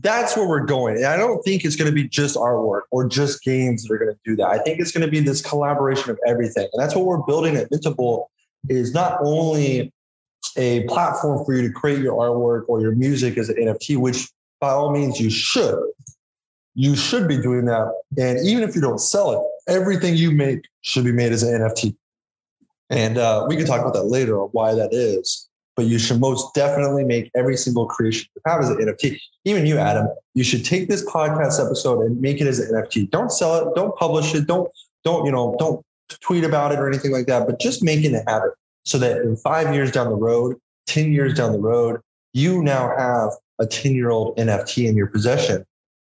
that's 0.00 0.36
where 0.36 0.46
we're 0.46 0.64
going. 0.64 0.96
And 0.96 1.06
I 1.06 1.16
don't 1.16 1.42
think 1.42 1.64
it's 1.64 1.76
going 1.76 1.90
to 1.90 1.94
be 1.94 2.06
just 2.06 2.36
artwork 2.36 2.82
or 2.90 3.08
just 3.08 3.42
games 3.42 3.84
that 3.84 3.94
are 3.94 3.98
going 3.98 4.12
to 4.12 4.18
do 4.24 4.36
that. 4.36 4.46
I 4.46 4.58
think 4.58 4.78
it's 4.78 4.92
going 4.92 5.04
to 5.04 5.10
be 5.10 5.20
this 5.20 5.40
collaboration 5.40 6.10
of 6.10 6.18
everything. 6.26 6.68
And 6.72 6.82
that's 6.82 6.94
what 6.94 7.06
we're 7.06 7.22
building 7.22 7.56
at 7.56 7.70
Mintable 7.70 8.26
is 8.68 8.92
not 8.92 9.18
only 9.22 9.92
a 10.56 10.84
platform 10.84 11.44
for 11.44 11.54
you 11.54 11.66
to 11.66 11.72
create 11.72 12.00
your 12.00 12.14
artwork 12.18 12.64
or 12.68 12.80
your 12.80 12.94
music 12.94 13.38
as 13.38 13.48
an 13.48 13.56
NFT, 13.56 13.96
which 13.96 14.28
by 14.60 14.70
all 14.70 14.92
means 14.92 15.20
you 15.20 15.30
should. 15.30 15.82
You 16.74 16.94
should 16.94 17.26
be 17.26 17.40
doing 17.40 17.64
that. 17.64 17.92
And 18.18 18.46
even 18.46 18.62
if 18.62 18.74
you 18.74 18.80
don't 18.80 19.00
sell 19.00 19.32
it, 19.32 19.42
everything 19.70 20.16
you 20.16 20.30
make 20.30 20.66
should 20.82 21.04
be 21.04 21.12
made 21.12 21.32
as 21.32 21.42
an 21.42 21.60
NFT. 21.60 21.96
And 22.90 23.18
uh, 23.18 23.46
we 23.48 23.56
can 23.56 23.66
talk 23.66 23.80
about 23.80 23.94
that 23.94 24.04
later 24.04 24.40
on 24.40 24.48
why 24.48 24.74
that 24.74 24.92
is 24.92 25.48
but 25.80 25.86
you 25.86 25.98
should 25.98 26.20
most 26.20 26.52
definitely 26.52 27.04
make 27.04 27.30
every 27.34 27.56
single 27.56 27.86
creation 27.86 28.28
you 28.36 28.42
have 28.44 28.60
as 28.60 28.68
an 28.68 28.76
NFT. 28.76 29.18
Even 29.46 29.64
you, 29.64 29.78
Adam, 29.78 30.08
you 30.34 30.44
should 30.44 30.62
take 30.62 30.90
this 30.90 31.02
podcast 31.08 31.64
episode 31.64 32.04
and 32.04 32.20
make 32.20 32.38
it 32.38 32.46
as 32.46 32.58
an 32.58 32.74
NFT. 32.74 33.10
Don't 33.10 33.32
sell 33.32 33.56
it, 33.56 33.74
don't 33.74 33.96
publish 33.96 34.34
it, 34.34 34.46
don't, 34.46 34.70
don't, 35.04 35.24
you 35.24 35.32
know, 35.32 35.56
don't 35.58 35.82
tweet 36.20 36.44
about 36.44 36.72
it 36.72 36.78
or 36.78 36.86
anything 36.86 37.12
like 37.12 37.26
that, 37.28 37.46
but 37.46 37.58
just 37.58 37.82
make 37.82 38.04
it 38.04 38.12
a 38.12 38.22
habit 38.30 38.50
so 38.84 38.98
that 38.98 39.22
in 39.22 39.36
five 39.36 39.74
years 39.74 39.90
down 39.90 40.10
the 40.10 40.16
road, 40.16 40.56
10 40.86 41.12
years 41.12 41.32
down 41.32 41.52
the 41.52 41.58
road, 41.58 42.00
you 42.34 42.62
now 42.62 42.94
have 42.98 43.30
a 43.58 43.66
10 43.66 43.94
year 43.94 44.10
old 44.10 44.36
NFT 44.36 44.86
in 44.86 44.98
your 44.98 45.06
possession 45.06 45.64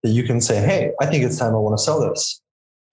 that 0.04 0.10
you 0.10 0.22
can 0.22 0.40
say, 0.40 0.64
Hey, 0.64 0.92
I 1.00 1.06
think 1.06 1.24
it's 1.24 1.38
time 1.38 1.56
I 1.56 1.58
want 1.58 1.76
to 1.76 1.82
sell 1.82 2.00
this. 2.08 2.40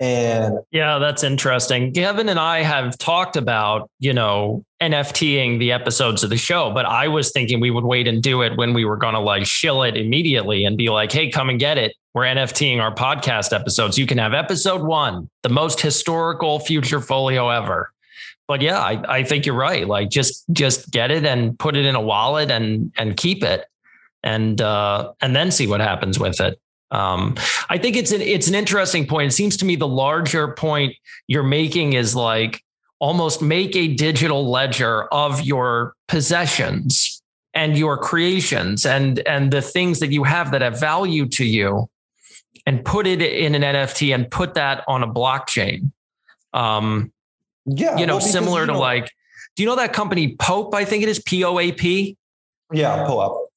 And 0.04 0.60
yeah, 0.72 1.00
that's 1.00 1.24
interesting. 1.24 1.94
Kevin 1.94 2.28
and 2.28 2.38
I 2.38 2.62
have 2.62 2.98
talked 2.98 3.38
about, 3.38 3.90
you 4.00 4.12
know, 4.12 4.66
NFTing 4.82 5.60
the 5.60 5.72
episodes 5.72 6.26
of 6.26 6.30
the 6.30 6.36
show, 6.36 6.74
but 6.74 6.86
I 6.86 7.08
was 7.08 7.32
thinking 7.32 7.62
we 7.62 7.72
would 7.72 7.86
wait 7.86 8.06
and 8.06 8.22
do 8.22 8.42
it 8.42 8.58
when 8.58 8.74
we 8.74 8.84
were 8.84 8.98
going 8.98 9.14
to 9.14 9.22
like 9.22 9.46
shill 9.46 9.82
it 9.84 9.96
immediately 9.96 10.66
and 10.66 10.78
be 10.78 10.90
like, 10.90 11.10
hey, 11.14 11.30
come 11.30 11.48
and 11.48 11.58
get 11.58 11.78
it. 11.78 11.96
We're 12.14 12.24
NFTing 12.24 12.82
our 12.82 12.94
podcast 12.94 13.54
episodes. 13.54 13.98
You 13.98 14.06
can 14.06 14.18
have 14.18 14.34
episode 14.34 14.82
one, 14.84 15.30
the 15.42 15.48
most 15.48 15.80
historical 15.80 16.60
Futurefolio 16.60 17.56
ever. 17.56 17.90
But 18.46 18.62
yeah, 18.62 18.80
I, 18.80 19.20
I 19.20 19.24
think 19.24 19.46
you're 19.46 19.56
right. 19.56 19.88
Like 19.88 20.10
just 20.10 20.44
just 20.52 20.92
get 20.92 21.12
it 21.12 21.24
and 21.24 21.58
put 21.58 21.78
it 21.78 21.86
in 21.86 21.96
a 21.96 22.02
wallet 22.02 22.52
and 22.52 22.92
and 22.98 23.16
keep 23.16 23.42
it 23.42 23.68
and 24.22 24.60
uh 24.60 25.14
and 25.22 25.34
then 25.34 25.50
see 25.50 25.66
what 25.66 25.80
happens 25.80 26.20
with 26.20 26.42
it. 26.42 26.60
Um, 26.94 27.36
I 27.70 27.80
think 27.80 27.98
it's 27.98 28.12
an 28.12 28.22
it's 28.22 28.48
an 28.48 28.56
interesting 28.56 29.08
point. 29.08 29.32
It 29.32 29.36
seems 29.36 29.58
to 29.58 29.66
me 29.66 29.76
the 29.76 29.88
larger 29.88 30.54
point 30.54 30.96
you're 31.28 31.44
making 31.44 31.94
is 31.94 32.16
like 32.16 32.64
almost 33.00 33.42
make 33.42 33.76
a 33.76 33.96
digital 33.96 34.50
ledger 34.50 35.06
of 35.06 35.42
your 35.42 35.96
possessions 36.08 37.22
and 37.56 37.76
your 37.78 37.98
creations 37.98 38.86
and 38.86 39.20
and 39.28 39.52
the 39.52 39.62
things 39.62 40.00
that 40.00 40.12
you 40.12 40.24
have 40.24 40.52
that 40.52 40.62
have 40.62 40.80
value 40.80 41.28
to 41.30 41.46
you 41.46 41.90
and 42.66 42.86
put 42.86 43.08
it 43.08 43.22
in 43.22 43.56
an 43.56 43.64
NFT 43.64 44.14
and 44.14 44.30
put 44.30 44.54
that 44.54 44.84
on 44.88 45.02
a 45.02 45.08
blockchain. 45.08 45.92
Um, 46.54 47.12
yeah, 47.66 47.98
you 47.98 48.06
know, 48.06 48.18
well, 48.18 48.22
similar 48.22 48.62
you 48.62 48.68
know, 48.68 48.74
to 48.74 48.80
like, 48.80 49.12
do 49.56 49.64
you 49.64 49.68
know 49.68 49.76
that 49.78 49.94
company 49.94 50.36
Pope? 50.36 50.76
I 50.76 50.86
think 50.86 51.02
it 51.02 51.10
is 51.10 51.20
P 51.20 51.44
O 51.44 51.58
A 51.60 51.72
P. 51.72 52.18
Yeah, 52.72 53.06
Poap. 53.08 53.48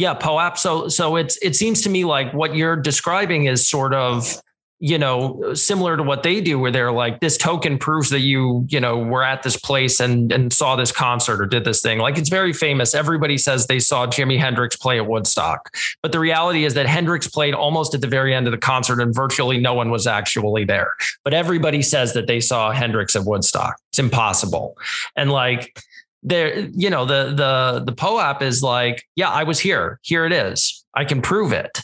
Yeah, 0.00 0.14
POAP. 0.14 0.56
So 0.56 0.88
so 0.88 1.16
it's 1.16 1.36
it 1.42 1.54
seems 1.54 1.82
to 1.82 1.90
me 1.90 2.06
like 2.06 2.32
what 2.32 2.54
you're 2.54 2.74
describing 2.74 3.44
is 3.44 3.68
sort 3.68 3.92
of 3.92 4.40
you 4.82 4.96
know, 4.96 5.52
similar 5.52 5.94
to 5.98 6.02
what 6.02 6.22
they 6.22 6.40
do, 6.40 6.58
where 6.58 6.70
they're 6.70 6.90
like, 6.90 7.20
this 7.20 7.36
token 7.36 7.76
proves 7.76 8.08
that 8.08 8.20
you, 8.20 8.64
you 8.70 8.80
know, 8.80 8.96
were 8.96 9.22
at 9.22 9.42
this 9.42 9.58
place 9.58 10.00
and 10.00 10.32
and 10.32 10.54
saw 10.54 10.74
this 10.74 10.90
concert 10.90 11.42
or 11.42 11.44
did 11.44 11.66
this 11.66 11.82
thing. 11.82 11.98
Like 11.98 12.16
it's 12.16 12.30
very 12.30 12.54
famous. 12.54 12.94
Everybody 12.94 13.36
says 13.36 13.66
they 13.66 13.78
saw 13.78 14.06
Jimi 14.06 14.38
Hendrix 14.38 14.76
play 14.76 14.96
at 14.96 15.06
Woodstock, 15.06 15.76
but 16.00 16.12
the 16.12 16.18
reality 16.18 16.64
is 16.64 16.72
that 16.72 16.86
Hendrix 16.86 17.28
played 17.28 17.52
almost 17.52 17.94
at 17.94 18.00
the 18.00 18.06
very 18.06 18.34
end 18.34 18.46
of 18.46 18.52
the 18.52 18.58
concert, 18.58 19.02
and 19.02 19.14
virtually 19.14 19.58
no 19.58 19.74
one 19.74 19.90
was 19.90 20.06
actually 20.06 20.64
there. 20.64 20.94
But 21.24 21.34
everybody 21.34 21.82
says 21.82 22.14
that 22.14 22.26
they 22.26 22.40
saw 22.40 22.72
Hendrix 22.72 23.14
at 23.14 23.26
Woodstock. 23.26 23.76
It's 23.90 23.98
impossible, 23.98 24.78
and 25.14 25.30
like 25.30 25.78
there, 26.22 26.58
you 26.58 26.90
know, 26.90 27.04
the 27.04 27.32
the 27.34 27.82
the 27.84 27.92
POAP 27.92 28.42
is 28.42 28.62
like, 28.62 29.04
yeah, 29.16 29.30
I 29.30 29.44
was 29.44 29.58
here. 29.58 29.98
Here 30.02 30.26
it 30.26 30.32
is. 30.32 30.84
I 30.94 31.04
can 31.04 31.22
prove 31.22 31.52
it. 31.52 31.80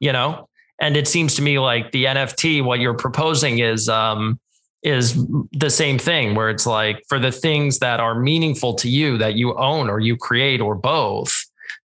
You 0.00 0.12
know 0.12 0.48
and 0.80 0.96
it 0.96 1.08
seems 1.08 1.34
to 1.36 1.42
me 1.42 1.58
like 1.58 1.92
the 1.92 2.04
NFT, 2.04 2.62
what 2.62 2.80
you're 2.80 2.94
proposing 2.94 3.60
is 3.60 3.88
um, 3.88 4.38
is 4.82 5.14
the 5.52 5.70
same 5.70 5.98
thing, 5.98 6.34
where 6.34 6.50
it's 6.50 6.66
like 6.66 7.02
for 7.08 7.18
the 7.18 7.32
things 7.32 7.78
that 7.78 7.98
are 7.98 8.14
meaningful 8.14 8.74
to 8.74 8.88
you 8.88 9.18
that 9.18 9.34
you 9.34 9.56
own 9.56 9.88
or 9.88 10.00
you 10.00 10.16
create 10.16 10.60
or 10.60 10.74
both, 10.74 11.34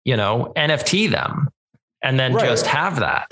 you 0.04 0.18
know, 0.18 0.52
NFT 0.58 1.10
them, 1.10 1.50
and 2.04 2.20
then 2.20 2.34
right. 2.34 2.46
just 2.46 2.66
have 2.66 3.00
that. 3.00 3.32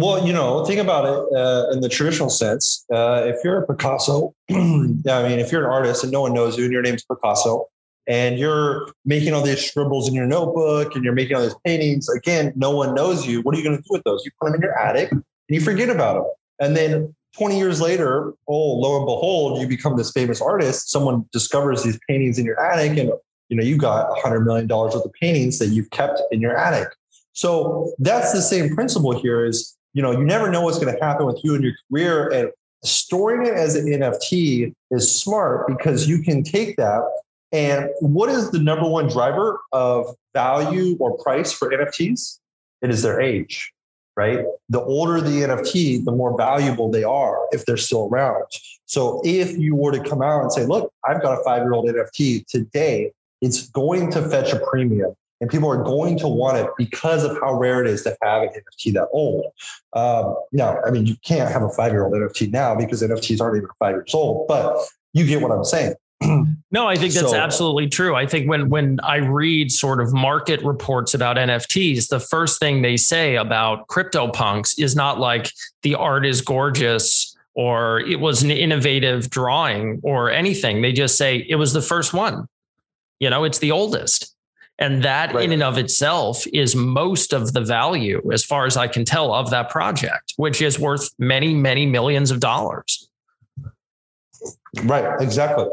Well, 0.00 0.24
you 0.24 0.32
know, 0.32 0.64
think 0.64 0.80
about 0.80 1.06
it 1.06 1.36
uh, 1.36 1.70
in 1.72 1.80
the 1.80 1.88
traditional 1.88 2.30
sense. 2.30 2.86
Uh, 2.94 3.22
if 3.24 3.42
you're 3.42 3.60
a 3.60 3.66
Picasso, 3.66 4.32
I 4.48 4.54
mean, 4.54 5.40
if 5.40 5.50
you're 5.50 5.64
an 5.64 5.70
artist 5.72 6.04
and 6.04 6.12
no 6.12 6.20
one 6.20 6.32
knows 6.32 6.56
you 6.56 6.62
and 6.62 6.72
your 6.72 6.82
name's 6.82 7.04
Picasso, 7.04 7.66
and 8.06 8.38
you're 8.38 8.88
making 9.04 9.34
all 9.34 9.42
these 9.42 9.68
scribbles 9.68 10.08
in 10.08 10.14
your 10.14 10.26
notebook 10.26 10.94
and 10.94 11.02
you're 11.02 11.14
making 11.14 11.34
all 11.34 11.42
these 11.42 11.56
paintings. 11.66 12.08
Again, 12.08 12.52
no 12.54 12.70
one 12.70 12.94
knows 12.94 13.26
you. 13.26 13.42
What 13.42 13.56
are 13.56 13.58
you 13.58 13.64
going 13.64 13.76
to 13.76 13.82
do 13.82 13.88
with 13.90 14.04
those? 14.04 14.24
You 14.24 14.30
put 14.40 14.46
them 14.46 14.54
in 14.54 14.60
your 14.60 14.78
attic 14.78 15.10
and 15.10 15.24
you 15.48 15.60
forget 15.60 15.90
about 15.90 16.14
them. 16.14 16.26
And 16.60 16.76
then 16.76 17.14
20 17.36 17.58
years 17.58 17.80
later, 17.80 18.32
oh, 18.46 18.74
lo 18.78 18.98
and 18.98 19.04
behold, 19.04 19.60
you 19.60 19.66
become 19.66 19.96
this 19.96 20.12
famous 20.12 20.40
artist. 20.40 20.90
Someone 20.90 21.28
discovers 21.32 21.82
these 21.82 21.98
paintings 22.08 22.38
in 22.38 22.46
your 22.46 22.58
attic 22.60 22.96
and 22.98 23.10
you 23.48 23.56
know, 23.56 23.64
you 23.64 23.76
got 23.76 24.16
hundred 24.20 24.46
million 24.46 24.68
dollars 24.68 24.94
worth 24.94 25.04
of 25.04 25.12
paintings 25.20 25.58
that 25.58 25.68
you've 25.68 25.90
kept 25.90 26.20
in 26.30 26.40
your 26.40 26.56
attic. 26.56 26.88
So 27.32 27.92
that's 27.98 28.32
the 28.32 28.42
same 28.42 28.74
principle 28.74 29.18
here 29.20 29.44
is, 29.44 29.77
you 29.94 30.02
know, 30.02 30.12
you 30.12 30.24
never 30.24 30.50
know 30.50 30.62
what's 30.62 30.78
going 30.78 30.94
to 30.94 31.04
happen 31.04 31.26
with 31.26 31.40
you 31.42 31.54
in 31.54 31.62
your 31.62 31.72
career 31.90 32.28
and 32.32 32.50
storing 32.84 33.46
it 33.46 33.54
as 33.54 33.74
an 33.74 33.86
NFT 33.86 34.74
is 34.90 35.20
smart 35.20 35.66
because 35.66 36.08
you 36.08 36.22
can 36.22 36.42
take 36.42 36.76
that 36.76 37.02
and 37.52 37.88
what 38.00 38.28
is 38.28 38.50
the 38.50 38.58
number 38.58 38.88
one 38.88 39.08
driver 39.08 39.60
of 39.72 40.14
value 40.34 40.96
or 41.00 41.16
price 41.18 41.52
for 41.52 41.70
NFTs? 41.70 42.38
It 42.82 42.90
is 42.90 43.02
their 43.02 43.20
age, 43.20 43.72
right? 44.16 44.44
The 44.68 44.82
older 44.82 45.20
the 45.20 45.42
NFT, 45.42 46.04
the 46.04 46.12
more 46.12 46.36
valuable 46.36 46.90
they 46.90 47.04
are 47.04 47.38
if 47.52 47.64
they're 47.64 47.78
still 47.78 48.08
around. 48.12 48.44
So 48.84 49.22
if 49.24 49.56
you 49.56 49.74
were 49.74 49.92
to 49.92 50.02
come 50.02 50.22
out 50.22 50.42
and 50.42 50.52
say, 50.52 50.66
look, 50.66 50.92
I've 51.04 51.22
got 51.22 51.40
a 51.40 51.44
five 51.44 51.62
year 51.62 51.72
old 51.72 51.88
NFT 51.88 52.46
today, 52.46 53.12
it's 53.40 53.68
going 53.70 54.10
to 54.12 54.28
fetch 54.28 54.52
a 54.52 54.60
premium 54.66 55.14
and 55.40 55.50
people 55.50 55.70
are 55.70 55.82
going 55.82 56.18
to 56.18 56.28
want 56.28 56.58
it 56.58 56.68
because 56.76 57.24
of 57.24 57.38
how 57.40 57.54
rare 57.54 57.80
it 57.80 57.88
is 57.88 58.02
to 58.02 58.16
have 58.22 58.42
an 58.42 58.48
NFT 58.48 58.92
that 58.94 59.08
old. 59.12 59.46
Um, 59.92 60.36
now, 60.52 60.80
I 60.84 60.90
mean, 60.90 61.06
you 61.06 61.16
can't 61.24 61.50
have 61.50 61.62
a 61.62 61.68
five 61.70 61.92
year 61.92 62.04
old 62.04 62.14
NFT 62.14 62.50
now 62.52 62.74
because 62.74 63.02
NFTs 63.02 63.40
aren't 63.40 63.56
even 63.58 63.68
five 63.78 63.94
years 63.94 64.14
old, 64.14 64.48
but 64.48 64.76
you 65.12 65.26
get 65.26 65.40
what 65.40 65.52
I'm 65.52 65.64
saying. 65.64 65.94
no, 66.72 66.86
I 66.86 66.96
think 66.96 67.14
that's 67.14 67.30
so, 67.30 67.36
absolutely 67.36 67.88
true. 67.88 68.16
I 68.16 68.26
think 68.26 68.48
when 68.48 68.68
when 68.68 68.98
I 69.04 69.16
read 69.16 69.70
sort 69.70 70.00
of 70.00 70.12
market 70.12 70.60
reports 70.62 71.14
about 71.14 71.36
NFTs, 71.36 72.08
the 72.08 72.18
first 72.18 72.58
thing 72.58 72.82
they 72.82 72.96
say 72.96 73.36
about 73.36 73.86
CryptoPunks 73.86 74.80
is 74.80 74.96
not 74.96 75.20
like 75.20 75.52
the 75.82 75.94
art 75.94 76.26
is 76.26 76.40
gorgeous 76.40 77.36
or 77.54 78.00
it 78.00 78.18
was 78.18 78.42
an 78.42 78.50
innovative 78.50 79.30
drawing 79.30 80.00
or 80.02 80.30
anything. 80.30 80.82
They 80.82 80.92
just 80.92 81.16
say 81.16 81.44
it 81.48 81.56
was 81.56 81.72
the 81.72 81.82
first 81.82 82.12
one. 82.12 82.48
You 83.20 83.30
know, 83.30 83.44
it's 83.44 83.58
the 83.58 83.72
oldest. 83.72 84.34
And 84.78 85.02
that 85.02 85.34
right. 85.34 85.44
in 85.44 85.52
and 85.52 85.62
of 85.62 85.76
itself 85.76 86.46
is 86.52 86.76
most 86.76 87.32
of 87.32 87.52
the 87.52 87.60
value, 87.60 88.22
as 88.32 88.44
far 88.44 88.64
as 88.64 88.76
I 88.76 88.86
can 88.86 89.04
tell, 89.04 89.32
of 89.34 89.50
that 89.50 89.70
project, 89.70 90.34
which 90.36 90.62
is 90.62 90.78
worth 90.78 91.10
many, 91.18 91.52
many 91.52 91.84
millions 91.84 92.30
of 92.30 92.38
dollars. 92.38 93.08
Right, 94.84 95.20
exactly. 95.20 95.66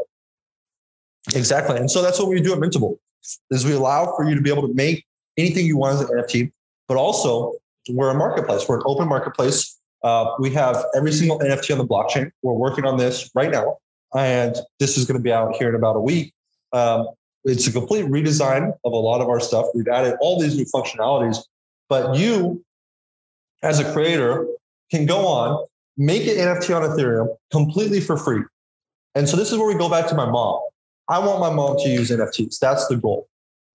Exactly. 1.34 1.76
And 1.76 1.90
so 1.90 2.02
that's 2.02 2.18
what 2.18 2.28
we 2.28 2.40
do 2.40 2.52
at 2.52 2.58
Mintable 2.58 2.98
is 3.50 3.64
we 3.64 3.72
allow 3.72 4.14
for 4.16 4.24
you 4.28 4.34
to 4.34 4.40
be 4.40 4.50
able 4.50 4.66
to 4.66 4.74
make 4.74 5.04
anything 5.36 5.66
you 5.66 5.76
want 5.76 5.94
as 5.94 6.08
an 6.08 6.16
NFT, 6.18 6.52
but 6.88 6.96
also 6.96 7.54
we're 7.88 8.10
a 8.10 8.14
marketplace. 8.14 8.68
We're 8.68 8.76
an 8.76 8.82
open 8.86 9.08
marketplace. 9.08 9.78
Uh, 10.02 10.34
we 10.38 10.50
have 10.50 10.84
every 10.94 11.12
single 11.12 11.38
NFT 11.40 11.72
on 11.72 11.78
the 11.78 11.86
blockchain. 11.86 12.30
We're 12.42 12.52
working 12.52 12.84
on 12.84 12.96
this 12.96 13.30
right 13.34 13.50
now. 13.50 13.78
And 14.16 14.56
this 14.78 14.96
is 14.96 15.04
going 15.04 15.18
to 15.18 15.22
be 15.22 15.32
out 15.32 15.54
here 15.56 15.68
in 15.68 15.74
about 15.74 15.96
a 15.96 16.00
week. 16.00 16.32
Um, 16.72 17.08
it's 17.46 17.66
a 17.66 17.72
complete 17.72 18.06
redesign 18.06 18.72
of 18.84 18.92
a 18.92 18.96
lot 18.96 19.20
of 19.20 19.28
our 19.28 19.40
stuff. 19.40 19.66
We've 19.74 19.88
added 19.88 20.16
all 20.20 20.40
these 20.40 20.56
new 20.56 20.64
functionalities, 20.64 21.38
but 21.88 22.16
you, 22.16 22.64
as 23.62 23.78
a 23.78 23.92
creator, 23.92 24.46
can 24.90 25.06
go 25.06 25.26
on, 25.26 25.66
make 25.96 26.22
an 26.22 26.36
NFT 26.36 26.76
on 26.76 26.82
Ethereum 26.82 27.28
completely 27.50 28.00
for 28.00 28.16
free. 28.16 28.42
And 29.14 29.28
so 29.28 29.36
this 29.36 29.52
is 29.52 29.58
where 29.58 29.66
we 29.66 29.74
go 29.74 29.88
back 29.88 30.08
to 30.08 30.14
my 30.14 30.28
mom. 30.28 30.60
I 31.08 31.20
want 31.20 31.40
my 31.40 31.50
mom 31.50 31.76
to 31.78 31.88
use 31.88 32.10
NFTs. 32.10 32.58
That's 32.58 32.88
the 32.88 32.96
goal. 32.96 33.28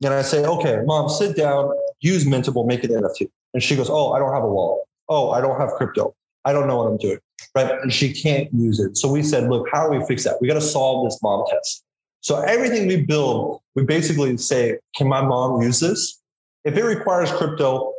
And 0.03 0.13
I 0.13 0.21
say, 0.21 0.43
okay, 0.43 0.81
mom, 0.85 1.07
sit 1.09 1.37
down, 1.37 1.71
use 2.01 2.25
Mintable, 2.25 2.65
make 2.65 2.83
an 2.83 2.91
NFT. 2.91 3.29
And 3.53 3.63
she 3.63 3.75
goes, 3.75 3.89
oh, 3.89 4.11
I 4.11 4.19
don't 4.19 4.33
have 4.33 4.43
a 4.43 4.47
wallet. 4.47 4.83
Oh, 5.07 5.31
I 5.31 5.41
don't 5.41 5.59
have 5.59 5.71
crypto. 5.71 6.13
I 6.43 6.53
don't 6.53 6.67
know 6.67 6.77
what 6.77 6.87
I'm 6.87 6.97
doing. 6.97 7.19
Right. 7.55 7.71
And 7.81 7.93
she 7.93 8.13
can't 8.13 8.51
use 8.53 8.79
it. 8.79 8.97
So 8.97 9.11
we 9.11 9.23
said, 9.23 9.49
look, 9.49 9.67
how 9.71 9.89
do 9.89 9.97
we 9.97 10.05
fix 10.05 10.23
that? 10.23 10.37
We 10.41 10.47
got 10.47 10.55
to 10.55 10.61
solve 10.61 11.05
this 11.07 11.19
mom 11.21 11.45
test. 11.49 11.83
So 12.21 12.39
everything 12.41 12.87
we 12.87 13.03
build, 13.03 13.61
we 13.75 13.83
basically 13.83 14.37
say, 14.37 14.77
can 14.95 15.07
my 15.07 15.21
mom 15.21 15.61
use 15.61 15.79
this? 15.79 16.21
If 16.63 16.77
it 16.77 16.83
requires 16.83 17.31
crypto, 17.31 17.93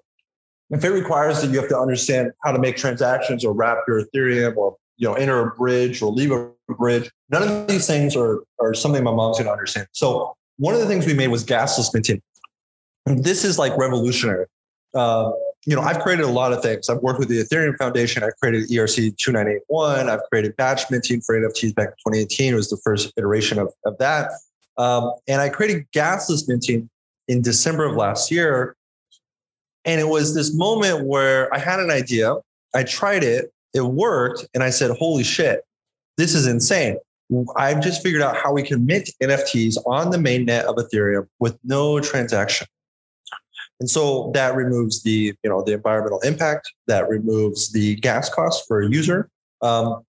if 0.71 0.85
it 0.85 0.91
requires 0.91 1.43
that 1.43 1.51
you 1.51 1.61
have 1.61 1.69
to 1.69 1.79
understand 1.79 2.33
how 2.45 2.53
to 2.53 2.59
make 2.59 2.77
transactions 2.77 3.45
or 3.45 3.53
wrap 3.53 3.79
your 3.87 4.05
Ethereum 4.05 4.57
or 4.57 4.77
you 4.97 5.09
know 5.09 5.15
enter 5.15 5.41
a 5.41 5.51
bridge 5.57 6.01
or 6.01 6.13
leave 6.13 6.31
a 6.31 6.51
bridge, 6.69 7.11
none 7.31 7.43
of 7.43 7.67
these 7.67 7.87
things 7.87 8.17
are, 8.17 8.43
are 8.61 8.73
something 8.73 9.03
my 9.03 9.13
mom's 9.13 9.39
going 9.39 9.47
to 9.47 9.53
understand. 9.53 9.89
So 9.93 10.35
one 10.57 10.75
of 10.75 10.81
the 10.81 10.87
things 10.87 11.05
we 11.05 11.15
made 11.15 11.29
was 11.29 11.45
gasless 11.45 11.93
minting. 11.93 12.23
And 13.07 13.25
this 13.25 13.45
is 13.45 13.59
like 13.59 13.77
revolutionary. 13.77 14.47
Uh, 14.95 15.33
you 15.65 15.77
know, 15.77 15.83
I've 15.83 16.01
created 16.01 16.25
a 16.25 16.31
lot 16.31 16.53
of 16.53 16.61
things. 16.63 16.89
I've 16.89 16.99
worked 16.99 17.21
with 17.21 17.29
the 17.29 17.43
Ethereum 17.43 17.77
Foundation. 17.79 18.25
I've 18.25 18.37
created 18.41 18.69
ERC 18.69 19.17
2981. 19.17 20.09
I've 20.09 20.23
created 20.31 20.57
batch 20.57 20.91
minting 20.91 21.21
for 21.21 21.39
NFTs 21.39 21.75
back 21.75 21.89
in 21.89 22.15
2018. 22.15 22.53
It 22.53 22.57
was 22.57 22.69
the 22.69 22.79
first 22.79 23.13
iteration 23.17 23.59
of, 23.59 23.73
of 23.85 23.97
that. 23.99 24.31
Um, 24.77 25.13
and 25.29 25.41
I 25.41 25.49
created 25.49 25.87
gasless 25.95 26.49
minting 26.49 26.91
in 27.29 27.43
December 27.43 27.85
of 27.85 27.97
last 27.97 28.31
year. 28.31 28.77
And 29.85 30.01
it 30.01 30.09
was 30.09 30.35
this 30.35 30.55
moment 30.55 31.07
where 31.07 31.53
I 31.55 31.59
had 31.59 31.79
an 31.79 31.91
idea. 31.91 32.35
I 32.75 32.83
tried 32.83 33.23
it. 33.23 33.53
It 33.73 33.83
worked. 33.83 34.47
And 34.55 34.65
I 34.65 34.71
said, 34.71 34.91
holy 34.97 35.25
shit, 35.25 35.61
this 36.17 36.35
is 36.35 36.47
insane. 36.47 36.99
I've 37.57 37.81
just 37.81 38.03
figured 38.03 38.21
out 38.21 38.37
how 38.37 38.53
we 38.53 38.63
can 38.63 38.85
mint 38.85 39.11
NFTs 39.23 39.79
on 39.87 40.11
the 40.11 40.19
mainnet 40.19 40.65
of 40.65 40.77
Ethereum 40.77 41.29
with 41.39 41.57
no 41.65 42.01
transaction. 42.01 42.67
And 43.83 43.91
so 43.91 44.31
that 44.33 44.55
removes 44.55 45.03
the, 45.03 45.35
you 45.43 45.51
know, 45.51 45.61
the 45.61 45.73
environmental 45.73 46.21
impact, 46.21 46.73
that 46.87 47.09
removes 47.09 47.73
the 47.73 47.97
gas 47.97 48.33
cost 48.33 48.69
for 48.69 48.81
a 48.81 48.89
user. 48.89 49.29
Um, 49.61 50.05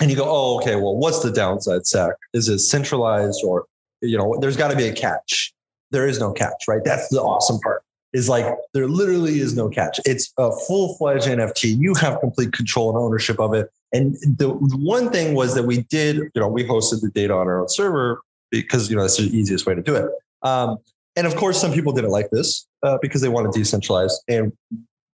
and 0.00 0.12
you 0.12 0.16
go, 0.16 0.26
oh, 0.28 0.60
okay, 0.60 0.76
well, 0.76 0.94
what's 0.94 1.24
the 1.24 1.32
downside, 1.32 1.84
Zach? 1.86 2.12
Is 2.34 2.48
it 2.48 2.60
centralized 2.60 3.42
or, 3.44 3.64
you 4.00 4.16
know, 4.16 4.36
there's 4.40 4.56
got 4.56 4.70
to 4.70 4.76
be 4.76 4.86
a 4.86 4.92
catch. 4.92 5.52
There 5.90 6.06
is 6.06 6.20
no 6.20 6.32
catch, 6.32 6.68
right? 6.68 6.82
That's 6.84 7.08
the 7.08 7.20
awesome 7.20 7.58
part. 7.58 7.82
Is 8.12 8.28
like 8.28 8.46
there 8.74 8.86
literally 8.86 9.40
is 9.40 9.56
no 9.56 9.68
catch. 9.68 9.98
It's 10.06 10.32
a 10.38 10.52
full 10.52 10.94
fledged 10.94 11.26
NFT. 11.26 11.76
You 11.76 11.94
have 11.94 12.20
complete 12.20 12.52
control 12.52 12.90
and 12.90 12.96
ownership 12.96 13.40
of 13.40 13.54
it. 13.54 13.72
And 13.92 14.14
the 14.38 14.50
one 14.50 15.10
thing 15.10 15.34
was 15.34 15.56
that 15.56 15.64
we 15.64 15.82
did, 15.82 16.18
you 16.18 16.30
know, 16.36 16.46
we 16.46 16.62
hosted 16.62 17.00
the 17.00 17.10
data 17.10 17.34
on 17.34 17.48
our 17.48 17.62
own 17.62 17.68
server 17.68 18.20
because, 18.52 18.88
you 18.88 18.94
know, 18.94 19.02
that's 19.02 19.16
the 19.16 19.36
easiest 19.36 19.66
way 19.66 19.74
to 19.74 19.82
do 19.82 19.96
it. 19.96 20.12
Um, 20.42 20.78
and 21.16 21.26
of 21.26 21.34
course, 21.36 21.60
some 21.60 21.72
people 21.72 21.92
didn't 21.92 22.10
like 22.10 22.30
this 22.30 22.66
uh, 22.82 22.98
because 23.00 23.22
they 23.22 23.28
want 23.28 23.52
to 23.52 23.58
decentralize. 23.58 24.12
And 24.28 24.52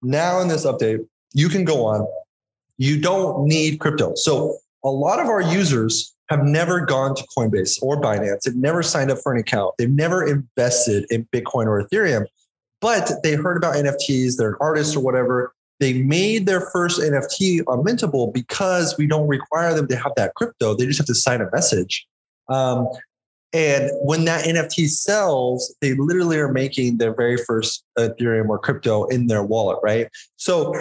now 0.02 0.40
in 0.40 0.48
this 0.48 0.64
update, 0.64 1.06
you 1.34 1.48
can 1.48 1.64
go 1.64 1.84
on. 1.86 2.06
You 2.78 3.00
don't 3.00 3.46
need 3.46 3.80
crypto. 3.80 4.14
So 4.14 4.56
a 4.84 4.88
lot 4.88 5.18
of 5.18 5.26
our 5.26 5.40
users 5.40 6.14
have 6.28 6.44
never 6.44 6.84
gone 6.84 7.14
to 7.16 7.24
Coinbase 7.36 7.82
or 7.82 8.00
Binance. 8.00 8.42
They've 8.42 8.54
never 8.54 8.82
signed 8.82 9.10
up 9.10 9.18
for 9.18 9.32
an 9.32 9.40
account. 9.40 9.74
They've 9.78 9.90
never 9.90 10.24
invested 10.24 11.06
in 11.10 11.26
Bitcoin 11.34 11.66
or 11.66 11.82
Ethereum, 11.82 12.26
but 12.80 13.10
they 13.22 13.34
heard 13.34 13.56
about 13.56 13.74
NFTs. 13.74 14.36
They're 14.36 14.50
an 14.50 14.56
artist 14.60 14.94
or 14.94 15.00
whatever. 15.00 15.52
They 15.80 16.02
made 16.02 16.46
their 16.46 16.60
first 16.60 17.00
NFT 17.00 17.62
on 17.66 17.84
Mintable 17.84 18.32
because 18.32 18.96
we 18.98 19.06
don't 19.06 19.28
require 19.28 19.74
them 19.74 19.88
to 19.88 19.96
have 19.96 20.12
that 20.16 20.34
crypto. 20.34 20.74
They 20.74 20.86
just 20.86 20.98
have 20.98 21.06
to 21.06 21.14
sign 21.14 21.40
a 21.40 21.48
message. 21.52 22.06
Um, 22.48 22.88
and 23.52 23.90
when 24.02 24.24
that 24.26 24.44
NFT 24.44 24.88
sells, 24.88 25.74
they 25.80 25.94
literally 25.94 26.38
are 26.38 26.52
making 26.52 26.98
their 26.98 27.14
very 27.14 27.36
first 27.36 27.84
Ethereum 27.98 28.48
or 28.48 28.58
crypto 28.58 29.06
in 29.06 29.26
their 29.26 29.42
wallet, 29.42 29.78
right? 29.82 30.08
So 30.36 30.74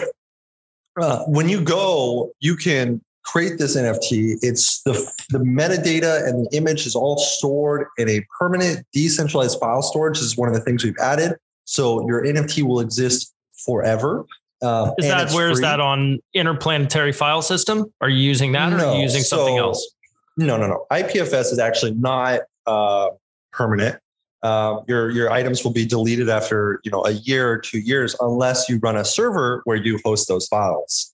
uh, 1.00 1.24
when 1.26 1.48
you 1.48 1.62
go, 1.62 2.32
you 2.40 2.56
can 2.56 3.02
create 3.24 3.58
this 3.58 3.76
NFT. 3.76 4.38
It's 4.42 4.82
the, 4.84 4.94
the 5.30 5.40
metadata 5.40 6.28
and 6.28 6.46
the 6.46 6.58
image 6.58 6.86
is 6.86 6.96
all 6.96 7.18
stored 7.18 7.88
in 7.98 8.10
a 8.10 8.26
permanent 8.40 8.86
decentralized 8.94 9.60
file 9.60 9.82
storage. 9.82 10.18
This 10.18 10.28
is 10.28 10.38
one 10.38 10.50
of 10.50 10.56
the 10.56 10.62
things 10.62 10.84
we've 10.84 10.98
added. 11.02 11.34
So 11.66 12.08
your 12.08 12.24
NFT 12.24 12.64
will 12.64 12.80
exist 12.80 13.34
forever. 13.66 14.26
Uh, 14.62 14.92
is 14.98 15.06
that 15.06 15.32
where 15.32 15.48
free. 15.48 15.54
is 15.54 15.62
that 15.62 15.80
on 15.80 16.20
interplanetary 16.34 17.12
file 17.12 17.42
system? 17.42 17.94
Are 18.02 18.10
you 18.10 18.20
using 18.20 18.54
that 18.54 18.70
no, 18.70 18.78
or 18.78 18.86
are 18.88 18.96
you 18.96 19.02
using 19.04 19.22
something 19.22 19.58
else? 19.58 19.94
No, 20.38 20.58
no, 20.58 20.68
no. 20.68 20.86
IPFS 20.92 21.52
is 21.52 21.60
actually 21.60 21.94
not 21.94 22.42
uh, 22.68 23.10
permanent. 23.52 24.00
Uh, 24.44 24.82
your 24.88 25.10
your 25.10 25.32
items 25.32 25.64
will 25.64 25.72
be 25.72 25.86
deleted 25.86 26.30
after 26.30 26.80
you 26.84 26.92
know 26.92 27.04
a 27.06 27.12
year 27.12 27.52
or 27.52 27.58
two 27.58 27.80
years 27.80 28.16
unless 28.20 28.70
you 28.70 28.78
run 28.84 28.96
a 28.96 29.04
server 29.04 29.62
where 29.66 29.78
you 29.78 30.00
host 30.06 30.28
those 30.28 30.48
files. 30.48 31.12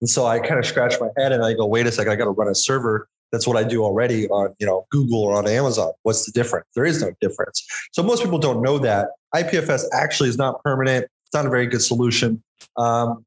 And 0.00 0.08
so 0.08 0.26
I 0.26 0.38
kind 0.38 0.58
of 0.58 0.64
scratch 0.64 0.94
my 1.00 1.08
head 1.18 1.32
and 1.32 1.44
I 1.44 1.52
go, 1.52 1.66
wait 1.66 1.86
a 1.86 1.92
second, 1.92 2.12
I 2.12 2.16
got 2.16 2.24
to 2.24 2.30
run 2.30 2.48
a 2.48 2.54
server. 2.54 3.08
That's 3.32 3.46
what 3.46 3.56
I 3.56 3.64
do 3.64 3.84
already 3.84 4.28
on 4.28 4.54
you 4.60 4.66
know 4.66 4.86
Google 4.90 5.20
or 5.20 5.36
on 5.36 5.48
Amazon. 5.48 5.92
What's 6.02 6.26
the 6.26 6.32
difference? 6.32 6.66
There 6.74 6.84
is 6.84 7.02
no 7.02 7.12
difference. 7.20 7.64
So 7.92 8.02
most 8.02 8.22
people 8.22 8.38
don't 8.38 8.62
know 8.62 8.78
that 8.78 9.08
IPFS 9.34 9.84
actually 9.92 10.28
is 10.28 10.38
not 10.38 10.62
permanent. 10.62 11.04
It's 11.04 11.34
not 11.34 11.46
a 11.46 11.50
very 11.50 11.66
good 11.66 11.82
solution. 11.82 12.42
Um, 12.76 13.24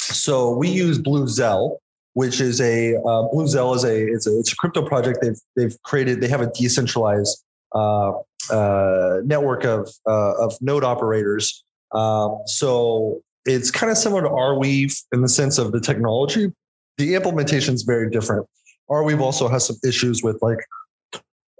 so 0.00 0.54
we 0.56 0.68
use 0.68 0.98
Bluzelle, 0.98 1.78
which 2.14 2.40
is 2.40 2.60
a 2.60 2.96
uh, 2.96 3.28
Bluzelle 3.32 3.74
is 3.74 3.84
a 3.84 4.06
it's 4.06 4.26
a 4.26 4.38
it's 4.38 4.52
a 4.52 4.56
crypto 4.56 4.86
project. 4.86 5.20
They've 5.22 5.40
they've 5.56 5.82
created. 5.82 6.20
They 6.20 6.28
have 6.28 6.40
a 6.40 6.50
decentralized 6.50 7.42
uh, 7.74 8.12
uh, 8.50 9.20
network 9.24 9.64
of 9.64 9.90
uh, 10.06 10.34
of 10.44 10.56
node 10.60 10.84
operators. 10.84 11.64
Um, 11.92 12.40
so 12.46 13.22
it's 13.44 13.70
kind 13.70 13.90
of 13.90 13.98
similar 13.98 14.22
to 14.22 14.28
Arweave 14.28 14.94
in 15.12 15.22
the 15.22 15.28
sense 15.28 15.58
of 15.58 15.72
the 15.72 15.80
technology. 15.80 16.52
The 16.98 17.14
implementation 17.14 17.74
is 17.74 17.82
very 17.82 18.10
different. 18.10 18.46
Arweave 18.90 19.20
also 19.20 19.48
has 19.48 19.66
some 19.66 19.76
issues 19.84 20.22
with 20.22 20.38
like 20.42 20.58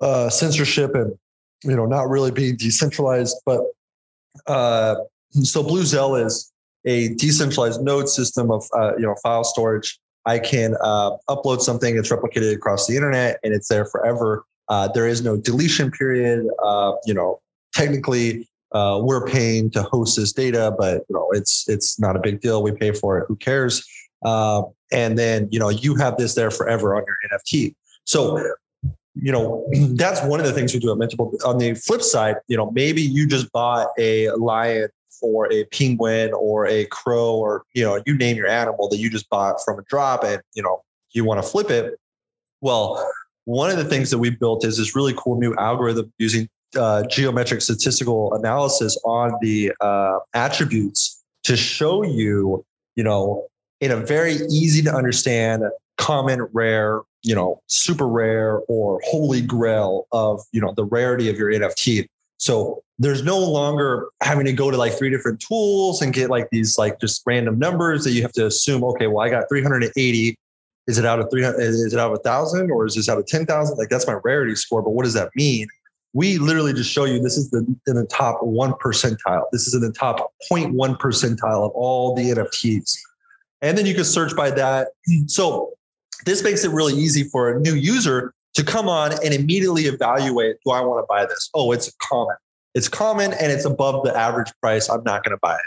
uh, 0.03 0.29
censorship 0.29 0.95
and 0.95 1.13
you 1.65 1.77
know 1.77 1.87
not 1.87 2.09
really 2.09 2.31
being 2.31 2.57
decentralized. 2.57 3.37
But 3.47 3.61
uh, 4.47 4.97
so 5.31 5.63
Bluzelle 5.63 6.23
is 6.23 6.53
a 6.85 7.15
decentralized 7.15 7.81
node 7.81 8.09
system 8.11 8.51
of 8.51 8.65
you 8.99 9.07
know 9.07 9.15
file 9.23 9.45
storage 9.45 9.99
I 10.27 10.39
can 10.39 10.77
uh, 10.81 11.17
upload 11.29 11.61
something, 11.61 11.97
it's 11.97 12.11
replicated 12.11 12.55
across 12.55 12.87
the 12.87 12.97
internet, 12.97 13.39
and 13.43 13.53
it's 13.53 13.69
there 13.69 13.85
forever. 13.85 14.45
Uh, 14.69 14.89
there 14.89 15.07
is 15.07 15.23
no 15.23 15.37
deletion 15.37 15.91
period. 15.91 16.47
Uh, 16.63 16.93
you 17.05 17.15
know, 17.15 17.41
technically, 17.75 18.49
uh, 18.73 19.01
we're 19.03 19.27
paying 19.27 19.71
to 19.71 19.83
host 19.83 20.17
this 20.17 20.33
data, 20.33 20.75
but 20.79 21.03
you 21.09 21.17
know, 21.17 21.29
it's 21.33 21.69
it's 21.69 21.99
not 21.99 22.17
a 22.17 22.21
big 22.21 22.41
deal. 22.41 22.63
We 22.63 22.73
pay 22.73 22.93
for 22.93 23.19
it. 23.19 23.27
Who 23.29 23.37
cares? 23.37 23.87
Uh, 24.25 24.63
and 24.93 25.19
then 25.19 25.49
you 25.51 25.59
know, 25.59 25.69
you 25.69 25.97
have 25.97 26.17
this 26.17 26.35
there 26.35 26.51
forever 26.51 26.95
on 26.95 27.03
your 27.07 27.17
NFT. 27.39 27.75
So 28.05 28.39
you 29.15 29.33
know 29.33 29.67
that's 29.95 30.23
one 30.23 30.41
of 30.41 30.47
the 30.47 30.53
things 30.53 30.73
we 30.73 30.81
do 30.81 30.91
at 30.93 30.99
Mintable. 30.99 31.35
On 31.45 31.59
the 31.59 31.75
flip 31.75 32.03
side, 32.03 32.37
you 32.49 32.57
know 32.57 32.71
maybe 32.71 33.03
you 33.03 33.27
just 33.27 33.51
bought 33.53 33.89
a 33.99 34.31
lion 34.31 34.89
for 35.23 35.51
a 35.51 35.65
penguin 35.67 36.33
or 36.35 36.67
a 36.67 36.85
crow 36.87 37.37
or 37.37 37.63
you 37.73 37.83
know 37.83 38.03
you 38.05 38.15
name 38.19 38.37
your 38.37 38.49
animal 38.49 38.89
that 38.91 38.99
you 38.99 39.09
just 39.09 39.31
bought 39.31 39.65
from 39.65 39.79
a 39.79 39.83
drop 39.85 40.25
and 40.25 40.43
you 40.55 40.63
know 40.63 40.83
you 41.13 41.25
want 41.25 41.43
to 41.43 41.49
flip 41.49 41.71
it. 41.71 41.95
Well 42.61 43.03
one 43.45 43.71
of 43.71 43.77
the 43.77 43.85
things 43.85 44.11
that 44.11 44.19
we 44.19 44.31
built 44.31 44.65
is 44.65 44.79
this 44.79 44.95
really 44.95 45.15
cool 45.17 45.39
new 45.39 45.55
algorithm 45.57 46.13
using 46.19 46.49
uh, 46.77 47.03
geometric 47.09 47.61
statistical 47.61 48.33
analysis 48.35 48.99
on 49.05 49.33
the 49.41 49.73
uh, 49.81 50.19
attributes 50.35 51.23
to 51.45 51.57
show 51.57 52.03
you 52.03 52.65
you 52.97 53.05
know 53.05 53.47
in 53.81 53.91
a 53.91 53.97
very 53.97 54.35
easy 54.51 54.83
to 54.83 54.95
understand 54.95 55.65
common 55.99 56.43
rare 56.53 57.01
you 57.23 57.35
know 57.35 57.61
super 57.67 58.09
rare 58.09 58.61
or 58.69 59.01
holy 59.05 59.41
grail 59.41 60.07
of 60.13 60.41
you 60.53 60.61
know 60.61 60.73
the 60.75 60.85
rarity 60.85 61.29
of 61.29 61.37
your 61.37 61.51
nft 61.51 62.07
so 62.43 62.83
there's 62.99 63.23
no 63.23 63.39
longer 63.39 64.09
having 64.21 64.45
to 64.47 64.53
go 64.53 64.69
to 64.69 64.77
like 64.77 64.95
three 64.95 65.11
different 65.11 65.39
tools 65.39 66.03
and 66.03 66.13
get 66.13 66.29
like 66.29 66.49
these 66.51 66.77
like 66.77 66.99
just 66.99 67.23
random 67.25 67.57
numbers 67.57 68.03
that 68.03 68.11
you 68.11 68.23
have 68.23 68.33
to 68.33 68.47
assume, 68.47 68.83
okay, 68.83 69.07
well, 69.07 69.25
I 69.25 69.31
got 69.31 69.45
380. 69.49 70.37
Is 70.89 70.99
it 70.99 71.07
out 71.07 71.21
of 71.21 71.29
300? 71.31 71.61
Is 71.61 71.95
it 71.95 72.01
out 72.01 72.11
of 72.11 72.19
a 72.19 72.23
thousand 72.23 72.73
or 72.73 72.85
is 72.85 72.97
this 72.97 73.09
out 73.09 73.17
of 73.17 73.29
10,000? 73.29 73.79
Like 73.79 73.91
that's 73.91 74.09
my 74.09 74.19
rarity 74.25 74.57
score. 74.57 74.83
But 74.83 74.91
what 74.91 75.05
does 75.05 75.15
that 75.15 75.31
mean? 75.37 75.69
We 76.15 76.39
literally 76.39 76.73
just 76.73 76.91
show 76.91 77.05
you 77.05 77.21
this 77.21 77.39
is 77.39 77.49
the 77.53 77.59
in 77.87 77.95
the 77.95 78.07
top 78.07 78.43
one 78.43 78.73
percentile. 78.73 79.45
This 79.53 79.69
is 79.69 79.75
in 79.75 79.81
the 79.81 79.93
top 79.93 80.33
0.1 80.51 80.99
percentile 80.99 81.65
of 81.65 81.71
all 81.77 82.17
the 82.17 82.25
NFTs. 82.25 82.93
And 83.61 83.79
then 83.79 83.87
you 83.87 83.95
can 83.95 84.03
search 84.03 84.35
by 84.35 84.51
that. 84.51 84.89
So 85.29 85.75
this 86.27 86.43
makes 86.43 86.65
it 86.65 86.73
really 86.73 86.95
easy 86.95 87.23
for 87.23 87.53
a 87.53 87.61
new 87.61 87.75
user 87.75 88.35
to 88.55 88.65
come 88.65 88.89
on 88.89 89.13
and 89.25 89.35
immediately 89.35 89.85
evaluate 89.85 90.57
do 90.65 90.73
I 90.73 90.81
want 90.81 91.03
to 91.03 91.07
buy 91.09 91.25
this? 91.27 91.51
Oh, 91.55 91.73
it's 91.73 91.93
common. 92.03 92.37
It's 92.75 92.89
common 92.89 93.33
and 93.35 93.53
it's 93.53 93.65
above 93.65 94.05
the 94.05 94.17
average 94.17 94.53
price. 94.61 94.89
I'm 94.89 95.03
not 95.05 95.25
going 95.25 95.37
to 95.37 95.41
buy 95.41 95.55
it. 95.55 95.61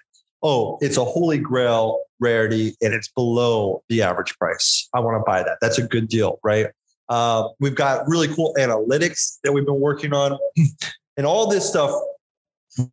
Oh, 0.44 0.78
it's 0.82 0.98
a 0.98 1.06
holy 1.06 1.38
grail 1.38 1.99
rarity 2.20 2.76
and 2.82 2.94
it's 2.94 3.07
below 3.07 3.84
the 3.90 4.02
average 4.02 4.38
price. 4.38 4.88
I 4.94 4.99
want 4.99 5.20
to 5.20 5.24
buy 5.26 5.44
that. 5.44 5.57
That's 5.62 5.78
a 5.78 5.88
good 5.88 6.07
deal, 6.07 6.40
right? 6.44 6.68
Uh, 7.10 7.49
we've 7.60 7.76
got 7.76 8.07
really 8.07 8.28
cool 8.28 8.53
analytics 8.57 9.38
that 9.44 9.53
we've 9.53 9.66
been 9.66 9.80
working 9.80 10.14
on. 10.14 10.38
and 11.18 11.26
all 11.26 11.48
this 11.49 11.68
stuff 11.68 11.91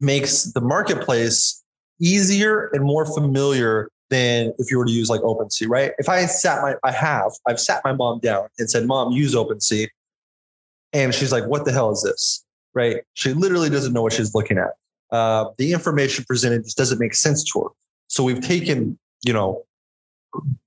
makes 0.00 0.52
the 0.52 0.60
marketplace 0.60 1.62
easier 2.00 2.68
and 2.72 2.84
more 2.84 3.06
familiar 3.06 3.88
than 4.12 4.52
if 4.58 4.70
you 4.70 4.78
were 4.78 4.84
to 4.84 4.92
use 4.92 5.08
like 5.08 5.22
OpenSea, 5.22 5.68
right? 5.68 5.92
If 5.98 6.08
I 6.08 6.26
sat 6.26 6.62
my, 6.62 6.76
I 6.84 6.92
have, 6.92 7.32
I've 7.48 7.58
sat 7.58 7.80
my 7.84 7.92
mom 7.92 8.20
down 8.20 8.48
and 8.58 8.70
said, 8.70 8.86
Mom, 8.86 9.12
use 9.12 9.34
OpenSea. 9.34 9.88
And 10.92 11.14
she's 11.14 11.32
like, 11.32 11.46
What 11.46 11.64
the 11.64 11.72
hell 11.72 11.90
is 11.90 12.02
this? 12.02 12.44
Right? 12.74 12.98
She 13.14 13.32
literally 13.32 13.70
doesn't 13.70 13.92
know 13.92 14.02
what 14.02 14.12
she's 14.12 14.34
looking 14.34 14.58
at. 14.58 14.70
Uh, 15.10 15.50
the 15.58 15.72
information 15.72 16.24
presented 16.26 16.64
just 16.64 16.76
doesn't 16.76 16.98
make 16.98 17.14
sense 17.14 17.42
to 17.52 17.60
her. 17.60 17.68
So 18.08 18.22
we've 18.22 18.40
taken, 18.40 18.98
you 19.24 19.32
know, 19.32 19.64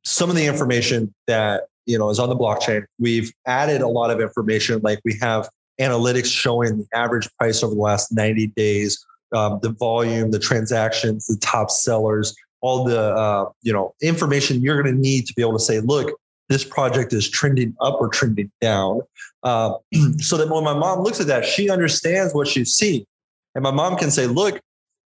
some 0.03 0.29
of 0.29 0.35
the 0.35 0.45
information 0.45 1.13
that 1.27 1.63
you 1.85 1.97
know 1.97 2.09
is 2.09 2.19
on 2.19 2.29
the 2.29 2.35
blockchain. 2.35 2.83
We've 2.99 3.31
added 3.45 3.81
a 3.81 3.87
lot 3.87 4.11
of 4.11 4.19
information, 4.19 4.81
like 4.81 4.99
we 5.05 5.17
have 5.21 5.49
analytics 5.79 6.31
showing 6.31 6.77
the 6.79 6.87
average 6.93 7.29
price 7.37 7.61
over 7.63 7.75
the 7.75 7.81
last 7.81 8.11
90 8.11 8.47
days, 8.47 9.05
um, 9.33 9.59
the 9.61 9.71
volume, 9.71 10.31
the 10.31 10.39
transactions, 10.39 11.27
the 11.27 11.37
top 11.37 11.69
sellers, 11.69 12.35
all 12.65 12.83
the 12.83 12.99
uh, 12.99 13.45
you 13.61 13.71
know 13.71 13.93
information 14.01 14.61
you're 14.61 14.81
going 14.81 14.93
to 14.93 14.99
need 14.99 15.27
to 15.27 15.33
be 15.35 15.41
able 15.41 15.53
to 15.53 15.59
say, 15.59 15.79
look, 15.79 16.19
this 16.49 16.63
project 16.63 17.13
is 17.13 17.29
trending 17.29 17.75
up 17.79 17.95
or 17.99 18.09
trending 18.09 18.51
down, 18.59 19.01
uh, 19.43 19.73
so 20.17 20.37
that 20.37 20.49
when 20.49 20.63
my 20.63 20.73
mom 20.73 21.01
looks 21.01 21.19
at 21.19 21.27
that, 21.27 21.45
she 21.45 21.69
understands 21.69 22.33
what 22.33 22.47
she's 22.47 22.73
seeing, 22.73 23.05
and 23.53 23.63
my 23.63 23.71
mom 23.71 23.97
can 23.97 24.11
say, 24.11 24.27
look. 24.27 24.59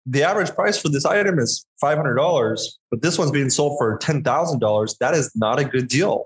The 0.06 0.24
average 0.24 0.50
price 0.52 0.82
for 0.82 0.90
this 0.90 1.06
item 1.06 1.38
is 1.38 1.68
$500, 1.84 2.68
but 2.90 3.02
this 3.04 3.20
one's 3.20 3.30
being 3.30 3.50
sold 3.50 3.78
for 3.78 4.00
$10,000. 4.00 4.98
That 4.98 5.14
is 5.14 5.30
not 5.36 5.60
a 5.60 5.66
good 5.66 5.88
deal. 5.88 6.26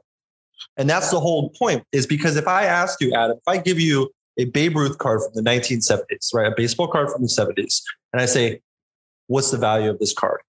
And 0.78 0.90
that's 0.90 1.10
the 1.10 1.20
whole 1.20 1.50
point 1.50 1.84
is 1.92 2.08
because 2.08 2.38
if 2.38 2.48
I 2.48 2.66
ask 2.66 3.02
you, 3.02 3.14
Adam, 3.14 3.36
if 3.36 3.48
I 3.48 3.58
give 3.58 3.82
you 3.82 4.10
a 4.38 4.46
Babe 4.46 4.78
Ruth 4.78 5.00
card 5.00 5.22
from 5.22 5.44
the 5.44 5.50
1970s, 5.50 6.34
right? 6.34 6.52
A 6.52 6.56
baseball 6.56 6.88
card 6.88 7.10
from 7.10 7.24
the 7.24 7.28
70s. 7.28 7.82
And 8.14 8.22
I 8.22 8.26
say, 8.26 8.62
what's 9.28 9.52
the 9.52 9.58
value 9.58 9.90
of 9.90 10.00
this 10.00 10.14
card? 10.14 10.40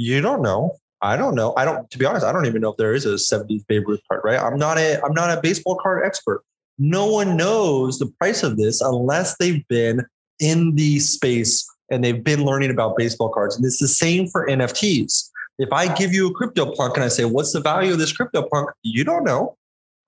You 0.00 0.22
don't 0.22 0.40
know. 0.40 0.78
I 1.02 1.14
don't 1.18 1.34
know. 1.34 1.52
I 1.58 1.66
don't, 1.66 1.90
to 1.90 1.98
be 1.98 2.06
honest, 2.06 2.24
I 2.24 2.32
don't 2.32 2.46
even 2.46 2.62
know 2.62 2.70
if 2.70 2.78
there 2.78 2.94
is 2.94 3.04
a 3.04 3.16
70s 3.16 3.66
Babe 3.66 3.86
Ruth 3.86 4.00
card, 4.08 4.22
right? 4.24 4.40
I'm 4.40 4.56
not 4.56 4.78
a, 4.78 4.98
I'm 5.04 5.12
not 5.12 5.36
a 5.36 5.42
baseball 5.42 5.76
card 5.76 6.06
expert. 6.06 6.42
No 6.78 7.06
one 7.06 7.36
knows 7.36 7.98
the 7.98 8.06
price 8.18 8.42
of 8.42 8.56
this 8.56 8.80
unless 8.80 9.36
they've 9.36 9.62
been 9.68 10.00
in 10.38 10.74
the 10.74 11.00
space 11.00 11.68
and 11.90 12.02
they've 12.02 12.24
been 12.24 12.46
learning 12.46 12.70
about 12.70 12.96
baseball 12.96 13.28
cards. 13.28 13.56
And 13.56 13.64
it's 13.66 13.78
the 13.78 13.88
same 13.88 14.26
for 14.28 14.46
NFTs. 14.46 15.28
If 15.58 15.70
I 15.70 15.94
give 15.94 16.14
you 16.14 16.28
a 16.28 16.34
CryptoPunk 16.34 16.94
and 16.94 17.04
I 17.04 17.08
say, 17.08 17.26
what's 17.26 17.52
the 17.52 17.60
value 17.60 17.92
of 17.92 17.98
this 17.98 18.16
CryptoPunk? 18.16 18.68
You 18.82 19.04
don't 19.04 19.24
know 19.24 19.58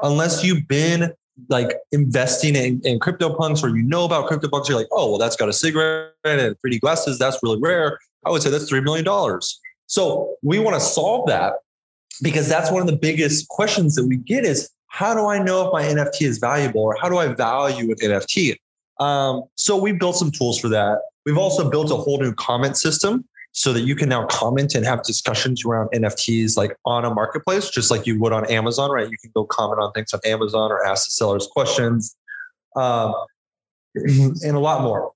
unless 0.03 0.43
you've 0.43 0.67
been 0.69 1.13
like 1.51 1.77
investing 1.93 2.57
in, 2.57 2.81
in 2.85 2.99
CryptoPunks 2.99 3.63
or 3.63 3.77
you 3.77 3.83
know 3.83 4.07
about 4.07 4.31
CryptoPunks. 4.31 4.71
You're 4.71 4.79
like, 4.79 4.89
oh, 4.91 5.11
well, 5.11 5.19
that's 5.19 5.37
got 5.37 5.51
a 5.51 5.53
cigarette 5.53 6.15
and 6.25 6.57
3D 6.65 6.81
glasses. 6.81 7.19
That's 7.19 7.39
really 7.43 7.61
rare. 7.61 7.99
I 8.25 8.31
would 8.31 8.41
say 8.41 8.49
that's 8.49 8.73
$3 8.73 8.83
million. 8.83 9.05
So 9.87 10.37
we 10.43 10.59
want 10.59 10.75
to 10.75 10.81
solve 10.81 11.27
that 11.29 11.55
because 12.23 12.49
that's 12.49 12.71
one 12.71 12.81
of 12.81 12.89
the 12.89 12.97
biggest 12.97 13.49
questions 13.49 13.95
that 13.95 14.07
we 14.07 14.17
get 14.17 14.45
is 14.45 14.71
how 14.89 15.15
do 15.15 15.27
I 15.27 15.43
know 15.43 15.67
if 15.67 15.73
my 15.73 15.83
NFT 15.83 16.23
is 16.23 16.39
valuable 16.39 16.83
or 16.83 16.97
how 17.01 17.09
do 17.09 17.19
I 17.19 17.29
value 17.29 17.91
an 17.91 17.97
NFT? 17.97 18.57
Um, 19.01 19.45
so 19.57 19.77
we've 19.77 19.99
built 19.99 20.17
some 20.17 20.31
tools 20.31 20.59
for 20.59 20.69
that. 20.69 20.99
We've 21.25 21.39
also 21.39 21.71
built 21.71 21.91
a 21.91 21.97
whole 21.97 22.19
new 22.19 22.35
comment 22.35 22.77
system 22.77 23.25
so 23.53 23.73
that 23.73 23.83
you 23.83 23.95
can 23.95 24.09
now 24.09 24.27
comment 24.27 24.75
and 24.75 24.85
have 24.85 25.03
discussions 25.03 25.65
around 25.65 25.89
NFTs 25.93 26.57
like 26.57 26.77
on 26.85 27.05
a 27.05 27.13
marketplace, 27.13 27.71
just 27.71 27.91
like 27.91 28.07
you 28.07 28.19
would 28.21 28.33
on 28.33 28.51
Amazon, 28.51 28.91
right? 28.91 29.09
You 29.09 29.17
can 29.19 29.31
go 29.35 29.45
comment 29.45 29.81
on 29.81 29.93
things 29.93 30.13
on 30.13 30.21
Amazon 30.25 30.71
or 30.71 30.85
ask 30.85 31.07
the 31.07 31.11
sellers 31.11 31.47
questions, 31.47 32.17
um, 32.77 33.15
and 33.95 34.57
a 34.57 34.59
lot 34.59 34.83
more. 34.83 35.13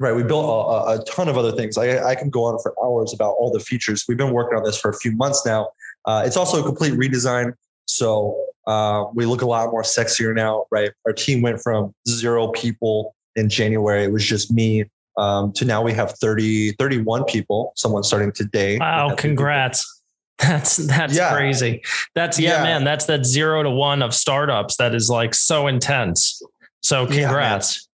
Right, 0.00 0.14
we 0.14 0.24
built 0.24 0.44
a, 0.44 1.00
a 1.00 1.04
ton 1.04 1.28
of 1.28 1.38
other 1.38 1.52
things. 1.52 1.78
I, 1.78 2.04
I, 2.04 2.14
can 2.16 2.28
go 2.28 2.44
on 2.44 2.58
for 2.60 2.74
hours 2.84 3.14
about 3.14 3.34
all 3.38 3.52
the 3.52 3.60
features. 3.60 4.04
We've 4.08 4.18
been 4.18 4.32
working 4.32 4.58
on 4.58 4.64
this 4.64 4.76
for 4.76 4.90
a 4.90 4.94
few 4.94 5.12
months 5.12 5.46
now. 5.46 5.68
Uh, 6.04 6.24
it's 6.26 6.36
also 6.36 6.60
a 6.60 6.64
complete 6.64 6.94
redesign, 6.94 7.52
so 7.86 8.36
uh, 8.66 9.04
we 9.14 9.24
look 9.24 9.42
a 9.42 9.46
lot 9.46 9.70
more 9.70 9.82
sexier 9.82 10.34
now. 10.34 10.64
Right, 10.72 10.90
our 11.06 11.12
team 11.12 11.42
went 11.42 11.60
from 11.60 11.94
zero 12.08 12.48
people 12.48 13.14
in 13.36 13.48
January. 13.48 14.02
It 14.02 14.12
was 14.12 14.24
just 14.24 14.50
me 14.50 14.84
um, 15.16 15.52
to 15.52 15.64
now 15.64 15.80
we 15.82 15.92
have 15.92 16.12
30, 16.18 16.72
31 16.72 17.24
people. 17.24 17.72
Someone 17.76 18.02
starting 18.02 18.32
today. 18.32 18.78
Wow! 18.78 19.14
Congrats. 19.16 20.02
That's 20.40 20.78
that's 20.78 21.16
yeah. 21.16 21.32
crazy. 21.32 21.80
That's 22.16 22.40
yeah, 22.40 22.56
yeah, 22.56 22.62
man. 22.64 22.82
That's 22.82 23.06
that 23.06 23.24
zero 23.24 23.62
to 23.62 23.70
one 23.70 24.02
of 24.02 24.12
startups. 24.12 24.76
That 24.78 24.92
is 24.92 25.08
like 25.08 25.32
so 25.32 25.68
intense. 25.68 26.42
So 26.82 27.06
congrats. 27.06 27.88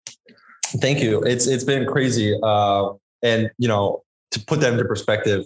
Thank 0.79 1.03
you. 1.03 1.23
It's 1.23 1.47
it's 1.47 1.65
been 1.65 1.87
crazy. 1.87 2.39
Uh, 2.43 2.93
and 3.23 3.51
you 3.59 3.69
know, 3.69 4.03
to 4.31 4.41
put 4.41 4.61
that 4.61 4.73
into 4.73 4.85
perspective, 4.85 5.45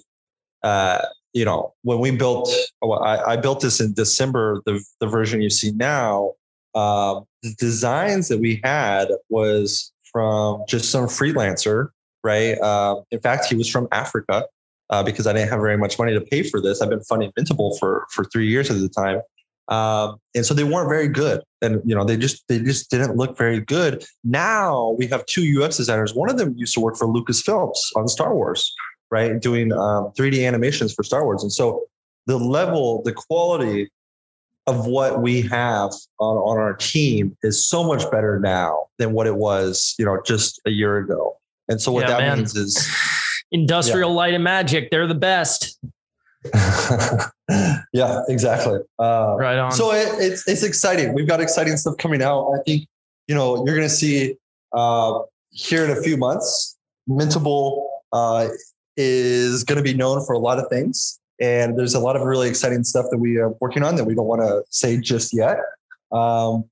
uh, 0.62 0.98
you 1.32 1.44
know, 1.44 1.72
when 1.82 1.98
we 1.98 2.10
built, 2.10 2.50
well, 2.82 3.02
I, 3.02 3.32
I, 3.32 3.36
built 3.36 3.60
this 3.60 3.80
in 3.80 3.94
December. 3.94 4.62
The 4.66 4.84
the 5.00 5.06
version 5.06 5.40
you 5.40 5.50
see 5.50 5.72
now, 5.72 6.32
uh, 6.74 7.20
the 7.42 7.54
designs 7.58 8.28
that 8.28 8.38
we 8.38 8.60
had 8.64 9.08
was 9.30 9.92
from 10.12 10.64
just 10.68 10.90
some 10.90 11.06
freelancer, 11.06 11.88
right? 12.22 12.58
Uh, 12.60 13.00
in 13.10 13.20
fact, 13.20 13.46
he 13.46 13.56
was 13.56 13.68
from 13.68 13.88
Africa 13.92 14.46
uh, 14.90 15.02
because 15.02 15.26
I 15.26 15.32
didn't 15.32 15.48
have 15.48 15.60
very 15.60 15.78
much 15.78 15.98
money 15.98 16.12
to 16.12 16.20
pay 16.20 16.42
for 16.42 16.60
this. 16.60 16.82
I've 16.82 16.90
been 16.90 17.02
funding 17.02 17.32
Mintable 17.38 17.78
for 17.78 18.06
for 18.10 18.24
three 18.24 18.48
years 18.48 18.70
at 18.70 18.78
the 18.78 18.88
time, 18.88 19.20
um, 19.68 20.16
and 20.34 20.44
so 20.44 20.54
they 20.54 20.64
weren't 20.64 20.88
very 20.88 21.08
good. 21.08 21.40
And 21.62 21.80
you 21.84 21.94
know, 21.94 22.04
they 22.04 22.16
just 22.16 22.46
they 22.48 22.58
just 22.58 22.90
didn't 22.90 23.16
look 23.16 23.38
very 23.38 23.60
good. 23.60 24.04
Now 24.22 24.90
we 24.98 25.06
have 25.08 25.24
two 25.26 25.62
UX 25.62 25.76
designers. 25.76 26.14
One 26.14 26.30
of 26.30 26.36
them 26.36 26.54
used 26.56 26.74
to 26.74 26.80
work 26.80 26.96
for 26.96 27.06
Lucasfilms 27.06 27.78
on 27.96 28.08
Star 28.08 28.34
Wars, 28.34 28.74
right, 29.10 29.40
doing 29.40 29.72
um, 29.72 30.12
3D 30.18 30.46
animations 30.46 30.92
for 30.92 31.02
Star 31.02 31.24
Wars, 31.24 31.42
and 31.42 31.52
so 31.52 31.84
the 32.26 32.38
level, 32.38 33.02
the 33.02 33.12
quality 33.12 33.90
of 34.66 34.86
what 34.86 35.20
we 35.20 35.42
have 35.42 35.90
on, 36.18 36.36
on 36.38 36.58
our 36.58 36.74
team 36.74 37.36
is 37.42 37.66
so 37.66 37.84
much 37.84 38.10
better 38.10 38.40
now 38.40 38.86
than 38.98 39.12
what 39.12 39.26
it 39.26 39.36
was, 39.36 39.94
you 39.98 40.04
know, 40.04 40.20
just 40.24 40.60
a 40.66 40.70
year 40.70 40.96
ago. 40.98 41.36
And 41.68 41.80
so 41.80 41.92
what 41.92 42.02
yeah, 42.02 42.14
that 42.14 42.20
man. 42.20 42.38
means 42.38 42.56
is 42.56 42.88
industrial 43.52 44.10
yeah. 44.10 44.16
light 44.16 44.34
and 44.34 44.44
magic, 44.44 44.90
they're 44.90 45.06
the 45.06 45.14
best. 45.14 45.78
yeah, 47.92 48.22
exactly. 48.28 48.80
Uh, 48.98 49.36
right 49.38 49.58
on. 49.58 49.72
So 49.72 49.92
it, 49.92 50.08
it's 50.18 50.46
it's 50.48 50.62
exciting. 50.62 51.14
We've 51.14 51.26
got 51.26 51.40
exciting 51.40 51.76
stuff 51.76 51.96
coming 51.98 52.22
out. 52.22 52.52
I 52.52 52.62
think 52.64 52.86
you 53.28 53.34
know 53.34 53.64
you're 53.64 53.76
going 53.76 53.88
to 53.88 53.94
see 53.94 54.36
uh, 54.72 55.20
here 55.50 55.84
in 55.84 55.90
a 55.90 56.02
few 56.02 56.16
months. 56.16 56.76
Mintable 57.08 57.86
uh, 58.12 58.48
is 58.96 59.64
going 59.64 59.76
to 59.76 59.82
be 59.82 59.94
known 59.94 60.24
for 60.24 60.32
a 60.32 60.38
lot 60.38 60.58
of 60.58 60.68
things. 60.68 61.20
And 61.40 61.78
there's 61.78 61.94
a 61.94 62.00
lot 62.00 62.16
of 62.16 62.22
really 62.22 62.48
exciting 62.48 62.84
stuff 62.84 63.06
that 63.10 63.18
we 63.18 63.38
are 63.38 63.50
working 63.60 63.82
on 63.82 63.96
that 63.96 64.04
we 64.04 64.14
don't 64.14 64.26
want 64.26 64.42
to 64.42 64.62
say 64.70 64.98
just 64.98 65.34
yet. 65.34 65.58
Um, 66.12 66.64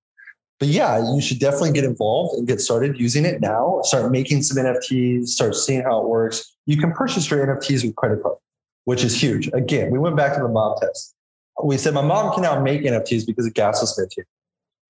but 0.61 0.69
yeah, 0.69 0.99
you 1.12 1.20
should 1.20 1.40
definitely 1.40 1.73
get 1.73 1.82
involved 1.82 2.39
and 2.39 2.47
get 2.47 2.61
started 2.61 2.99
using 2.99 3.24
it 3.24 3.40
now. 3.40 3.81
Start 3.82 4.12
making 4.12 4.43
some 4.43 4.65
NFTs, 4.65 5.28
start 5.28 5.57
seeing 5.57 5.82
how 5.82 6.01
it 6.01 6.09
works. 6.09 6.55
You 6.66 6.77
can 6.77 6.93
purchase 6.93 7.28
your 7.28 7.44
NFTs 7.44 7.85
with 7.85 7.97
credit 7.97 8.23
card, 8.23 8.36
which 8.84 9.04
is 9.04 9.20
huge. 9.20 9.48
Again, 9.52 9.90
we 9.90 9.98
went 9.98 10.16
back 10.16 10.34
to 10.34 10.42
the 10.42 10.48
mom 10.48 10.76
test. 10.80 11.14
We 11.62 11.76
said 11.78 11.94
my 11.94 12.02
mom 12.02 12.32
can 12.32 12.42
now 12.42 12.60
make 12.60 12.82
NFTs 12.82 13.26
because 13.26 13.46
of 13.46 13.52
gasless 13.54 13.98
minting, 13.98 14.24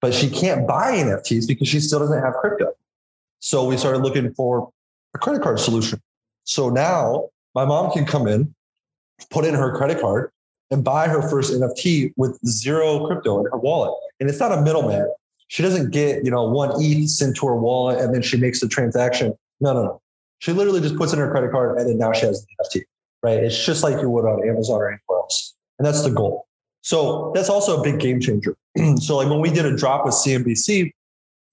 but 0.01 0.15
she 0.15 0.31
can't 0.31 0.67
buy 0.67 0.93
NFTs 0.93 1.47
because 1.47 1.69
she 1.69 1.81
still 1.81 1.99
doesn't 1.99 2.23
have 2.23 2.35
crypto. 2.35 2.73
So 3.41 3.67
we 3.67 3.77
started 3.77 3.99
looking 3.99 4.33
for 4.35 4.71
a 5.15 5.19
credit 5.19 5.43
card 5.43 5.59
solution. 5.59 6.01
So 6.45 6.71
now 6.71 7.29
my 7.55 7.65
mom 7.65 7.91
can 7.93 8.07
come 8.07 8.27
in, 8.27 8.55
put 9.31 9.45
in 9.45 9.55
her 9.55 9.77
credit 9.77 10.01
card 10.01 10.31
and 10.71 10.83
buy 10.83 11.09
her 11.09 11.29
first 11.29 11.53
NFT 11.53 12.15
with 12.17 12.39
zero 12.47 13.07
crypto 13.07 13.41
in 13.41 13.51
her 13.51 13.59
wallet. 13.59 13.95
And 14.21 14.29
it's 14.31 14.41
not 14.41 14.53
a 14.53 14.63
middleman. 14.63 15.13
She 15.49 15.63
doesn't 15.63 15.91
get, 15.91 16.25
you 16.25 16.31
know, 16.31 16.45
one 16.45 16.73
ETH 16.79 17.11
sent 17.11 17.37
to 17.37 17.47
her 17.47 17.57
wallet 17.57 18.01
and 18.01 18.15
then 18.15 18.23
she 18.23 18.39
makes 18.39 18.61
the 18.61 18.69
transaction. 18.69 19.35
No, 19.61 19.75
no, 19.75 19.85
no. 19.85 20.03
She 20.39 20.53
literally 20.53 20.81
just 20.81 20.97
puts 20.97 21.13
in 21.13 21.19
her 21.19 21.31
credit 21.31 21.51
card 21.51 21.79
and 21.79 21.89
then 21.89 21.99
now 21.99 22.13
she 22.13 22.27
has 22.27 22.47
the 22.47 22.81
NFT, 22.81 22.85
right? 23.23 23.39
It's 23.39 23.65
just 23.65 23.83
like 23.83 24.01
you 24.01 24.11
would 24.11 24.25
on 24.25 24.47
Amazon 24.47 24.81
or 24.81 24.89
anywhere 24.89 25.21
else. 25.21 25.55
And 25.79 25.87
that's 25.87 26.03
the 26.03 26.11
goal. 26.11 26.47
So 26.83 27.33
that's 27.35 27.49
also 27.49 27.81
a 27.81 27.83
big 27.83 28.01
game 28.01 28.21
changer. 28.21 28.57
so 29.01 29.17
like 29.17 29.29
when 29.29 29.41
we 29.41 29.51
did 29.51 29.65
a 29.67 29.77
drop 29.77 30.05
with 30.05 30.15
CNBC, 30.15 30.93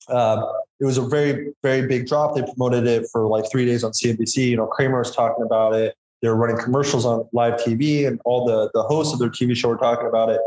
uh, 0.07 0.43
it 0.79 0.85
was 0.85 0.97
a 0.97 1.01
very, 1.01 1.53
very 1.61 1.87
big 1.87 2.07
drop. 2.07 2.35
They 2.35 2.41
promoted 2.41 2.87
it 2.87 3.07
for 3.11 3.27
like 3.27 3.49
three 3.51 3.65
days 3.65 3.83
on 3.83 3.91
CNBC. 3.91 4.49
You 4.49 4.57
know, 4.57 4.65
Cramer 4.65 4.99
was 4.99 5.15
talking 5.15 5.45
about 5.45 5.73
it. 5.73 5.95
They're 6.21 6.35
running 6.35 6.57
commercials 6.57 7.05
on 7.05 7.27
live 7.31 7.55
TV, 7.55 8.07
and 8.07 8.19
all 8.25 8.45
the 8.45 8.69
the 8.73 8.83
hosts 8.83 9.13
of 9.13 9.19
their 9.19 9.29
TV 9.29 9.55
show 9.55 9.69
were 9.69 9.77
talking 9.77 10.07
about 10.07 10.29
it. 10.29 10.41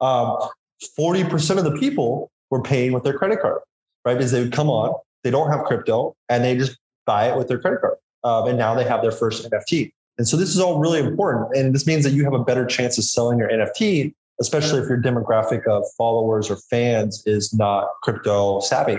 Um, 0.00 0.36
forty 0.94 1.24
percent 1.24 1.58
of 1.58 1.64
the 1.64 1.76
people 1.78 2.30
were 2.50 2.62
paying 2.62 2.92
with 2.92 3.02
their 3.02 3.16
credit 3.16 3.40
card, 3.40 3.60
right? 4.04 4.14
Because 4.14 4.30
they 4.30 4.40
would 4.40 4.52
come 4.52 4.70
on, 4.70 4.94
they 5.24 5.30
don't 5.30 5.50
have 5.50 5.64
crypto, 5.64 6.14
and 6.28 6.44
they 6.44 6.56
just 6.56 6.78
buy 7.04 7.28
it 7.28 7.36
with 7.36 7.48
their 7.48 7.58
credit 7.58 7.80
card. 7.80 7.96
Um, 8.24 8.48
and 8.48 8.58
now 8.58 8.74
they 8.74 8.84
have 8.84 9.02
their 9.02 9.12
first 9.12 9.48
NFT. 9.48 9.92
And 10.18 10.26
so 10.26 10.36
this 10.36 10.50
is 10.50 10.60
all 10.60 10.78
really 10.78 10.98
important. 10.98 11.56
And 11.56 11.74
this 11.74 11.86
means 11.86 12.04
that 12.04 12.10
you 12.10 12.24
have 12.24 12.34
a 12.34 12.42
better 12.42 12.66
chance 12.66 12.98
of 12.98 13.04
selling 13.04 13.38
your 13.38 13.48
NFT, 13.48 14.12
especially 14.40 14.80
if 14.80 14.88
your 14.88 15.00
demographic 15.00 15.66
of 15.66 15.84
followers 15.96 16.50
or 16.50 16.56
fans 16.56 17.22
is 17.24 17.54
not 17.54 17.88
crypto 18.02 18.60
savvy. 18.60 18.98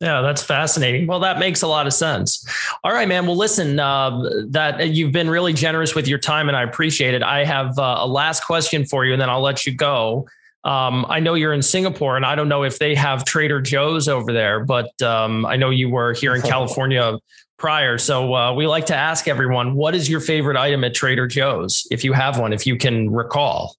Yeah, 0.00 0.20
that's 0.20 0.42
fascinating. 0.42 1.06
Well, 1.06 1.20
that 1.20 1.38
makes 1.38 1.62
a 1.62 1.66
lot 1.66 1.86
of 1.86 1.92
sense. 1.92 2.46
All 2.82 2.92
right, 2.92 3.08
man. 3.08 3.26
Well, 3.26 3.36
listen, 3.36 3.78
uh, 3.78 4.44
that 4.48 4.90
you've 4.90 5.12
been 5.12 5.30
really 5.30 5.52
generous 5.52 5.94
with 5.94 6.06
your 6.08 6.18
time, 6.18 6.48
and 6.48 6.56
I 6.56 6.62
appreciate 6.62 7.14
it. 7.14 7.22
I 7.22 7.44
have 7.44 7.78
uh, 7.78 7.98
a 8.00 8.06
last 8.06 8.44
question 8.44 8.84
for 8.84 9.04
you, 9.04 9.12
and 9.12 9.22
then 9.22 9.30
I'll 9.30 9.40
let 9.40 9.66
you 9.66 9.74
go. 9.74 10.26
Um, 10.64 11.06
I 11.08 11.20
know 11.20 11.34
you're 11.34 11.52
in 11.52 11.62
Singapore, 11.62 12.16
and 12.16 12.26
I 12.26 12.34
don't 12.34 12.48
know 12.48 12.64
if 12.64 12.78
they 12.78 12.94
have 12.94 13.24
Trader 13.24 13.60
Joe's 13.60 14.08
over 14.08 14.32
there, 14.32 14.64
but 14.64 15.00
um, 15.00 15.46
I 15.46 15.56
know 15.56 15.70
you 15.70 15.88
were 15.88 16.12
here 16.12 16.34
in 16.34 16.42
California 16.52 17.18
prior. 17.58 17.98
So 17.98 18.34
uh, 18.34 18.54
we 18.54 18.66
like 18.66 18.86
to 18.86 18.96
ask 18.96 19.28
everyone, 19.28 19.74
what 19.74 19.94
is 19.94 20.08
your 20.08 20.20
favorite 20.20 20.56
item 20.56 20.84
at 20.84 20.94
Trader 20.94 21.26
Joe's, 21.26 21.86
if 21.90 22.04
you 22.04 22.12
have 22.12 22.38
one, 22.38 22.52
if 22.52 22.66
you 22.66 22.76
can 22.76 23.10
recall? 23.10 23.76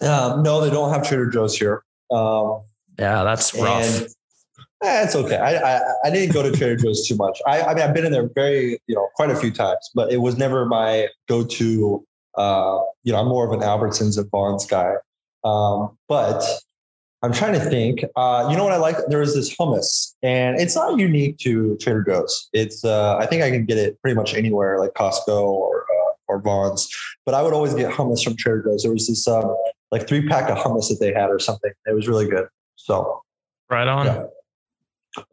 Um, 0.00 0.42
no, 0.42 0.60
they 0.60 0.70
don't 0.70 0.92
have 0.92 1.06
Trader 1.06 1.30
Joe's 1.30 1.56
here. 1.56 1.82
Um, 2.10 2.62
yeah, 2.98 3.24
that's 3.24 3.54
rough. 3.54 4.02
Eh, 4.82 5.04
it's 5.04 5.16
okay. 5.16 5.36
I, 5.36 5.76
I, 5.76 5.80
I 6.04 6.10
didn't 6.10 6.34
go 6.34 6.42
to 6.42 6.50
Trader 6.56 6.76
Joe's 6.76 7.08
too 7.08 7.16
much. 7.16 7.40
I, 7.46 7.62
I 7.62 7.74
mean, 7.74 7.82
I've 7.82 7.94
been 7.94 8.04
in 8.04 8.12
there 8.12 8.28
very, 8.34 8.78
you 8.86 8.94
know, 8.94 9.08
quite 9.14 9.30
a 9.30 9.36
few 9.36 9.50
times, 9.50 9.90
but 9.94 10.12
it 10.12 10.18
was 10.18 10.36
never 10.36 10.66
my 10.66 11.08
go-to. 11.28 12.04
Uh, 12.36 12.80
you 13.02 13.12
know, 13.12 13.18
I'm 13.18 13.28
more 13.28 13.46
of 13.46 13.52
an 13.52 13.60
Albertsons 13.60 14.18
and 14.18 14.30
Vons 14.30 14.66
guy. 14.66 14.96
Um, 15.44 15.96
but 16.08 16.44
I'm 17.22 17.32
trying 17.32 17.54
to 17.54 17.60
think. 17.60 18.04
Uh, 18.14 18.48
you 18.50 18.56
know 18.56 18.64
what 18.64 18.72
I 18.72 18.76
like? 18.76 18.96
There 19.08 19.22
is 19.22 19.34
this 19.34 19.54
hummus, 19.56 20.14
and 20.22 20.60
it's 20.60 20.76
not 20.76 20.98
unique 20.98 21.38
to 21.38 21.76
Trader 21.78 22.04
Joe's. 22.04 22.48
It's 22.52 22.84
uh, 22.84 23.16
I 23.16 23.26
think 23.26 23.42
I 23.42 23.50
can 23.50 23.64
get 23.64 23.78
it 23.78 24.00
pretty 24.02 24.14
much 24.14 24.34
anywhere, 24.34 24.78
like 24.78 24.92
Costco 24.94 25.42
or 25.42 25.82
uh, 25.82 26.12
or 26.28 26.40
Vons. 26.40 26.88
But 27.24 27.34
I 27.34 27.42
would 27.42 27.54
always 27.54 27.74
get 27.74 27.90
hummus 27.90 28.22
from 28.22 28.36
Trader 28.36 28.62
Joe's. 28.62 28.82
There 28.82 28.92
was 28.92 29.08
this 29.08 29.26
um, 29.26 29.56
like 29.90 30.06
three 30.06 30.28
pack 30.28 30.50
of 30.50 30.58
hummus 30.58 30.88
that 30.88 30.98
they 31.00 31.12
had 31.12 31.30
or 31.30 31.38
something. 31.38 31.72
It 31.86 31.94
was 31.94 32.06
really 32.06 32.28
good. 32.28 32.46
So 32.76 33.22
right 33.70 33.88
on. 33.88 34.06
Yeah. 34.06 34.24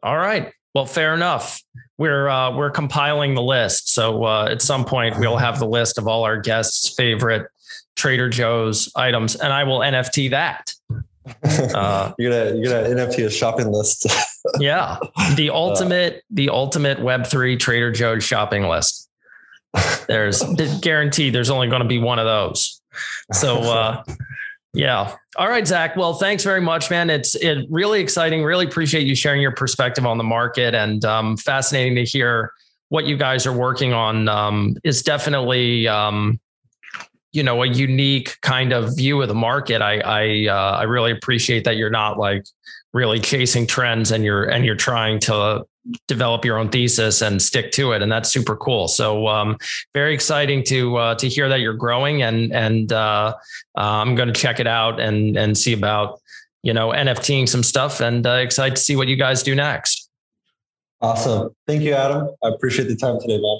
All 0.02 0.16
right. 0.16 0.52
Well, 0.74 0.86
fair 0.86 1.14
enough. 1.14 1.62
We're 1.98 2.28
uh, 2.28 2.56
we're 2.56 2.70
compiling 2.70 3.34
the 3.34 3.42
list, 3.42 3.90
so 3.90 4.24
uh, 4.24 4.48
at 4.50 4.62
some 4.62 4.84
point 4.84 5.18
we'll 5.18 5.36
have 5.36 5.60
the 5.60 5.68
list 5.68 5.98
of 5.98 6.08
all 6.08 6.24
our 6.24 6.40
guests' 6.40 6.92
favorite 6.94 7.46
Trader 7.94 8.28
Joe's 8.28 8.90
items, 8.96 9.36
and 9.36 9.52
I 9.52 9.62
will 9.64 9.78
NFT 9.78 10.30
that. 10.30 10.72
Uh, 11.44 12.12
you're 12.18 12.30
gonna 12.30 12.56
you're 12.60 12.72
gonna 12.72 12.94
NFT 12.94 13.26
a 13.26 13.30
shopping 13.30 13.72
list. 13.72 14.06
yeah, 14.58 14.98
the 15.36 15.50
uh, 15.50 15.54
ultimate 15.54 16.22
the 16.30 16.50
ultimate 16.50 17.00
Web 17.00 17.26
three 17.26 17.56
Trader 17.56 17.90
Joe's 17.90 18.24
shopping 18.24 18.64
list. 18.64 19.08
There's 20.06 20.42
guaranteed 20.80 21.34
there's 21.34 21.50
only 21.50 21.68
going 21.68 21.82
to 21.82 21.88
be 21.88 21.98
one 21.98 22.18
of 22.18 22.26
those. 22.26 22.80
So 23.32 23.56
uh, 23.62 24.04
yeah. 24.74 25.16
All 25.36 25.48
right, 25.48 25.66
Zach. 25.66 25.96
Well, 25.96 26.14
thanks 26.14 26.44
very 26.44 26.60
much, 26.60 26.90
man. 26.90 27.10
It's 27.10 27.34
it 27.34 27.66
really 27.70 28.00
exciting. 28.00 28.44
Really 28.44 28.66
appreciate 28.66 29.06
you 29.06 29.14
sharing 29.14 29.40
your 29.40 29.52
perspective 29.52 30.06
on 30.06 30.18
the 30.18 30.24
market 30.24 30.74
and 30.74 31.04
um, 31.04 31.36
fascinating 31.36 31.96
to 31.96 32.04
hear 32.04 32.52
what 32.88 33.06
you 33.06 33.16
guys 33.16 33.46
are 33.46 33.52
working 33.52 33.92
on. 33.92 34.28
Um, 34.28 34.76
it's 34.84 35.02
definitely 35.02 35.88
um, 35.88 36.38
you 37.34 37.42
know 37.42 37.62
a 37.62 37.66
unique 37.66 38.40
kind 38.40 38.72
of 38.72 38.96
view 38.96 39.20
of 39.20 39.28
the 39.28 39.34
market. 39.34 39.82
I 39.82 39.98
I 39.98 40.46
uh, 40.48 40.78
I 40.78 40.84
really 40.84 41.10
appreciate 41.10 41.64
that 41.64 41.76
you're 41.76 41.90
not 41.90 42.18
like 42.18 42.46
really 42.94 43.18
chasing 43.18 43.66
trends 43.66 44.12
and 44.12 44.24
you're 44.24 44.44
and 44.44 44.64
you're 44.64 44.76
trying 44.76 45.18
to 45.18 45.66
develop 46.08 46.44
your 46.44 46.56
own 46.56 46.70
thesis 46.70 47.20
and 47.20 47.42
stick 47.42 47.70
to 47.72 47.92
it 47.92 48.00
and 48.00 48.10
that's 48.10 48.30
super 48.30 48.56
cool. 48.56 48.88
So 48.88 49.26
um, 49.26 49.58
very 49.92 50.14
exciting 50.14 50.62
to 50.64 50.96
uh, 50.96 51.14
to 51.16 51.28
hear 51.28 51.48
that 51.48 51.60
you're 51.60 51.74
growing 51.74 52.22
and 52.22 52.52
and 52.52 52.92
uh, 52.92 53.34
uh, 53.76 53.80
i'm 53.80 54.14
going 54.14 54.28
to 54.28 54.40
check 54.40 54.60
it 54.60 54.66
out 54.66 55.00
and 55.00 55.36
and 55.36 55.58
see 55.58 55.72
about 55.72 56.20
you 56.62 56.72
know 56.72 56.90
nfting 56.90 57.48
some 57.48 57.62
stuff 57.62 58.00
and 58.00 58.26
uh, 58.26 58.34
excited 58.34 58.76
to 58.76 58.82
see 58.82 58.96
what 58.96 59.08
you 59.08 59.16
guys 59.16 59.42
do 59.42 59.54
next. 59.54 60.08
Awesome. 61.00 61.50
Thank 61.66 61.82
you 61.82 61.92
adam. 61.92 62.28
I 62.42 62.48
appreciate 62.48 62.88
the 62.88 62.96
time 62.96 63.20
today 63.20 63.38
man. 63.38 63.58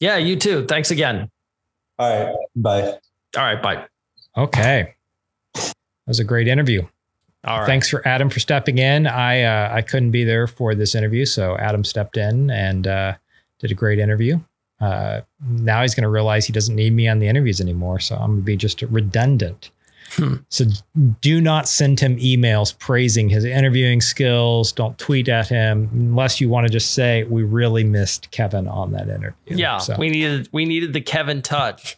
Yeah 0.00 0.16
you 0.16 0.36
too. 0.36 0.66
Thanks 0.66 0.90
again. 0.90 1.30
All 1.98 2.26
right. 2.26 2.34
Bye 2.56 2.98
all 3.36 3.44
right 3.44 3.62
bye 3.62 3.86
okay 4.36 4.94
that 5.54 5.74
was 6.06 6.20
a 6.20 6.24
great 6.24 6.48
interview 6.48 6.86
all 7.44 7.58
right. 7.58 7.66
Thanks 7.66 7.88
for 7.88 8.06
Adam 8.06 8.30
for 8.30 8.38
stepping 8.38 8.78
in. 8.78 9.06
I 9.06 9.42
uh, 9.42 9.74
I 9.74 9.82
couldn't 9.82 10.12
be 10.12 10.22
there 10.22 10.46
for 10.46 10.74
this 10.74 10.94
interview, 10.94 11.26
so 11.26 11.56
Adam 11.56 11.82
stepped 11.82 12.16
in 12.16 12.50
and 12.50 12.86
uh, 12.86 13.14
did 13.58 13.72
a 13.72 13.74
great 13.74 13.98
interview. 13.98 14.38
Uh, 14.80 15.22
now 15.48 15.82
he's 15.82 15.94
going 15.94 16.02
to 16.02 16.08
realize 16.08 16.46
he 16.46 16.52
doesn't 16.52 16.74
need 16.74 16.92
me 16.92 17.08
on 17.08 17.18
the 17.18 17.26
interviews 17.26 17.60
anymore, 17.60 18.00
so 18.00 18.16
I'm 18.16 18.30
going 18.30 18.38
to 18.38 18.44
be 18.44 18.56
just 18.56 18.82
redundant. 18.82 19.70
Hmm. 20.10 20.36
So 20.50 20.66
do 21.20 21.40
not 21.40 21.68
send 21.68 21.98
him 21.98 22.16
emails 22.18 22.76
praising 22.78 23.28
his 23.28 23.44
interviewing 23.44 24.00
skills. 24.00 24.70
Don't 24.70 24.98
tweet 24.98 25.28
at 25.28 25.48
him 25.48 25.88
unless 25.92 26.40
you 26.40 26.48
want 26.48 26.66
to 26.66 26.72
just 26.72 26.92
say 26.92 27.24
we 27.24 27.44
really 27.44 27.82
missed 27.82 28.30
Kevin 28.30 28.68
on 28.68 28.92
that 28.92 29.08
interview. 29.08 29.32
Yeah, 29.46 29.78
so. 29.78 29.96
we 29.98 30.10
needed 30.10 30.48
we 30.52 30.64
needed 30.64 30.92
the 30.92 31.00
Kevin 31.00 31.42
touch 31.42 31.96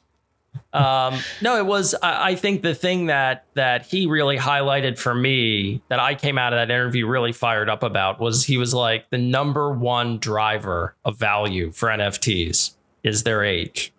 um, 0.74 1.20
no, 1.40 1.56
it 1.56 1.66
was. 1.66 1.94
I, 2.02 2.30
I, 2.30 2.34
think 2.34 2.62
the 2.62 2.74
thing 2.74 3.06
that 3.06 3.46
that 3.54 3.86
he 3.86 4.08
really 4.08 4.36
highlighted 4.36 4.98
for 4.98 5.14
me 5.14 5.80
that 5.88 6.00
I 6.00 6.16
came 6.16 6.36
out 6.36 6.52
of 6.52 6.56
that 6.56 6.68
interview 6.72 7.06
really 7.06 7.32
fired 7.32 7.70
up 7.70 7.84
about 7.84 8.18
was 8.18 8.44
he 8.44 8.58
was 8.58 8.74
like 8.74 9.08
the 9.10 9.18
number 9.18 9.70
one 9.70 10.18
driver 10.18 10.96
of 11.04 11.16
value 11.16 11.70
for 11.70 11.90
NFTs 11.90 12.72
is 13.04 13.22
their 13.22 13.44
age. 13.44 13.92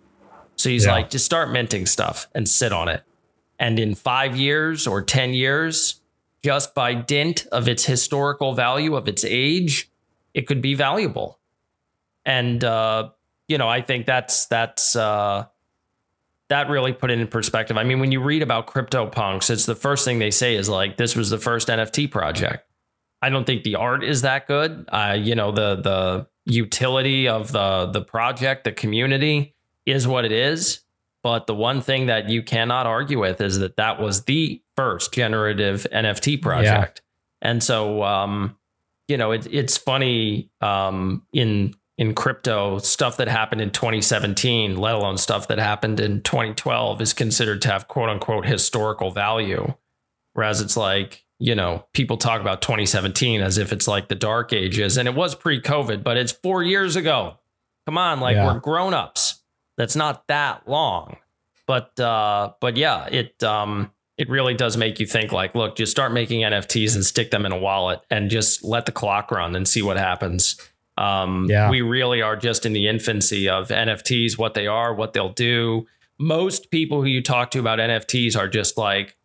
So 0.58 0.70
he's 0.70 0.86
yeah. 0.86 0.92
like, 0.92 1.10
just 1.10 1.24
start 1.24 1.50
minting 1.50 1.86
stuff 1.86 2.28
and 2.36 2.48
sit 2.48 2.74
on 2.74 2.90
it, 2.90 3.04
and 3.58 3.80
in 3.80 3.96
five 3.96 4.36
years 4.36 4.86
or 4.86 5.02
ten 5.02 5.34
years, 5.34 6.02
just 6.44 6.76
by 6.76 6.94
dint 6.94 7.48
of 7.54 7.70
its 7.70 7.86
historical 7.86 8.54
value 8.54 8.96
of 8.96 9.08
its 9.08 9.24
age, 9.24 9.90
it 10.34 10.46
could 10.46 10.62
be 10.62 10.74
valuable. 10.74 11.40
And 12.26 12.62
uh, 12.66 13.12
you 13.48 13.58
know, 13.58 13.70
I 13.70 13.82
think 13.82 14.06
that's 14.06 14.48
that's. 14.48 14.98
Uh, 14.98 15.46
that 16.50 16.70
really 16.70 16.94
put 16.94 17.12
it 17.12 17.20
in 17.20 17.28
perspective. 17.28 17.78
I 17.78 17.84
mean, 17.84 18.00
when 18.00 18.12
you 18.12 18.22
read 18.22 18.44
about 18.44 18.68
CryptoPunks, 18.68 19.50
it's 19.50 19.66
the 19.66 19.76
first 19.76 20.06
thing 20.06 20.20
they 20.20 20.32
say 20.32 20.56
is 20.56 20.70
like, 20.70 20.98
this 20.98 21.16
was 21.16 21.30
the 21.30 21.40
first 21.40 21.68
NFT 21.68 22.10
project. 22.12 22.70
I 23.22 23.30
don't 23.30 23.46
think 23.46 23.64
the 23.64 23.76
art 23.76 24.04
is 24.04 24.22
that 24.22 24.48
good. 24.48 24.86
Uh, 24.90 25.18
you 25.20 25.34
know, 25.34 25.52
the 25.52 25.76
the 25.76 26.28
utility 26.46 27.28
of 27.28 27.52
the 27.52 27.88
the 27.88 28.02
project, 28.02 28.66
the 28.66 28.72
community 28.72 29.56
is 29.86 30.08
what 30.08 30.26
it 30.26 30.32
is. 30.32 30.82
But 31.24 31.48
the 31.48 31.56
one 31.56 31.82
thing 31.82 32.06
that 32.06 32.30
you 32.30 32.44
cannot 32.44 32.86
argue 32.86 33.20
with 33.20 33.42
is 33.42 33.58
that 33.58 33.78
that 33.78 34.00
was 34.00 34.26
the 34.26 34.62
first 34.76 35.12
generative 35.12 35.88
NFT 35.92 36.40
project. 36.40 37.02
Yeah. 37.42 37.50
And 37.50 37.64
so, 37.64 38.04
um, 38.04 38.56
you 39.08 39.18
know, 39.18 39.32
it, 39.32 39.48
it's 39.52 39.76
funny 39.76 40.52
um, 40.62 41.26
in 41.34 41.74
in 41.98 42.14
crypto, 42.14 42.78
stuff 42.80 43.18
that 43.18 43.28
happened 43.28 43.62
in 43.62 43.72
2017, 43.72 44.76
let 44.76 44.96
alone 44.96 45.18
stuff 45.18 45.48
that 45.48 45.60
happened 45.60 46.00
in 46.00 46.22
2012, 46.22 47.02
is 47.02 47.14
considered 47.14 47.62
to 47.62 47.70
have 47.70 47.88
quote 47.88 48.10
unquote 48.10 48.46
historical 48.46 49.12
value. 49.12 49.74
Whereas 50.34 50.60
it's 50.60 50.76
like, 50.76 51.24
you 51.40 51.56
know, 51.56 51.86
people 51.94 52.18
talk 52.18 52.42
about 52.42 52.62
2017 52.62 53.42
as 53.42 53.58
if 53.58 53.72
it's 53.72 53.88
like 53.88 54.10
the 54.10 54.16
dark 54.16 54.52
ages, 54.52 54.98
and 54.98 55.08
it 55.08 55.16
was 55.16 55.36
pre 55.36 55.62
COVID, 55.62 56.04
but 56.04 56.18
it's 56.18 56.34
four 56.34 56.64
years 56.64 56.96
ago. 56.96 57.38
Come 57.86 57.98
on, 57.98 58.20
like 58.20 58.36
yeah. 58.36 58.46
we're 58.46 58.60
grown 58.60 58.94
ups. 58.94 59.42
That's 59.78 59.96
not 59.96 60.28
that 60.28 60.68
long. 60.68 61.18
But 61.68 62.00
uh, 62.00 62.54
but 62.60 62.78
yeah, 62.78 63.08
it 63.08 63.42
um 63.44 63.92
it 64.18 64.30
really 64.30 64.54
does 64.54 64.78
make 64.78 65.00
you 65.00 65.06
think 65.06 65.32
like, 65.32 65.56
look, 65.56 65.76
just 65.76 65.92
start 65.92 66.14
making 66.14 66.42
NFTs 66.42 66.96
and 66.96 67.06
stick 67.06 67.32
them 67.32 67.46
in 67.46 67.52
a 67.52 67.58
wallet 67.58 68.02
and 68.10 68.30
just 68.30 68.64
let 68.64 68.86
the 68.86 68.92
clock 68.92 69.32
run 69.32 69.56
and 69.56 69.68
see 69.68 69.82
what 69.82 69.98
happens. 69.98 70.58
Um, 70.98 71.48
yeah. 71.50 71.70
We 71.70 71.82
really 71.82 72.22
are 72.22 72.36
just 72.36 72.66
in 72.66 72.74
the 72.74 72.88
infancy 72.88 73.50
of 73.50 73.70
NFTs, 73.70 74.38
what 74.38 74.54
they 74.54 74.68
are, 74.68 74.94
what 74.94 75.14
they'll 75.14 75.34
do. 75.34 75.88
Most 76.18 76.72
people 76.72 77.02
who 77.02 77.08
you 77.08 77.22
talk 77.22 77.52
to 77.52 77.60
about 77.60 77.80
NFTs 77.80 78.38
are 78.38 78.48
just 78.48 78.78
like, 78.78 79.18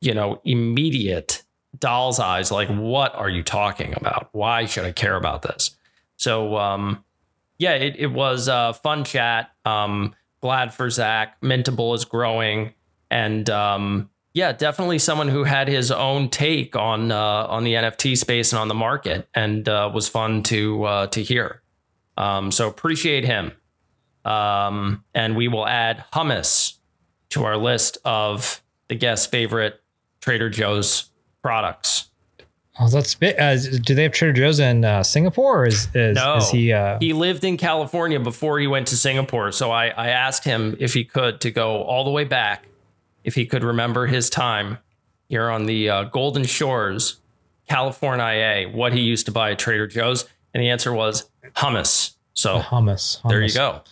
you 0.00 0.14
know, 0.14 0.40
immediate 0.44 1.42
doll's 1.78 2.18
eyes. 2.18 2.50
Like, 2.50 2.68
what 2.68 3.14
are 3.14 3.28
you 3.28 3.42
talking 3.42 3.94
about? 3.94 4.28
Why 4.32 4.64
should 4.64 4.84
I 4.84 4.92
care 4.92 5.16
about 5.16 5.42
this? 5.42 5.76
So, 6.16 6.56
um, 6.56 7.04
yeah, 7.58 7.72
it, 7.74 7.96
it 7.98 8.06
was 8.06 8.48
a 8.48 8.74
fun 8.82 9.04
chat. 9.04 9.50
Um, 9.64 10.14
glad 10.40 10.72
for 10.72 10.88
Zach. 10.88 11.40
Mintable 11.42 11.94
is 11.94 12.04
growing. 12.04 12.72
And, 13.10 13.48
um, 13.50 14.10
yeah, 14.38 14.52
definitely 14.52 15.00
someone 15.00 15.26
who 15.26 15.42
had 15.42 15.66
his 15.66 15.90
own 15.90 16.28
take 16.28 16.76
on 16.76 17.10
uh, 17.10 17.46
on 17.48 17.64
the 17.64 17.74
NFT 17.74 18.16
space 18.16 18.52
and 18.52 18.60
on 18.60 18.68
the 18.68 18.74
market, 18.74 19.28
and 19.34 19.68
uh, 19.68 19.90
was 19.92 20.08
fun 20.08 20.44
to 20.44 20.84
uh, 20.84 21.06
to 21.08 21.20
hear. 21.24 21.60
Um, 22.16 22.52
so 22.52 22.68
appreciate 22.68 23.24
him. 23.24 23.50
Um, 24.24 25.02
and 25.12 25.36
we 25.36 25.48
will 25.48 25.66
add 25.66 26.04
hummus 26.12 26.74
to 27.30 27.44
our 27.44 27.56
list 27.56 27.98
of 28.04 28.62
the 28.86 28.94
guest's 28.94 29.26
favorite 29.26 29.82
Trader 30.20 30.50
Joe's 30.50 31.10
products. 31.42 32.08
Oh, 32.78 32.88
that's. 32.88 33.20
Uh, 33.20 33.58
do 33.82 33.92
they 33.96 34.04
have 34.04 34.12
Trader 34.12 34.34
Joe's 34.34 34.60
in 34.60 34.84
uh, 34.84 35.02
Singapore? 35.02 35.62
Or 35.62 35.66
is 35.66 35.88
is, 35.96 36.14
no, 36.14 36.36
is 36.36 36.48
he? 36.50 36.72
Uh... 36.72 36.96
He 37.00 37.12
lived 37.12 37.42
in 37.42 37.56
California 37.56 38.20
before 38.20 38.60
he 38.60 38.68
went 38.68 38.86
to 38.88 38.96
Singapore. 38.96 39.50
So 39.50 39.72
I, 39.72 39.88
I 39.88 40.10
asked 40.10 40.44
him 40.44 40.76
if 40.78 40.94
he 40.94 41.04
could 41.04 41.40
to 41.40 41.50
go 41.50 41.82
all 41.82 42.04
the 42.04 42.12
way 42.12 42.22
back, 42.22 42.67
if 43.28 43.34
he 43.34 43.46
could 43.46 43.62
remember 43.62 44.06
his 44.06 44.28
time 44.28 44.78
here 45.28 45.48
on 45.50 45.66
the 45.66 45.88
uh, 45.88 46.04
Golden 46.04 46.44
Shores, 46.44 47.20
California, 47.68 48.68
what 48.72 48.92
he 48.92 49.00
used 49.00 49.26
to 49.26 49.32
buy 49.32 49.52
at 49.52 49.58
Trader 49.58 49.86
Joe's, 49.86 50.24
and 50.52 50.62
the 50.62 50.70
answer 50.70 50.92
was 50.92 51.30
hummus. 51.54 52.16
So 52.32 52.58
hummus, 52.58 53.20
hummus. 53.20 53.28
There 53.28 53.42
you 53.42 53.52
go 53.52 53.82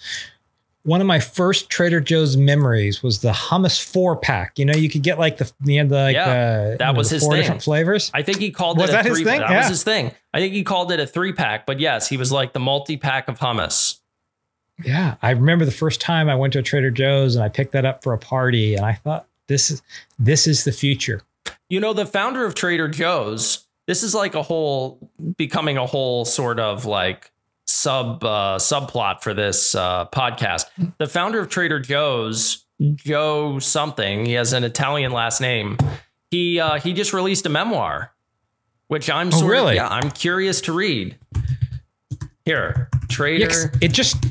one 0.87 1.01
of 1.01 1.07
my 1.09 1.19
first 1.19 1.69
Trader 1.69 2.01
Joe's 2.01 2.37
memories 2.37 3.03
was 3.03 3.21
the 3.21 3.33
hummus 3.33 3.83
four 3.83 4.15
pack. 4.15 4.57
You 4.57 4.65
know, 4.65 4.75
you 4.75 4.89
could 4.89 5.03
get 5.03 5.19
like 5.19 5.39
the 5.39 5.53
the 5.61 5.79
end 5.79 5.91
like 5.91 6.15
yeah, 6.15 6.75
uh, 6.75 6.77
that 6.77 6.95
was 6.95 7.11
know, 7.11 7.15
his 7.17 7.23
four 7.25 7.33
thing. 7.33 7.43
different 7.43 7.63
flavors. 7.63 8.11
I 8.15 8.23
think 8.23 8.39
he 8.39 8.53
called 8.53 8.79
was 8.79 8.91
it 8.91 8.93
that 8.93 9.05
a 9.05 9.09
three, 9.09 9.21
his 9.21 9.29
thing. 9.29 9.41
That 9.41 9.51
yeah. 9.51 9.59
was 9.59 9.69
his 9.69 9.83
thing. 9.83 10.13
I 10.33 10.39
think 10.39 10.55
he 10.55 10.63
called 10.63 10.93
it 10.93 11.01
a 11.01 11.07
three 11.07 11.33
pack. 11.33 11.67
But 11.67 11.81
yes, 11.81 12.09
he 12.09 12.17
was 12.17 12.31
like 12.31 12.53
the 12.53 12.61
multi 12.61 12.97
pack 12.97 13.29
of 13.29 13.41
hummus. 13.41 13.99
Yeah, 14.85 15.17
I 15.23 15.31
remember 15.31 15.65
the 15.65 15.71
first 15.71 16.01
time 16.01 16.29
I 16.29 16.35
went 16.35 16.53
to 16.53 16.59
a 16.59 16.63
Trader 16.63 16.91
Joe's 16.91 17.35
and 17.35 17.45
I 17.45 17.49
picked 17.49 17.73
that 17.73 17.85
up 17.85 18.03
for 18.03 18.13
a 18.13 18.19
party, 18.19 18.75
and 18.75 18.85
I 18.85 18.95
thought 18.95 19.27
this 19.47 19.71
is 19.71 19.83
this 20.19 20.47
is 20.47 20.65
the 20.65 20.73
future. 20.73 21.23
You 21.69 21.81
know, 21.81 21.93
the 21.93 22.07
founder 22.07 22.45
of 22.45 22.55
Trader 22.55 22.89
Joe's. 22.89 23.67
This 23.87 24.03
is 24.03 24.15
like 24.15 24.35
a 24.35 24.43
whole 24.43 25.11
becoming 25.37 25.77
a 25.77 25.87
whole 25.87 26.25
sort 26.25 26.59
of 26.59 26.85
like 26.85 27.31
sub 27.67 28.23
uh, 28.25 28.59
subplot 28.59 29.23
for 29.23 29.33
this 29.33 29.75
uh, 29.75 30.07
podcast. 30.07 30.65
The 30.99 31.07
founder 31.07 31.39
of 31.41 31.49
Trader 31.49 31.81
Joe's, 31.81 32.67
Joe 32.95 33.59
something, 33.59 34.27
he 34.27 34.33
has 34.33 34.53
an 34.53 34.65
Italian 34.65 35.13
last 35.13 35.41
name. 35.41 35.79
He 36.31 36.61
uh, 36.61 36.81
he 36.81 36.93
just 36.93 37.13
released 37.13 37.47
a 37.47 37.49
memoir, 37.49 38.13
which 38.89 39.09
I'm 39.09 39.31
oh, 39.33 39.47
really? 39.47 39.73
of 39.73 39.77
yeah, 39.77 39.89
I'm 39.89 40.11
curious 40.11 40.61
to 40.63 40.73
read. 40.73 41.17
Here, 42.45 42.89
Trader. 43.09 43.73
it 43.81 43.93
just 43.93 44.25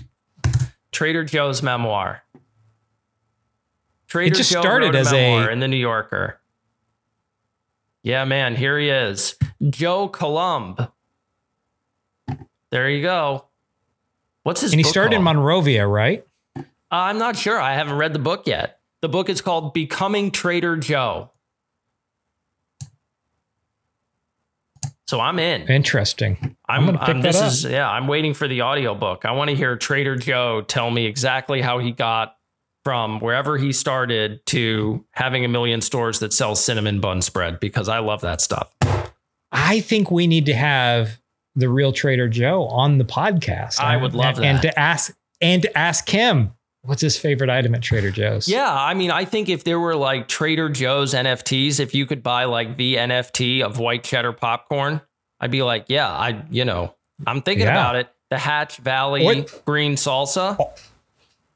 Trader 0.95 1.25
Joe's 1.25 1.61
memoir. 1.61 2.23
Trader 4.07 4.33
it 4.33 4.37
just 4.37 4.53
Joe 4.53 4.61
started 4.61 4.95
as 4.95 5.11
a 5.11 5.51
in 5.51 5.59
the 5.59 5.67
New 5.67 5.75
Yorker. 5.75 6.39
Yeah, 8.01 8.23
man, 8.23 8.55
here 8.55 8.79
he 8.79 8.87
is, 8.87 9.35
Joe 9.69 10.07
Coulombe. 10.07 10.77
there 12.71 12.89
you 12.89 13.01
go. 13.01 13.43
What's 14.43 14.61
his? 14.61 14.71
Name? 14.71 14.79
And 14.79 14.85
he 14.85 14.89
started 14.89 15.15
called? 15.17 15.19
in 15.19 15.23
Monrovia, 15.37 15.85
right? 15.85 16.25
Uh, 16.55 16.61
I'm 16.89 17.17
not 17.17 17.35
sure. 17.35 17.59
I 17.59 17.73
haven't 17.73 17.97
read 17.97 18.13
the 18.13 18.19
book 18.19 18.47
yet. 18.47 18.79
The 19.01 19.09
book 19.09 19.27
is 19.27 19.41
called 19.41 19.73
Becoming 19.73 20.31
Trader 20.31 20.77
Joe. 20.77 21.29
So 25.07 25.19
I'm 25.19 25.37
in. 25.37 25.67
Interesting. 25.67 26.57
I'm, 26.67 26.89
I'm, 26.89 26.97
I'm 26.97 27.21
this 27.21 27.39
up. 27.39 27.47
is 27.47 27.63
yeah, 27.63 27.89
I'm 27.89 28.07
waiting 28.07 28.33
for 28.33 28.47
the 28.47 28.63
audiobook. 28.63 29.25
I 29.25 29.33
want 29.33 29.49
to 29.51 29.55
hear 29.55 29.75
Trader 29.75 30.15
Joe 30.15 30.61
tell 30.61 30.89
me 30.89 31.05
exactly 31.05 31.61
how 31.61 31.77
he 31.79 31.91
got 31.91 32.35
from 32.83 33.19
wherever 33.19 33.57
he 33.57 33.71
started 33.71 34.45
to 34.47 35.03
having 35.11 35.45
a 35.45 35.47
million 35.47 35.81
stores 35.81 36.19
that 36.19 36.33
sell 36.33 36.55
cinnamon 36.55 37.01
bun 37.01 37.21
spread 37.21 37.59
because 37.59 37.89
I 37.89 37.99
love 37.99 38.21
that 38.21 38.41
stuff. 38.41 38.73
I 39.51 39.79
think 39.79 40.11
we 40.11 40.27
need 40.27 40.45
to 40.47 40.53
have 40.53 41.19
the 41.55 41.69
real 41.69 41.91
Trader 41.91 42.27
Joe 42.27 42.65
on 42.65 42.97
the 42.97 43.05
podcast. 43.05 43.79
I 43.79 43.97
would 43.97 44.13
love 44.13 44.35
and, 44.35 44.43
that. 44.43 44.47
And 44.47 44.61
to 44.63 44.79
ask 44.79 45.15
and 45.41 45.61
to 45.61 45.77
ask 45.77 46.09
him 46.09 46.53
what's 46.85 47.01
his 47.01 47.17
favorite 47.17 47.49
item 47.49 47.75
at 47.75 47.81
Trader 47.81 48.11
Joe's. 48.11 48.47
Yeah, 48.47 48.73
I 48.73 48.93
mean, 48.93 49.11
I 49.11 49.25
think 49.25 49.49
if 49.49 49.63
there 49.63 49.79
were 49.79 49.95
like 49.95 50.27
Trader 50.27 50.69
Joe's 50.69 51.13
NFTs, 51.13 51.79
if 51.79 51.93
you 51.93 52.05
could 52.05 52.23
buy 52.23 52.45
like 52.45 52.77
the 52.77 52.95
NFT 52.95 53.61
of 53.61 53.79
white 53.79 54.03
cheddar 54.03 54.33
popcorn, 54.33 55.01
I'd 55.39 55.51
be 55.51 55.63
like, 55.63 55.85
yeah, 55.87 56.09
I 56.09 56.43
you 56.49 56.65
know, 56.65 56.95
I'm 57.25 57.41
thinking 57.41 57.65
yeah. 57.65 57.73
about 57.73 57.95
it. 57.95 58.09
The 58.29 58.37
Hatch 58.37 58.77
Valley 58.77 59.23
what? 59.23 59.63
green 59.65 59.95
salsa. 59.95 60.57
Oh, 60.59 60.73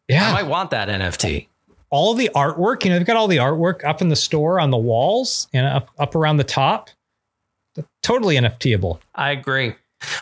yeah. 0.08 0.30
I 0.30 0.34
might 0.34 0.48
want 0.48 0.72
that 0.72 0.88
NFT. 0.90 1.48
All 1.92 2.14
the 2.14 2.30
artwork, 2.36 2.84
you 2.84 2.92
know, 2.92 2.98
they've 2.98 3.08
got 3.08 3.18
all 3.18 3.28
the 3.28 3.38
artwork 3.38 3.84
up 3.84 4.02
in 4.02 4.10
the 4.10 4.16
store 4.16 4.60
on 4.60 4.70
the 4.70 4.78
walls 4.78 5.48
and 5.54 5.66
up, 5.66 5.90
up 5.98 6.16
around 6.16 6.38
the 6.38 6.44
top. 6.44 6.90
Totally 8.04 8.36
NFTable. 8.36 9.00
I 9.16 9.32
agree. 9.32 9.76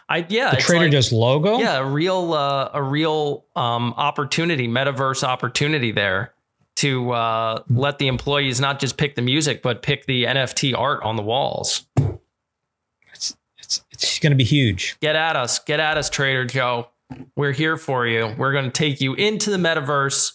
I 0.10 0.26
yeah, 0.30 0.52
the 0.52 0.58
Trader 0.58 0.86
like, 0.86 0.92
Joe's 0.92 1.12
logo. 1.12 1.60
Yeah, 1.60 1.80
a 1.80 1.86
real 1.86 2.34
uh, 2.34 2.70
a 2.74 2.82
real 2.82 3.46
um, 3.56 3.94
opportunity, 3.98 4.68
metaverse 4.68 5.24
opportunity 5.24 5.92
there 5.92 6.34
to 6.78 7.12
uh, 7.12 7.64
let 7.70 7.98
the 7.98 8.08
employees 8.08 8.60
not 8.62 8.80
just 8.80 8.98
pick 8.98 9.16
the 9.16 9.22
music, 9.22 9.62
but 9.62 9.82
pick 9.82 10.06
the 10.06 10.26
NFT 10.26 10.78
art 10.78 11.02
on 11.04 11.16
the 11.16 11.24
walls. 11.24 11.86
It's 13.14 13.36
it's 13.58 13.84
it's 13.92 14.20
going 14.20 14.32
to 14.32 14.38
be 14.38 14.44
huge. 14.44 14.98
Get 15.00 15.16
at 15.16 15.36
us, 15.36 15.60
get 15.60 15.80
at 15.80 15.98
us, 15.98 16.10
Trader 16.10 16.46
Joe. 16.46 16.88
We're 17.36 17.54
here 17.54 17.78
for 17.78 18.06
you. 18.06 18.34
We're 18.38 18.52
going 18.52 18.66
to 18.66 18.72
take 18.72 19.00
you 19.02 19.14
into 19.14 19.50
the 19.50 19.58
metaverse. 19.58 20.34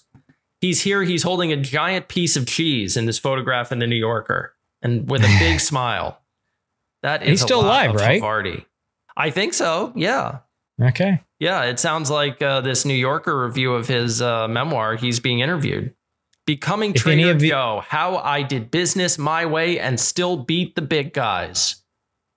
He's 0.60 0.82
here. 0.82 1.02
He's 1.02 1.22
holding 1.22 1.52
a 1.52 1.56
giant 1.56 2.08
piece 2.08 2.36
of 2.36 2.46
cheese 2.46 2.96
in 2.96 3.06
this 3.06 3.18
photograph 3.18 3.72
in 3.72 3.78
the 3.78 3.86
New 3.86 3.96
Yorker, 3.96 4.54
and 4.82 5.10
with 5.10 5.22
a 5.22 5.36
big 5.38 5.60
smile. 5.60 6.18
That 7.02 7.22
is 7.22 7.28
he's 7.28 7.42
still 7.42 7.60
alive, 7.60 7.94
right? 7.94 8.22
Havarti. 8.22 8.64
I 9.16 9.30
think 9.30 9.54
so. 9.54 9.92
Yeah. 9.94 10.38
Okay. 10.80 11.20
Yeah, 11.38 11.64
it 11.64 11.78
sounds 11.78 12.10
like 12.10 12.40
uh, 12.40 12.60
this 12.60 12.84
New 12.84 12.94
Yorker 12.94 13.44
review 13.44 13.74
of 13.74 13.88
his 13.88 14.22
uh, 14.22 14.48
memoir. 14.48 14.96
He's 14.96 15.20
being 15.20 15.40
interviewed. 15.40 15.94
Becoming 16.46 16.90
if 16.94 16.96
Trader 17.02 17.34
the- 17.34 17.48
Joe: 17.50 17.82
How 17.86 18.16
I 18.16 18.42
Did 18.42 18.70
Business 18.70 19.18
My 19.18 19.44
Way 19.46 19.78
and 19.78 19.98
Still 19.98 20.36
Beat 20.36 20.74
the 20.74 20.82
Big 20.82 21.12
Guys. 21.12 21.76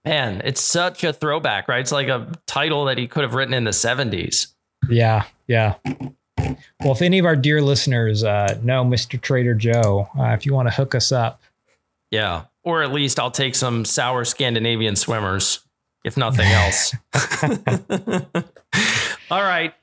Man, 0.03 0.41
it's 0.45 0.61
such 0.61 1.03
a 1.03 1.11
throwback, 1.11 1.67
right? 1.67 1.79
It's 1.79 1.91
like 1.91 2.07
a 2.07 2.31
title 2.45 2.85
that 2.85 2.99
he 2.99 3.07
could 3.07 3.23
have 3.23 3.33
written 3.33 3.53
in 3.55 3.63
the 3.63 3.71
'70s. 3.71 4.53
Yeah, 4.89 5.23
yeah. 5.47 5.75
Well, 6.37 6.91
if 6.93 7.01
any 7.01 7.17
of 7.17 7.25
our 7.25 7.35
dear 7.35 7.61
listeners 7.61 8.23
uh, 8.23 8.59
know 8.61 8.85
Mr. 8.85 9.19
Trader 9.19 9.55
Joe, 9.55 10.07
uh, 10.19 10.25
if 10.33 10.45
you 10.45 10.53
want 10.53 10.67
to 10.67 10.73
hook 10.75 10.93
us 10.93 11.11
up, 11.11 11.41
yeah, 12.11 12.43
or 12.63 12.83
at 12.83 12.91
least 12.93 13.19
I'll 13.19 13.31
take 13.31 13.55
some 13.55 13.83
sour 13.85 14.23
Scandinavian 14.25 14.95
swimmers 14.95 15.59
if 16.05 16.15
nothing 16.15 16.47
else. 16.47 16.95
All 19.31 19.41
right. 19.41 19.73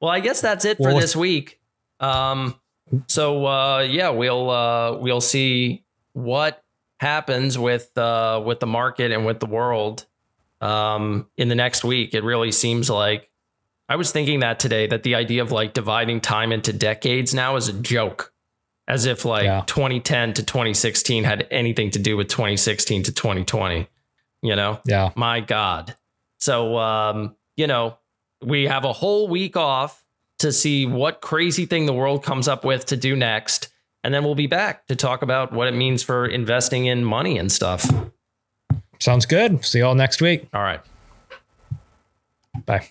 Well, 0.00 0.10
I 0.10 0.20
guess 0.20 0.40
that's 0.40 0.64
it 0.64 0.78
for 0.78 0.84
well, 0.84 1.00
this 1.00 1.14
week. 1.14 1.60
Um, 2.00 2.54
so 3.08 3.46
uh, 3.46 3.80
yeah, 3.80 4.10
we'll 4.10 4.48
uh, 4.48 4.96
we'll 4.96 5.20
see 5.20 5.84
what 6.12 6.62
happens 7.00 7.58
with 7.58 7.96
uh, 7.98 8.40
with 8.44 8.60
the 8.60 8.66
market 8.66 9.10
and 9.10 9.26
with 9.26 9.40
the 9.40 9.46
world 9.46 10.06
um, 10.60 11.26
in 11.36 11.48
the 11.48 11.54
next 11.54 11.84
week. 11.84 12.14
It 12.14 12.22
really 12.22 12.52
seems 12.52 12.88
like 12.88 13.30
I 13.88 13.96
was 13.96 14.12
thinking 14.12 14.40
that 14.40 14.60
today 14.60 14.86
that 14.86 15.02
the 15.02 15.16
idea 15.16 15.42
of 15.42 15.50
like 15.50 15.72
dividing 15.72 16.20
time 16.20 16.52
into 16.52 16.72
decades 16.72 17.34
now 17.34 17.56
is 17.56 17.68
a 17.68 17.72
joke, 17.72 18.32
as 18.86 19.06
if 19.06 19.24
like 19.24 19.44
yeah. 19.44 19.64
2010 19.66 20.34
to 20.34 20.44
2016 20.44 21.24
had 21.24 21.46
anything 21.50 21.90
to 21.90 21.98
do 21.98 22.16
with 22.16 22.28
2016 22.28 23.04
to 23.04 23.12
2020 23.12 23.88
you 24.42 24.56
know? 24.56 24.80
Yeah. 24.84 25.10
My 25.14 25.40
God. 25.40 25.94
So, 26.38 26.76
um, 26.78 27.36
you 27.56 27.66
know, 27.66 27.98
we 28.42 28.64
have 28.64 28.84
a 28.84 28.92
whole 28.92 29.28
week 29.28 29.56
off 29.56 30.04
to 30.40 30.52
see 30.52 30.86
what 30.86 31.20
crazy 31.20 31.66
thing 31.66 31.86
the 31.86 31.92
world 31.92 32.24
comes 32.24 32.48
up 32.48 32.64
with 32.64 32.86
to 32.86 32.96
do 32.96 33.14
next. 33.14 33.68
And 34.04 34.12
then 34.12 34.24
we'll 34.24 34.34
be 34.34 34.48
back 34.48 34.86
to 34.88 34.96
talk 34.96 35.22
about 35.22 35.52
what 35.52 35.68
it 35.68 35.74
means 35.74 36.02
for 36.02 36.26
investing 36.26 36.86
in 36.86 37.04
money 37.04 37.38
and 37.38 37.50
stuff. 37.50 37.88
Sounds 38.98 39.26
good. 39.26 39.64
See 39.64 39.78
you 39.78 39.86
all 39.86 39.94
next 39.94 40.20
week. 40.20 40.48
All 40.52 40.62
right. 40.62 40.80
Bye. 42.66 42.88